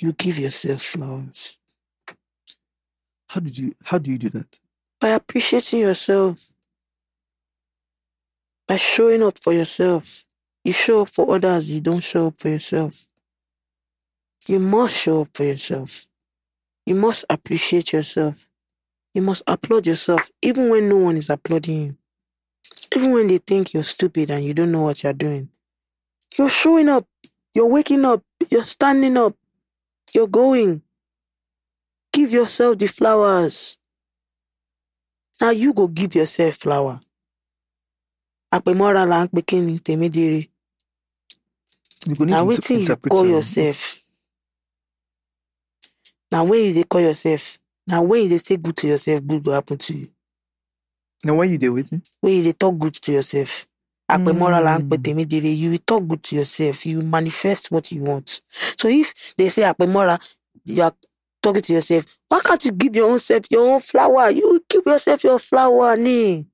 You 0.00 0.12
give 0.12 0.38
yourself 0.38 0.82
flowers 0.82 1.59
how 3.30 3.40
did 3.40 3.56
you 3.58 3.74
how 3.84 3.98
do 3.98 4.10
you 4.12 4.18
do 4.18 4.30
that? 4.30 4.60
by 5.00 5.08
appreciating 5.08 5.80
yourself, 5.80 6.52
by 8.68 8.76
showing 8.76 9.22
up 9.22 9.38
for 9.42 9.52
yourself. 9.52 10.26
You 10.62 10.74
show 10.74 11.00
up 11.02 11.08
for 11.08 11.34
others, 11.34 11.70
you 11.70 11.80
don't 11.80 12.02
show 12.02 12.26
up 12.26 12.34
for 12.38 12.50
yourself. 12.50 13.06
You 14.46 14.60
must 14.60 14.94
show 14.94 15.22
up 15.22 15.28
for 15.32 15.44
yourself. 15.44 16.06
You 16.84 16.94
must 16.94 17.24
appreciate 17.30 17.94
yourself. 17.94 18.46
You 19.14 19.22
must 19.22 19.42
applaud 19.46 19.86
yourself, 19.86 20.30
even 20.42 20.68
when 20.68 20.88
no 20.88 20.98
one 20.98 21.16
is 21.16 21.30
applauding 21.30 21.80
you. 21.80 21.96
Even 22.94 23.12
when 23.12 23.26
they 23.26 23.38
think 23.38 23.72
you're 23.72 23.82
stupid 23.82 24.30
and 24.30 24.44
you 24.44 24.52
don't 24.52 24.70
know 24.70 24.82
what 24.82 25.02
you're 25.02 25.12
doing. 25.14 25.48
You're 26.38 26.50
showing 26.50 26.88
up. 26.88 27.06
You're 27.54 27.66
waking 27.66 28.04
up. 28.04 28.22
You're 28.50 28.64
standing 28.64 29.16
up. 29.16 29.34
You're 30.14 30.28
going. 30.28 30.82
Give 32.12 32.32
yourself 32.32 32.78
the 32.78 32.86
flowers. 32.86 33.78
Now 35.40 35.50
you 35.50 35.72
go 35.72 35.88
give 35.88 36.14
yourself 36.14 36.56
flower. 36.56 37.00
Àpèmọ́ra 38.52 39.02
là 39.10 39.18
ń 39.24 39.28
pe 39.32 39.40
kí 39.48 39.56
ni 39.66 39.74
tèmídìrí. 39.78 40.42
You 42.06 42.14
go 42.16 42.24
need 42.24 42.32
Na 42.34 42.42
wetin 42.44 42.80
you 42.80 42.96
call 42.96 43.26
yourself. 43.26 44.02
Na 46.32 46.42
when 46.42 46.64
you 46.66 46.72
dey 46.72 46.84
call 46.84 47.00
yourself. 47.00 47.58
Na 47.86 48.00
when 48.00 48.22
you 48.24 48.28
dey 48.30 48.38
say 48.38 48.56
good 48.56 48.76
to 48.76 48.88
yourself, 48.88 49.20
good 49.26 49.44
go 49.44 49.52
happen 49.52 49.78
to 49.78 49.92
you. 49.98 50.08
Now 51.24 51.34
when 51.34 51.50
you 51.50 51.58
there 51.58 51.72
waiting? 51.72 52.02
When 52.20 52.34
you 52.34 52.42
dey 52.42 52.52
talk 52.52 52.76
good 52.78 52.94
to 52.94 53.12
yourself. 53.12 53.66
Àpèmọ́ra 54.10 54.60
là 54.60 54.78
ń 54.78 54.88
pè 54.88 54.96
Mm. 54.98 55.56
You 55.56 55.70
will 55.70 55.78
talk 55.86 56.02
good 56.08 56.22
to 56.24 56.36
yourself. 56.36 56.84
You 56.86 57.02
manifest 57.02 57.70
what 57.70 57.92
you 57.92 58.02
want. 58.02 58.40
So 58.76 58.88
if 58.88 59.34
they 59.36 59.48
say 59.48 59.62
Àpèmọ́ra, 59.62 60.18
you 60.66 60.82
are 60.82 60.92
talking 61.42 61.62
to 61.62 61.72
yourself, 61.74 62.18
why 62.28 62.40
can't 62.40 62.64
you 62.64 62.72
give 62.72 62.94
your 62.96 63.10
own 63.10 63.20
self 63.20 63.50
your 63.50 63.68
own 63.74 63.80
flower? 63.80 64.30
You 64.30 64.64
give 64.68 64.82
yourself 64.86 65.24
your 65.24 65.38
flower, 65.38 65.96
nee. 65.96 66.46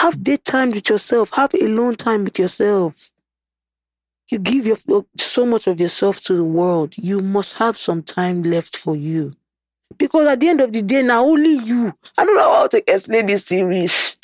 Have 0.00 0.22
daytime 0.22 0.70
with 0.70 0.88
yourself. 0.90 1.30
Have 1.34 1.54
alone 1.54 1.96
time 1.96 2.24
with 2.24 2.38
yourself. 2.38 3.12
You 4.30 4.38
give 4.38 4.66
your, 4.66 4.76
your- 4.88 5.06
so 5.18 5.46
much 5.46 5.66
of 5.66 5.80
yourself 5.80 6.20
to 6.24 6.34
the 6.34 6.44
world. 6.44 6.94
You 6.98 7.20
must 7.20 7.58
have 7.58 7.76
some 7.76 8.02
time 8.02 8.42
left 8.42 8.76
for 8.76 8.96
you. 8.96 9.34
Because 9.98 10.26
at 10.28 10.40
the 10.40 10.48
end 10.48 10.60
of 10.60 10.72
the 10.72 10.82
day, 10.82 11.02
now 11.02 11.24
only 11.24 11.58
you. 11.64 11.94
I 12.18 12.24
don't 12.24 12.36
know 12.36 12.52
how 12.52 12.66
to 12.68 12.92
explain 12.92 13.26
this 13.26 13.46
series. 13.46 14.16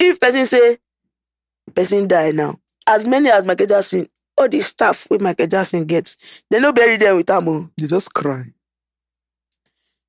If 0.00 0.20
person 0.20 0.46
say 0.46 0.78
person 1.74 2.08
die 2.08 2.32
now, 2.32 2.58
as 2.86 3.06
many 3.06 3.30
as 3.30 3.44
Michael 3.44 3.66
Jackson, 3.66 4.08
all 4.38 4.48
the 4.48 4.60
stuff 4.62 5.06
with 5.10 5.20
Michael 5.20 5.46
Jackson 5.46 5.84
gets, 5.84 6.42
they 6.50 6.60
no 6.60 6.72
bury 6.72 6.96
them 6.96 7.16
with 7.16 7.30
am. 7.30 7.70
They 7.76 7.86
just 7.86 8.12
cry. 8.14 8.52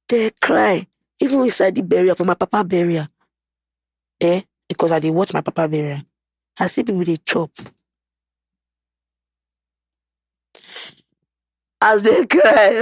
They 0.07 0.31
cry. 0.41 0.87
Even 1.21 1.41
inside 1.41 1.75
the 1.75 1.81
burial 1.83 2.15
for 2.15 2.25
my 2.25 2.33
papa 2.35 2.63
burial. 2.63 3.05
Eh? 4.21 4.41
Because 4.67 4.91
I 4.91 4.99
did 4.99 5.11
watch 5.11 5.33
my 5.33 5.41
papa 5.41 5.67
burial. 5.67 6.01
I 6.59 6.67
see 6.67 6.83
people 6.83 7.03
they 7.03 7.17
chop. 7.17 7.51
As 11.81 12.01
they 12.03 12.25
cry, 12.25 12.75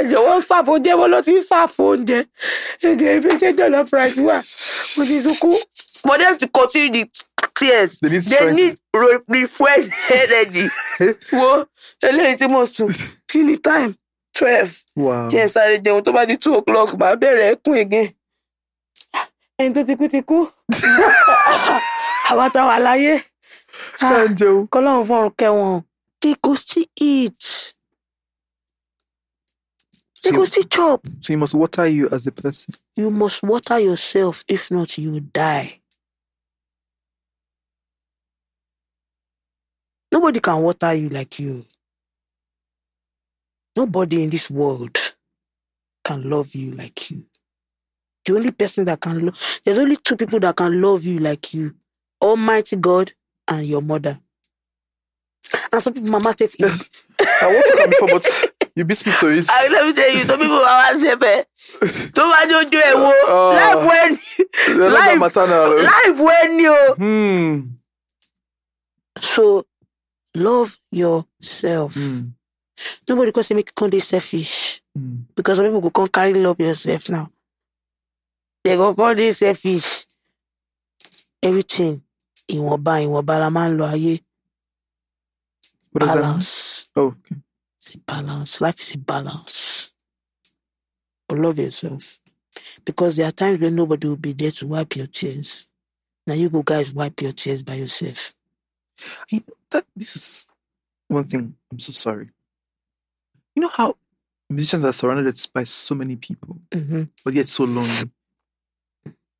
ẹ̀jẹ̀ 0.00 0.16
wọ́n 0.26 0.40
ṣàfò 0.48 0.70
oúnjẹ 0.72 0.92
wọn 1.00 1.08
ló 1.12 1.18
ti 1.24 1.32
ń 1.36 1.42
ṣàfò 1.50 1.82
oúnjẹ. 1.92 2.18
Ẹ̀jẹ̀ 2.88 3.16
ibi 3.16 3.28
ṣe 3.40 3.48
jọ̀lọ́ 3.58 3.82
price. 3.90 4.16
Mo 4.96 5.04
ti 5.04 5.16
sunkún. 5.24 5.54
For 6.06 6.16
them 6.18 6.38
to 6.38 6.48
continue 6.48 6.90
the 7.04 7.10
tears, 7.58 7.98
They 8.00 8.10
need 8.10 8.22
they 8.22 8.52
need 8.52 8.76
re- 8.94 9.20
refresh 9.28 9.88
energy. 10.12 10.68
Wo 11.32 11.66
eléyìí 12.02 12.36
tí 12.36 12.48
mo 12.48 12.66
sùn 12.66 12.90
kí 13.28 13.42
ni 13.44 13.56
time 13.58 13.94
twelve 14.36 14.72
Wow. 14.96 15.28
tí 15.28 15.38
ẹ 15.38 15.48
sáré 15.48 15.78
jẹun 15.84 16.02
tó 16.04 16.12
bá 16.12 16.26
di 16.26 16.36
two 16.36 16.54
o'clock 16.54 16.94
máa 16.98 17.14
bẹ̀rẹ̀ 17.16 17.52
ẹkún 17.56 17.78
again. 17.80 18.08
ẹni 19.58 19.74
tó 19.74 19.82
ti 19.86 19.94
kú 19.96 20.08
ti 20.08 20.20
kú 20.22 20.46
àwa 22.30 22.50
tá 22.52 22.64
wà 22.68 22.76
láyé 22.78 23.20
Chanjo. 24.00 24.66
kọlọ́run 24.72 25.06
fọ́run 25.08 25.30
kẹwọn. 25.38 25.82
they 26.20 26.34
go 26.42 26.54
still 26.54 26.84
eat 27.00 27.72
they 30.22 30.32
go 30.32 30.44
still 30.44 30.64
chop. 30.64 31.06
So 31.20 31.32
you 31.32 31.38
must 31.38 31.54
water 31.54 31.86
you 31.86 32.08
as 32.10 32.26
a 32.26 32.32
person. 32.32 32.74
you 32.96 33.10
must 33.10 33.42
water 33.44 33.78
yourself 33.78 34.44
if 34.48 34.70
not 34.70 34.98
you 34.98 35.12
will 35.12 35.28
die. 35.32 35.80
Nobody 40.16 40.40
can 40.40 40.62
water 40.62 40.94
you 40.94 41.10
like 41.10 41.38
you. 41.40 41.62
Nobody 43.76 44.22
in 44.22 44.30
this 44.30 44.50
world 44.50 44.96
can 46.02 46.30
love 46.30 46.54
you 46.54 46.70
like 46.70 47.10
you. 47.10 47.26
The 48.24 48.34
only 48.36 48.50
person 48.52 48.86
that 48.86 48.98
can 48.98 49.26
love, 49.26 49.60
there's 49.62 49.78
only 49.78 49.96
two 49.98 50.16
people 50.16 50.40
that 50.40 50.56
can 50.56 50.80
love 50.80 51.04
you 51.04 51.18
like 51.18 51.52
you 51.52 51.74
Almighty 52.22 52.76
God 52.76 53.12
and 53.46 53.66
your 53.66 53.82
mother. 53.82 54.18
And 55.70 55.82
some 55.82 55.92
people, 55.92 56.08
Mama 56.10 56.32
said, 56.38 56.48
I 56.62 57.52
want 57.52 57.66
to 57.66 57.76
come 57.76 57.90
before, 57.90 58.08
but 58.08 58.70
you 58.74 58.84
beat 58.86 59.04
me 59.04 59.12
to 59.20 59.28
it. 59.28 59.46
I 59.50 59.68
let 59.68 59.84
me 59.86 59.92
tell 59.92 60.10
you, 60.14 60.24
some 60.24 60.38
people 60.40 60.56
Mama 60.56 60.98
said, 60.98 61.18
"Bẹ́ẹ̀, 61.20 61.44
tó 62.14 62.22
bá 62.30 62.46
jó 62.48 62.62
jó 62.70 62.80
ẹ̀ 62.80 62.94
wo, 63.02 63.12
Oh. 63.28 63.52
life 63.60 64.78
when, 64.78 64.90
life- 64.90 65.18
maternal. 65.18 65.82
life 65.82 66.18
when 66.18 66.58
you. 66.58 66.94
Hmm. 66.96 67.60
So 69.20 69.66
love 70.36 70.78
yourself. 70.92 71.94
Hmm. 71.94 72.28
Nobody 73.08 73.32
can 73.32 73.42
say 73.42 73.54
make 73.54 73.68
you 73.70 73.72
come 73.74 73.90
dey 73.90 74.00
selfish. 74.00 74.82
Hmm. 74.94 75.16
Because 75.34 75.56
some 75.58 75.66
people 75.66 75.80
go 75.80 75.90
come 75.90 76.08
carry 76.08 76.34
love 76.34 76.60
yourself 76.60 77.08
now. 77.08 77.30
They 78.64 78.76
go 78.76 78.94
come 78.94 79.16
dey 79.16 79.32
selfish. 79.32 80.06
Everything 81.42 82.02
ìwọ̀nba 82.48 82.94
ìwọ̀nba 83.04 83.34
la 83.42 83.48
máa 83.50 83.68
ń 83.70 83.76
lo 83.78 83.84
ayé. 83.86 84.20
What 85.92 86.00
does 86.02 86.12
that 86.14 86.22
mean? 86.22 86.22
Balance. 86.22 86.88
Oh, 86.96 87.06
okay. 87.08 87.36
It's 87.80 87.94
a 87.94 87.98
balance. 87.98 88.60
Life 88.60 88.80
is 88.80 88.94
a 88.94 88.98
balance. 88.98 89.92
But 91.28 91.38
love 91.38 91.58
yourself. 91.58 92.20
Because 92.84 93.16
there 93.16 93.26
are 93.26 93.32
times 93.32 93.60
when 93.60 93.74
nobody 93.74 94.06
will 94.08 94.16
be 94.16 94.32
there 94.32 94.50
to 94.52 94.66
wipe 94.66 94.94
your 94.94 95.06
tears. 95.08 95.66
Now 96.26 96.34
you 96.34 96.50
go 96.50 96.62
guys 96.62 96.92
wipe 96.94 97.20
your 97.22 97.32
tears 97.32 97.62
by 97.64 97.74
yourself. 97.74 98.34
Know, 99.32 99.40
that 99.70 99.84
this 99.94 100.16
is 100.16 100.46
one 101.08 101.24
thing. 101.24 101.54
I'm 101.70 101.78
so 101.78 101.92
sorry. 101.92 102.30
You 103.54 103.62
know 103.62 103.68
how 103.68 103.96
musicians 104.50 104.84
are 104.84 104.92
surrounded 104.92 105.36
by 105.52 105.62
so 105.64 105.94
many 105.94 106.16
people, 106.16 106.58
Mm-hmm. 106.70 107.02
but 107.24 107.34
yet 107.34 107.48
so 107.48 107.64
lonely. 107.64 108.10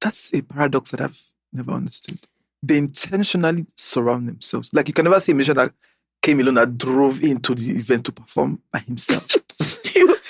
That's 0.01 0.33
a 0.35 0.43
paradox 0.43 0.91
that 0.91 1.01
I've 1.01 1.20
never 1.53 1.73
understood. 1.73 2.19
They 2.62 2.78
intentionally 2.78 3.66
surround 3.77 4.28
themselves. 4.28 4.70
Like 4.73 4.89
you 4.89 4.95
can 4.95 5.05
never 5.05 5.20
see 5.20 5.33
a 5.33 5.35
musician 5.35 5.57
that 5.57 5.73
came 6.23 6.41
alone 6.41 6.55
that 6.55 6.77
drove 6.78 7.23
into 7.23 7.55
the 7.55 7.70
event 7.77 8.05
to 8.07 8.12
perform 8.12 8.61
by 8.73 8.81
himself. 8.81 9.27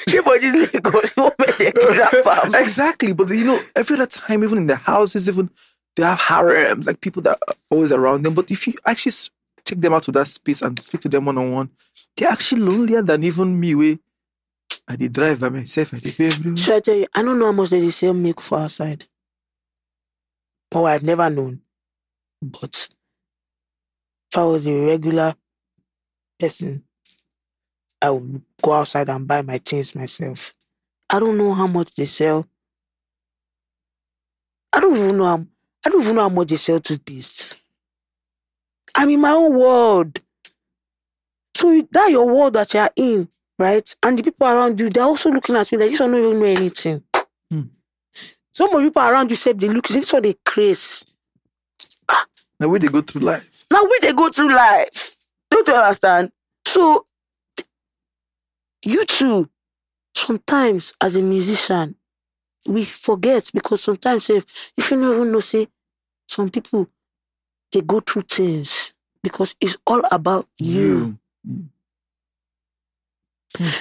Everybody's 0.08 0.72
Lagos. 0.74 1.16
What 1.16 1.34
made 1.38 1.56
them 1.58 1.72
do 1.74 1.94
that, 1.96 2.22
fam? 2.24 2.54
exactly. 2.54 3.12
But 3.12 3.30
you 3.30 3.44
know, 3.44 3.58
every 3.74 3.96
other 3.96 4.06
time, 4.06 4.44
even 4.44 4.58
in 4.58 4.66
the 4.66 4.76
houses, 4.76 5.28
even 5.28 5.50
they 5.96 6.02
have 6.02 6.20
harems, 6.20 6.86
like 6.86 7.00
people 7.00 7.22
that 7.22 7.38
are 7.48 7.54
always 7.70 7.92
around 7.92 8.22
them. 8.22 8.34
But 8.34 8.50
if 8.50 8.66
you 8.66 8.74
actually 8.86 9.14
take 9.64 9.80
them 9.80 9.94
out 9.94 10.04
to 10.04 10.12
that 10.12 10.26
space 10.26 10.62
and 10.62 10.80
speak 10.80 11.00
to 11.02 11.08
them 11.08 11.24
one 11.24 11.38
on 11.38 11.52
one, 11.52 11.70
they're 12.16 12.30
actually 12.30 12.62
lonelier 12.62 13.02
than 13.02 13.24
even 13.24 13.58
me. 13.58 13.74
Way 13.74 13.98
I 14.88 14.96
did 14.96 15.12
drive 15.12 15.40
by 15.40 15.48
myself. 15.48 15.94
I 15.94 15.98
did 15.98 16.16
pay 16.16 16.28
everywhere. 16.28 16.56
Should 16.56 16.74
I 16.74 16.80
tell 16.80 16.94
you? 16.94 17.06
I 17.14 17.22
don't 17.22 17.38
know 17.38 17.46
how 17.46 17.52
much 17.52 17.70
they 17.70 17.90
sell 17.90 18.12
milk 18.12 18.40
for 18.40 18.58
outside. 18.60 19.04
Oh, 20.72 20.84
I've 20.84 21.02
never 21.02 21.28
known. 21.30 21.60
But 22.42 22.88
if 24.30 24.38
I 24.38 24.44
was 24.44 24.66
a 24.66 24.74
regular 24.74 25.34
person, 26.38 26.84
I 28.00 28.10
would 28.10 28.42
go 28.62 28.72
outside 28.74 29.08
and 29.08 29.26
buy 29.26 29.42
my 29.42 29.58
things 29.58 29.94
myself. 29.94 30.54
I 31.08 31.18
don't 31.18 31.38
know 31.38 31.54
how 31.54 31.66
much 31.66 31.94
they 31.94 32.04
sell. 32.04 32.46
I 34.72 34.80
don't 34.80 34.96
even 34.96 35.16
know 35.16 35.24
how, 35.24 35.46
I 35.86 35.88
don't 35.88 36.02
even 36.02 36.16
know 36.16 36.22
how 36.22 36.28
much 36.30 36.48
they 36.48 36.56
sell 36.56 36.80
toothpaste. 36.80 37.60
I'm 38.96 39.08
in 39.08 39.20
my 39.20 39.30
own 39.30 39.56
world. 39.56 40.18
So 41.56 41.86
that 41.92 42.10
your 42.10 42.26
world 42.26 42.54
that 42.54 42.74
you're 42.74 42.90
in, 42.96 43.28
right? 43.56 43.94
And 44.02 44.18
the 44.18 44.24
people 44.24 44.48
around 44.48 44.80
you, 44.80 44.90
they're 44.90 45.04
also 45.04 45.30
looking 45.30 45.54
at 45.54 45.70
you 45.70 45.78
like 45.78 45.90
this 45.90 46.00
one 46.00 46.10
don't 46.10 46.24
even 46.24 46.40
know 46.40 46.46
anything. 46.46 47.04
Hmm. 47.52 47.62
Some 48.52 48.74
of 48.74 48.82
the 48.82 48.88
people 48.88 49.02
around 49.02 49.30
you 49.30 49.36
say 49.36 49.52
they 49.52 49.68
look, 49.68 49.86
this 49.86 50.12
what 50.12 50.24
they 50.24 50.34
craze. 50.44 51.04
The 52.58 52.68
way 52.68 52.80
they 52.80 52.88
go 52.88 53.00
through 53.02 53.20
life. 53.20 53.66
Now 53.70 53.84
we 53.84 54.00
they 54.02 54.12
go 54.12 54.28
through 54.28 54.56
life. 54.56 55.14
Don't 55.52 55.68
you 55.68 55.74
understand? 55.74 56.32
So 56.66 57.06
you 58.84 59.04
too, 59.04 59.48
sometimes 60.16 60.94
as 61.00 61.14
a 61.14 61.22
musician, 61.22 61.94
we 62.66 62.84
forget 62.84 63.52
because 63.54 63.84
sometimes 63.84 64.28
if, 64.30 64.72
if 64.76 64.90
you 64.90 64.96
never 64.96 65.24
know, 65.24 65.38
say 65.38 65.68
some 66.28 66.50
people 66.50 66.88
they 67.72 67.80
go 67.80 68.00
through 68.00 68.22
things 68.22 68.92
because 69.22 69.56
it's 69.60 69.76
all 69.86 70.02
about 70.10 70.48
you. 70.58 71.18
Hmm. 71.44 71.62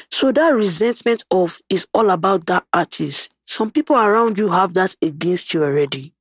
So 0.09 0.31
that 0.31 0.49
resentment 0.53 1.25
of 1.29 1.59
is 1.69 1.87
all 1.93 2.09
about 2.09 2.45
that 2.47 2.65
artist. 2.73 3.33
Some 3.45 3.71
people 3.71 3.95
around 3.97 4.37
you 4.37 4.49
have 4.49 4.73
that 4.75 4.95
against 5.01 5.53
you 5.53 5.63
already. 5.63 6.13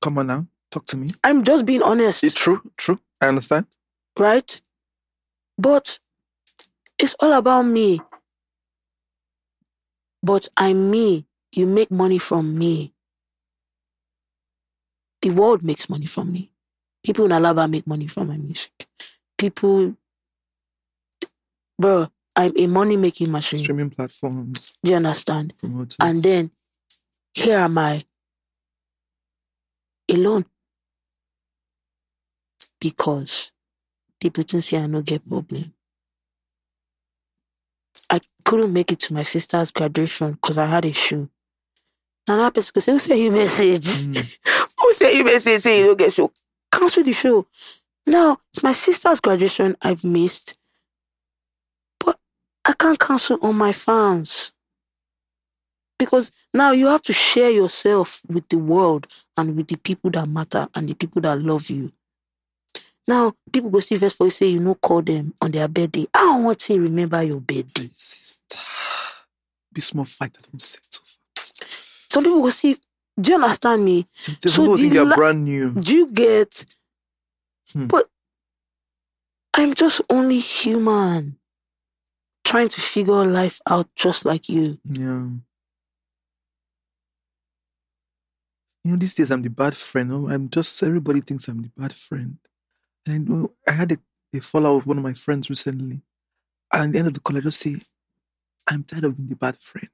Come 0.00 0.18
on 0.18 0.26
now, 0.28 0.46
talk 0.70 0.84
to 0.86 0.96
me. 0.96 1.08
I'm 1.24 1.42
just 1.42 1.66
being 1.66 1.82
honest. 1.82 2.22
It's 2.22 2.34
true, 2.34 2.60
true. 2.76 3.00
I 3.20 3.26
understand. 3.28 3.66
right? 4.18 4.60
But 5.58 5.98
it's 6.98 7.14
all 7.20 7.32
about 7.32 7.62
me. 7.62 8.00
But 10.22 10.48
I'm 10.56 10.90
me. 10.90 11.26
You 11.52 11.66
make 11.66 11.90
money 11.90 12.18
from 12.18 12.56
me. 12.56 12.92
The 15.22 15.30
world 15.30 15.62
makes 15.62 15.88
money 15.90 16.06
from 16.06 16.32
me. 16.32 16.52
People 17.04 17.24
in 17.26 17.30
Alaba 17.32 17.68
make 17.70 17.86
money 17.86 18.06
from 18.06 18.28
my 18.28 18.36
music. 18.36 18.72
People, 19.36 19.96
bro, 21.78 22.08
I'm 22.36 22.52
a 22.56 22.66
money 22.66 22.96
making 22.96 23.30
machine. 23.32 23.58
Streaming 23.58 23.90
platforms, 23.90 24.78
Do 24.82 24.90
you 24.90 24.96
understand? 24.96 25.54
promoters. 25.58 25.96
And 26.00 26.22
then 26.22 26.50
here 27.34 27.58
am 27.58 27.78
I 27.78 28.04
alone 30.10 30.44
because 32.80 33.52
people 34.20 34.44
think 34.44 34.62
say 34.64 34.78
I 34.78 34.86
no 34.86 35.02
get 35.02 35.28
problem. 35.28 35.72
I 38.10 38.20
couldn't 38.44 38.72
make 38.72 38.90
it 38.92 39.00
to 39.00 39.14
my 39.14 39.22
sister's 39.22 39.70
graduation 39.70 40.32
because 40.32 40.58
I 40.58 40.66
had 40.66 40.84
a 40.84 40.92
shoe. 40.92 41.28
Another 42.26 42.50
person 42.52 42.72
could 42.74 42.82
say, 42.82 42.92
Who 42.92 42.98
say 42.98 43.22
you 43.22 43.30
message? 43.30 43.84
Mm. 43.84 44.38
Say 44.98 45.16
you 45.16 45.24
message? 45.24 45.62
Say 45.62 45.78
you 45.78 45.86
don't 45.86 45.98
get 45.98 46.12
show. 46.12 46.32
Cancel 46.72 47.04
the 47.04 47.12
show. 47.12 47.46
Now, 48.04 48.38
it's 48.52 48.64
my 48.64 48.72
sister's 48.72 49.20
graduation 49.20 49.76
I've 49.80 50.02
missed. 50.02 50.58
But 52.00 52.18
I 52.64 52.72
can't 52.72 52.98
cancel 52.98 53.38
on 53.42 53.54
my 53.54 53.70
fans. 53.70 54.52
Because 56.00 56.32
now 56.52 56.72
you 56.72 56.86
have 56.86 57.02
to 57.02 57.12
share 57.12 57.50
yourself 57.50 58.22
with 58.28 58.48
the 58.48 58.58
world 58.58 59.06
and 59.36 59.56
with 59.56 59.68
the 59.68 59.76
people 59.76 60.10
that 60.10 60.28
matter 60.28 60.66
and 60.74 60.88
the 60.88 60.96
people 60.96 61.22
that 61.22 61.40
love 61.42 61.70
you. 61.70 61.92
Now, 63.06 63.34
people 63.52 63.70
go 63.70 63.78
see 63.78 63.94
verse 63.94 64.14
for 64.14 64.24
you 64.24 64.30
say 64.30 64.48
you 64.48 64.58
no 64.58 64.74
call 64.74 65.02
them 65.02 65.32
on 65.40 65.52
their 65.52 65.68
birthday. 65.68 66.08
I 66.12 66.18
don't 66.18 66.42
want 66.42 66.58
to 66.58 66.80
remember 66.80 67.22
your 67.22 67.40
birthday. 67.40 67.88
Sister. 67.92 68.58
Be 69.72 69.80
small 69.80 70.04
fight 70.06 70.34
that 70.34 70.50
don't 70.50 70.60
settle. 70.60 71.04
Some 71.36 72.24
people 72.24 72.42
will 72.42 72.50
see, 72.50 72.76
do 73.20 73.32
you 73.32 73.36
understand 73.36 73.84
me? 73.84 74.06
There's 74.40 74.54
So 74.54 74.76
the 74.76 75.04
la- 75.04 75.16
brand 75.16 75.44
new. 75.44 75.72
Do 75.72 75.94
you 75.94 76.06
get? 76.12 76.66
Hmm. 77.72 77.86
But 77.86 78.08
I'm 79.54 79.74
just 79.74 80.00
only 80.08 80.38
human 80.38 81.38
trying 82.44 82.68
to 82.68 82.80
figure 82.80 83.24
life 83.26 83.60
out 83.68 83.88
just 83.96 84.24
like 84.24 84.48
you. 84.48 84.78
Yeah. 84.84 85.28
You 88.84 88.92
know, 88.92 88.96
these 88.96 89.14
days 89.14 89.30
I'm 89.30 89.42
the 89.42 89.50
bad 89.50 89.76
friend. 89.76 90.12
Oh, 90.12 90.28
I'm 90.28 90.48
just 90.48 90.82
everybody 90.82 91.20
thinks 91.20 91.48
I'm 91.48 91.62
the 91.62 91.70
bad 91.76 91.92
friend. 91.92 92.38
And 93.04 93.14
I 93.14 93.18
know 93.18 93.50
I 93.66 93.72
had 93.72 93.92
a, 93.92 93.98
a 94.32 94.40
fallout 94.40 94.76
with 94.76 94.86
one 94.86 94.98
of 94.98 95.04
my 95.04 95.12
friends 95.14 95.50
recently. 95.50 96.00
And 96.72 96.82
at 96.84 96.92
the 96.92 96.98
end 97.00 97.08
of 97.08 97.14
the 97.14 97.20
call, 97.20 97.36
I 97.36 97.40
just 97.40 97.60
say, 97.60 97.76
I'm 98.66 98.84
tired 98.84 99.04
of 99.04 99.16
being 99.16 99.28
the 99.28 99.36
bad 99.36 99.56
friend. 99.60 99.88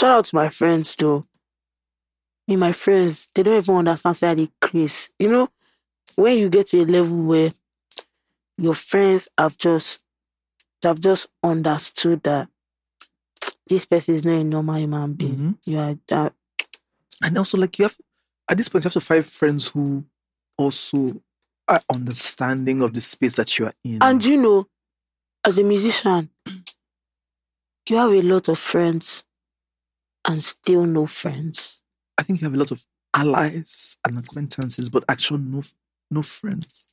Shout 0.00 0.16
out 0.16 0.24
to 0.24 0.36
my 0.36 0.48
friends 0.48 0.96
though. 0.96 1.26
Me, 2.48 2.56
my 2.56 2.72
friends, 2.72 3.28
they 3.34 3.42
don't 3.42 3.58
even 3.58 3.76
understand 3.76 4.16
say 4.16 4.32
they 4.34 4.48
Chris. 4.58 5.10
You 5.18 5.30
know, 5.30 5.48
when 6.16 6.38
you 6.38 6.48
get 6.48 6.68
to 6.68 6.80
a 6.80 6.86
level 6.86 7.18
where 7.18 7.52
your 8.56 8.72
friends 8.72 9.28
have 9.36 9.58
just 9.58 10.02
have 10.82 11.00
just 11.00 11.28
understood 11.42 12.22
that 12.22 12.48
this 13.66 13.84
person 13.84 14.14
is 14.14 14.24
not 14.24 14.36
a 14.36 14.44
normal 14.44 14.76
human 14.76 15.12
being. 15.12 15.36
Mhm. 15.36 15.58
You 15.66 15.78
are 15.78 15.98
that 16.08 16.32
And 17.22 17.36
also, 17.36 17.58
like, 17.58 17.78
you 17.78 17.82
have, 17.84 17.98
at 18.48 18.56
this 18.56 18.70
point, 18.70 18.84
you 18.84 18.86
have 18.86 18.94
to 18.94 19.00
find 19.02 19.26
friends 19.26 19.68
who 19.68 20.02
also 20.56 21.20
are 21.68 21.82
understanding 21.94 22.80
of 22.80 22.94
the 22.94 23.02
space 23.02 23.34
that 23.34 23.58
you 23.58 23.66
are 23.66 23.74
in. 23.84 23.98
And 24.00 24.24
you 24.24 24.40
know, 24.40 24.66
as 25.44 25.58
a 25.58 25.62
musician, 25.62 26.30
you 27.90 27.96
have 27.98 28.12
a 28.12 28.22
lot 28.22 28.48
of 28.48 28.58
friends 28.58 29.24
and 30.26 30.42
still 30.42 30.84
no 30.84 31.06
friends. 31.06 31.82
I 32.18 32.22
think 32.22 32.40
you 32.40 32.46
have 32.46 32.54
a 32.54 32.58
lot 32.58 32.70
of 32.70 32.84
allies 33.14 33.96
and 34.06 34.18
acquaintances, 34.18 34.88
but 34.88 35.04
actually 35.08 35.40
no, 35.40 35.62
no 36.10 36.22
friends. 36.22 36.88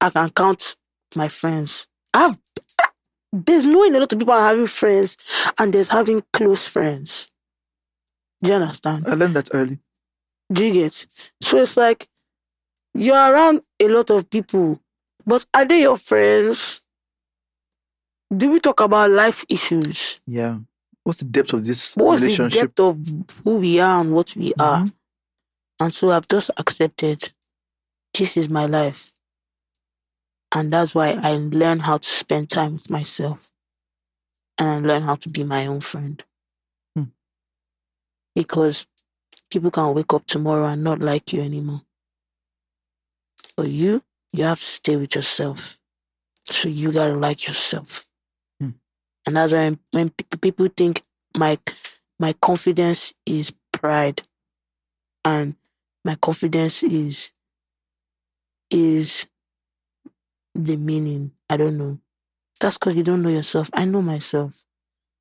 I 0.00 0.10
can 0.10 0.30
count 0.30 0.76
my 1.14 1.28
friends. 1.28 1.86
I 2.14 2.20
have, 2.20 2.38
there's 3.32 3.64
knowing 3.64 3.94
a 3.94 4.00
lot 4.00 4.12
of 4.12 4.18
people 4.18 4.34
are 4.34 4.48
having 4.48 4.66
friends 4.66 5.16
and 5.58 5.72
there's 5.72 5.88
having 5.88 6.22
close 6.32 6.66
friends. 6.66 7.30
Do 8.42 8.50
you 8.50 8.56
understand? 8.56 9.06
I 9.06 9.14
learned 9.14 9.34
that 9.36 9.50
early. 9.52 9.78
Do 10.52 10.66
you 10.66 10.72
get? 10.72 11.06
So 11.42 11.58
it's 11.58 11.76
like 11.76 12.08
you're 12.94 13.16
around 13.16 13.62
a 13.78 13.88
lot 13.88 14.10
of 14.10 14.30
people, 14.30 14.80
but 15.26 15.46
are 15.54 15.64
they 15.64 15.82
your 15.82 15.96
friends? 15.96 16.80
Do 18.34 18.50
we 18.50 18.60
talk 18.60 18.80
about 18.80 19.10
life 19.10 19.44
issues? 19.48 20.20
Yeah. 20.26 20.58
What's 21.04 21.20
the 21.20 21.24
depth 21.26 21.52
of 21.54 21.64
this 21.64 21.96
What's 21.96 22.20
the 22.20 22.26
relationship? 22.26 22.74
depth 22.74 22.80
of 22.80 22.98
who 23.44 23.58
we 23.58 23.80
are 23.80 24.00
and 24.00 24.12
what 24.14 24.34
we 24.36 24.52
are? 24.58 24.84
Mhm. 24.84 24.94
And 25.80 25.94
so 25.94 26.10
I've 26.10 26.28
just 26.28 26.50
accepted 26.58 27.32
this 28.14 28.36
is 28.36 28.48
my 28.48 28.66
life. 28.66 29.12
And 30.52 30.72
that's 30.72 30.94
why 30.94 31.12
I 31.22 31.36
learn 31.36 31.80
how 31.80 31.98
to 31.98 32.08
spend 32.08 32.50
time 32.50 32.74
with 32.74 32.90
myself. 32.90 33.50
And 34.58 34.68
I 34.68 34.78
learn 34.94 35.02
how 35.02 35.14
to 35.16 35.28
be 35.28 35.44
my 35.44 35.66
own 35.66 35.80
friend. 35.80 36.22
Hmm. 36.96 37.04
Because 38.34 38.86
people 39.50 39.70
can 39.70 39.94
wake 39.94 40.12
up 40.12 40.26
tomorrow 40.26 40.66
and 40.66 40.84
not 40.84 41.00
like 41.00 41.32
you 41.32 41.40
anymore. 41.40 41.82
But 43.56 43.68
you, 43.68 44.02
you 44.32 44.44
have 44.44 44.58
to 44.58 44.64
stay 44.64 44.96
with 44.96 45.14
yourself. 45.14 45.78
So 46.44 46.68
you 46.68 46.92
gotta 46.92 47.14
like 47.14 47.46
yourself. 47.46 48.06
And 49.26 49.36
that's 49.36 49.52
why 49.52 49.76
when 49.92 50.10
people 50.40 50.68
think 50.76 51.02
my 51.36 51.58
my 52.18 52.32
confidence 52.34 53.14
is 53.26 53.52
pride 53.72 54.22
and 55.24 55.54
my 56.04 56.14
confidence 56.16 56.82
is 56.82 57.32
is 58.70 59.26
the 60.54 60.76
meaning. 60.76 61.32
I 61.48 61.56
don't 61.56 61.76
know. 61.78 61.98
That's 62.60 62.78
because 62.78 62.96
you 62.96 63.02
don't 63.02 63.22
know 63.22 63.30
yourself. 63.30 63.70
I 63.74 63.84
know 63.86 64.02
myself. 64.02 64.64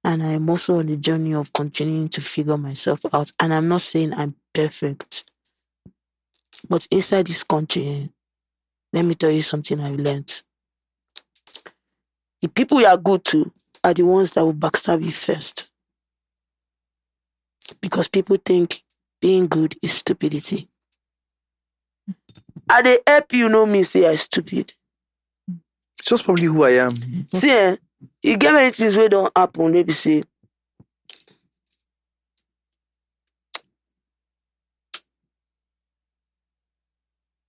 And 0.03 0.23
I'm 0.23 0.49
also 0.49 0.79
on 0.79 0.87
the 0.87 0.97
journey 0.97 1.33
of 1.35 1.53
continuing 1.53 2.09
to 2.09 2.21
figure 2.21 2.57
myself 2.57 3.01
out. 3.13 3.31
And 3.39 3.53
I'm 3.53 3.67
not 3.67 3.81
saying 3.81 4.13
I'm 4.13 4.35
perfect. 4.53 5.25
But 6.69 6.87
inside 6.89 7.27
this 7.27 7.43
country, 7.43 7.85
eh, 7.87 8.07
let 8.93 9.05
me 9.05 9.15
tell 9.15 9.31
you 9.31 9.41
something 9.41 9.79
I've 9.81 9.99
learned. 9.99 10.43
The 12.41 12.49
people 12.49 12.81
you 12.81 12.85
are 12.87 12.97
good 12.97 13.23
to 13.25 13.51
are 13.83 13.93
the 13.93 14.03
ones 14.03 14.33
that 14.33 14.43
will 14.45 14.53
backstab 14.53 15.03
you 15.03 15.11
first. 15.11 15.67
Because 17.81 18.07
people 18.09 18.37
think 18.43 18.83
being 19.21 19.47
good 19.47 19.75
is 19.81 19.93
stupidity. 19.93 20.67
And 22.69 22.85
they 22.85 22.99
help 23.05 23.33
you 23.33 23.49
know 23.49 23.65
me 23.65 23.83
say 23.83 24.09
I'm 24.09 24.17
stupid. 24.17 24.73
It's 25.97 26.09
just 26.09 26.23
probably 26.23 26.45
who 26.45 26.63
I 26.63 26.71
am. 26.71 26.89
See, 27.27 27.49
eh, 27.51 27.75
you 28.23 28.37
get 28.37 28.53
many 28.53 28.71
things 28.71 28.95
wey 28.95 29.07
don't 29.07 29.31
happen, 29.35 29.71
maybe 29.71 29.93
say. 29.93 30.23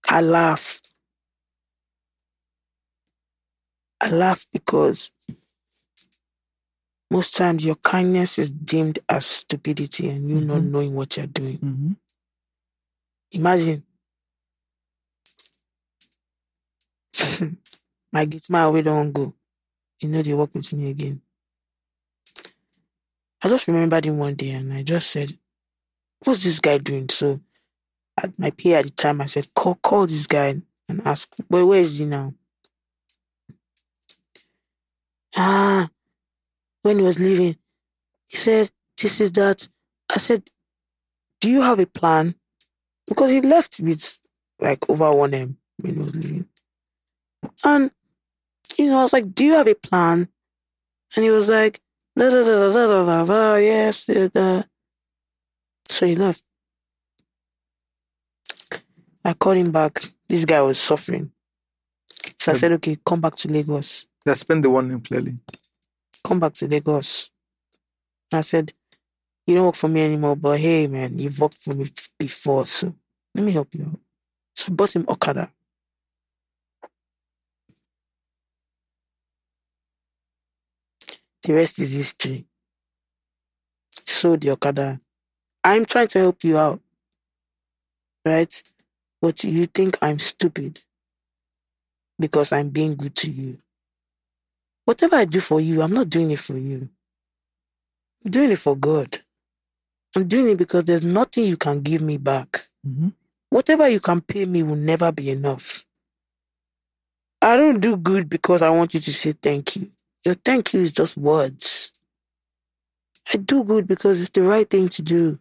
I 0.09 0.21
laugh. 0.21 0.81
I 4.01 4.11
laugh 4.11 4.47
because 4.53 5.13
most 7.11 7.37
times 7.37 7.65
your 7.65 7.77
kindness 7.77 8.39
is 8.39 8.53
deemed 8.53 8.99
as 9.09 9.27
stupidity 9.27 10.09
and 10.09 10.31
you 10.31 10.41
not 10.45 10.63
Mhm. 10.63 10.71
knowing 10.71 10.95
what 10.95 11.17
you're 11.17 11.27
doing. 11.27 11.59
Mhm. 11.59 11.97
Imagine. 13.33 13.85
my 18.13 18.25
gate 18.25 18.51
man 18.51 18.73
we 18.73 18.83
don't 18.83 19.13
go. 19.13 19.35
You 20.01 20.09
know 20.09 20.23
they 20.23 20.35
work 20.35 20.55
with 20.55 20.73
me 20.73 20.91
again. 20.91 21.23
I 23.43 23.49
just 23.49 23.69
remembered 23.69 24.05
him 24.07 24.19
one 24.19 24.35
day 24.35 24.51
and 24.53 24.73
I 24.73 24.83
just 24.83 25.11
said, 25.11 25.33
What's 26.25 26.45
this 26.45 26.61
guy 26.61 26.79
doing? 26.79 27.09
So 27.11 27.41
at 28.19 28.39
my 28.39 28.51
PA 28.51 28.79
at 28.81 28.87
the 28.87 28.91
time 28.93 29.21
I 29.21 29.27
said, 29.27 29.53
Call 29.55 29.77
call 29.77 30.07
this 30.07 30.27
guy 30.27 30.61
and 30.89 31.07
ask, 31.07 31.35
Where 31.49 31.67
where 31.67 31.81
is 31.81 31.99
he 31.99 32.07
now? 32.07 32.35
Ah 35.37 35.89
when 36.83 36.99
he 36.99 37.05
was 37.05 37.19
leaving, 37.19 37.57
he 38.29 38.37
said, 38.37 38.71
This 39.01 39.21
is 39.21 39.33
that. 39.33 39.69
I 40.15 40.19
said, 40.19 40.49
Do 41.41 41.51
you 41.51 41.63
have 41.63 41.79
a 41.79 41.87
plan? 41.87 42.35
Because 43.07 43.31
he 43.31 43.41
left 43.41 43.81
with 43.81 44.19
like 44.61 44.89
over 44.89 45.11
one 45.11 45.35
M 45.35 45.57
when 45.79 45.95
he 45.95 46.01
was 46.01 46.17
leaving. 46.17 46.47
And 47.65 47.91
you 48.79 48.87
know, 48.87 49.01
I 49.01 49.03
was 49.03 49.13
like, 49.13 49.35
Do 49.35 49.45
you 49.45 49.55
have 49.55 49.69
a 49.69 49.75
plan? 49.75 50.29
And 51.17 51.25
he 51.25 51.31
was 51.31 51.49
like, 51.49 51.81
da 52.17 52.31
da 52.31 52.45
da 52.45 52.73
da 52.73 52.87
da 52.87 53.05
da 53.05 53.25
da, 53.25 53.55
yes, 53.57 54.05
da, 54.05 54.29
da. 54.29 54.63
So 55.89 56.07
he 56.07 56.15
left. 56.15 56.45
I 59.25 59.33
called 59.35 59.57
him 59.57 59.73
back. 59.73 60.13
This 60.29 60.45
guy 60.45 60.61
was 60.61 60.79
suffering. 60.79 61.33
So 62.39 62.53
I 62.53 62.55
said, 62.55 62.73
Okay, 62.73 62.97
come 63.05 63.21
back 63.21 63.35
to 63.37 63.49
Lagos. 63.49 64.07
Yeah, 64.25 64.35
spend 64.35 64.65
the 64.65 64.71
one 64.71 64.89
name 64.89 65.01
clearly. 65.01 65.35
Come 66.25 66.41
back 66.41 66.53
to 66.55 66.69
Lagos. 66.69 67.31
I 68.33 68.41
said, 68.43 68.73
You 69.47 69.57
don't 69.57 69.67
work 69.67 69.75
for 69.75 69.89
me 69.89 70.03
anymore, 70.03 70.37
but 70.37 70.59
hey 70.61 70.87
man, 70.87 71.19
you've 71.19 71.39
worked 71.41 71.63
for 71.63 71.75
me 71.75 71.87
before, 72.19 72.67
so 72.67 72.95
let 73.35 73.45
me 73.45 73.53
help 73.53 73.75
you. 73.75 73.99
So 74.55 74.67
I 74.69 74.75
bought 74.75 74.95
him 74.95 75.07
Okada. 75.09 75.51
The 81.43 81.55
rest 81.55 81.79
is 81.79 81.93
history. 81.93 82.47
So 84.07 84.37
the 84.37 84.51
Okada. 84.51 85.01
I'm 85.65 85.85
trying 85.87 86.09
to 86.09 86.19
help 86.21 86.45
you 86.45 86.59
out. 86.59 86.81
Right? 88.25 88.63
But 89.23 89.45
you 89.45 89.67
think 89.67 89.99
I'm 90.03 90.19
stupid 90.19 90.81
because 92.19 92.53
I'm 92.53 92.69
being 92.69 92.97
good 92.97 93.15
to 93.17 93.31
you. 93.31 93.59
Whatever 94.91 95.17
I 95.19 95.25
do 95.25 95.39
for 95.39 95.61
you, 95.61 95.83
I'm 95.83 95.93
not 95.93 96.11
doing 96.11 96.33
it 96.33 96.41
for 96.41 96.59
you. 96.59 96.89
I'm 98.25 98.31
doing 98.33 98.51
it 98.51 98.59
for 98.59 98.77
God. 98.77 99.19
I'm 100.17 100.27
doing 100.27 100.51
it 100.51 100.59
because 100.59 100.83
there's 100.85 101.05
nothing 101.05 101.45
you 101.45 101.57
can 101.57 101.81
give 101.83 102.03
me 102.03 102.17
back. 102.19 102.67
Mhm. 102.85 103.15
Whatever 103.51 103.89
you 103.89 104.01
can 104.01 104.21
pay 104.21 104.47
me 104.47 104.65
will 104.65 104.75
never 104.93 105.13
be 105.13 105.31
enough. 105.31 105.87
I 107.41 107.57
don't 107.57 107.79
do 107.81 107.97
good 107.97 108.29
because 108.29 108.63
I 108.63 108.71
want 108.71 108.95
you 108.95 109.01
to 109.01 109.13
say 109.13 109.31
thank 109.33 109.77
you. 109.77 109.93
Your 110.25 110.35
thank 110.35 110.75
you 110.75 110.81
is 110.81 110.91
just 110.91 111.17
words. 111.17 111.93
I 113.33 113.39
do 113.39 113.63
good 113.63 113.87
because 113.87 114.21
it's 114.21 114.31
the 114.31 114.43
right 114.43 114.69
thing 114.69 114.89
to 114.89 115.03
do. 115.03 115.39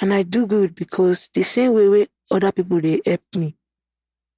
And 0.00 0.14
I 0.14 0.22
do 0.22 0.46
good 0.46 0.74
because 0.74 1.28
the 1.34 1.42
same 1.44 1.74
way 1.74 1.88
way 1.88 2.06
other 2.30 2.52
people 2.52 2.80
they 2.80 3.02
help 3.04 3.22
me. 3.36 3.56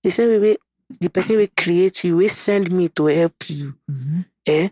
The 0.02 0.10
same 0.10 0.30
way 0.30 0.38
way 0.40 0.56
the 1.00 1.08
person 1.10 1.36
will 1.36 1.48
create 1.56 2.04
you, 2.04 2.16
will 2.16 2.28
send 2.28 2.70
me 2.70 2.88
to 2.90 3.06
help 3.06 3.34
you. 3.50 3.74
Mhm. 3.90 4.24
Eh? 4.46 4.68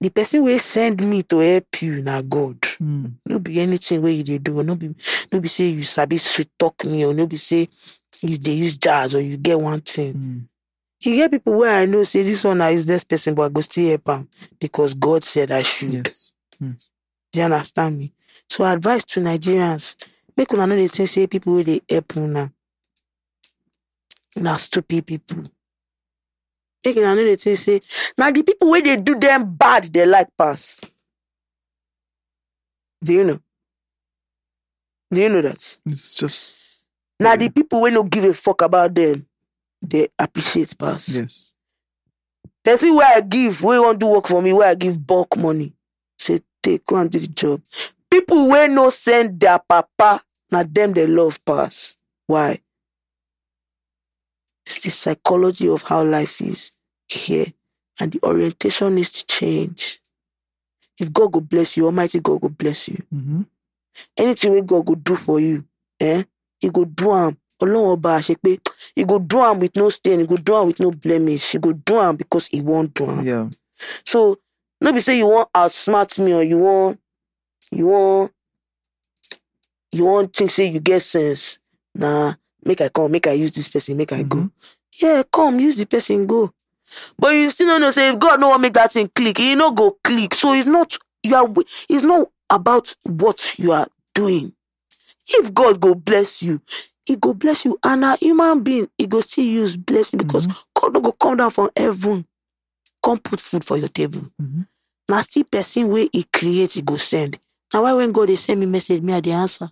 The 0.00 0.10
person 0.10 0.42
will 0.42 0.58
send 0.58 1.02
me 1.06 1.22
to 1.24 1.38
help 1.38 1.82
you 1.82 2.02
now 2.02 2.22
God. 2.22 2.60
Mm. 2.80 3.12
No 3.26 3.38
be 3.38 3.60
anything 3.60 4.00
where 4.00 4.12
you 4.12 4.22
dey 4.22 4.38
do, 4.38 4.62
no 4.62 4.74
be 4.74 4.94
no 5.30 5.40
be 5.40 5.48
say 5.48 5.66
you 5.68 5.82
sabi 5.82 6.16
sweet 6.16 6.48
talk 6.58 6.84
me 6.86 7.04
or 7.04 7.12
no 7.12 7.26
be 7.26 7.36
say 7.36 7.68
you 8.22 8.38
dey 8.38 8.52
use 8.54 8.78
jazz 8.78 9.14
or 9.14 9.20
you 9.20 9.36
get 9.36 9.60
one 9.60 9.80
thing. 9.82 10.14
Mm. 10.14 10.48
You 11.04 11.16
get 11.16 11.30
people 11.30 11.52
where 11.54 11.80
I 11.82 11.86
know 11.86 12.02
say 12.04 12.22
this 12.22 12.44
one 12.44 12.58
na 12.58 12.70
this 12.70 13.04
person, 13.04 13.34
but 13.34 13.42
I 13.44 13.48
go 13.50 13.60
still 13.60 13.88
help 13.88 14.08
am 14.08 14.28
because 14.58 14.94
God 14.94 15.22
said 15.24 15.50
I 15.50 15.62
should. 15.62 15.92
Yes. 16.06 16.32
Yes. 16.58 16.90
Do 17.32 17.38
you 17.40 17.44
understand 17.44 17.98
me? 17.98 18.12
So 18.48 18.64
advice 18.64 19.04
to 19.06 19.20
Nigerians, 19.20 19.96
make 20.36 20.50
una 20.54 20.66
know 20.66 20.76
dey 20.76 20.88
think 20.88 21.08
say 21.10 21.26
people 21.26 21.54
wey 21.54 21.62
dey 21.64 21.80
help 21.90 22.16
una 22.16 22.50
na 24.36 24.54
stupid 24.56 25.06
people. 25.06 25.44
Make 26.84 26.96
una 26.96 27.14
know 27.14 27.24
dey 27.24 27.36
think 27.36 27.58
say 27.58 27.80
now 28.16 28.30
the 28.30 28.42
people 28.42 28.70
wey 28.70 28.80
they 28.80 28.96
do 28.96 29.14
them 29.18 29.54
bad 29.54 29.84
they 29.92 30.06
like 30.06 30.28
pass. 30.36 30.80
Do 33.02 33.14
you 33.14 33.24
know? 33.24 33.40
Do 35.12 35.22
you 35.22 35.28
know 35.28 35.42
that? 35.42 35.78
It's 35.86 36.14
just 36.14 36.76
Now 37.18 37.36
the 37.36 37.48
people 37.50 37.80
wey 37.82 37.90
no 37.90 38.02
give 38.04 38.24
a 38.24 38.34
fuck 38.34 38.62
about 38.62 38.94
them, 38.94 39.26
they 39.82 40.08
appreciate 40.18 40.76
pass. 40.78 41.08
yes. 41.16 41.54
Person 42.62 42.94
where 42.94 43.16
I 43.16 43.20
give, 43.22 43.62
we 43.64 43.78
want 43.80 43.98
to 44.00 44.06
work 44.06 44.26
for 44.26 44.42
me, 44.42 44.52
where 44.52 44.68
I 44.68 44.74
give 44.74 45.04
bulk 45.06 45.34
money. 45.38 45.72
Say, 46.18 46.42
take, 46.62 46.84
go 46.84 46.96
and 46.96 47.10
do 47.10 47.18
the 47.18 47.26
job. 47.26 47.62
People 48.10 48.48
where 48.48 48.68
no 48.68 48.90
send 48.90 49.40
their 49.40 49.58
papa, 49.58 50.22
now 50.52 50.62
them 50.62 50.92
they 50.92 51.06
love 51.06 51.42
pass. 51.44 51.96
Why? 52.26 52.60
It's 54.76 54.84
the 54.84 54.90
psychology 54.90 55.68
of 55.68 55.82
how 55.82 56.04
life 56.04 56.40
is 56.40 56.70
here. 57.08 57.46
And 58.00 58.12
the 58.12 58.20
orientation 58.24 58.94
needs 58.94 59.10
to 59.12 59.26
change. 59.26 60.00
If 60.98 61.12
God 61.12 61.32
go 61.32 61.40
bless 61.40 61.76
you, 61.76 61.86
Almighty 61.86 62.20
God 62.20 62.40
go 62.40 62.48
bless 62.48 62.88
you. 62.88 63.02
Mhm. 63.12 63.46
anything 64.16 64.52
wey 64.52 64.60
God 64.62 64.86
go 64.86 64.94
do 64.94 65.16
for 65.16 65.40
you, 65.40 65.64
eh? 66.00 66.22
He 66.60 66.70
go 66.70 66.84
do 66.84 67.12
am. 67.12 67.36
Ọlọ́run 67.60 67.96
ọba 67.98 68.56
he 68.94 69.04
go 69.04 69.18
do 69.18 69.40
am 69.42 69.60
with 69.60 69.76
no 69.76 69.90
stain, 69.90 70.20
he 70.20 70.26
go 70.26 70.36
do 70.36 70.54
am 70.56 70.68
with 70.68 70.80
no 70.80 70.90
blemish, 70.90 71.52
he 71.52 71.58
go 71.58 71.72
do 71.72 71.98
am 71.98 72.16
because 72.16 72.46
he 72.48 72.62
wan 72.62 72.86
do 72.94 73.04
am. 73.10 73.26
Yeah. 73.26 73.48
So 74.06 74.38
no 74.80 74.92
be 74.92 75.00
say 75.00 75.18
you 75.18 75.26
wan 75.28 75.46
outsmart 75.54 76.18
me 76.24 76.32
or 76.32 76.42
you 76.42 76.58
wan 76.58 76.98
you 77.72 77.86
wan 77.88 78.30
you 79.92 80.04
wan 80.04 80.28
think 80.28 80.50
say 80.50 80.66
you 80.66 80.80
get 80.80 81.02
sense. 81.02 81.58
Nah, 81.94 82.34
make 82.64 82.80
I 82.80 82.88
come, 82.88 83.10
make 83.12 83.26
I 83.26 83.32
use 83.32 83.52
this 83.52 83.68
person, 83.68 83.96
make 83.96 84.12
I 84.12 84.22
go. 84.22 84.50
Yeah, 85.00 85.22
come, 85.32 85.60
use 85.60 85.76
the 85.76 85.86
person, 85.86 86.26
go. 86.26 86.52
But 87.18 87.30
you 87.30 87.50
still 87.50 87.68
don't 87.68 87.80
know 87.82 87.90
say 87.90 88.08
if 88.10 88.18
God 88.18 88.40
no 88.40 88.48
wan 88.48 88.60
make 88.60 88.72
that 88.74 88.92
thing 88.92 89.08
click, 89.14 89.38
he 89.38 89.54
no 89.54 89.70
go 89.70 89.96
click. 90.02 90.34
So 90.34 90.52
it's 90.52 90.66
not 90.66 90.96
you 91.22 91.34
are 91.36 91.46
it's 91.88 92.04
not 92.04 92.28
about 92.50 92.94
what 93.04 93.58
you 93.58 93.72
are 93.72 93.86
doing. 94.14 94.52
If 95.28 95.54
God 95.54 95.80
go 95.80 95.94
bless 95.94 96.42
you, 96.42 96.60
he 97.06 97.14
go 97.16 97.32
bless 97.34 97.64
you. 97.64 97.78
And 97.84 98.04
a 98.04 98.16
human 98.16 98.62
being, 98.62 98.88
he 98.98 99.06
go 99.06 99.20
still 99.20 99.44
use 99.44 99.76
bless 99.76 100.12
you 100.12 100.18
because 100.18 100.46
God 100.74 100.92
no 100.94 101.00
go 101.00 101.12
come 101.12 101.36
down 101.36 101.50
from 101.50 101.70
heaven, 101.76 102.26
come 103.04 103.18
put 103.18 103.38
food 103.38 103.64
for 103.64 103.76
your 103.76 103.88
table. 103.88 104.22
Mhm. 104.42 104.66
Now 105.08 105.22
see 105.22 105.44
person 105.44 105.88
where 105.88 106.08
he 106.12 106.24
create, 106.24 106.72
he 106.72 106.82
go 106.82 106.96
send. 106.96 107.38
Now 107.72 107.84
why 107.84 107.92
when 107.92 108.10
God 108.12 108.28
they 108.28 108.36
send 108.36 108.58
me 108.60 108.66
message, 108.66 109.00
me 109.02 109.12
I 109.14 109.20
the 109.20 109.32
answer. 109.32 109.70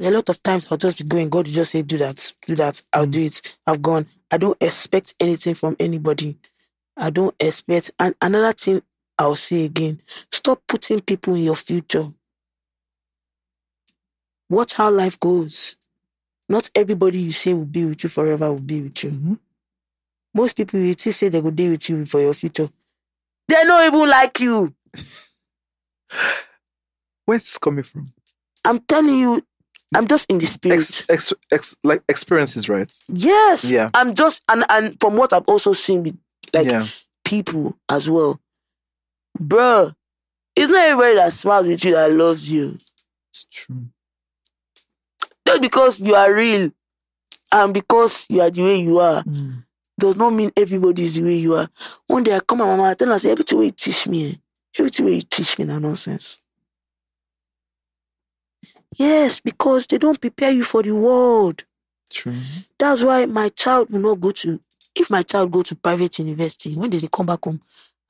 A 0.00 0.10
lot 0.10 0.28
of 0.28 0.42
times 0.42 0.70
I'll 0.70 0.78
just 0.78 0.98
be 0.98 1.04
going, 1.04 1.28
God 1.28 1.46
will 1.46 1.54
just 1.54 1.72
say, 1.72 1.82
do 1.82 1.98
that, 1.98 2.32
do 2.46 2.54
that, 2.56 2.82
I'll 2.92 3.06
do 3.06 3.22
it. 3.22 3.58
I've 3.66 3.82
gone. 3.82 4.06
I 4.30 4.36
don't 4.38 4.60
expect 4.62 5.14
anything 5.18 5.54
from 5.54 5.76
anybody. 5.80 6.36
I 6.96 7.10
don't 7.10 7.34
expect. 7.40 7.90
And 7.98 8.14
another 8.20 8.52
thing 8.52 8.82
I'll 9.18 9.34
say 9.36 9.64
again, 9.64 10.00
stop 10.30 10.62
putting 10.68 11.00
people 11.00 11.34
in 11.34 11.44
your 11.44 11.56
future. 11.56 12.04
Watch 14.48 14.74
how 14.74 14.90
life 14.90 15.18
goes. 15.18 15.76
Not 16.48 16.70
everybody 16.74 17.18
you 17.20 17.32
say 17.32 17.52
will 17.52 17.66
be 17.66 17.84
with 17.84 18.02
you 18.02 18.08
forever 18.08 18.50
will 18.50 18.60
be 18.60 18.82
with 18.82 19.04
you. 19.04 19.10
Mhm. 19.10 19.38
Most 20.34 20.56
people 20.56 20.80
you 20.80 20.92
still 20.94 21.12
say 21.12 21.28
they 21.28 21.40
will 21.40 21.50
be 21.50 21.70
with 21.70 21.88
you 21.88 22.04
for 22.06 22.20
your 22.20 22.34
future. 22.34 22.68
They 23.48 23.64
don't 23.64 23.86
even 23.94 24.08
like 24.08 24.40
you. 24.40 24.74
Where's 27.26 27.44
this 27.44 27.58
coming 27.58 27.84
from? 27.84 28.12
I'm 28.64 28.80
telling 28.80 29.18
you, 29.18 29.44
I'm 29.94 30.06
just 30.06 30.30
in 30.30 30.38
the 30.38 30.46
spirit. 30.46 30.76
Ex, 30.76 31.06
ex, 31.08 31.32
ex, 31.50 31.76
like 31.82 32.02
experiences, 32.08 32.68
right? 32.68 32.90
yes. 33.08 33.64
Yeah. 33.70 33.90
I'm 33.94 34.14
just 34.14 34.42
and 34.48 34.64
and 34.68 34.96
from 35.00 35.16
what 35.16 35.32
I've 35.32 35.48
also 35.48 35.72
seen 35.72 36.02
with 36.02 36.18
like 36.52 36.66
yeah. 36.68 36.84
people 37.24 37.76
as 37.90 38.08
well. 38.10 38.38
bro. 39.38 39.92
it's 40.56 40.70
not 40.72 40.82
everybody 40.88 41.14
that 41.16 41.32
smiles 41.32 41.66
with 41.66 41.84
you 41.84 41.92
that 41.94 42.12
loves 42.12 42.50
you. 42.50 42.76
It's 43.30 43.44
true. 43.50 43.86
Just 45.46 45.62
because 45.62 46.00
you 46.00 46.14
are 46.14 46.32
real 46.34 46.70
and 47.52 47.72
because 47.72 48.26
you 48.28 48.40
are 48.42 48.50
the 48.50 48.62
way 48.62 48.76
you 48.76 48.98
are 48.98 49.22
Mm. 49.24 49.64
does 49.98 50.16
not 50.16 50.30
mean 50.34 50.52
everybody 50.56 51.02
is 51.02 51.14
the 51.14 51.22
way 51.22 51.34
you 51.36 51.54
are. 51.54 51.68
One 52.06 52.22
day 52.24 52.36
I 52.36 52.40
come 52.40 52.60
and 52.60 52.68
mama 52.70 52.90
I 52.90 52.94
tell 52.94 53.08
her, 53.08 53.18
say, 53.18 53.30
everything 53.30 53.62
you 53.62 53.70
teach 53.70 54.06
me, 54.06 54.30
eh, 54.32 54.34
everything 54.78 55.08
you 55.08 55.22
teach 55.22 55.58
me 55.58 55.64
na 55.64 55.78
nonsense. 55.78 56.42
Yes, 58.96 59.40
because 59.40 59.86
they 59.86 59.98
don't 59.98 60.20
prepare 60.20 60.50
you 60.50 60.64
for 60.64 60.82
the 60.82 60.92
world. 60.94 61.64
True. 62.10 62.34
That's 62.78 63.02
why 63.02 63.26
my 63.26 63.50
child 63.50 63.90
will 63.90 64.00
not 64.00 64.20
go 64.20 64.30
to. 64.30 64.60
If 64.94 65.10
my 65.10 65.22
child 65.22 65.50
go 65.50 65.62
to 65.62 65.76
private 65.76 66.18
university, 66.18 66.74
when 66.74 66.90
they, 66.90 67.00
come 67.12 67.26
back 67.26 67.44
home, 67.44 67.60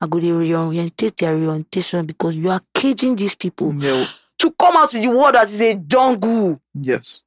I 0.01 0.07
go 0.07 0.19
to 0.19 0.25
reorientate 0.25 1.17
their 1.17 1.33
orientation 1.35 2.05
because 2.05 2.37
you 2.37 2.49
are 2.49 2.61
caging 2.73 3.15
these 3.15 3.35
people 3.35 3.73
Yeah. 3.77 4.05
to 4.39 4.51
come 4.51 4.77
out 4.77 4.91
to 4.91 4.99
the 4.99 5.09
world 5.09 5.35
that 5.35 5.49
is 5.51 5.61
a 5.61 5.75
jungle. 5.75 6.61
Yes. 6.73 7.23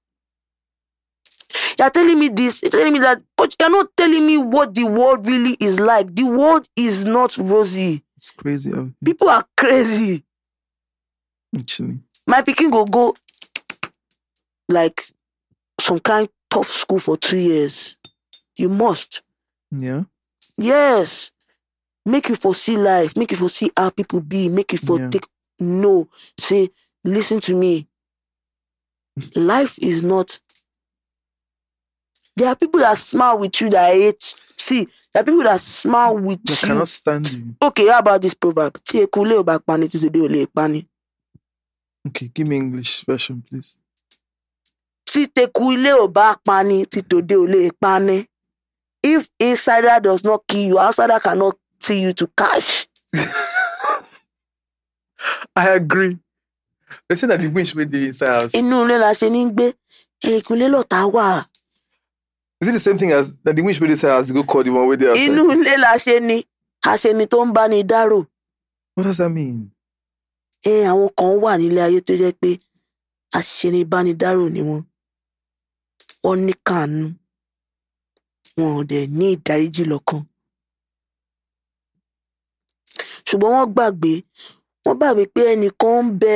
You're 1.79 1.91
telling 1.91 2.19
me 2.19 2.29
this, 2.29 2.63
you're 2.63 2.71
telling 2.71 2.93
me 2.95 2.99
that, 3.01 3.23
but 3.37 3.55
you're 3.61 3.71
not 3.71 3.89
telling 3.97 4.27
me 4.27 4.39
what 4.39 4.75
the 4.75 4.85
world 4.85 5.27
really 5.27 5.57
is 5.61 5.79
like. 5.79 6.15
The 6.15 6.25
world 6.25 6.67
is 6.75 7.05
not 7.05 7.37
rosy. 7.37 8.03
It's 8.17 8.31
crazy. 8.31 8.73
People 9.05 9.29
are 9.29 9.45
crazy. 9.57 10.25
Actually. 11.57 11.99
My 12.27 12.41
pikin 12.43 12.71
go 12.71 12.85
go 12.85 13.15
like 14.69 15.03
some 15.81 16.01
kind 16.01 16.29
tough 16.51 16.69
school 16.69 16.99
for 16.99 17.17
two 17.17 17.39
years. 17.39 17.97
You 18.57 18.69
must. 18.69 19.23
Yeah. 19.71 20.05
Yes. 20.57 21.31
Make 22.05 22.29
you 22.29 22.35
foresee 22.35 22.77
life. 22.77 23.17
Make 23.17 23.31
you 23.33 23.37
foresee 23.37 23.71
how 23.77 23.91
people 23.91 24.21
be. 24.21 24.49
Make 24.49 24.73
you 24.73 24.79
for 24.79 24.99
Yeah. 25.01 25.09
take 25.11 25.27
no. 25.59 26.09
Say, 26.39 26.71
listen 27.05 27.41
to 27.41 27.55
me. 27.55 27.87
life 29.37 29.79
is 29.79 30.03
not. 30.03 30.41
There 32.37 32.49
are 32.49 32.57
people 32.57 32.81
that 32.81 32.97
smile 32.99 33.39
with 33.39 33.61
you 33.61 33.69
that 33.71 33.93
hate. 33.93 34.23
See, 34.57 34.89
there 35.13 35.23
are 35.23 35.25
people 35.25 35.43
that 35.43 35.61
smile 35.61 36.17
with 36.17 36.41
you. 36.49 36.55
I 36.55 36.59
you. 36.61 36.67
cannot 36.67 36.89
stand 36.89 37.31
you. 37.31 37.55
Okay, 37.61 37.89
how 37.89 37.99
about 37.99 38.23
this 38.23 38.35
proverb? 38.35 38.75
Tí 38.85 39.01
eku 39.03 39.21
ò 39.25 39.45
bá 39.45 39.59
pani 39.59 39.87
títí 39.89 40.09
dé 40.11 40.21
ò 40.21 40.29
lè 40.29 40.47
pani. 40.55 40.87
Okay, 42.09 42.29
give 42.35 42.49
me 42.49 42.57
English 42.57 43.05
version, 43.05 43.43
please. 43.43 43.77
Tí 45.13 45.27
teku 45.29 45.73
ilé 45.77 45.93
ò 45.93 46.07
bá 46.09 46.33
pani 46.47 46.79
òde 46.89 47.37
ò 47.37 47.45
lè 47.53 47.71
pani. 47.81 48.19
If 49.03 49.29
insider 49.39 50.01
does 50.01 50.25
not 50.25 50.47
kill 50.49 50.67
you, 50.69 50.79
outsider 50.79 51.19
cannot 51.21 51.57
see 51.81 52.01
you 52.01 52.13
to 52.15 52.27
cash. 52.39 52.89
I 55.57 55.69
agree. 55.71 56.17
They 57.09 57.17
say 57.17 57.27
that 57.27 57.41
the 57.41 57.49
wish 57.49 57.75
with 57.75 57.91
the 57.91 58.07
inside 58.09 58.29
house. 58.41 58.53
Inú 58.53 58.85
ilé 58.87 58.99
la 58.99 59.13
ṣe 59.13 59.29
ní 59.31 59.51
gbé. 59.53 59.73
Ẹ̀yìnkùlé 60.25 60.67
lọ̀tá 60.73 61.05
wà. 61.15 61.45
Is 62.63 62.69
it 62.69 62.73
the 62.73 62.81
same 62.81 62.97
thing 62.97 63.13
as 63.13 63.35
that 63.45 63.55
the 63.57 63.63
wish 63.63 63.81
with 63.81 63.89
the 63.89 63.93
inside 63.95 64.11
house? 64.17 64.31
Go 64.31 64.43
call 64.45 64.63
the 64.65 64.71
one 64.71 64.87
with 64.87 65.01
the 65.01 65.11
outside. 65.11 65.29
Inú 65.29 65.53
ilé 65.53 65.77
la 65.79 65.97
ṣe. 65.99 66.45
Àṣeni 66.87 67.27
tó 67.29 67.45
ń 67.47 67.53
bá 67.53 67.69
ni 67.69 67.83
dárò. 67.85 68.27
What 68.95 69.05
does 69.05 69.19
that 69.19 69.29
mean? 69.31 69.71
Ẹ 70.65 70.87
àwọn 70.91 71.11
kan 71.19 71.37
wà 71.43 71.53
nílé 71.59 71.81
ayé 71.87 72.01
tó 72.01 72.15
jẹ́ 72.21 72.33
pé 72.41 72.51
àṣeni 73.39 73.85
bá 73.85 73.99
ni 74.05 74.13
dárò 74.15 74.49
ni 74.55 74.61
wọ́n. 74.69 74.83
Wọ́n 76.25 76.39
ní 76.47 76.53
kàánú. 76.67 77.05
Wọn 78.57 78.71
ò 78.79 78.83
dẹ̀ 78.91 79.05
ní 79.19 79.27
ìdáríjì 79.35 79.83
lọ́kàn. 79.93 80.23
Ṣùgbọ́n 83.27 83.53
wọ́n 83.57 83.69
gbàgbé 83.75 84.13
wọ́n 84.85 84.97
gbàgbé 84.99 85.25
pé 85.35 85.41
ẹnìkan 85.53 85.99
ń 86.05 86.09
bẹ 86.21 86.35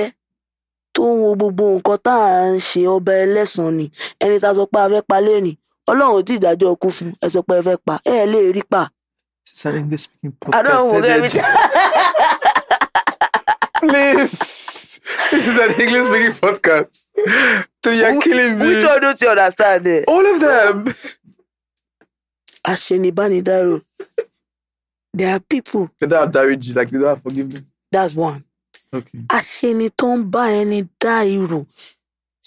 tó 0.95 1.03
ń 1.13 1.19
wo 1.23 1.31
gbogbo 1.39 1.65
nǹkan 1.77 1.99
tá 2.07 2.15
à 2.15 2.41
ń 2.55 2.59
ṣe 2.69 2.81
ọba 2.95 3.13
ẹlẹ́sàn 3.25 3.71
ni 3.79 3.85
ẹni 4.25 4.37
tá 4.43 4.49
a 4.53 4.57
sọ 4.57 4.65
pé 4.73 4.79
a 4.85 4.89
fẹ́ 4.93 5.03
pa 5.11 5.17
lẹ́nìí 5.27 5.53
ọlọ́run 5.91 6.23
tí 6.27 6.35
ì 6.39 6.41
dájọ́ 6.45 6.71
ikú 6.75 6.89
fún 6.97 7.11
ẹ 7.25 7.27
sọ 7.35 7.41
pé 7.49 7.55
ẹ 7.61 7.63
fẹ́ 7.67 7.77
pa 7.87 7.95
ẹ 8.13 8.17
lè 8.33 8.39
rí 8.57 8.63
pa. 8.73 8.83
English 9.81 10.03
speaking 10.07 10.35
podcast. 10.41 11.35
Please. 13.81 15.01
This 15.31 15.47
is 15.51 15.57
an 15.65 15.71
English 15.83 16.07
speaking 16.09 16.37
podcast. 16.45 16.93
So 17.87 17.93
you're 17.93 18.21
killing 18.21 18.59
me. 18.59 18.67
Which 18.67 18.85
one 18.85 19.01
don't 19.01 19.21
you 19.21 19.29
understand? 19.29 19.87
Eh? 19.87 20.03
All 20.09 20.27
of 20.35 20.41
them. 20.41 20.85
Aṣenibánidárò. 22.67 23.81
There 25.15 25.33
are 25.33 25.39
people, 25.39 25.89
They 26.01 26.09
don't 26.09 26.21
have 26.25 26.33
Dariji, 26.33 26.75
like 26.75 26.91
they 26.91 26.99
don't 26.99 27.07
have 27.11 27.23
forgiveness. 27.23 27.63
that's 27.93 28.17
one. 28.17 28.43
Okay. 28.93 29.21
Aṣeni 29.29 29.91
tó 29.97 30.17
ń 30.19 30.25
bá 30.29 30.51
ẹni 30.51 30.89
dá 31.01 31.23
irò, 31.25 31.61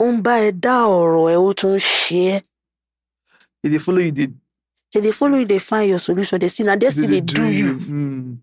ó 0.01 0.05
ń 0.11 0.19
bá 0.21 0.33
ẹ 0.43 0.51
dá 0.51 0.75
ọ̀rọ̀ 0.91 1.31
ẹ, 1.31 1.35
ó 1.39 1.53
tún 1.55 1.79
ṣe 1.79 2.35
é. 2.35 2.41
If 3.63 3.71
they 3.71 3.79
follow 3.79 4.01
you, 4.01 4.11
they, 4.11 4.27
They 4.91 5.01
dey 5.01 5.11
follow 5.11 5.37
you, 5.39 5.45
they 5.45 5.59
find 5.59 5.89
your 5.89 5.99
solution, 5.99 6.37
they 6.39 6.49
see 6.49 6.63
na 6.63 6.75
they, 6.75 6.87
destiny 6.89 7.21
dey 7.21 7.33
do 7.33 7.45
you. 7.49 7.73
Mm. 7.75 8.37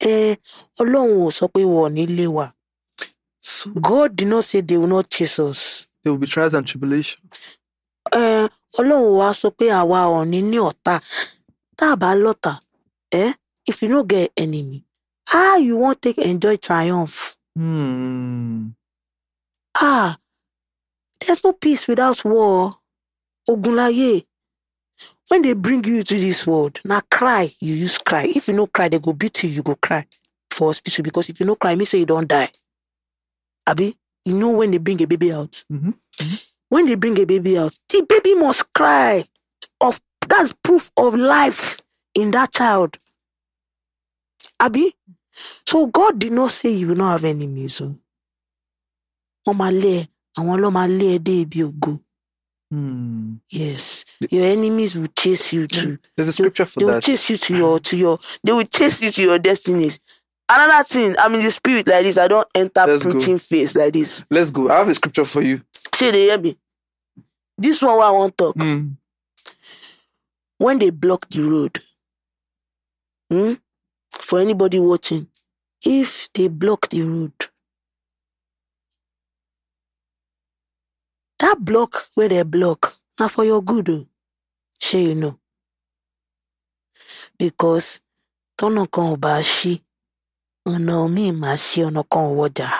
Eh, 0.00 0.36
Ọlọ́run 0.78 1.24
ò 1.24 1.30
sọ 1.32 1.48
pé 1.48 1.60
wọ̀ 1.64 1.88
nílé 1.90 2.26
wa. 2.28 2.52
So 3.46 3.70
God 3.72 4.16
did 4.16 4.28
not 4.28 4.44
say 4.44 4.62
they 4.62 4.78
will 4.78 4.86
not 4.86 5.10
chase 5.10 5.38
us. 5.38 5.86
there 6.02 6.10
will 6.12 6.18
be 6.18 6.26
trials 6.26 6.54
and 6.54 6.66
tribulation. 6.66 7.20
Eh, 8.12 8.48
Ọlọ́run 8.78 9.16
wa 9.18 9.28
sọ 9.40 9.48
pé 9.58 9.66
àwa 9.80 9.98
ò 10.18 10.24
ní 10.32 10.40
ní 10.50 10.58
ọ̀tá. 10.68 10.94
Tá 11.78 11.86
a 11.92 11.96
bá 11.96 12.10
lọ́tà, 12.24 12.52
eh, 13.12 13.32
if 13.66 13.82
you 13.82 13.88
no 13.88 14.02
get 14.04 14.32
enemy, 14.36 14.82
how 15.28 15.56
you 15.58 15.76
wan 15.76 15.96
take 15.96 16.18
enjoy 16.18 16.56
triumph? 16.56 17.36
Hmm. 17.56 18.70
Ah, 19.76 20.16
there's 21.20 21.44
no 21.44 21.52
peace 21.52 21.86
without 21.88 22.24
war. 22.24 22.78
Ogunlaye. 23.48 24.24
When 25.28 25.42
they 25.42 25.52
bring 25.54 25.84
you 25.84 26.02
to 26.02 26.14
this 26.18 26.46
world, 26.46 26.80
now 26.84 27.00
cry, 27.10 27.50
you 27.60 27.74
use 27.74 27.98
cry. 27.98 28.24
If 28.34 28.48
you 28.48 28.54
no 28.54 28.66
cry, 28.68 28.88
they 28.88 28.98
go 28.98 29.12
beat 29.12 29.42
you, 29.42 29.50
you 29.50 29.62
go 29.62 29.74
cry 29.74 30.06
for 30.50 30.68
hospital. 30.68 31.02
Because 31.02 31.28
if 31.28 31.40
you 31.40 31.46
no 31.46 31.56
cry, 31.56 31.74
me 31.74 31.84
say 31.84 31.98
you 31.98 32.06
don't 32.06 32.28
die. 32.28 32.50
Abi, 33.66 33.96
you 34.24 34.34
know 34.34 34.50
when 34.50 34.70
they 34.70 34.78
bring 34.78 35.00
a 35.02 35.06
baby 35.06 35.32
out. 35.32 35.64
Mhm. 35.72 35.94
When 36.68 36.86
they 36.86 36.94
bring 36.96 37.18
a 37.20 37.24
baby 37.26 37.56
out, 37.58 37.78
the 37.88 38.02
baby 38.08 38.34
must 38.34 38.72
cry. 38.72 39.24
Of 39.80 40.00
that's 40.28 40.54
proof 40.62 40.90
of 40.96 41.14
life 41.14 41.80
in 42.14 42.30
that 42.32 42.52
child. 42.52 42.98
Abi, 44.60 44.94
so 45.66 45.86
God 45.86 46.18
did 46.18 46.32
not 46.32 46.50
say 46.50 46.70
you 46.70 46.88
will 46.88 46.96
not 46.96 47.12
have 47.12 47.24
enemies. 47.24 47.80
oh. 47.80 47.96
wọ́n 49.46 49.56
máa 49.60 49.70
lé 49.82 49.92
ẹ 50.00 50.08
àwọn 50.38 50.60
ló 50.62 50.68
máa 50.70 50.88
lé 50.88 51.06
ẹ 51.16 51.18
dé 51.18 51.40
ibi 51.42 51.62
ògo 51.62 52.00
Hmm. 52.70 53.36
yes 53.52 54.04
your 54.30 54.44
enemies 54.46 54.96
will 54.96 55.12
chase 55.14 55.52
you 55.52 55.66
to 55.66 55.98
There's 56.16 56.28
a 56.28 56.32
they, 56.32 56.32
scripture 56.32 56.64
for 56.66 56.80
they 56.80 56.86
will 56.86 56.94
that. 56.94 57.02
chase 57.04 57.28
you 57.30 57.36
to 57.36 57.54
your 57.56 57.78
to 57.78 57.96
your 57.96 58.18
they 58.42 58.52
will 58.52 58.64
chase 58.66 59.02
you 59.04 59.10
to 59.12 59.22
your 59.22 59.38
destinies 59.38 60.00
another 60.48 60.84
thing 60.84 61.14
i'm 61.18 61.34
in 61.34 61.42
the 61.42 61.50
spirit 61.50 61.86
like 61.88 62.04
this 62.04 62.18
i 62.18 62.28
don't 62.28 62.48
enter 62.54 62.86
Let's 62.86 63.04
go. 63.04 63.12
preaching 63.12 63.38
face 63.38 63.74
like 63.74 63.92
this 63.92 64.24
Let's 64.30 64.50
go. 64.50 64.70
I 64.70 64.78
have 64.78 64.88
a 64.88 64.94
scripture 64.94 65.24
for 65.24 65.42
you. 65.42 65.62
shey 65.94 66.12
dey 66.12 66.24
hear 66.26 66.38
me 66.38 66.56
this 67.58 67.82
one 67.82 67.98
wey 67.98 68.04
i 68.04 68.10
wan 68.10 68.30
talk 68.32 68.54
Hmm. 68.56 68.88
when 70.58 70.78
they 70.78 70.90
block 70.90 71.28
the 71.28 71.42
road 71.42 71.78
hmm, 73.30 73.54
for 74.10 74.40
anybody 74.40 74.78
watching 74.78 75.26
if 75.86 76.28
they 76.34 76.48
block 76.48 76.88
the 76.88 77.02
road 77.02 77.32
that 81.38 81.56
block 81.64 81.96
where 82.14 82.28
they 82.28 82.42
block 82.42 82.94
na 83.20 83.28
for 83.28 83.44
your 83.44 83.62
good 83.62 83.88
o 83.90 84.06
shey 84.80 85.02
you 85.08 85.14
know 85.14 85.38
because 87.38 88.00
tọ́nà 88.60 88.86
kan 88.90 89.04
ò 89.14 89.80
bá 90.64 90.70
ṣí 90.70 90.76
ọ̀nà 90.76 91.08
míì 91.14 91.32
máa 91.32 91.54
ṣí 91.56 91.80
ọ̀nà 91.88 92.02
kan 92.10 92.70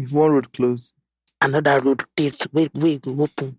If 0.00 0.12
one 0.12 0.30
road 0.32 0.52
closed. 0.52 0.94
another 1.40 1.80
road 1.80 2.04
wey 2.52 2.68
wey 2.74 2.98
go 2.98 3.10
open. 3.22 3.58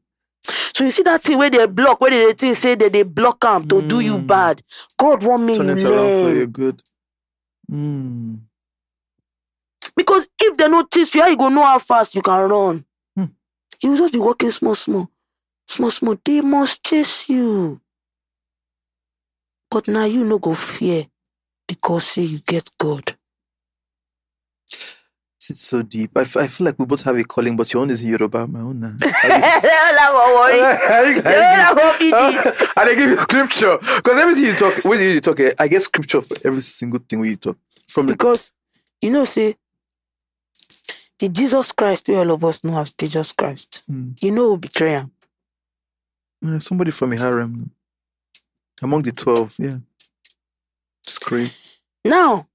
So 0.74 0.86
you 0.86 0.92
see 0.92 1.04
that 1.04 1.22
thing 1.22 1.38
where 1.38 1.50
they 1.50 1.66
block, 1.68 2.00
where 2.00 2.12
they 2.12 2.34
think 2.34 2.56
say 2.56 2.76
that 2.76 2.92
they 2.94 3.04
block 3.04 3.44
am 3.46 3.68
to 3.68 3.82
do 3.82 4.00
you 4.00 4.18
Mm. 4.18 4.28
bad. 4.28 4.62
God 4.98 5.24
want 5.24 5.44
me 5.44 5.56
Turn 5.56 5.70
it 5.70 5.84
around 5.84 6.24
for 6.24 6.36
your 6.36 6.46
good. 6.48 6.82
Hmm. 7.70 8.36
because 9.96 10.28
if 10.42 10.58
they 10.58 10.68
no 10.70 10.84
chase 10.86 11.14
you, 11.16 11.22
how 11.22 11.28
you 11.28 11.38
go 11.38 11.50
know 11.50 11.64
how 11.64 11.78
fast 11.80 12.16
you 12.16 12.22
can 12.22 12.50
run? 12.50 12.86
Hmm. 13.16 13.26
You 13.84 13.90
will 13.92 13.98
just 13.98 14.14
be 14.14 14.20
walking 14.20 14.50
small, 14.52 14.76
small, 14.76 15.10
small, 15.68 15.92
small. 15.92 16.18
They 16.24 16.42
must 16.42 16.84
chase 16.84 17.30
you, 17.30 17.80
but 19.70 19.88
now 19.88 20.06
you 20.06 20.24
no 20.26 20.40
go 20.40 20.54
fear 20.54 21.06
because 21.70 22.18
you 22.18 22.40
get 22.40 22.70
God. 22.78 23.16
It's 25.50 25.62
so 25.62 25.82
deep. 25.82 26.12
I, 26.16 26.22
f- 26.22 26.38
I 26.38 26.48
feel 26.48 26.66
like 26.66 26.78
we 26.78 26.86
both 26.86 27.02
have 27.04 27.18
a 27.18 27.24
calling, 27.24 27.56
but 27.58 27.72
your 27.74 27.82
own 27.82 27.90
is 27.90 28.04
in 28.04 28.10
Yoruba, 28.12 28.46
my 28.46 28.60
own. 28.60 28.80
Nah. 28.82 28.90
And 32.78 32.90
I 32.90 32.96
give 32.96 33.10
you 33.10 33.18
scripture 33.18 33.78
because 33.78 34.20
everything 34.20 34.46
you 34.46 34.56
talk, 34.56 34.84
when 34.86 35.00
you 35.00 35.20
talk, 35.22 35.40
eh, 35.40 35.54
I 35.58 35.68
get 35.68 35.82
scripture 35.82 36.22
for 36.22 36.38
every 36.46 36.62
single 36.62 37.00
thing 37.08 37.20
we 37.20 37.36
talk. 37.36 37.58
From 37.88 38.06
the 38.06 38.14
because 38.14 38.52
you 39.02 39.10
know 39.12 39.26
say 39.26 39.56
the 41.18 41.30
Jesus 41.30 41.72
Christ 41.72 42.08
we 42.10 42.16
all 42.16 42.32
of 42.32 42.46
us 42.46 42.64
know 42.64 42.80
as 42.80 42.94
Jesus 42.94 43.32
Christ. 43.32 43.82
Hmm. 43.88 44.12
You 44.22 44.32
know 44.32 44.50
who 44.50 44.58
betray. 44.58 45.04
Uh, 46.46 46.60
somebody 46.60 46.92
from 46.92 47.14
a 47.14 47.18
harem, 47.20 47.72
among 48.84 49.02
the 49.02 49.12
twelve, 49.12 49.56
yeah, 49.58 49.80
crazy. 51.18 51.78
Now, 52.06 52.48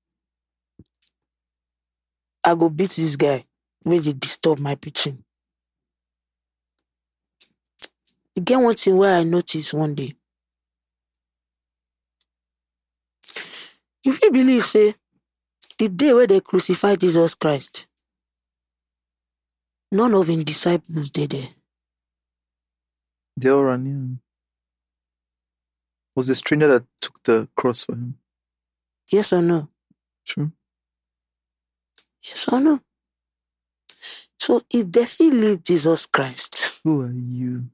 I 2.42 2.54
go 2.54 2.68
beat 2.68 2.90
this 2.90 3.16
guy 3.16 3.44
when 3.82 4.00
they 4.02 4.12
disturb 4.12 4.58
my 4.58 4.74
pitching. 4.74 5.24
Get 8.42 8.60
one 8.60 8.74
thing 8.74 8.96
wey 8.96 9.18
I 9.18 9.22
notice 9.24 9.72
one 9.72 9.94
day. 9.94 10.14
If 14.04 14.22
you 14.22 14.30
believe 14.30 14.66
say 14.66 14.94
the 15.78 15.88
day 15.88 16.12
wey 16.12 16.26
they 16.26 16.40
crucify 16.40 16.96
Jesus 16.96 17.34
Christ, 17.34 17.86
none 19.90 20.14
of 20.14 20.26
his 20.26 20.44
disciples 20.44 21.10
did 21.10 21.30
there. 21.30 21.48
They 23.36 23.50
all 23.50 23.62
ran. 23.64 23.86
Yeah, 23.86 24.16
was 26.14 26.26
the 26.26 26.34
stranger 26.34 26.68
that 26.68 26.84
took 27.00 27.22
the 27.22 27.48
cross 27.56 27.84
for 27.84 27.94
him. 27.94 28.18
Yes 29.14 29.32
or 29.32 29.42
no? 29.42 29.68
True. 30.26 30.50
Yes 32.26 32.48
or 32.50 32.58
no? 32.58 32.80
So 34.40 34.62
if 34.68 34.90
they 34.90 35.06
fit 35.06 35.32
leave 35.32 35.62
Jesus 35.62 36.06
Christ, 36.06 36.80
Who 36.82 37.02
are 37.02 37.12
you? 37.14 37.70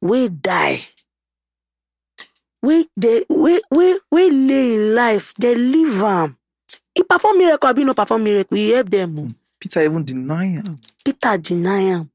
We 0.00 0.28
die 0.28 0.78
We 2.62 2.86
dey 2.96 3.24
wey 3.28 3.58
wey 3.74 3.98
wey 4.14 4.30
lay 4.30 4.78
life 4.78 5.34
dey 5.34 5.56
live 5.58 5.98
am 6.06 6.36
e 6.94 7.02
perform 7.02 7.38
miracle 7.38 7.68
abi 7.68 7.82
no 7.82 7.92
perform 7.94 8.22
miracle 8.22 8.56
e 8.56 8.70
help 8.70 8.94
o 8.94 9.26
Peter 9.58 9.82
even 9.82 10.04
deny 10.04 10.46
him. 10.46 10.78
peter 11.04 11.38
deny 11.38 11.82
am 11.98 12.10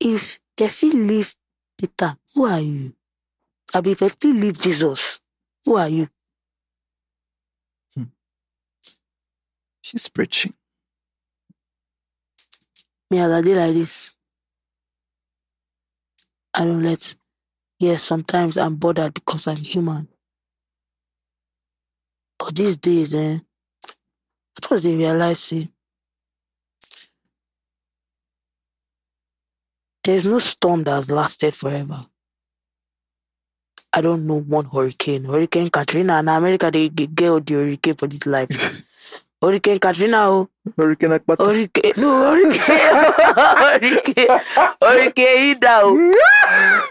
if 0.00 0.40
dem 0.56 0.68
fit 0.68 0.94
leave 0.94 1.30
peter 1.78 2.16
who 2.34 2.44
are 2.46 2.60
you 2.60 2.90
abi 3.72 3.92
if 3.94 3.98
dem 4.02 4.10
fit 4.10 4.34
leave 4.34 4.58
jesus 4.58 5.20
who 5.64 5.76
are 5.78 5.88
you 5.88 6.08
She's 9.86 10.08
preaching. 10.08 10.52
me 13.08 13.20
as 13.20 13.30
i 13.30 13.40
dey 13.40 13.54
like 13.54 13.74
this. 13.74 14.14
I 16.54 16.64
don't 16.64 16.82
let 16.82 17.14
yes 17.78 18.02
sometimes 18.02 18.56
i'm 18.58 18.74
bothered 18.84 19.14
because 19.14 19.46
i'm 19.46 19.58
human. 19.58 20.08
But 22.36 22.56
these 22.56 22.76
days 22.78 23.14
eh 23.14 23.38
i 24.56 24.58
just 24.68 24.82
dey 24.82 24.96
realize 24.96 25.38
say 25.38 25.68
there's 30.02 30.26
no 30.26 30.40
storm 30.40 30.82
that 30.84 30.96
has 30.96 31.12
lasted 31.12 31.54
forever. 31.54 32.06
I 33.92 34.00
don't 34.00 34.26
know 34.26 34.40
one 34.40 34.64
hurricane. 34.66 35.24
Hurricane 35.26 35.70
katrina 35.70 36.14
and 36.14 36.28
america 36.28 36.72
dey 36.72 36.88
get 36.88 37.28
all 37.30 37.40
the 37.40 37.54
hurricane 37.54 37.94
for 37.94 38.08
this 38.08 38.26
life 38.26 38.82
hurricane 39.42 39.78
katrina 39.78 40.30
o. 40.30 40.48
Hurricane 40.76 41.12
Akpata. 41.18 41.44
Hurricane, 41.46 41.92
no, 41.96 42.10
hurricane, 42.34 43.12
hurricane, 43.62 44.40
hurricane 44.82 45.50
Ida. 45.56 45.80
o. 45.84 46.12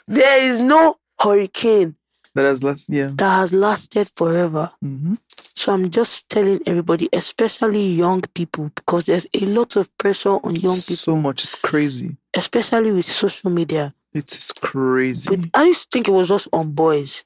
There 0.07 0.51
is 0.51 0.61
no 0.61 0.97
hurricane 1.19 1.95
That 2.35 2.45
has 2.45 2.63
last. 2.63 2.89
Yeah. 2.89 3.09
that 3.15 3.31
has 3.39 3.53
lasted 3.53 4.09
forever. 4.15 4.71
hmm 4.81 5.15
So 5.55 5.73
I'm 5.73 5.89
just 5.89 6.29
telling 6.29 6.59
everybody, 6.67 7.09
especially 7.13 7.85
young 7.93 8.21
people, 8.33 8.69
because 8.75 9.05
there's 9.05 9.27
a 9.33 9.45
lot 9.45 9.75
of 9.77 9.89
pressure 9.97 10.35
on 10.45 10.53
young 10.55 10.75
people, 10.75 10.95
So 11.09 11.15
much 11.15 11.43
is 11.43 11.55
crazy. 11.55 12.15
especially 12.35 12.91
with 12.91 13.05
social 13.05 13.49
media. 13.49 13.93
It's 14.13 14.51
crazy. 14.53 15.29
But 15.35 15.49
I 15.59 15.65
used 15.65 15.83
to 15.83 15.87
think 15.91 16.07
it 16.07 16.11
was 16.11 16.27
just 16.29 16.47
on 16.53 16.71
boys. 16.71 17.25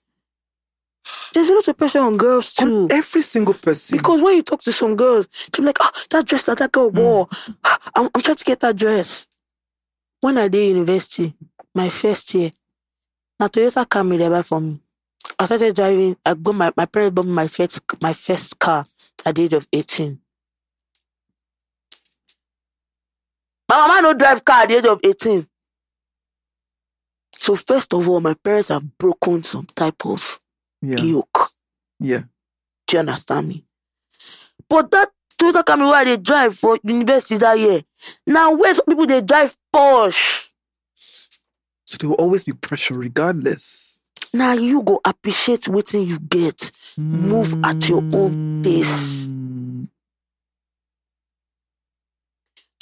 There's 1.33 1.49
a 1.49 1.53
lot 1.53 1.67
of 1.67 1.77
pressure 1.77 1.99
on 1.99 2.17
girls 2.17 2.53
too. 2.53 2.83
On 2.83 2.91
every 2.91 3.21
single 3.21 3.53
person. 3.53 3.97
Because 3.97 4.21
when 4.21 4.35
you 4.35 4.43
talk 4.43 4.61
to 4.61 4.71
some 4.71 4.95
girls, 4.95 5.27
they're 5.51 5.65
like, 5.65 5.77
ah, 5.79 5.91
that 6.09 6.25
dress 6.25 6.45
that 6.45 6.57
that 6.57 6.71
girl 6.71 6.89
wore. 6.89 7.27
Ah, 7.63 7.77
I'm, 7.95 8.09
I'm 8.13 8.21
trying 8.21 8.35
to 8.37 8.43
get 8.43 8.59
that 8.61 8.75
dress. 8.75 9.27
When 10.21 10.37
I 10.37 10.47
did 10.47 10.69
university, 10.69 11.33
my 11.73 11.89
first 11.89 12.33
year, 12.33 12.51
now 13.39 13.47
Toyota 13.47 13.85
Camry 13.85 14.17
they 14.17 14.27
buy 14.27 14.41
for 14.41 14.59
me. 14.59 14.81
I 15.37 15.45
started 15.45 15.75
driving. 15.75 16.17
I 16.25 16.33
got 16.33 16.55
my, 16.55 16.71
my 16.75 16.85
parents 16.85 17.15
bought 17.15 17.25
me 17.25 17.31
my 17.31 17.47
first 17.47 17.79
my 18.01 18.13
first 18.13 18.59
car 18.59 18.85
at 19.25 19.35
the 19.35 19.43
age 19.43 19.53
of 19.53 19.67
18. 19.71 20.19
My 23.69 23.87
mama 23.87 24.01
no 24.01 24.13
drive 24.13 24.43
car 24.43 24.63
at 24.63 24.69
the 24.69 24.77
age 24.77 24.85
of 24.85 24.99
18. 25.03 25.47
So 27.33 27.55
first 27.55 27.93
of 27.93 28.09
all, 28.09 28.19
my 28.19 28.33
parents 28.33 28.67
have 28.67 28.97
broken 28.97 29.43
some 29.43 29.67
type 29.67 30.05
of 30.05 30.39
yeah. 30.81 30.97
yoke. 30.99 31.49
Yeah. 31.99 32.23
Do 32.87 32.95
you 32.97 32.99
understand 32.99 33.47
me? 33.47 33.65
But 34.67 34.91
that 34.91 35.09
Toyota 35.37 35.63
Camry 35.63 35.89
where 35.89 36.05
they 36.05 36.17
drive 36.17 36.55
for 36.55 36.77
university 36.83 37.37
that 37.37 37.57
year. 37.59 37.81
Now 38.27 38.53
where 38.53 38.73
some 38.73 38.85
people 38.85 39.07
they 39.07 39.21
drive 39.21 39.55
Porsche. 39.73 40.49
So 41.85 41.97
there 41.99 42.09
will 42.09 42.17
always 42.17 42.43
be 42.43 42.53
pressure 42.53 42.93
regardless. 42.93 43.97
Now 44.33 44.53
you 44.53 44.83
go 44.83 45.01
appreciate 45.05 45.67
what 45.67 45.91
you 45.93 46.19
get. 46.19 46.71
Move 46.97 47.55
at 47.63 47.89
your 47.89 48.03
own 48.13 48.61
pace. 48.61 49.27
Mm. 49.27 49.87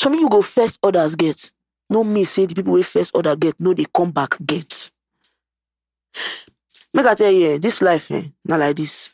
Some 0.02 0.14
you 0.16 0.30
go 0.30 0.42
first 0.42 0.80
others 0.84 1.16
get. 1.16 1.52
No 1.90 2.04
me 2.04 2.26
say 2.26 2.46
the 2.46 2.56
people 2.56 2.74
wey 2.74 2.82
first 2.82 3.16
order 3.16 3.36
get, 3.36 3.60
no 3.60 3.74
they 3.74 3.86
come 3.94 4.12
back 4.12 4.36
get. 4.46 4.77
Make 6.98 7.06
I 7.06 7.14
tell 7.14 7.32
you, 7.32 7.60
this 7.60 7.80
life, 7.84 8.10
eh, 8.10 8.24
not 8.44 8.60
like 8.60 8.76
this. 8.76 9.12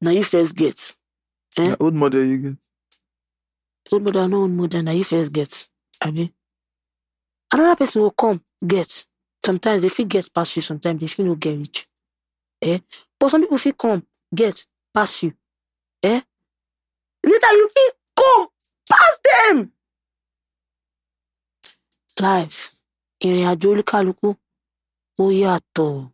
Now 0.00 0.12
you 0.12 0.22
first 0.22 0.54
get. 0.54 0.94
Eh? 1.58 1.74
Old 1.80 1.94
mother 1.94 2.24
you 2.24 2.38
get. 2.38 2.56
old 3.92 4.04
mother, 4.04 4.28
no 4.28 4.42
old 4.42 4.52
mother, 4.52 4.80
now 4.84 4.92
you 4.92 5.02
first 5.02 5.32
get. 5.32 5.68
I 6.00 6.12
mean, 6.12 6.32
another 7.52 7.74
person 7.74 8.02
will 8.02 8.12
come, 8.12 8.40
get. 8.64 9.04
Sometimes 9.44 9.82
they 9.82 9.88
feel 9.88 10.06
get 10.06 10.32
past 10.32 10.54
you, 10.54 10.62
sometimes 10.62 11.00
they 11.00 11.08
feel 11.08 11.26
no 11.26 11.34
get 11.34 11.58
rich. 11.58 11.88
Eh? 12.62 12.78
But 13.18 13.28
some 13.32 13.40
people 13.40 13.58
feel 13.58 13.72
come, 13.72 14.04
get 14.32 14.64
past 14.94 15.24
you. 15.24 15.32
Eh? 16.04 16.20
Later 17.24 17.52
you 17.52 17.68
feel 17.68 17.92
come 18.16 18.46
past 18.88 19.20
them. 19.24 19.72
Life. 22.20 22.70
Ìrìn 23.20 23.48
àjò 23.50 23.70
olúkálukú 23.74 24.36
Oh, 25.18 25.24
ó 25.24 25.32
yàtọ̀. 25.32 26.10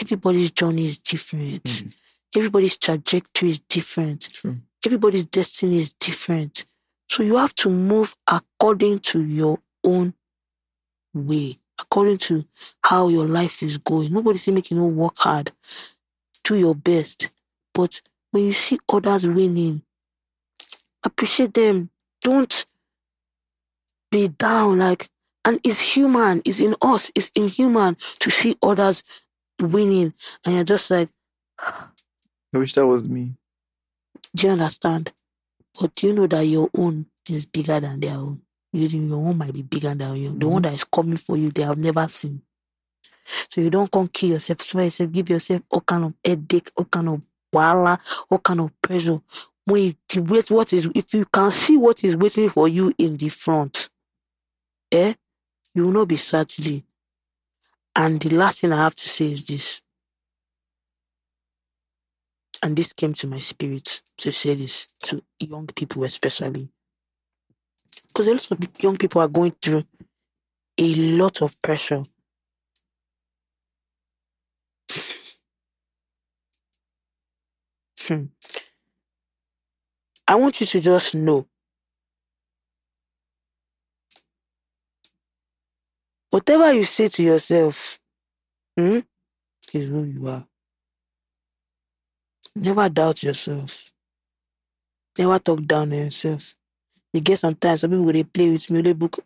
Everybody's 0.00 0.52
journey 0.52 0.84
is 0.86 0.98
different. 0.98 1.68
Hmm. 1.68 1.88
Everybody's 2.36 2.76
trajectory 2.78 3.50
is 3.50 3.58
different 3.68 4.20
True. 4.32 4.56
everybody's 4.86 5.26
destiny 5.26 5.78
is 5.78 5.92
different. 5.94 6.64
So 7.08 7.22
you 7.24 7.36
have 7.36 7.54
to 7.56 7.68
move 7.68 8.16
according 8.28 9.00
to 9.10 9.20
your 9.20 9.58
own 9.84 10.14
way, 11.12 11.58
according 11.80 12.18
to 12.18 12.44
how 12.84 13.08
your 13.08 13.26
life 13.26 13.62
is 13.64 13.78
going. 13.78 14.12
Nobody 14.12 14.38
say 14.38 14.52
make 14.52 14.70
you 14.70 14.76
no 14.76 14.86
work 14.86 15.18
hard. 15.18 15.50
Do 16.44 16.54
your 16.56 16.76
best. 16.76 17.30
But 17.74 18.00
when 18.30 18.46
you 18.46 18.52
see 18.52 18.78
others 18.88 19.26
winning, 19.28 19.82
appreciate 21.04 21.54
them. 21.54 21.90
Don't 22.22 22.66
be 24.10 24.28
down 24.28 24.78
like 24.78 25.08
and 25.44 25.60
it's 25.64 25.80
human, 25.80 26.42
it's 26.44 26.60
in 26.60 26.74
us, 26.82 27.10
it's 27.14 27.30
inhuman 27.34 27.96
to 28.20 28.30
see 28.30 28.56
others 28.62 29.02
winning. 29.60 30.12
And 30.44 30.54
you're 30.54 30.64
just 30.64 30.90
like, 30.90 31.08
I 31.58 32.58
wish 32.58 32.74
that 32.74 32.86
was 32.86 33.04
me. 33.04 33.34
Do 34.34 34.46
you 34.46 34.52
understand? 34.52 35.12
But 35.80 35.94
do 35.94 36.08
you 36.08 36.12
know 36.12 36.26
that 36.26 36.42
your 36.42 36.68
own 36.76 37.06
is 37.28 37.46
bigger 37.46 37.80
than 37.80 38.00
their 38.00 38.14
own? 38.14 38.42
You 38.72 38.88
think 38.88 39.08
your 39.08 39.18
own 39.18 39.36
might 39.38 39.52
be 39.52 39.62
bigger 39.62 39.94
than 39.94 40.16
you. 40.16 40.36
The 40.36 40.48
one 40.48 40.62
that 40.62 40.72
is 40.72 40.84
coming 40.84 41.16
for 41.16 41.36
you, 41.36 41.50
they 41.50 41.62
have 41.62 41.78
never 41.78 42.06
seen. 42.06 42.42
So 43.48 43.60
you 43.60 43.70
don't 43.70 43.90
come 43.90 44.08
kill 44.08 44.30
yourself. 44.30 44.62
So 44.62 44.80
you 44.80 45.06
give 45.06 45.30
yourself 45.30 45.62
all 45.70 45.80
kind 45.80 46.04
of 46.04 46.14
headache, 46.24 46.70
all 46.76 46.84
kind 46.84 47.08
of 47.08 47.22
wala, 47.52 47.98
all 48.28 48.38
kind 48.38 48.60
of 48.60 48.70
pressure. 48.80 49.20
When 49.64 49.96
you 50.14 50.22
wait 50.22 50.50
what 50.50 50.72
is 50.72 50.90
if 50.94 51.14
you 51.14 51.24
can 51.26 51.50
see 51.50 51.76
what 51.76 52.02
is 52.02 52.16
waiting 52.16 52.48
for 52.48 52.68
you 52.68 52.92
in 52.98 53.16
the 53.16 53.28
front, 53.28 53.88
eh? 54.90 55.14
You 55.74 55.84
will 55.84 55.92
not 55.92 56.08
be 56.08 56.16
sad 56.16 56.48
today. 56.48 56.84
And 57.94 58.20
the 58.20 58.34
last 58.36 58.60
thing 58.60 58.72
I 58.72 58.78
have 58.78 58.94
to 58.94 59.08
say 59.08 59.32
is 59.32 59.46
this. 59.46 59.82
And 62.62 62.76
this 62.76 62.92
came 62.92 63.14
to 63.14 63.26
my 63.26 63.38
spirit 63.38 64.02
to 64.18 64.30
say 64.30 64.54
this 64.54 64.88
to 65.04 65.22
young 65.38 65.66
people, 65.66 66.04
especially. 66.04 66.68
Because 68.08 68.26
a 68.26 68.32
lot 68.32 68.50
of 68.50 68.82
young 68.82 68.96
people 68.96 69.22
are 69.22 69.28
going 69.28 69.52
through 69.52 69.84
a 70.78 70.94
lot 70.94 71.42
of 71.42 71.60
pressure. 71.62 72.02
Hmm. 78.00 78.24
I 80.26 80.34
want 80.34 80.60
you 80.60 80.66
to 80.66 80.80
just 80.80 81.14
know 81.14 81.46
whatever 86.30 86.72
you 86.72 86.84
say 86.84 87.08
to 87.08 87.22
yourself 87.22 87.98
hmm, 88.78 89.00
is 89.74 89.88
who 89.88 90.04
you 90.04 90.28
are. 90.28 90.44
Never 92.54 92.88
doubt 92.88 93.22
yourself. 93.22 93.92
Never 95.18 95.38
talk 95.38 95.62
down 95.66 95.92
on 95.92 95.98
yourself. 95.98 96.56
You 97.12 97.20
get 97.20 97.38
sometimes 97.40 97.80
some 97.82 97.90
people 97.90 98.12
dey 98.12 98.24
play 98.24 98.50
with 98.50 98.70
me, 98.70 98.82
they 98.82 98.92
book. 98.92 99.18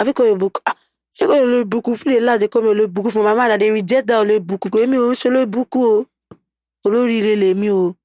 I 0.00 0.04
think 0.04 0.18
your 0.18 0.36
book. 0.36 0.62
I 0.66 0.74
think 1.14 1.30
your 1.30 1.64
book. 1.64 1.88
If 1.88 2.04
they 2.04 2.20
laugh, 2.20 2.40
they 2.40 2.48
call 2.48 2.62
me 2.62 2.86
book 2.86 3.12
for 3.12 3.22
my 3.22 3.34
mind. 3.34 3.52
and 3.52 3.62
They 3.62 3.70
reject 3.70 4.06
that 4.08 4.26
olórí 4.26 4.44
book. 4.44 4.68
Go 4.70 4.86
me 4.86 4.98
o, 4.98 5.12
ṣe 5.14 5.30
olórí 5.30 5.50
book 5.50 5.76
o. 5.76 6.06
Olóríire 6.86 7.36
lèmi 7.36 7.70
o. 7.70 7.96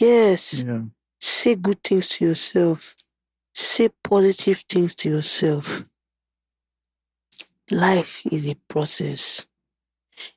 Yes. 0.00 0.64
Yeah. 0.64 0.82
Say 1.20 1.54
good 1.56 1.82
things 1.82 2.08
to 2.10 2.26
yourself. 2.26 2.96
Say 3.54 3.90
positive 4.02 4.58
things 4.68 4.94
to 4.96 5.10
yourself. 5.10 5.84
Life 7.70 8.26
is 8.30 8.46
a 8.48 8.54
process. 8.68 9.46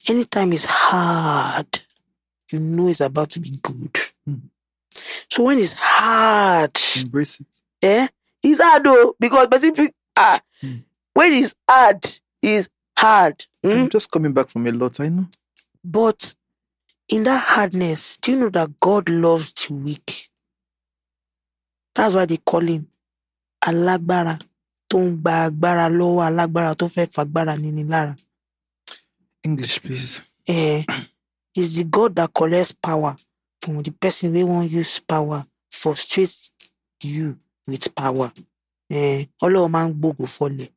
Anytime 0.08 0.54
it's 0.54 0.66
hard, 0.66 1.80
you 2.52 2.60
know 2.60 2.88
it's 2.88 3.02
about 3.02 3.30
to 3.32 3.40
be 3.40 3.58
good. 3.62 3.94
Mm. 4.28 4.42
So 5.30 5.44
when 5.44 5.60
it's 5.60 5.74
hard, 5.74 6.72
Embrace 6.98 7.42
it. 7.42 7.62
eh? 7.84 8.08
It's 8.44 8.62
hard 8.62 8.84
though, 8.86 9.16
because 9.20 9.48
but 9.50 9.64
if 9.64 9.78
you, 9.78 9.90
ah, 10.18 10.40
Mm. 10.64 10.84
when 11.14 11.34
it's 11.34 11.54
hard, 11.70 12.20
it's 12.42 12.70
hard. 12.98 13.46
mm? 13.64 13.74
I'm 13.74 13.90
just 13.90 14.10
coming 14.10 14.34
back 14.34 14.50
from 14.50 14.66
a 14.68 14.72
lot, 14.72 15.00
I 15.00 15.10
know. 15.10 15.28
But 15.84 16.34
in 17.10 17.24
that 17.24 17.44
hardness, 17.44 18.18
do 18.18 18.32
you 18.32 18.40
know 18.40 18.50
that 18.50 18.80
God 18.80 19.10
loves 19.10 19.54
the 19.54 19.74
weak? 19.74 20.30
That's 21.94 22.16
why 22.16 22.26
they 22.26 22.38
call 22.38 22.62
him 22.62 22.88
alágbára 23.64 24.40
tó 24.90 24.98
ń 25.00 25.18
gba 25.22 25.34
agbára 25.46 25.86
lọ́wọ́ 25.90 26.24
alágbára 26.28 26.72
tó 26.80 26.86
fẹ́ 26.88 27.06
fagbára 27.16 27.54
níní 27.64 27.84
lára. 27.92 28.16
English, 29.44 29.80
please. 29.82 30.22
Eh, 30.48 30.84
it's 31.56 31.76
the 31.76 31.84
God 31.84 32.16
that 32.16 32.34
collects 32.34 32.74
power 32.74 33.16
from 33.62 33.82
the 33.84 33.92
person 33.92 34.34
wey 34.34 34.44
wan 34.44 34.68
use 34.70 35.00
power 35.00 35.46
frustrate 35.72 36.50
you 37.04 37.38
with 37.68 37.94
power. 37.96 38.32
Eh, 38.90 39.26
Ọlọ́run 39.42 39.72
máa 39.72 39.88
ń 39.88 39.94
gbógo 39.94 40.26
fọlẹ̀. 40.26 40.70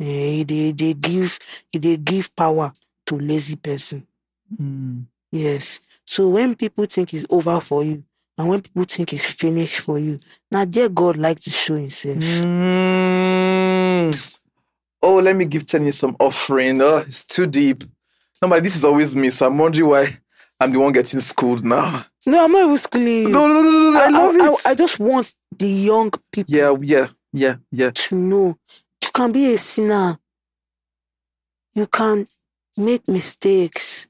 Eh, 0.00 0.36
he 0.36 0.44
dey 0.44 0.72
dey 0.72 0.94
give 0.94 1.38
he 1.72 1.78
dey 1.78 1.96
give 1.96 2.28
power 2.36 2.72
to 3.06 3.18
lazy 3.18 3.56
person. 3.56 4.02
Mm. 4.60 5.04
Yes. 5.32 5.80
So 6.06 6.28
when 6.28 6.54
people 6.54 6.86
think 6.86 7.12
it's 7.14 7.26
over 7.28 7.60
for 7.60 7.84
you, 7.84 8.02
and 8.36 8.48
when 8.48 8.62
people 8.62 8.84
think 8.84 9.12
it's 9.12 9.26
finished 9.26 9.80
for 9.80 9.98
you, 9.98 10.18
now 10.50 10.64
dear 10.64 10.88
God 10.88 11.16
like 11.16 11.40
to 11.40 11.50
show 11.50 11.76
himself. 11.76 12.18
Mm. 12.18 13.54
Oh, 15.02 15.16
let 15.16 15.36
me 15.36 15.44
give 15.44 15.66
Teni 15.66 15.92
some 15.92 16.16
offering. 16.18 16.80
Oh, 16.80 16.96
it's 16.98 17.24
too 17.24 17.46
deep. 17.46 17.84
No, 18.40 18.48
but 18.48 18.62
this 18.62 18.74
is 18.74 18.84
always 18.84 19.14
me, 19.14 19.30
so 19.30 19.46
I'm 19.46 19.58
wondering 19.58 19.88
why 19.88 20.18
I'm 20.58 20.72
the 20.72 20.80
one 20.80 20.92
getting 20.92 21.20
schooled 21.20 21.64
now. 21.64 22.02
No, 22.26 22.44
I'm 22.44 22.52
not 22.52 22.64
even 22.64 22.78
schooling 22.78 23.06
you. 23.06 23.28
No, 23.28 23.46
no, 23.46 23.62
no, 23.62 23.70
no, 23.70 23.90
no. 23.90 24.00
I 24.00 24.08
love 24.08 24.34
I, 24.34 24.48
it. 24.48 24.66
I 24.66 24.74
just 24.74 24.98
want 24.98 25.34
the 25.56 25.68
young 25.68 26.10
people 26.32 26.54
yeah, 26.54 26.74
yeah, 26.80 27.08
yeah, 27.32 27.56
yeah. 27.70 27.90
to 27.90 28.16
know 28.16 28.56
you 29.02 29.10
can 29.12 29.30
be 29.30 29.52
a 29.52 29.58
sinner. 29.58 30.18
You 31.74 31.86
can 31.86 32.26
make 32.76 33.06
mistakes. 33.08 34.08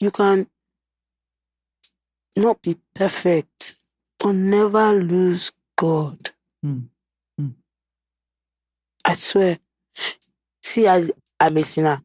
You 0.00 0.10
can 0.10 0.46
not 2.38 2.62
be 2.62 2.76
perfect, 2.94 3.74
but 4.18 4.32
never 4.32 4.92
lose 4.92 5.52
God. 5.76 6.30
Mm. 6.64 6.86
Mm. 7.40 7.52
I 9.04 9.12
swear. 9.14 9.58
See, 10.62 10.86
as 10.86 11.10
I'm 11.40 11.56
a 11.56 11.62
sinner, 11.64 12.02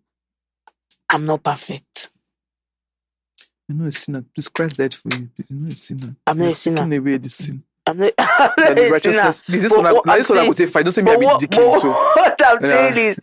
I'm 1.10 1.26
not 1.26 1.44
perfect. 1.44 2.10
You're 3.68 3.78
not 3.78 3.88
a 3.88 3.92
sinner. 3.92 4.24
Please, 4.34 4.48
Christ 4.50 4.78
died 4.78 4.94
for 4.94 5.10
you. 5.10 5.30
You're 5.50 5.60
not 5.60 5.74
a 5.74 5.78
sinner. 5.78 6.16
I'm 6.28 6.38
not 6.38 6.44
You're 6.44 6.52
a 6.52 6.54
sinner. 6.54 6.78
taking 6.78 6.94
away 6.98 7.18
the 7.18 7.30
sin. 7.30 7.64
I'm 7.86 7.98
not, 7.98 8.14
I'm 8.20 8.52
not 8.58 8.78
a 8.78 9.00
sinner. 9.00 9.22
This, 9.24 9.70
But 9.74 9.84
what 9.84 10.06
this 10.06 10.30
one 10.30 10.40
I 10.40 10.48
would 10.48 10.58
say, 10.58 10.66
fine. 10.68 10.84
Don't 10.84 10.94
say 10.94 11.02
me 11.02 11.12
a 11.14 11.18
bit 11.18 11.26
what, 11.26 11.40
but 11.50 11.80
So, 11.82 11.92
what 12.14 12.42
I'm 12.46 12.64
Yeah. 12.64 12.94
saying 12.94 12.98
is, 12.98 13.20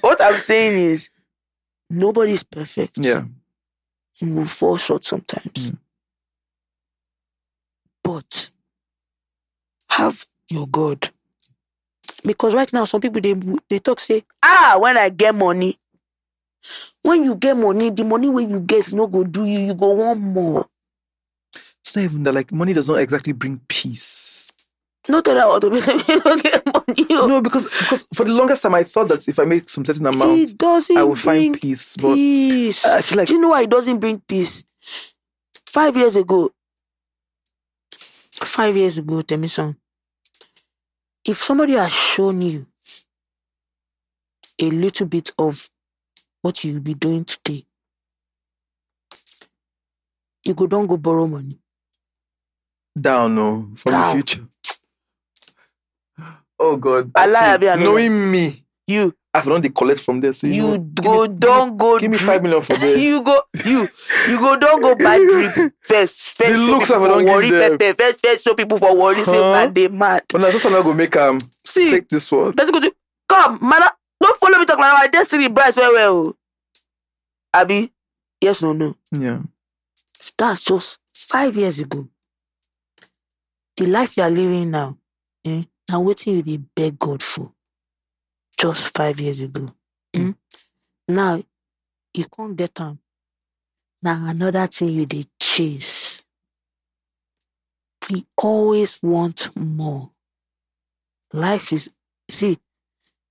what 0.00 0.20
I'm 0.22 0.40
saying 0.40 0.78
is, 0.78 1.10
nobody's 1.90 2.42
perfect. 2.44 2.98
yeah. 2.98 3.24
You 4.20 4.28
will 4.30 4.46
fall 4.46 4.76
short 4.76 5.04
sometimes. 5.04 5.46
Mm. 5.46 5.78
But 8.04 8.50
have 9.88 10.26
your 10.50 10.68
God. 10.68 11.08
Because 12.24 12.54
right 12.54 12.72
now, 12.72 12.84
some 12.84 13.00
people 13.00 13.20
they 13.20 13.34
they 13.68 13.78
talk 13.80 13.98
say, 13.98 14.24
ah, 14.44 14.76
when 14.78 14.96
I 14.96 15.08
get 15.08 15.34
money. 15.34 15.78
When 17.02 17.24
you 17.24 17.34
get 17.34 17.56
money, 17.56 17.90
the 17.90 18.04
money 18.04 18.28
when 18.28 18.48
you 18.50 18.60
get 18.60 18.92
no 18.92 19.06
go 19.06 19.24
do 19.24 19.44
you, 19.44 19.58
you 19.60 19.74
go 19.74 19.90
want 19.90 20.20
more. 20.20 20.66
It's 21.80 21.94
not 21.96 22.04
even 22.04 22.22
that, 22.22 22.34
like, 22.34 22.50
money 22.52 22.72
does 22.72 22.88
not 22.88 22.98
exactly 23.00 23.32
bring 23.34 23.60
peace. 23.68 24.50
Not 25.06 25.24
that 25.24 25.36
I 25.36 25.46
want 25.46 25.60
to 25.62 25.70
be 25.70 25.76
you 26.12 26.20
don't 26.20 26.42
get 26.42 26.64
money. 26.66 27.06
No, 27.10 27.42
because 27.42 27.68
because 27.68 28.06
for 28.14 28.24
the 28.24 28.32
longest 28.32 28.62
time, 28.62 28.74
I 28.74 28.84
thought 28.84 29.08
that 29.08 29.28
if 29.28 29.38
I 29.38 29.44
make 29.44 29.68
some 29.68 29.84
certain 29.84 30.06
amount, 30.06 30.38
it 30.40 30.56
doesn't 30.56 30.96
I 30.96 31.02
will 31.02 31.14
find 31.14 31.60
peace. 31.60 31.96
But 31.98 32.14
peace. 32.14 32.86
I 32.86 33.02
feel 33.02 33.18
like 33.18 33.28
Do 33.28 33.34
you 33.34 33.40
know 33.40 33.50
why 33.50 33.62
it 33.62 33.70
doesn't 33.70 33.98
bring 33.98 34.20
peace? 34.20 34.64
Five 35.66 35.94
years 35.98 36.16
ago, 36.16 36.52
five 38.46 38.76
years 38.76 38.98
ago, 38.98 39.22
tell 39.22 39.38
me 39.38 39.48
if 41.24 41.38
somebody 41.38 41.74
has 41.74 41.92
shown 41.92 42.42
you 42.42 42.66
a 44.60 44.70
little 44.70 45.06
bit 45.06 45.32
of 45.38 45.70
what 46.42 46.64
you'll 46.64 46.80
be 46.80 46.94
doing 46.94 47.24
today, 47.24 47.64
you 50.44 50.54
go 50.54 50.66
don't 50.66 50.86
go 50.86 50.96
borrow 50.96 51.26
money. 51.26 51.58
down, 53.00 53.34
no, 53.34 53.70
for 53.76 53.90
Down. 53.90 54.02
the 54.02 54.12
future. 54.12 54.48
Oh 56.58 56.76
God, 56.76 57.12
I 57.14 57.26
lie, 57.26 57.40
Actually, 57.40 57.54
abi 57.54 57.68
I 57.70 57.76
no 57.76 57.92
lie? 57.92 58.08
knowing 58.08 58.30
me, 58.32 58.54
You 58.86 59.14
I've 59.34 59.44
done 59.46 59.60
the 59.62 59.70
collect 59.70 60.00
from 60.00 60.20
there. 60.20 60.32
So 60.32 60.46
you, 60.46 60.54
you 60.54 60.62
know, 60.62 60.78
go 60.78 61.26
me, 61.26 61.34
don't 61.38 61.76
go 61.76 61.98
give 61.98 62.10
me 62.10 62.16
five 62.18 62.40
million 62.42 62.62
for 62.62 62.76
there. 62.76 62.96
you 62.96 63.20
go 63.22 63.42
you 63.64 63.88
you 64.28 64.38
go 64.38 64.56
don't 64.56 64.80
go 64.80 64.94
buy 64.94 65.18
drip 65.18 65.72
first 65.82 66.20
first 66.22 66.52
The 66.52 66.56
looks 66.58 66.90
of 66.90 67.02
don't 67.02 67.24
give 67.24 67.34
worry 67.34 67.50
them. 67.50 67.78
first 67.98 68.24
first 68.24 68.44
show 68.44 68.54
people 68.54 68.78
for 68.78 68.96
worry 68.96 69.24
say 69.24 69.40
man 69.40 69.74
they 69.74 69.88
mad 69.88 70.22
But 70.30 70.40
now 70.40 70.50
this 70.52 70.62
one 70.64 70.74
I 70.76 70.82
go 70.82 70.94
make 70.94 71.16
um 71.16 71.38
see 71.64 71.90
take 71.90 72.08
this 72.08 72.30
one. 72.30 72.52
person 72.52 72.72
go 72.74 72.80
say 72.80 72.92
come 73.28 73.58
man 73.60 73.82
don't 74.22 74.36
follow 74.38 74.58
me 74.58 74.66
talk 74.66 74.78
like 74.78 74.94
my 74.94 75.06
destiny 75.08 75.48
bright 75.48 75.76
well 75.76 75.92
well 75.92 76.16
o 76.16 76.36
abi 77.54 77.90
yes 78.40 78.62
or 78.62 78.72
no 78.74 78.94
Yeah, 79.10 79.40
that's 80.38 80.62
just 80.64 80.98
five 81.12 81.56
years 81.56 81.80
ago 81.80 82.06
the 83.76 83.86
life 83.86 84.16
you 84.16 84.22
are 84.22 84.30
living 84.30 84.70
now 84.70 84.96
eh 85.44 85.64
na 85.90 85.98
wetin 85.98 86.36
you 86.36 86.42
dey 86.42 86.58
beg 86.76 86.98
God 86.98 87.20
for 87.22 87.50
just 88.58 88.96
five 88.96 89.20
years 89.20 89.40
ago 89.40 89.72
hmm? 90.14 90.30
now 91.08 91.42
you 92.16 92.24
can't 92.26 92.54
get 92.54 92.72
them. 92.76 93.00
Now, 94.00 94.26
another 94.28 94.68
thing 94.68 94.90
you 94.90 95.06
did 95.06 95.26
chase 95.40 96.22
we 98.10 98.26
always 98.36 99.02
want 99.02 99.50
more 99.56 100.10
life 101.32 101.72
is 101.72 101.90
see 102.28 102.58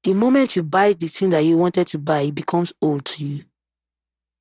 the 0.04 0.14
moment 0.14 0.56
you 0.56 0.64
buy 0.64 0.94
the 0.94 1.08
thing 1.08 1.30
that 1.30 1.42
you 1.46 1.58
wanted 1.58 1.88
to 1.88 2.00
buy 2.00 2.22
it 2.22 2.36
becomes 2.36 2.74
old 2.82 3.06
to 3.06 3.26
you 3.26 3.44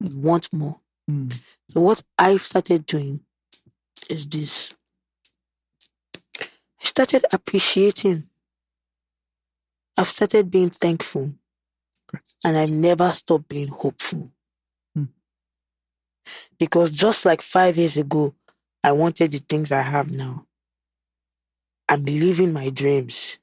you 0.00 0.18
want 0.18 0.52
more 0.52 0.78
Mm. 1.10 1.36
so 1.68 1.80
what 1.80 2.02
I 2.16 2.36
started 2.36 2.86
doing 2.86 3.20
is 4.08 4.26
this. 4.28 4.74
I 6.40 6.84
started 6.84 7.24
appreciating. 7.32 8.28
I've 9.96 10.06
started 10.08 10.50
being 10.50 10.70
thankful 10.70 11.32
Great. 12.08 12.34
and 12.44 12.58
I've 12.58 12.70
never 12.70 13.10
stopped 13.12 13.48
being 13.48 13.68
hopeful. 13.68 14.30
Hmm. 14.94 15.04
Because 16.58 16.92
just 16.92 17.24
like 17.24 17.42
five 17.42 17.76
years 17.78 17.96
ago, 17.96 18.34
I 18.82 18.92
wanted 18.92 19.32
the 19.32 19.38
things 19.38 19.72
I 19.72 19.82
have 19.82 20.10
now. 20.10 20.46
I'm 21.88 22.04
living 22.04 22.52
my 22.52 22.70
dreams. 22.70 23.38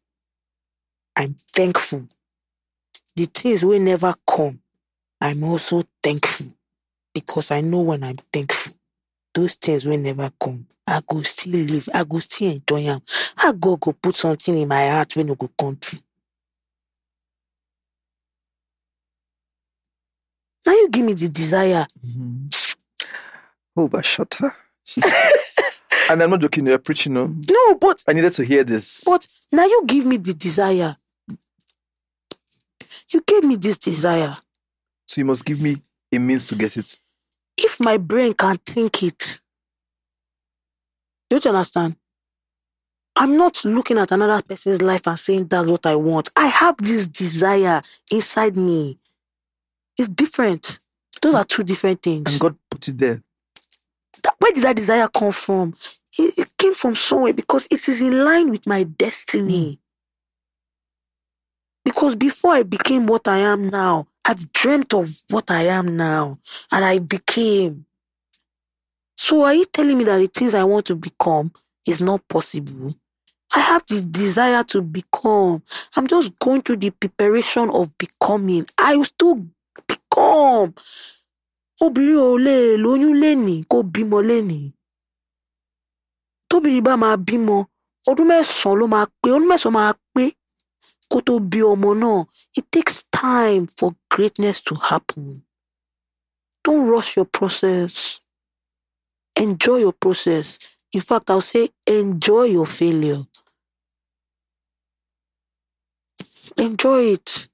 I'm 1.15 1.35
thankful. 1.53 2.07
The 3.15 3.25
things 3.25 3.63
will 3.63 3.79
never 3.79 4.15
come. 4.27 4.61
I'm 5.21 5.43
also 5.43 5.83
thankful 6.01 6.47
because 7.13 7.51
I 7.51 7.61
know 7.61 7.81
when 7.81 8.03
I'm 8.03 8.17
thankful, 8.31 8.73
those 9.33 9.55
things 9.55 9.85
will 9.85 9.97
never 9.97 10.31
come. 10.39 10.67
I 10.87 11.01
go 11.07 11.21
still 11.23 11.59
live. 11.61 11.89
I 11.93 12.03
go 12.03 12.19
still 12.19 12.51
enjoy 12.51 12.83
them. 12.83 13.01
I 13.37 13.51
go 13.53 13.77
go 13.77 13.93
put 13.93 14.15
something 14.15 14.57
in 14.57 14.67
my 14.67 14.89
heart 14.89 15.15
when 15.15 15.29
it 15.29 15.37
go 15.37 15.49
come 15.57 15.77
true. 15.77 15.99
Now 20.69 20.75
you 20.75 20.89
give 20.89 21.03
me 21.03 21.13
the 21.13 21.29
desire. 21.29 21.87
Mhm. 22.05 22.75
Oh, 23.75 23.87
but 23.87 24.05
shut 24.05 24.31
her. 24.35 24.55
and 26.11 26.21
I'm 26.21 26.29
not 26.29 26.41
joking. 26.41 26.67
You're 26.67 26.77
preaching. 26.77 27.13
No, 27.13 27.25
No, 27.49 27.73
but 27.73 28.03
I 28.07 28.13
needed 28.13 28.33
to 28.33 28.43
hear 28.45 28.63
this. 28.63 29.03
but 29.03 29.25
now 29.51 29.65
you 29.65 29.81
give 29.87 30.05
me 30.05 30.17
the 30.17 30.35
desire. 30.35 30.95
You 33.11 33.23
gave 33.25 33.43
me 33.45 33.55
this 33.55 33.79
desire. 33.79 34.37
So 35.07 35.21
you 35.21 35.25
must 35.25 35.43
give 35.43 35.59
me 35.59 35.81
a 36.11 36.19
means 36.19 36.47
to 36.49 36.55
get 36.55 36.77
it. 36.77 36.99
If 37.57 37.79
my 37.79 37.97
brain 37.97 38.33
can 38.33 38.57
think 38.57 39.01
it, 39.01 39.41
don't 41.31 41.43
you 41.43 41.49
understand? 41.49 41.95
I'm 43.15 43.37
not 43.37 43.65
looking 43.65 43.97
at 43.97 44.11
another 44.11 44.43
person's 44.43 44.83
life 44.83 45.07
and 45.07 45.17
saying 45.17 45.47
that's 45.47 45.67
what 45.67 45.87
I 45.87 45.95
want. 45.95 46.29
I 46.35 46.45
have 46.45 46.77
this 46.77 47.09
desire 47.09 47.81
inside 48.11 48.55
me. 48.55 48.99
It's 49.99 50.07
different. 50.07 50.79
Those 51.21 51.35
are 51.35 51.43
two 51.43 51.63
different 51.63 52.01
things. 52.01 52.31
And 52.31 52.39
God 52.39 52.55
put 52.71 52.87
it 52.87 52.97
there. 52.97 53.21
Where 54.37 54.53
did 54.53 54.63
that 54.63 54.77
desire 54.77 55.09
come 55.09 55.33
from? 55.33 55.73
It, 56.17 56.37
it 56.37 56.57
came 56.57 56.73
from 56.73 56.95
somewhere 56.95 57.33
because 57.33 57.67
it 57.69 57.87
is 57.89 58.01
in 58.01 58.23
line 58.23 58.49
with 58.49 58.65
my 58.65 58.83
destiny. 58.83 59.73
Hmm. 59.73 59.79
Because 61.83 62.15
before 62.15 62.53
I 62.53 62.63
became 62.63 63.07
what 63.07 63.27
I 63.27 63.39
am 63.39 63.67
now, 63.67 64.07
I've 64.23 64.51
dreamt 64.53 64.93
of 64.93 65.09
what 65.29 65.51
I 65.51 65.63
am 65.63 65.97
now, 65.97 66.37
and 66.71 66.85
I 66.85 66.99
became. 66.99 67.85
So 69.17 69.43
are 69.43 69.53
you 69.53 69.65
telling 69.65 69.97
me 69.97 70.03
that 70.05 70.17
the 70.17 70.27
things 70.27 70.53
I 70.53 70.63
want 70.63 70.85
to 70.87 70.95
become 70.95 71.51
is 71.85 71.99
not 71.99 72.27
possible? 72.27 72.93
I 73.53 73.59
have 73.59 73.83
the 73.87 74.01
desire 74.01 74.63
to 74.65 74.81
become. 74.81 75.63
I'm 75.97 76.07
just 76.07 76.37
going 76.39 76.61
through 76.61 76.77
the 76.77 76.91
preparation 76.91 77.69
of 77.69 77.97
becoming. 77.97 78.67
I 78.77 78.95
will 78.95 79.05
still 79.05 79.45
become. 80.19 80.73
obìnrin 81.85 82.19
ò 82.19 82.29
lè 82.45 82.55
lóyún 82.83 83.13
lénìí 83.23 83.63
kó 83.71 83.77
bímọ 83.93 84.19
lénìí. 84.29 84.71
Tóbìnrin 86.49 86.83
bá 86.87 86.93
máa 87.03 87.15
bímọ 87.27 87.57
ọdún 88.09 88.27
mẹ́sàn-án 88.31 88.77
ló 88.79 88.85
máa 88.93 89.05
pé 89.21 89.27
ọdún 89.35 89.47
mẹ́sàn-án 89.51 89.75
máa 89.77 89.93
pé 90.13 90.23
kó 91.11 91.17
tó 91.27 91.33
bí 91.51 91.59
ọmọ 91.71 91.89
náà. 92.03 92.17
It 92.57 92.65
takes 92.73 92.97
time 93.11 93.63
for 93.77 93.89
greatness 94.13 94.57
to 94.67 94.73
happen. 94.89 95.25
Don't 96.63 96.85
rush 96.91 97.15
your 97.17 97.25
process. 97.37 98.19
Enjoy 99.35 99.77
your 99.85 99.93
process. 100.03 100.47
In 100.91 101.01
fact 101.01 101.29
i'll 101.29 101.41
say 101.53 101.69
enjoy 101.87 102.43
your 102.55 102.65
failure. 102.77 103.21
Enjoy 106.57 107.01
it. 107.15 107.47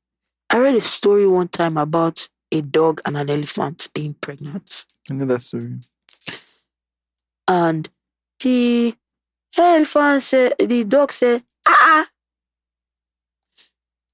I 0.49 0.57
read 0.57 0.75
a 0.75 0.81
story 0.81 1.27
one 1.27 1.47
time 1.49 1.77
about 1.77 2.27
a 2.57 2.61
dog 2.61 3.01
and 3.05 3.17
an 3.17 3.29
elephant 3.29 3.87
being 3.93 4.13
pregnant 4.25 4.85
I 5.09 5.13
know 5.13 5.25
that 5.25 5.41
story. 5.41 5.77
and 7.47 7.87
the 8.43 8.95
elephant 9.57 10.23
said, 10.23 10.53
the 10.59 10.83
dog 10.83 11.11
said, 11.11 11.43
ah, 11.67 11.77
ah, 11.81 12.05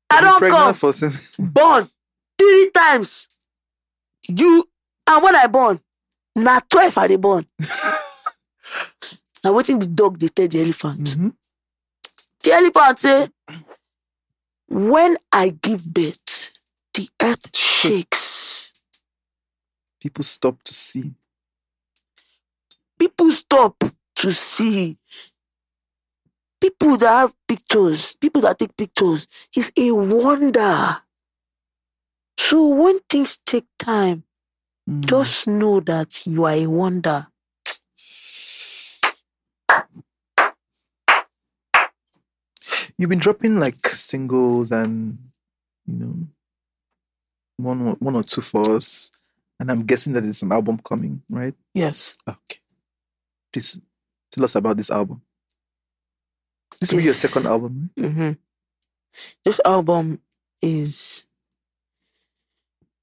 I 0.10 0.16
Been 0.22 0.24
don't 0.30 0.40
pregnant 0.40 0.78
come, 0.78 0.92
for 0.94 0.94
born 1.60 1.88
three 2.38 2.70
times. 2.72 3.28
You, 4.28 4.68
and 5.10 5.24
when 5.24 5.36
I 5.36 5.48
born, 5.48 5.80
na 6.36 6.60
12 6.70 6.98
I 6.98 7.08
dey 7.08 7.16
born. 7.18 7.46
now 9.44 9.52
wetin 9.56 9.80
the 9.80 9.88
dog 9.88 10.18
dey 10.20 10.28
tell 10.28 10.48
the 10.48 10.62
elephant? 10.62 11.04
Mhm. 11.10 11.34
The 12.44 12.52
elephant 12.54 13.00
say, 13.00 13.30
when 14.68 15.18
I 15.32 15.50
give 15.50 15.86
birth, 15.94 16.58
the 16.94 17.08
earth 17.22 17.56
shakes. 17.56 18.21
People 20.02 20.24
stop 20.26 20.64
to 20.64 20.74
see. 20.74 21.14
people 23.00 23.32
stop 23.32 23.84
to 24.16 24.32
see. 24.34 24.98
People 26.62 26.98
that 26.98 27.10
have 27.12 27.36
pictures, 27.48 28.16
people 28.16 28.42
that 28.44 28.60
take 28.60 28.78
pictures, 28.78 29.28
is 29.58 29.72
a 29.78 29.92
wonder. 29.92 30.98
So 32.38 32.68
when 32.68 33.00
things 33.10 33.38
take 33.46 33.66
time, 33.80 34.24
Mm. 34.90 35.06
just 35.06 35.48
know 35.48 35.80
that 35.82 36.28
you 36.28 36.46
are 36.46 36.54
a 36.54 36.68
wonder. 36.68 37.28
You've 42.98 43.10
been 43.10 43.20
dropping 43.20 43.60
like 43.60 43.76
singles 43.88 44.72
and 44.72 45.18
you 45.88 45.96
know 45.96 46.16
one 47.58 47.96
one 48.00 48.16
or 48.16 48.24
two 48.24 48.42
for 48.42 48.76
us, 48.76 49.12
and 49.62 49.72
I'm 49.72 49.86
guessing 49.86 50.14
that 50.16 50.24
there's 50.24 50.44
an 50.44 50.52
album 50.54 50.80
coming, 50.84 51.24
right? 51.30 51.56
Yes. 51.76 52.18
Okay. 52.28 52.60
Please 53.54 53.80
tell 54.32 54.44
us 54.46 54.56
about 54.56 54.78
this 54.78 54.92
album. 54.92 55.22
This 56.80 56.92
will 56.92 57.00
be 57.00 57.06
your 57.06 57.14
second 57.16 57.46
album. 57.48 57.92
right? 57.98 58.12
hmm 58.12 58.32
This 59.46 59.62
album 59.66 60.22
is 60.62 61.24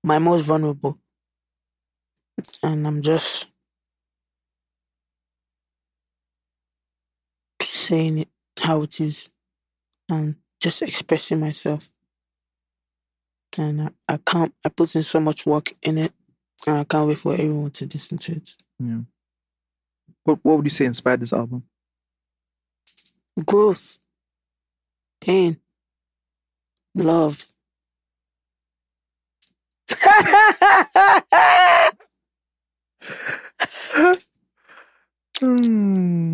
my 0.05 0.19
most 0.19 0.43
vulnerable. 0.47 0.99
And 2.63 2.87
I'm 2.87 3.03
just 3.03 3.49
saying 7.63 8.21
it 8.21 8.29
how 8.61 8.83
it 8.83 9.01
is 9.01 9.31
and 10.11 10.37
just 10.63 10.83
expressing 10.83 11.41
myself. 11.41 11.91
And 13.59 13.83
I, 13.83 13.89
I 14.09 14.19
can't, 14.19 14.55
I 14.65 14.71
put 14.71 14.97
in 14.97 15.03
so 15.05 15.21
much 15.21 15.47
work 15.47 15.73
in 15.83 15.99
it 15.99 16.13
and 16.67 16.79
I 16.79 16.85
can't 16.85 17.09
wait 17.09 17.19
for 17.19 17.33
everyone 17.35 17.71
to 17.73 17.85
listen 17.85 18.19
to 18.19 18.33
it. 18.33 18.57
Yeah. 18.79 19.01
What 20.25 20.39
What 20.43 20.57
would 20.57 20.67
you 20.67 20.71
say 20.71 20.85
inspired 20.87 21.21
this 21.21 21.33
album? 21.33 21.63
Growth, 23.45 23.99
pain, 25.21 25.59
love. 26.95 27.47
Hmm. 35.41 36.33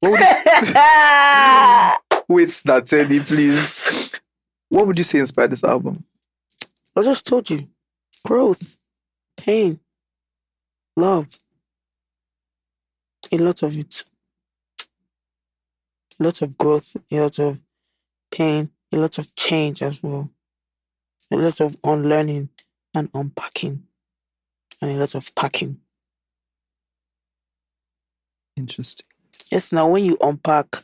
What 0.00 0.10
would 0.10 0.20
you 0.20 0.26
Wait, 2.28 2.62
tell 2.64 3.06
please. 3.24 4.20
What 4.68 4.86
would 4.86 4.98
you 4.98 5.04
say 5.04 5.18
inspired 5.18 5.50
this 5.52 5.64
album? 5.64 6.04
I 6.96 7.02
just 7.02 7.26
told 7.26 7.48
you 7.50 7.68
growth, 8.24 8.76
pain, 9.42 9.80
love. 10.96 11.40
A 13.32 13.38
lot 13.38 13.62
of 13.62 13.76
it. 13.76 14.04
A 16.20 16.22
lot 16.22 16.42
of 16.42 16.56
growth, 16.56 16.96
a 17.10 17.20
lot 17.20 17.38
of 17.40 17.58
pain, 18.30 18.70
a 18.92 18.96
lot 18.96 19.18
of 19.18 19.34
change 19.34 19.82
as 19.82 20.00
well. 20.02 20.30
A 21.32 21.36
lot 21.36 21.60
of 21.60 21.76
unlearning 21.82 22.50
and 22.94 23.08
unpacking, 23.14 23.82
and 24.80 24.90
a 24.90 24.94
lot 24.94 25.14
of 25.14 25.34
packing. 25.34 25.80
Interesting. 28.56 29.06
Yes, 29.50 29.72
now 29.72 29.88
when 29.88 30.04
you 30.04 30.18
unpack, 30.20 30.76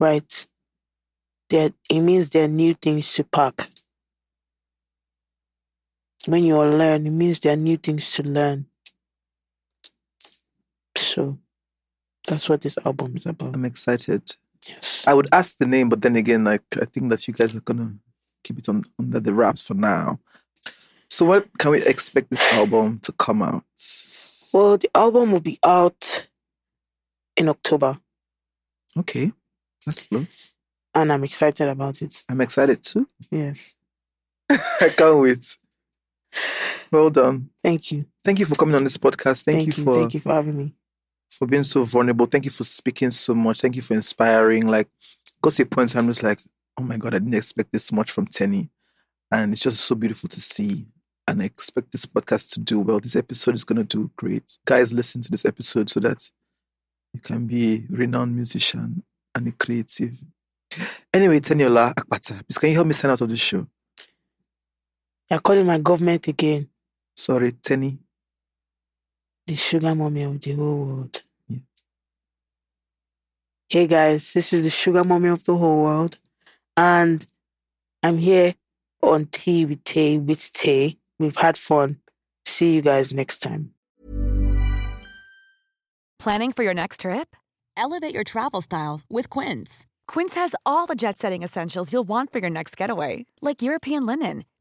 right, 0.00 0.46
there 1.50 1.72
it 1.90 2.00
means 2.00 2.30
there 2.30 2.44
are 2.44 2.48
new 2.48 2.74
things 2.74 3.12
to 3.14 3.24
pack. 3.24 3.60
When 6.26 6.44
you 6.44 6.60
unlearn, 6.60 7.06
it 7.06 7.10
means 7.10 7.40
there 7.40 7.52
are 7.52 7.56
new 7.56 7.76
things 7.76 8.10
to 8.14 8.22
learn. 8.22 8.66
So 10.96 11.38
that's 12.26 12.48
what 12.48 12.60
this 12.60 12.78
album 12.84 13.16
is 13.16 13.26
about. 13.26 13.54
I'm 13.54 13.64
excited. 13.64 14.22
Yes. 14.68 15.04
I 15.06 15.14
would 15.14 15.28
ask 15.32 15.56
the 15.58 15.66
name, 15.66 15.88
but 15.88 16.02
then 16.02 16.16
again, 16.16 16.44
like 16.44 16.62
I 16.80 16.86
think 16.86 17.10
that 17.10 17.26
you 17.28 17.34
guys 17.34 17.54
are 17.54 17.60
gonna 17.60 17.94
keep 18.42 18.58
it 18.58 18.68
on 18.68 18.82
under 18.98 19.20
the 19.20 19.32
wraps 19.32 19.66
for 19.66 19.74
now. 19.74 20.18
So, 21.08 21.24
what 21.26 21.46
can 21.58 21.70
we 21.70 21.82
expect 21.84 22.30
this 22.30 22.42
album 22.52 22.98
to 23.04 23.12
come 23.12 23.42
out? 23.42 23.64
Well, 24.52 24.76
the 24.76 24.90
album 24.94 25.32
will 25.32 25.40
be 25.40 25.58
out 25.64 26.28
in 27.36 27.48
October, 27.48 27.98
Okay, 28.98 29.30
that's 29.84 30.06
close. 30.06 30.54
and 30.94 31.12
I'm 31.12 31.22
excited 31.22 31.68
about 31.68 32.02
it. 32.02 32.24
I'm 32.28 32.40
excited 32.40 32.82
too. 32.82 33.08
Yes. 33.30 33.74
I 34.50 34.88
can't 34.96 35.20
wait. 35.20 35.56
Well 36.90 37.10
done. 37.10 37.50
Thank 37.62 37.92
you. 37.92 38.06
Thank 38.24 38.38
you 38.38 38.46
for 38.46 38.54
coming 38.54 38.74
on 38.74 38.84
this 38.84 38.96
podcast. 38.96 39.42
Thank, 39.44 39.58
Thank, 39.58 39.76
you, 39.76 39.84
you. 39.84 39.90
for 39.90 39.98
Thank 39.98 40.14
you 40.14 40.20
for 40.20 40.32
having 40.32 40.56
me. 40.56 40.74
for 41.30 41.46
being 41.46 41.64
so 41.64 41.84
vulnerable. 41.84 42.26
Thank 42.26 42.44
you 42.44 42.50
for 42.50 42.64
speaking 42.64 43.10
so 43.10 43.34
much. 43.34 43.60
Thank 43.60 43.76
you 43.76 43.82
for 43.82 43.94
inspiring. 43.94 44.66
Like, 44.66 44.88
got 45.42 45.52
to 45.54 45.62
a 45.62 45.66
point 45.66 45.94
where 45.94 46.02
I'm 46.02 46.08
just 46.08 46.22
like, 46.22 46.40
oh 46.78 46.82
my 46.82 46.96
god, 46.96 47.14
I 47.14 47.18
didn't 47.18 47.34
expect 47.34 47.72
this 47.72 47.90
much 47.92 48.10
from 48.10 48.26
Teni, 48.26 48.68
and 49.30 49.52
it's 49.52 49.62
just 49.62 49.80
so 49.80 49.94
beautiful 49.94 50.28
to 50.28 50.40
see. 50.40 50.86
And 51.28 51.42
I 51.42 51.46
expect 51.46 51.90
this 51.90 52.06
podcast 52.06 52.52
to 52.52 52.60
do 52.60 52.78
well. 52.80 53.00
This 53.00 53.16
episode 53.16 53.56
is 53.56 53.64
gonna 53.64 53.82
do 53.84 54.10
great. 54.16 54.44
Guys, 54.64 54.92
listen 54.92 55.22
to 55.22 55.30
this 55.30 55.44
episode 55.44 55.90
so 55.90 55.98
that 56.00 56.30
you 57.12 57.20
can 57.20 57.46
be 57.46 57.74
a 57.74 57.82
renowned 57.90 58.36
musician 58.36 59.02
and 59.34 59.48
a 59.48 59.52
creative. 59.52 60.22
Anyway, 61.12 61.40
Teniola 61.40 61.94
Apata, 61.94 62.46
please 62.46 62.58
can 62.58 62.68
you 62.68 62.74
help 62.76 62.86
me 62.86 62.92
sign 62.92 63.10
out 63.10 63.20
of 63.20 63.28
this 63.28 63.40
show? 63.40 63.66
You're 65.30 65.40
calling 65.40 65.66
my 65.66 65.78
government 65.78 66.28
again. 66.28 66.68
Sorry, 67.16 67.52
Teni. 67.52 67.98
the 69.46 69.54
sugar 69.54 69.94
mommy 69.94 70.22
of 70.22 70.40
the 70.40 70.54
whole 70.54 70.84
world. 70.84 71.22
Yeah. 71.48 71.58
Hey 73.68 73.86
guys, 73.86 74.32
this 74.32 74.52
is 74.52 74.62
the 74.64 74.70
sugar 74.70 75.02
mommy 75.04 75.28
of 75.28 75.42
the 75.44 75.56
whole 75.56 75.82
world, 75.82 76.18
and 76.76 77.26
I'm 78.02 78.18
here 78.18 78.54
on 79.02 79.26
Tea 79.26 79.64
with 79.66 79.82
Tay 79.84 80.18
with 80.18 80.52
Tay. 80.52 80.98
We've 81.18 81.36
had 81.36 81.56
fun. 81.58 81.98
See 82.44 82.74
you 82.74 82.82
guys 82.82 83.12
next 83.12 83.38
time. 83.38 83.72
Planning 86.18 86.52
for 86.52 86.62
your 86.62 86.74
next 86.74 87.00
trip? 87.00 87.34
Elevate 87.76 88.14
your 88.14 88.24
travel 88.24 88.60
style 88.62 89.00
with 89.10 89.28
Quince. 89.30 89.86
Quince 90.08 90.34
has 90.36 90.54
all 90.64 90.86
the 90.86 90.94
jet 90.94 91.18
setting 91.18 91.42
essentials 91.42 91.92
you'll 91.92 92.04
want 92.08 92.32
for 92.32 92.38
your 92.38 92.50
next 92.50 92.76
getaway, 92.76 93.26
like 93.42 93.62
European 93.62 94.06
linen, 94.06 94.44